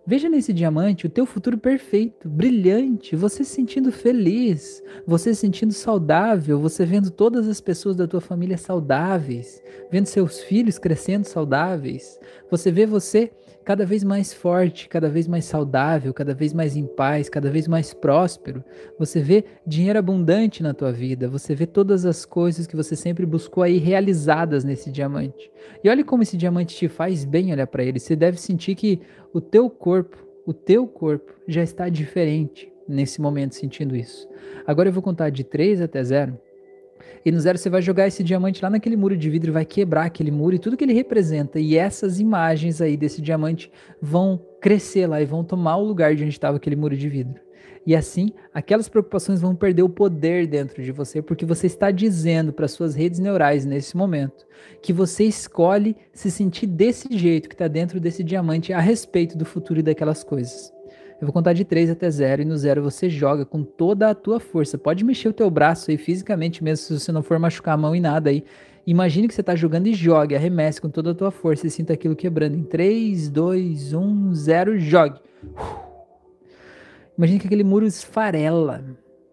Veja 0.06 0.28
nesse 0.28 0.52
diamante 0.52 1.06
o 1.06 1.10
teu 1.10 1.24
futuro 1.24 1.56
perfeito, 1.56 2.28
brilhante, 2.28 3.16
você 3.16 3.42
se 3.42 3.54
sentindo 3.54 3.90
feliz, 3.90 4.82
você 5.06 5.32
se 5.32 5.40
sentindo 5.40 5.72
saudável, 5.72 6.60
você 6.60 6.84
vendo 6.84 7.10
todas 7.10 7.48
as 7.48 7.58
pessoas 7.58 7.96
da 7.96 8.06
tua 8.06 8.20
família 8.20 8.58
saudáveis, 8.58 9.62
vendo 9.90 10.04
seus 10.04 10.40
filhos 10.40 10.78
crescendo 10.78 11.24
saudáveis. 11.24 12.20
Você 12.50 12.70
vê 12.70 12.84
você 12.84 13.32
cada 13.64 13.86
vez 13.86 14.04
mais 14.04 14.32
forte, 14.32 14.88
cada 14.88 15.08
vez 15.08 15.26
mais 15.26 15.46
saudável, 15.46 16.12
cada 16.12 16.34
vez 16.34 16.52
mais 16.52 16.76
em 16.76 16.86
paz, 16.86 17.28
cada 17.28 17.50
vez 17.50 17.66
mais 17.66 17.94
próspero. 17.94 18.62
Você 18.98 19.20
vê 19.20 19.44
dinheiro 19.66 19.98
abundante 19.98 20.62
na 20.62 20.74
tua 20.74 20.92
vida, 20.92 21.28
você 21.28 21.54
vê 21.54 21.66
todas 21.66 22.04
as 22.04 22.24
coisas 22.24 22.66
que 22.66 22.76
você 22.76 22.94
sempre 22.94 23.24
buscou 23.24 23.62
aí 23.62 23.78
realizadas 23.78 24.64
nesse 24.64 24.90
diamante. 24.90 25.50
E 25.82 25.88
olha 25.88 26.04
como 26.04 26.22
esse 26.22 26.36
diamante 26.36 26.76
te 26.76 26.88
faz 26.88 27.24
bem 27.24 27.52
olhar 27.52 27.66
para 27.66 27.82
ele. 27.82 27.98
Você 27.98 28.14
deve 28.14 28.38
sentir 28.38 28.74
que 28.74 29.00
o 29.32 29.40
teu 29.40 29.70
corpo, 29.70 30.16
o 30.46 30.52
teu 30.52 30.86
corpo 30.86 31.32
já 31.48 31.62
está 31.62 31.88
diferente 31.88 32.70
nesse 32.86 33.20
momento 33.20 33.54
sentindo 33.54 33.96
isso. 33.96 34.28
Agora 34.66 34.90
eu 34.90 34.92
vou 34.92 35.02
contar 35.02 35.30
de 35.30 35.42
3 35.42 35.80
até 35.80 36.02
0 36.04 36.38
e 37.24 37.32
no 37.32 37.40
zero 37.40 37.56
você 37.56 37.70
vai 37.70 37.80
jogar 37.80 38.06
esse 38.06 38.22
diamante 38.22 38.62
lá 38.62 38.68
naquele 38.68 38.96
muro 38.96 39.16
de 39.16 39.30
vidro, 39.30 39.52
vai 39.52 39.64
quebrar 39.64 40.04
aquele 40.04 40.30
muro 40.30 40.54
e 40.54 40.58
tudo 40.58 40.76
que 40.76 40.84
ele 40.84 40.92
representa. 40.92 41.58
E 41.58 41.76
essas 41.76 42.20
imagens 42.20 42.80
aí 42.80 42.96
desse 42.96 43.22
diamante 43.22 43.72
vão 44.00 44.40
crescer 44.60 45.06
lá 45.06 45.22
e 45.22 45.24
vão 45.24 45.42
tomar 45.42 45.76
o 45.76 45.84
lugar 45.84 46.14
de 46.14 46.22
onde 46.22 46.32
estava 46.32 46.58
aquele 46.58 46.76
muro 46.76 46.96
de 46.96 47.08
vidro. 47.08 47.40
E 47.86 47.94
assim, 47.94 48.30
aquelas 48.52 48.88
preocupações 48.88 49.40
vão 49.40 49.54
perder 49.54 49.82
o 49.82 49.88
poder 49.88 50.46
dentro 50.46 50.82
de 50.82 50.90
você, 50.90 51.20
porque 51.20 51.44
você 51.44 51.66
está 51.66 51.90
dizendo 51.90 52.52
para 52.52 52.66
suas 52.66 52.94
redes 52.94 53.18
neurais 53.18 53.66
nesse 53.66 53.96
momento 53.96 54.46
que 54.80 54.92
você 54.92 55.24
escolhe 55.24 55.94
se 56.12 56.30
sentir 56.30 56.66
desse 56.66 57.06
jeito 57.16 57.48
que 57.48 57.54
está 57.54 57.68
dentro 57.68 58.00
desse 58.00 58.24
diamante 58.24 58.72
a 58.72 58.80
respeito 58.80 59.36
do 59.36 59.44
futuro 59.44 59.80
e 59.80 59.82
daquelas 59.82 60.24
coisas. 60.24 60.73
Eu 61.20 61.26
vou 61.26 61.32
contar 61.32 61.52
de 61.52 61.64
3 61.64 61.90
até 61.90 62.10
0 62.10 62.42
e 62.42 62.44
no 62.44 62.56
0 62.56 62.82
você 62.82 63.08
joga 63.08 63.44
com 63.44 63.62
toda 63.62 64.10
a 64.10 64.14
tua 64.14 64.40
força. 64.40 64.76
Pode 64.76 65.04
mexer 65.04 65.28
o 65.28 65.32
teu 65.32 65.48
braço 65.48 65.90
aí 65.90 65.96
fisicamente 65.96 66.62
mesmo 66.62 66.86
se 66.86 66.98
você 67.00 67.12
não 67.12 67.22
for 67.22 67.38
machucar 67.38 67.74
a 67.74 67.78
mão 67.78 67.94
e 67.94 68.00
nada 68.00 68.30
aí. 68.30 68.44
Imagine 68.86 69.28
que 69.28 69.34
você 69.34 69.40
está 69.40 69.54
jogando 69.56 69.86
e 69.86 69.94
jogue, 69.94 70.34
arremesse 70.34 70.80
com 70.80 70.90
toda 70.90 71.12
a 71.12 71.14
tua 71.14 71.30
força 71.30 71.66
e 71.66 71.70
sinta 71.70 71.94
aquilo 71.94 72.14
quebrando. 72.14 72.56
Em 72.56 72.62
3, 72.62 73.30
2, 73.30 73.94
1, 73.94 74.34
0, 74.34 74.78
jogue. 74.78 75.20
Imagine 77.16 77.38
que 77.38 77.46
aquele 77.46 77.64
muro 77.64 77.86
esfarela 77.86 78.84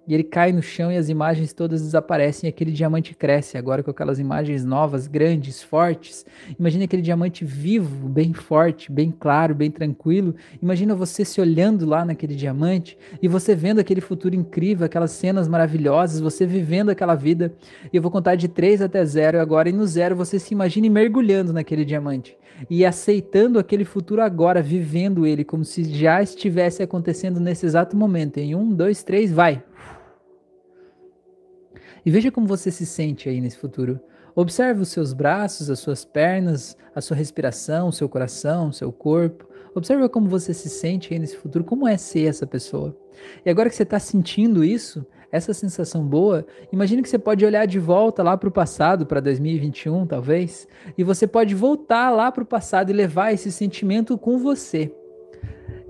e 0.08 0.14
ele 0.14 0.24
cai 0.24 0.52
no 0.52 0.62
chão 0.62 0.92
e 0.92 0.98
as 0.98 1.10
imagens 1.10 1.54
todas 1.54 1.82
desaparecem 1.82 2.48
e 2.48 2.50
aquele 2.50 2.72
diamante 2.72 3.14
cresce 3.14 3.58
agora 3.58 3.84
com 3.84 3.92
aquelas 3.92 4.20
imagens 4.20 4.66
novas, 4.66 5.08
grandes, 5.08 5.62
fortes. 5.62 6.26
Imagina 6.60 6.86
aquele 6.86 7.02
diamante 7.02 7.46
vivo, 7.46 8.10
bem 8.10 8.34
forte, 8.34 8.92
bem 8.92 9.12
claro, 9.12 9.54
bem 9.54 9.70
tranquilo. 9.70 10.36
Imagina 10.62 10.96
você 10.96 11.24
se 11.24 11.40
olhando 11.40 11.86
lá 11.86 12.04
naquele 12.04 12.36
diamante 12.36 12.98
e 13.22 13.28
você 13.28 13.56
vendo 13.56 13.80
aquele 13.80 14.02
futuro 14.02 14.36
incrível, 14.36 14.86
aquelas 14.86 15.12
cenas 15.12 15.48
maravilhosas, 15.48 16.20
você 16.20 16.46
vivendo 16.46 16.90
aquela 16.90 17.16
vida. 17.16 17.54
E 17.94 17.96
eu 17.96 18.02
vou 18.02 18.12
contar 18.12 18.36
de 18.36 18.48
3 18.48 18.82
até 18.82 19.06
0 19.06 19.40
agora 19.40 19.70
e 19.70 19.74
no 19.74 19.86
zero 19.86 20.16
você 20.16 20.40
se 20.40 20.54
imagine 20.54 20.90
mergulhando 20.90 21.54
naquele 21.54 21.86
diamante 21.86 22.36
e 22.70 22.86
aceitando 22.86 23.60
aquele 23.60 23.86
futuro 23.86 24.22
agora, 24.22 24.62
vivendo 24.62 25.26
ele 25.26 25.44
como 25.44 25.64
se 25.66 25.84
já 25.84 26.22
estivesse 26.22 26.84
acontecendo 26.84 27.40
nesse 27.40 27.66
exato 27.66 27.96
momento. 27.96 28.38
Em 28.38 28.56
um, 28.56 28.74
dois, 28.74 29.04
três, 29.04 29.32
vai! 29.32 29.64
E 32.06 32.12
veja 32.12 32.32
como 32.32 32.48
você 32.48 32.72
se 32.72 32.86
sente 32.86 33.30
aí 33.30 33.40
nesse 33.40 33.58
futuro. 33.58 34.00
Observe 34.36 34.82
os 34.82 34.90
seus 34.90 35.14
braços, 35.14 35.70
as 35.70 35.80
suas 35.80 36.06
pernas, 36.06 36.78
a 36.96 37.02
sua 37.02 37.18
respiração, 37.18 37.90
o 37.90 37.94
seu 37.94 38.08
coração, 38.08 38.70
o 38.70 38.74
seu 38.74 38.92
corpo. 38.92 39.48
Observe 39.76 40.08
como 40.10 40.30
você 40.30 40.54
se 40.54 40.70
sente 40.70 41.14
aí 41.14 41.20
nesse 41.20 41.38
futuro, 41.38 41.64
como 41.64 41.88
é 41.88 41.98
ser 41.98 42.28
essa 42.28 42.48
pessoa. 42.48 42.96
E 43.46 43.50
agora 43.50 43.70
que 43.70 43.76
você 43.76 43.84
está 43.84 44.00
sentindo 44.00 44.64
isso, 44.64 45.06
essa 45.32 45.54
sensação 45.54 46.06
boa, 46.06 46.46
imagine 46.72 47.02
que 47.02 47.10
você 47.10 47.20
pode 47.20 47.46
olhar 47.46 47.66
de 47.66 47.80
volta 47.80 48.24
lá 48.24 48.36
para 48.36 48.50
o 48.50 48.52
passado, 48.52 49.06
para 49.06 49.20
2021 49.22 50.06
talvez, 50.06 50.68
e 50.98 51.04
você 51.04 51.26
pode 51.26 51.56
voltar 51.56 52.10
lá 52.10 52.32
para 52.32 52.44
o 52.44 52.46
passado 52.46 52.90
e 52.90 52.94
levar 52.94 53.34
esse 53.34 53.52
sentimento 53.52 54.18
com 54.18 54.38
você 54.38 54.92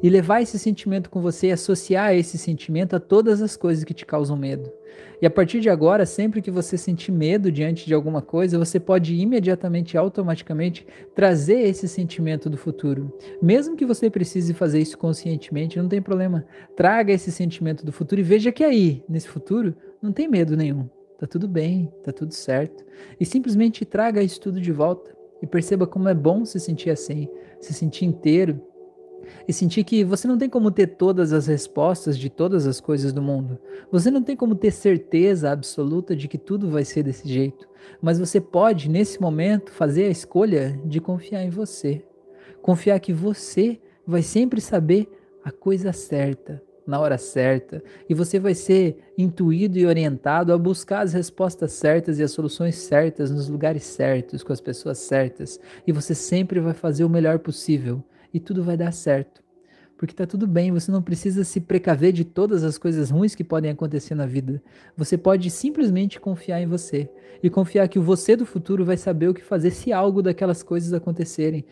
e 0.02 0.10
levar 0.10 0.42
esse 0.42 0.58
sentimento 0.58 1.10
com 1.10 1.22
você 1.22 1.48
e 1.48 1.52
associar 1.52 2.14
esse 2.14 2.38
sentimento 2.38 2.96
a 2.96 3.00
todas 3.00 3.42
as 3.42 3.56
coisas 3.56 3.84
que 3.84 3.94
te 3.94 4.06
causam 4.06 4.36
medo. 4.36 4.72
E 5.22 5.26
a 5.26 5.30
partir 5.30 5.60
de 5.60 5.70
agora, 5.70 6.06
sempre 6.06 6.42
que 6.42 6.50
você 6.50 6.78
sentir 6.78 7.12
medo 7.12 7.52
diante 7.52 7.86
de 7.86 7.94
alguma 7.94 8.22
coisa, 8.22 8.58
você 8.58 8.80
pode 8.80 9.16
imediatamente, 9.16 9.96
automaticamente, 9.98 10.86
trazer 11.14 11.62
esse 11.62 11.88
sentimento 11.88 12.50
do 12.50 12.58
futuro. 12.58 13.16
Mesmo 13.42 13.76
que 13.76 13.86
você 13.86 14.10
precise 14.10 14.54
fazer 14.54 14.80
isso 14.80 14.98
conscientemente, 14.98 15.78
não 15.78 15.88
tem 15.88 16.02
problema. 16.02 16.46
Traga 16.76 17.14
esse 17.14 17.32
sentimento 17.32 17.86
do 17.86 17.92
futuro 17.92 18.20
e 18.20 18.24
veja 18.24 18.52
que 18.52 18.64
aí, 18.64 19.04
nesse 19.08 19.28
futuro, 19.28 19.76
não 20.02 20.12
tem 20.12 20.28
medo 20.28 20.58
nenhum. 20.58 20.90
Tá 21.20 21.28
tudo 21.28 21.48
bem, 21.48 21.92
tá 22.04 22.12
tudo 22.12 22.34
certo. 22.34 22.84
E 23.20 23.26
simplesmente 23.26 23.86
traga 23.86 24.24
isso 24.24 24.42
tudo 24.42 24.60
de 24.60 24.72
volta 24.72 25.16
e 25.40 25.46
perceba 25.46 25.86
como 25.86 26.10
é 26.10 26.16
bom 26.16 26.44
se 26.46 26.60
sentir 26.60 26.90
assim, 26.90 27.28
se 27.60 27.74
sentir 27.74 28.06
inteiro, 28.06 28.60
e 29.48 29.54
sentir 29.54 29.84
que 29.84 30.04
você 30.04 30.28
não 30.28 30.38
tem 30.38 30.50
como 30.50 30.72
ter 30.72 30.88
todas 30.88 31.34
as 31.34 31.48
respostas 31.48 32.18
de 32.18 32.30
todas 32.30 32.68
as 32.68 32.80
coisas 32.80 33.12
do 33.12 33.22
mundo. 33.22 33.60
Você 33.92 34.10
não 34.10 34.24
tem 34.24 34.36
como 34.36 34.56
ter 34.56 34.72
certeza 34.72 35.52
absoluta 35.52 36.16
de 36.16 36.28
que 36.28 36.38
tudo 36.38 36.70
vai 36.70 36.86
ser 36.86 37.04
desse 37.04 37.28
jeito, 37.28 37.68
mas 38.02 38.20
você 38.20 38.40
pode, 38.40 38.90
nesse 38.90 39.22
momento, 39.22 39.72
fazer 39.72 40.06
a 40.06 40.10
escolha 40.10 40.80
de 40.86 41.00
confiar 41.00 41.44
em 41.44 41.50
você. 41.50 42.04
Confiar 42.62 43.00
que 43.00 43.14
você 43.14 43.80
vai 44.06 44.22
sempre 44.22 44.62
saber 44.62 45.10
a 45.44 45.52
coisa 45.52 45.92
certa, 45.92 46.62
na 46.86 47.00
hora 47.00 47.18
certa, 47.18 47.84
e 48.10 48.14
você 48.14 48.40
vai 48.40 48.54
ser 48.54 48.98
intuído 49.18 49.78
e 49.78 49.86
orientado 49.86 50.52
a 50.52 50.58
buscar 50.58 51.02
as 51.02 51.14
respostas 51.14 51.72
certas 51.74 52.20
e 52.20 52.24
as 52.24 52.32
soluções 52.32 52.76
certas 52.76 53.32
nos 53.32 53.48
lugares 53.48 53.84
certos, 53.84 54.44
com 54.44 54.52
as 54.52 54.62
pessoas 54.62 54.98
certas, 54.98 55.60
e 55.86 55.92
você 55.92 56.14
sempre 56.14 56.60
vai 56.60 56.74
fazer 56.74 57.04
o 57.04 57.10
melhor 57.10 57.40
possível 57.40 58.04
e 58.34 58.40
tudo 58.40 58.64
vai 58.64 58.78
dar 58.78 58.92
certo. 58.92 59.42
Porque 60.02 60.16
tá 60.16 60.26
tudo 60.26 60.48
bem, 60.48 60.72
você 60.72 60.92
não 60.92 61.00
precisa 61.00 61.44
se 61.44 61.62
precaver 61.62 62.12
de 62.12 62.26
todas 62.26 62.64
as 62.64 62.76
coisas 62.76 63.12
ruins 63.12 63.36
que 63.36 63.44
podem 63.44 63.70
acontecer 63.70 64.16
na 64.16 64.26
vida. 64.26 64.60
Você 64.98 65.16
pode 65.16 65.48
simplesmente 65.52 66.20
confiar 66.20 66.60
em 66.60 66.66
você 66.66 67.08
e 67.44 67.52
confiar 67.52 67.88
que 67.88 68.00
o 68.00 68.02
você 68.02 68.36
do 68.36 68.44
futuro 68.44 68.84
vai 68.84 68.98
saber 68.98 69.28
o 69.28 69.34
que 69.34 69.44
fazer 69.44 69.70
se 69.70 69.94
algo 69.94 70.24
daquelas 70.24 70.64
coisas 70.64 70.92
acontecerem. 70.92 71.64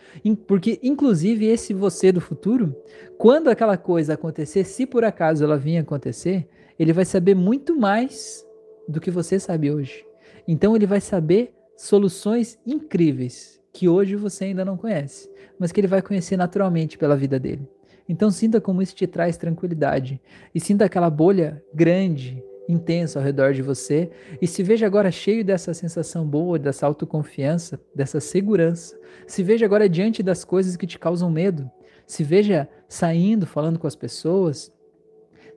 Porque 0.46 0.80
inclusive 0.84 1.48
esse 1.48 1.74
você 1.74 2.12
do 2.12 2.22
futuro, 2.22 2.76
quando 3.18 3.50
aquela 3.50 3.78
coisa 3.78 4.14
acontecer, 4.14 4.64
se 4.64 4.86
por 4.86 5.04
acaso 5.04 5.44
ela 5.44 5.58
vir 5.58 5.78
acontecer, 5.80 6.48
ele 6.78 6.94
vai 6.94 7.06
saber 7.06 7.34
muito 7.34 7.76
mais 7.76 8.46
do 8.88 9.02
que 9.02 9.10
você 9.10 9.40
sabe 9.40 9.72
hoje. 9.72 10.06
Então 10.48 10.76
ele 10.76 10.86
vai 10.86 11.02
saber 11.02 11.52
soluções 11.76 12.60
incríveis 12.64 13.59
que 13.80 13.88
hoje 13.88 14.18
você 14.18 14.44
ainda 14.44 14.66
não 14.66 14.76
conhece 14.76 15.30
mas 15.60 15.74
que 15.74 15.80
ele 15.82 15.88
vai 15.88 16.02
conhecer 16.02 16.38
naturalmente 16.38 16.98
pela 16.98 17.18
vida 17.18 17.38
dele. 17.38 17.68
Então 18.08 18.32
sinta 18.32 18.60
como 18.62 18.82
isso 18.82 18.96
te 18.96 19.06
traz 19.06 19.38
tranquilidade 19.38 20.20
e 20.56 20.60
sinta 20.60 20.86
aquela 20.86 21.10
bolha 21.10 21.62
grande, 21.74 22.42
intensa 22.68 23.20
ao 23.20 23.26
redor 23.26 23.54
de 23.54 23.62
você 23.62 24.10
e 24.42 24.48
se 24.48 24.64
veja 24.64 24.86
agora 24.86 25.12
cheio 25.12 25.44
dessa 25.44 25.74
sensação 25.74 26.26
boa, 26.26 26.58
dessa 26.58 26.88
autoconfiança, 26.88 27.80
dessa 27.94 28.20
segurança. 28.20 28.98
Se 29.28 29.44
veja 29.44 29.66
agora 29.66 29.90
diante 29.90 30.24
das 30.24 30.44
coisas 30.46 30.78
que 30.78 30.88
te 30.88 30.98
causam 30.98 31.30
medo. 31.30 31.70
Se 32.08 32.24
veja 32.24 32.68
saindo, 32.88 33.46
falando 33.46 33.78
com 33.78 33.86
as 33.86 33.96
pessoas, 33.96 34.72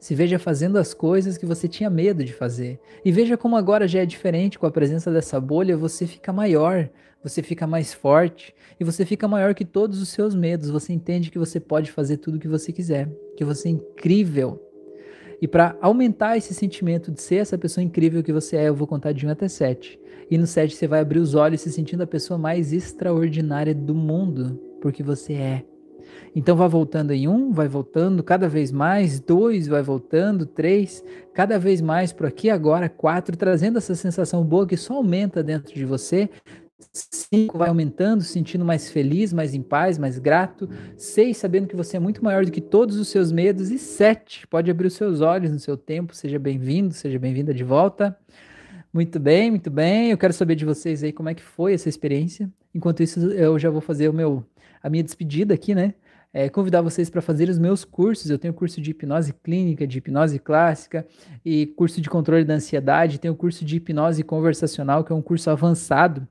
se 0.03 0.17
veja 0.17 0.37
fazendo 0.37 0.79
as 0.79 0.93
coisas 0.93 1.39
que 1.39 1.47
você 1.47 1.69
tinha 1.69 1.89
medo 1.89 2.25
de 2.25 2.33
fazer. 2.33 2.81
E 3.05 3.13
veja 3.13 3.37
como 3.37 3.55
agora 3.55 3.87
já 3.87 4.01
é 4.01 4.05
diferente 4.05 4.59
com 4.59 4.67
a 4.67 4.71
presença 4.71 5.13
dessa 5.13 5.41
bolha, 5.41 5.77
você 5.77 6.09
fica 6.09 6.33
maior, 6.33 6.91
você 7.23 7.41
fica 7.41 7.69
mais 7.69 7.95
forte 7.95 8.53
e 8.81 8.83
você 8.83 9.07
fica 9.07 9.29
maior 9.29 9.55
que 9.55 9.65
todos 9.65 10.03
os 10.03 10.09
seus 10.09 10.35
medos. 10.35 10.71
Você 10.71 10.93
entende 10.93 11.31
que 11.31 11.39
você 11.39 11.61
pode 11.61 11.93
fazer 11.93 12.17
tudo 12.17 12.35
o 12.35 12.41
que 12.41 12.49
você 12.49 12.73
quiser, 12.73 13.09
que 13.37 13.45
você 13.45 13.69
é 13.69 13.71
incrível. 13.71 14.61
E 15.41 15.47
para 15.47 15.77
aumentar 15.81 16.37
esse 16.37 16.53
sentimento 16.53 17.13
de 17.13 17.23
ser 17.23 17.37
essa 17.37 17.57
pessoa 17.57 17.85
incrível 17.85 18.25
que 18.25 18.33
você 18.33 18.57
é, 18.57 18.69
eu 18.71 18.75
vou 18.75 18.89
contar 18.89 19.13
de 19.13 19.25
1 19.25 19.31
até 19.31 19.47
7. 19.47 20.01
E 20.29 20.37
no 20.37 20.49
7 20.49 20.75
você 20.75 20.89
vai 20.89 20.99
abrir 20.99 21.21
os 21.21 21.37
olhos 21.37 21.61
se 21.61 21.71
sentindo 21.71 22.03
a 22.03 22.09
pessoa 22.09 22.37
mais 22.37 22.73
extraordinária 22.73 23.73
do 23.73 23.95
mundo, 23.95 24.61
porque 24.81 25.01
você 25.01 25.35
é. 25.35 25.72
Então 26.35 26.57
vai 26.57 26.69
voltando 26.69 27.13
em 27.13 27.29
um, 27.29 27.53
vai 27.53 27.69
voltando 27.69 28.23
cada 28.23 28.49
vez 28.49 28.71
mais, 28.73 29.21
dois, 29.21 29.67
vai 29.67 29.83
voltando, 29.83 30.47
três, 30.47 31.05
cada 31.35 31.59
vez 31.59 31.81
mais 31.81 32.13
por 32.13 32.27
aqui, 32.27 32.51
agora 32.51 32.89
quatro, 32.89 33.37
trazendo 33.37 33.79
essa 33.79 33.95
sensação 33.95 34.45
boa 34.45 34.67
que 34.67 34.77
só 34.77 34.95
aumenta 34.95 35.43
dentro 35.43 35.75
de 35.75 35.85
você. 35.85 36.29
Cinco 36.93 37.57
vai 37.59 37.69
aumentando, 37.69 38.23
sentindo 38.23 38.65
mais 38.65 38.91
feliz, 38.91 39.33
mais 39.33 39.55
em 39.55 39.63
paz, 39.63 39.99
mais 39.99 40.19
grato. 40.19 40.69
Seis, 40.97 41.37
sabendo 41.37 41.67
que 41.67 41.77
você 41.77 41.97
é 41.97 42.01
muito 42.01 42.23
maior 42.25 42.45
do 42.45 42.51
que 42.51 42.61
todos 42.61 42.99
os 42.99 43.09
seus 43.09 43.31
medos. 43.31 43.71
E 43.71 43.79
sete, 43.79 44.47
pode 44.49 44.71
abrir 44.71 44.89
os 44.89 44.95
seus 44.95 45.21
olhos 45.21 45.51
no 45.51 45.59
seu 45.59 45.77
tempo. 45.77 46.15
Seja 46.15 46.39
bem-vindo, 46.39 46.93
seja 46.93 47.19
bem-vinda 47.19 47.55
de 47.55 47.65
volta. 47.65 48.17
Muito 48.93 49.19
bem, 49.19 49.51
muito 49.51 49.71
bem. 49.71 50.11
Eu 50.11 50.19
quero 50.19 50.35
saber 50.35 50.55
de 50.55 50.67
vocês 50.67 51.03
aí 51.03 51.13
como 51.13 51.29
é 51.29 51.35
que 51.35 51.43
foi 51.43 51.73
essa 51.73 51.89
experiência. 51.89 52.51
Enquanto 52.75 53.03
isso, 53.03 53.21
eu 53.33 53.59
já 53.59 53.71
vou 53.71 53.81
fazer 53.81 54.09
o 54.09 54.13
meu 54.13 54.45
a 54.83 54.91
minha 54.91 55.03
despedida 55.03 55.55
aqui, 55.55 55.75
né? 55.75 55.95
É, 56.35 56.49
convidar 56.49 56.81
vocês 56.81 57.11
para 57.11 57.21
fazer 57.21 57.49
os 57.51 57.59
meus 57.59 57.85
cursos. 57.85 58.31
Eu 58.31 58.39
tenho 58.39 58.55
curso 58.55 58.81
de 58.81 58.91
hipnose 58.91 59.35
clínica, 59.35 59.87
de 59.87 59.99
hipnose 59.99 60.39
clássica 60.39 61.07
e 61.45 61.67
curso 61.67 62.01
de 62.01 62.09
controle 62.09 62.45
da 62.45 62.55
ansiedade. 62.55 63.21
Tenho 63.21 63.35
curso 63.35 63.65
de 63.65 63.77
hipnose 63.77 64.23
conversacional, 64.23 65.05
que 65.05 65.13
é 65.13 65.15
um 65.15 65.21
curso 65.21 65.51
avançado 65.51 66.27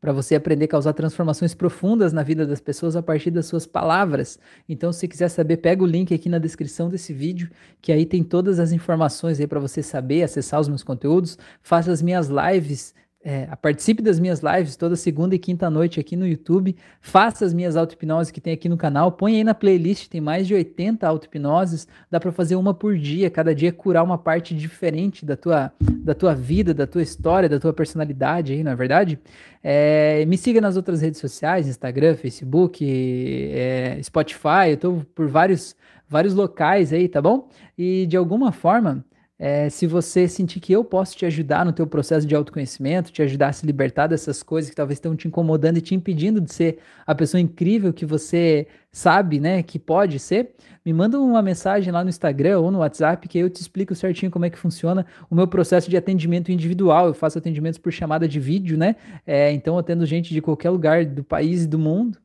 para 0.00 0.12
você 0.12 0.34
aprender 0.34 0.64
a 0.64 0.68
causar 0.68 0.94
transformações 0.94 1.54
profundas 1.54 2.12
na 2.12 2.22
vida 2.22 2.46
das 2.46 2.60
pessoas 2.60 2.96
a 2.96 3.02
partir 3.02 3.30
das 3.30 3.46
suas 3.46 3.66
palavras. 3.66 4.38
Então, 4.66 4.92
se 4.92 5.06
quiser 5.06 5.28
saber, 5.28 5.58
pega 5.58 5.82
o 5.82 5.86
link 5.86 6.14
aqui 6.14 6.28
na 6.28 6.38
descrição 6.38 6.88
desse 6.88 7.12
vídeo, 7.12 7.50
que 7.82 7.92
aí 7.92 8.06
tem 8.06 8.24
todas 8.24 8.58
as 8.58 8.72
informações 8.72 9.38
aí 9.38 9.46
para 9.46 9.60
você 9.60 9.82
saber, 9.82 10.22
acessar 10.22 10.58
os 10.58 10.68
meus 10.68 10.82
conteúdos. 10.82 11.36
Faça 11.62 11.92
as 11.92 12.00
minhas 12.00 12.28
lives 12.28 12.94
é, 13.22 13.54
participe 13.60 14.02
das 14.02 14.18
minhas 14.18 14.40
lives 14.40 14.76
toda 14.76 14.96
segunda 14.96 15.34
e 15.34 15.38
quinta 15.38 15.68
noite 15.68 16.00
aqui 16.00 16.16
no 16.16 16.26
YouTube. 16.26 16.74
Faça 17.02 17.44
as 17.44 17.52
minhas 17.52 17.76
auto-hipnoses 17.76 18.30
que 18.30 18.40
tem 18.40 18.54
aqui 18.54 18.66
no 18.66 18.78
canal. 18.78 19.12
Põe 19.12 19.36
aí 19.36 19.44
na 19.44 19.52
playlist, 19.52 20.08
tem 20.08 20.22
mais 20.22 20.46
de 20.46 20.54
80 20.54 21.06
auto-hipnoses. 21.06 21.86
Dá 22.10 22.18
para 22.18 22.32
fazer 22.32 22.56
uma 22.56 22.72
por 22.72 22.96
dia. 22.96 23.28
Cada 23.28 23.54
dia 23.54 23.72
curar 23.72 24.02
uma 24.02 24.16
parte 24.16 24.54
diferente 24.54 25.26
da 25.26 25.36
tua, 25.36 25.70
da 25.80 26.14
tua 26.14 26.34
vida, 26.34 26.72
da 26.72 26.86
tua 26.86 27.02
história, 27.02 27.46
da 27.46 27.60
tua 27.60 27.74
personalidade 27.74 28.54
aí, 28.54 28.64
não 28.64 28.72
é 28.72 28.76
verdade? 28.76 29.18
É, 29.62 30.24
me 30.24 30.38
siga 30.38 30.58
nas 30.58 30.76
outras 30.76 31.02
redes 31.02 31.20
sociais, 31.20 31.68
Instagram, 31.68 32.16
Facebook, 32.16 32.82
é, 32.82 34.00
Spotify. 34.02 34.70
Eu 34.70 34.76
tô 34.78 34.92
por 35.14 35.28
vários, 35.28 35.76
vários 36.08 36.32
locais 36.32 36.90
aí, 36.90 37.06
tá 37.06 37.20
bom? 37.20 37.50
E 37.76 38.06
de 38.06 38.16
alguma 38.16 38.50
forma 38.50 39.04
é, 39.42 39.70
se 39.70 39.86
você 39.86 40.28
sentir 40.28 40.60
que 40.60 40.70
eu 40.70 40.84
posso 40.84 41.16
te 41.16 41.24
ajudar 41.24 41.64
no 41.64 41.72
teu 41.72 41.86
processo 41.86 42.26
de 42.26 42.34
autoconhecimento, 42.34 43.10
te 43.10 43.22
ajudar 43.22 43.48
a 43.48 43.52
se 43.54 43.64
libertar 43.64 44.06
dessas 44.06 44.42
coisas 44.42 44.68
que 44.68 44.76
talvez 44.76 44.98
estão 44.98 45.16
te 45.16 45.26
incomodando 45.26 45.78
e 45.78 45.80
te 45.80 45.94
impedindo 45.94 46.42
de 46.42 46.52
ser 46.52 46.78
a 47.06 47.14
pessoa 47.14 47.40
incrível 47.40 47.90
que 47.90 48.04
você 48.04 48.66
sabe, 48.92 49.40
né, 49.40 49.62
que 49.62 49.78
pode 49.78 50.18
ser, 50.18 50.50
me 50.84 50.92
manda 50.92 51.18
uma 51.18 51.40
mensagem 51.40 51.90
lá 51.90 52.04
no 52.04 52.10
Instagram 52.10 52.58
ou 52.58 52.70
no 52.70 52.80
WhatsApp 52.80 53.26
que 53.28 53.38
eu 53.38 53.48
te 53.48 53.62
explico 53.62 53.94
certinho 53.94 54.30
como 54.30 54.44
é 54.44 54.50
que 54.50 54.58
funciona 54.58 55.06
o 55.30 55.34
meu 55.34 55.48
processo 55.48 55.88
de 55.88 55.96
atendimento 55.96 56.52
individual. 56.52 57.06
Eu 57.06 57.14
faço 57.14 57.38
atendimentos 57.38 57.78
por 57.78 57.92
chamada 57.92 58.28
de 58.28 58.38
vídeo, 58.38 58.76
né? 58.76 58.96
É, 59.26 59.50
então 59.52 59.78
atendo 59.78 60.04
gente 60.04 60.34
de 60.34 60.42
qualquer 60.42 60.68
lugar 60.68 61.06
do 61.06 61.24
país 61.24 61.64
e 61.64 61.66
do 61.66 61.78
mundo. 61.78 62.18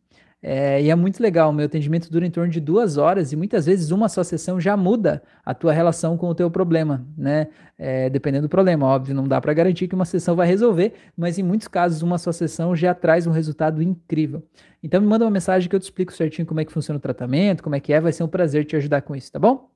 É, 0.47 0.79
e 0.79 0.91
é 0.91 0.95
muito 0.95 1.23
legal, 1.23 1.49
o 1.49 1.53
meu 1.53 1.65
atendimento 1.65 2.07
dura 2.11 2.23
em 2.23 2.29
torno 2.29 2.51
de 2.51 2.59
duas 2.59 2.97
horas 2.97 3.33
e 3.33 3.35
muitas 3.35 3.65
vezes 3.65 3.89
uma 3.89 4.07
só 4.07 4.23
sessão 4.23 4.61
já 4.61 4.77
muda 4.77 5.23
a 5.43 5.55
tua 5.55 5.73
relação 5.73 6.15
com 6.17 6.27
o 6.27 6.35
teu 6.35 6.51
problema, 6.51 7.03
né? 7.17 7.47
É, 7.79 8.11
dependendo 8.11 8.47
do 8.47 8.49
problema, 8.49 8.85
óbvio, 8.85 9.15
não 9.15 9.27
dá 9.27 9.41
para 9.41 9.51
garantir 9.55 9.87
que 9.87 9.95
uma 9.95 10.05
sessão 10.05 10.35
vai 10.35 10.45
resolver, 10.45 10.93
mas 11.17 11.39
em 11.39 11.43
muitos 11.43 11.67
casos 11.67 12.03
uma 12.03 12.19
só 12.19 12.31
sessão 12.31 12.75
já 12.75 12.93
traz 12.93 13.25
um 13.25 13.31
resultado 13.31 13.81
incrível. 13.81 14.43
Então 14.83 15.01
me 15.01 15.07
manda 15.07 15.25
uma 15.25 15.31
mensagem 15.31 15.67
que 15.67 15.75
eu 15.75 15.79
te 15.79 15.85
explico 15.85 16.13
certinho 16.13 16.45
como 16.45 16.59
é 16.59 16.65
que 16.65 16.71
funciona 16.71 16.99
o 16.99 17.01
tratamento, 17.01 17.63
como 17.63 17.75
é 17.75 17.79
que 17.79 17.91
é, 17.91 17.99
vai 17.99 18.13
ser 18.13 18.21
um 18.21 18.27
prazer 18.27 18.65
te 18.65 18.75
ajudar 18.75 19.01
com 19.01 19.15
isso, 19.15 19.31
tá 19.31 19.39
bom? 19.39 19.71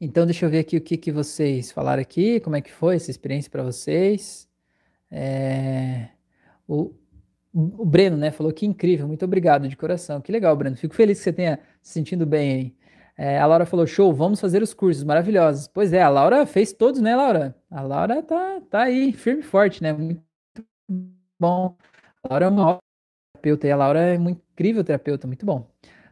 Então 0.00 0.24
deixa 0.24 0.46
eu 0.46 0.50
ver 0.50 0.60
aqui 0.60 0.76
o 0.76 0.80
que, 0.80 0.96
que 0.96 1.10
vocês 1.10 1.72
falaram 1.72 2.02
aqui, 2.02 2.38
como 2.38 2.54
é 2.54 2.60
que 2.60 2.70
foi 2.70 2.94
essa 2.94 3.10
experiência 3.10 3.50
para 3.50 3.64
vocês. 3.64 4.48
É, 5.10 6.10
o, 6.68 6.92
o 7.52 7.84
Breno, 7.84 8.16
né, 8.16 8.30
falou 8.30 8.52
que 8.52 8.64
incrível, 8.66 9.06
muito 9.06 9.24
obrigado 9.24 9.68
de 9.68 9.76
coração. 9.76 10.20
Que 10.20 10.32
legal, 10.32 10.56
Breno. 10.56 10.76
Fico 10.76 10.94
feliz 10.94 11.18
que 11.18 11.24
você 11.24 11.32
tenha 11.32 11.58
se 11.82 11.92
sentindo 11.92 12.24
bem 12.26 12.52
aí. 12.52 12.76
É, 13.16 13.38
a 13.38 13.46
Laura 13.46 13.66
falou: 13.66 13.86
show, 13.86 14.12
vamos 14.12 14.40
fazer 14.40 14.62
os 14.62 14.72
cursos 14.74 15.04
maravilhosos. 15.04 15.68
Pois 15.68 15.92
é, 15.92 16.02
a 16.02 16.08
Laura 16.08 16.46
fez 16.46 16.72
todos, 16.72 17.00
né, 17.00 17.14
Laura? 17.14 17.54
A 17.70 17.82
Laura 17.82 18.22
tá, 18.22 18.60
tá 18.70 18.82
aí, 18.82 19.12
firme 19.12 19.40
e 19.40 19.44
forte, 19.44 19.82
né? 19.82 19.92
Muito 19.92 20.22
bom. 21.38 21.76
A 22.24 22.28
Laura 22.30 22.46
é 22.46 22.48
uma 22.48 22.78
terapeuta 23.34 23.66
e 23.66 23.70
a 23.70 23.76
Laura 23.76 24.00
é 24.00 24.18
muito 24.18 24.40
incrível 24.52 24.84
terapeuta, 24.84 25.26
muito 25.26 25.44
bom. 25.44 25.68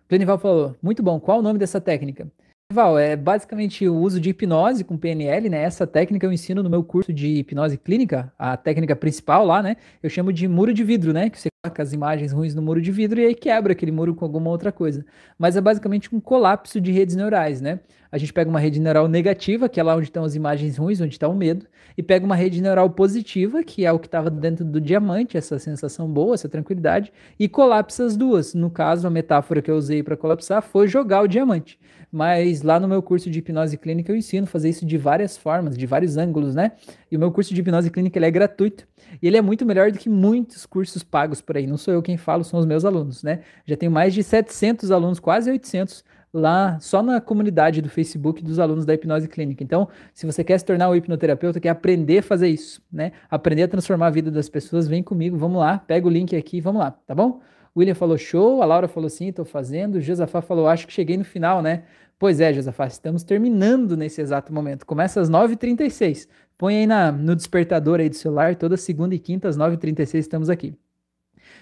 Plenival 0.09 0.39
falou: 0.39 0.77
muito 0.83 1.03
bom, 1.03 1.21
qual 1.21 1.39
o 1.39 1.43
nome 1.43 1.59
dessa 1.59 1.81
técnica? 1.81 2.31
Val, 2.73 2.97
é 2.97 3.17
basicamente 3.17 3.89
o 3.89 3.97
uso 3.97 4.21
de 4.21 4.31
hipnose 4.31 4.85
com 4.85 4.97
PNL, 4.97 5.49
né? 5.49 5.65
Essa 5.65 5.89
técnica 5.89 6.25
eu 6.25 6.33
ensino 6.33 6.63
no 6.63 6.71
meu 6.71 6.85
curso 6.85 7.13
de 7.13 7.27
hipnose 7.27 7.77
clínica, 7.77 8.33
a 8.39 8.57
técnica 8.57 8.95
principal 8.95 9.45
lá, 9.45 9.61
né? 9.61 9.77
Eu 10.01 10.09
chamo 10.09 10.33
de 10.33 10.47
muro 10.47 10.73
de 10.73 10.85
vidro, 10.85 11.13
né? 11.13 11.29
Que 11.29 11.41
você 11.41 11.49
coloca 11.61 11.83
as 11.83 11.93
imagens 11.93 12.31
ruins 12.31 12.55
no 12.55 12.63
muro 12.63 12.81
de 12.81 12.93
vidro 12.93 13.19
e 13.19 13.27
aí 13.27 13.35
quebra 13.35 13.73
aquele 13.73 13.91
muro 13.91 14.15
com 14.15 14.25
alguma 14.25 14.51
outra 14.51 14.71
coisa. 14.71 15.05
Mas 15.37 15.57
é 15.57 15.61
basicamente 15.61 16.15
um 16.15 16.21
colapso 16.21 16.81
de 16.81 16.93
redes 16.93 17.17
neurais, 17.17 17.61
né? 17.61 17.81
A 18.13 18.19
gente 18.19 18.33
pega 18.33 18.49
uma 18.49 18.61
rede 18.61 18.81
neural 18.81 19.09
negativa, 19.09 19.69
que 19.69 19.81
é 19.81 19.83
lá 19.83 19.97
onde 19.97 20.05
estão 20.05 20.23
as 20.23 20.37
imagens 20.37 20.77
ruins, 20.77 21.01
onde 21.01 21.15
está 21.15 21.27
o 21.27 21.35
medo, 21.35 21.67
e 21.99 22.05
pega 22.05 22.25
uma 22.25 22.37
rede 22.37 22.63
neural 22.63 22.89
positiva, 22.91 23.65
que 23.65 23.85
é 23.85 23.91
o 23.91 23.99
que 23.99 24.07
estava 24.07 24.31
dentro 24.31 24.65
do 24.65 24.81
diamante, 24.81 25.37
essa 25.37 25.59
sensação 25.59 26.09
boa, 26.09 26.35
essa 26.35 26.49
tranquilidade, 26.49 27.13
e 27.39 27.49
colapsa 27.49 28.05
as 28.05 28.17
duas. 28.17 28.55
No 28.55 28.71
caso, 28.71 29.09
a 29.09 29.11
metáfora 29.11 29.61
que 29.61 29.71
eu 29.71 29.77
usei 29.77 30.05
para 30.05 30.17
colapsar 30.17 30.63
foi 30.63 30.87
jogar 30.87 31.23
o 31.23 31.29
diamante 31.29 31.79
mas 32.13 32.63
lá 32.63 32.81
no 32.81 32.89
meu 32.89 33.03
curso 33.03 33.31
de 33.31 33.39
hipnose 33.39 33.77
clínica 33.77 34.11
eu 34.11 34.17
ensino 34.17 34.45
a 34.45 34.47
fazer 34.47 34.69
isso 34.69 34.85
de 34.85 34.99
várias 34.99 35.37
formas, 35.37 35.77
de 35.77 35.87
vários 35.87 36.17
ângulos, 36.17 36.55
né? 36.55 36.73
E 37.11 37.17
o 37.17 37.21
meu 37.21 37.31
curso 37.31 37.55
de 37.55 37.61
hipnose 37.61 37.91
clínica 37.91 38.19
ele 38.19 38.27
é 38.27 38.31
gratuito 38.31 38.87
e 39.23 39.27
ele 39.27 39.37
é 39.37 39.43
muito 39.43 39.65
melhor 39.65 39.93
do 39.93 39.99
que 39.99 40.09
muitos 40.09 40.67
cursos 40.67 41.03
pagos 41.03 41.41
por 41.41 41.57
aí. 41.57 41.67
Não 41.67 41.77
sou 41.77 41.95
eu 41.95 42.03
quem 42.03 42.17
falo, 42.17 42.43
são 42.43 42.59
os 42.59 42.67
meus 42.67 42.85
alunos, 42.85 43.23
né? 43.23 43.41
Já 43.65 43.77
tenho 43.77 43.93
mais 43.93 44.13
de 44.13 44.23
700 44.23 44.91
alunos, 44.91 45.21
quase 45.21 45.51
800 45.51 46.05
lá 46.33 46.79
só 46.81 47.03
na 47.03 47.21
comunidade 47.21 47.83
do 47.83 47.89
Facebook 47.89 48.43
dos 48.43 48.59
alunos 48.59 48.85
da 48.85 48.95
hipnose 48.95 49.29
clínica. 49.29 49.63
Então, 49.63 49.89
se 50.15 50.27
você 50.27 50.45
quer 50.45 50.59
se 50.59 50.65
tornar 50.65 50.89
um 50.89 50.95
hipnoterapeuta, 50.95 51.61
quer 51.61 51.71
aprender 51.71 52.19
a 52.19 52.23
fazer 52.23 52.49
isso, 52.49 52.83
né? 52.93 53.13
Aprender 53.29 53.65
a 53.65 53.69
transformar 53.69 54.09
a 54.09 54.11
vida 54.11 54.31
das 54.31 54.49
pessoas, 54.49 54.87
vem 54.87 55.03
comigo, 55.03 55.37
vamos 55.37 55.59
lá, 55.59 55.79
pega 55.79 56.07
o 56.07 56.11
link 56.11 56.37
aqui, 56.37 56.61
vamos 56.61 56.81
lá, 56.81 56.91
tá 56.91 57.15
bom? 57.15 57.41
William 57.77 57.95
falou 57.95 58.19
show, 58.19 58.63
a 58.63 58.67
Laura 58.67 58.89
falou 58.89 59.09
sim, 59.09 59.29
estou 59.29 59.45
fazendo. 59.45 59.97
O 59.97 60.01
Josafá 60.01 60.41
falou, 60.41 60.67
acho 60.69 60.87
que 60.87 60.93
cheguei 60.93 61.17
no 61.17 61.25
final, 61.25 61.63
né? 61.63 61.85
Pois 62.21 62.39
é, 62.39 62.53
Josafá, 62.53 62.87
estamos 62.87 63.23
terminando 63.23 63.97
nesse 63.97 64.21
exato 64.21 64.53
momento. 64.53 64.85
Começa 64.85 65.23
às 65.23 65.31
9h36. 65.31 66.29
Põe 66.59 66.77
aí 66.77 66.87
na, 66.87 67.11
no 67.11 67.35
despertador 67.35 67.99
aí 67.99 68.11
do 68.11 68.15
celular, 68.15 68.55
toda 68.57 68.77
segunda 68.77 69.15
e 69.15 69.19
quinta 69.19 69.49
às 69.49 69.57
9h36 69.57 70.19
estamos 70.19 70.51
aqui. 70.51 70.75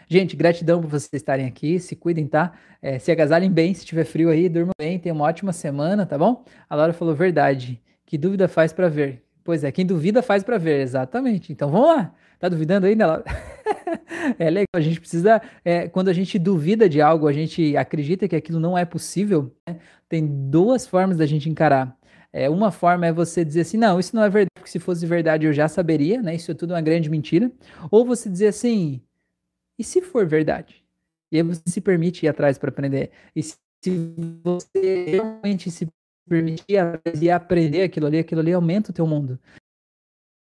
Gente, 0.09 0.35
gratidão 0.35 0.81
por 0.81 0.91
vocês 0.91 1.13
estarem 1.13 1.47
aqui. 1.47 1.79
Se 1.79 1.95
cuidem, 1.95 2.27
tá? 2.27 2.55
É, 2.83 2.99
se 2.99 3.13
agasalhem 3.13 3.53
bem, 3.53 3.73
se 3.73 3.87
tiver 3.87 4.03
frio 4.03 4.31
aí, 4.31 4.49
durmam 4.49 4.73
bem, 4.77 4.99
tenham 4.99 5.15
uma 5.15 5.27
ótima 5.27 5.53
semana, 5.53 6.05
tá 6.05 6.19
bom? 6.19 6.45
A 6.69 6.75
Laura 6.75 6.93
falou 6.93 7.15
verdade. 7.15 7.81
Que 8.05 8.19
dúvida 8.19 8.49
faz 8.49 8.73
para 8.73 8.89
ver? 8.89 9.23
Pois 9.45 9.63
é, 9.63 9.71
quem 9.71 9.87
duvida 9.87 10.23
faz 10.23 10.43
para 10.43 10.59
ver, 10.59 10.81
exatamente. 10.81 11.53
Então 11.53 11.71
vamos 11.71 11.87
lá. 11.87 12.13
Tá 12.37 12.49
duvidando 12.49 12.87
Laura? 12.99 13.25
é 14.39 14.51
legal, 14.51 14.67
a 14.75 14.81
gente 14.81 15.01
precisa, 15.01 15.41
é, 15.65 15.89
quando 15.89 16.09
a 16.09 16.13
gente 16.13 16.39
duvida 16.39 16.89
de 16.89 17.01
algo, 17.01 17.27
a 17.27 17.33
gente 17.33 17.77
acredita 17.77 18.29
que 18.29 18.37
aquilo 18.37 18.61
não 18.61 18.77
é 18.77 18.85
possível, 18.85 19.55
né? 19.69 19.79
Tem 20.09 20.27
duas 20.51 20.87
formas 20.87 21.19
da 21.19 21.27
gente 21.27 21.49
encarar. 21.49 21.97
É, 22.33 22.49
uma 22.49 22.71
forma 22.71 23.07
é 23.07 23.13
você 23.13 23.45
dizer 23.45 23.63
assim, 23.63 23.77
não, 23.77 23.99
isso 23.99 24.15
não 24.15 24.23
é 24.23 24.29
verdade, 24.29 24.51
porque 24.55 24.71
se 24.71 24.79
fosse 24.79 25.07
verdade 25.07 25.47
eu 25.47 25.53
já 25.53 25.67
saberia, 25.69 26.21
né? 26.21 26.35
Isso 26.35 26.51
é 26.51 26.55
tudo 26.55 26.75
uma 26.75 26.81
grande 26.81 27.09
mentira. 27.09 27.51
Ou 27.91 28.05
você 28.05 28.29
dizer 28.29 28.49
assim, 28.49 29.01
e 29.79 29.85
se 29.85 30.03
for 30.03 30.27
verdade? 30.27 30.85
E 31.33 31.37
aí 31.37 31.43
você 31.43 31.63
se 31.67 31.81
permite 31.81 32.27
ir 32.27 32.29
atrás 32.29 32.59
para 32.59 32.71
aprender. 32.71 33.11
E 33.35 33.43
se 33.43 33.57
você 34.43 35.05
realmente 35.09 35.71
se 35.71 35.89
permitir 36.29 36.65
e 37.21 37.31
aprender 37.31 37.83
aquilo 37.83 38.07
ali, 38.07 38.19
aquilo 38.19 38.41
ali 38.41 38.53
aumenta 38.53 38.91
o 38.91 38.95
teu 38.95 39.07
mundo. 39.07 39.39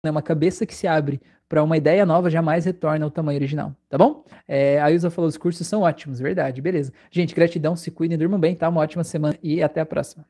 É 0.08 0.12
uma 0.12 0.22
cabeça 0.22 0.66
que 0.66 0.76
se 0.76 0.88
abre 0.88 1.22
para 1.48 1.64
uma 1.64 1.78
ideia 1.78 2.06
nova 2.06 2.30
jamais 2.30 2.66
retorna 2.66 3.06
ao 3.06 3.12
tamanho 3.12 3.38
original, 3.38 3.74
tá 3.90 3.98
bom? 3.98 4.26
É, 4.48 4.82
a 4.82 4.92
Ilza 4.92 5.10
falou, 5.10 5.30
os 5.30 5.38
cursos 5.38 5.66
são 5.66 5.82
ótimos, 5.82 6.20
verdade, 6.20 6.62
beleza. 6.62 6.92
Gente, 7.10 7.34
gratidão, 7.34 7.76
se 7.76 7.90
cuidem, 7.90 8.18
durmam 8.18 8.40
bem, 8.40 8.56
tá? 8.56 8.68
Uma 8.68 8.82
ótima 8.82 9.04
semana 9.04 9.38
e 9.42 9.64
até 9.64 9.80
a 9.80 9.86
próxima. 9.86 10.26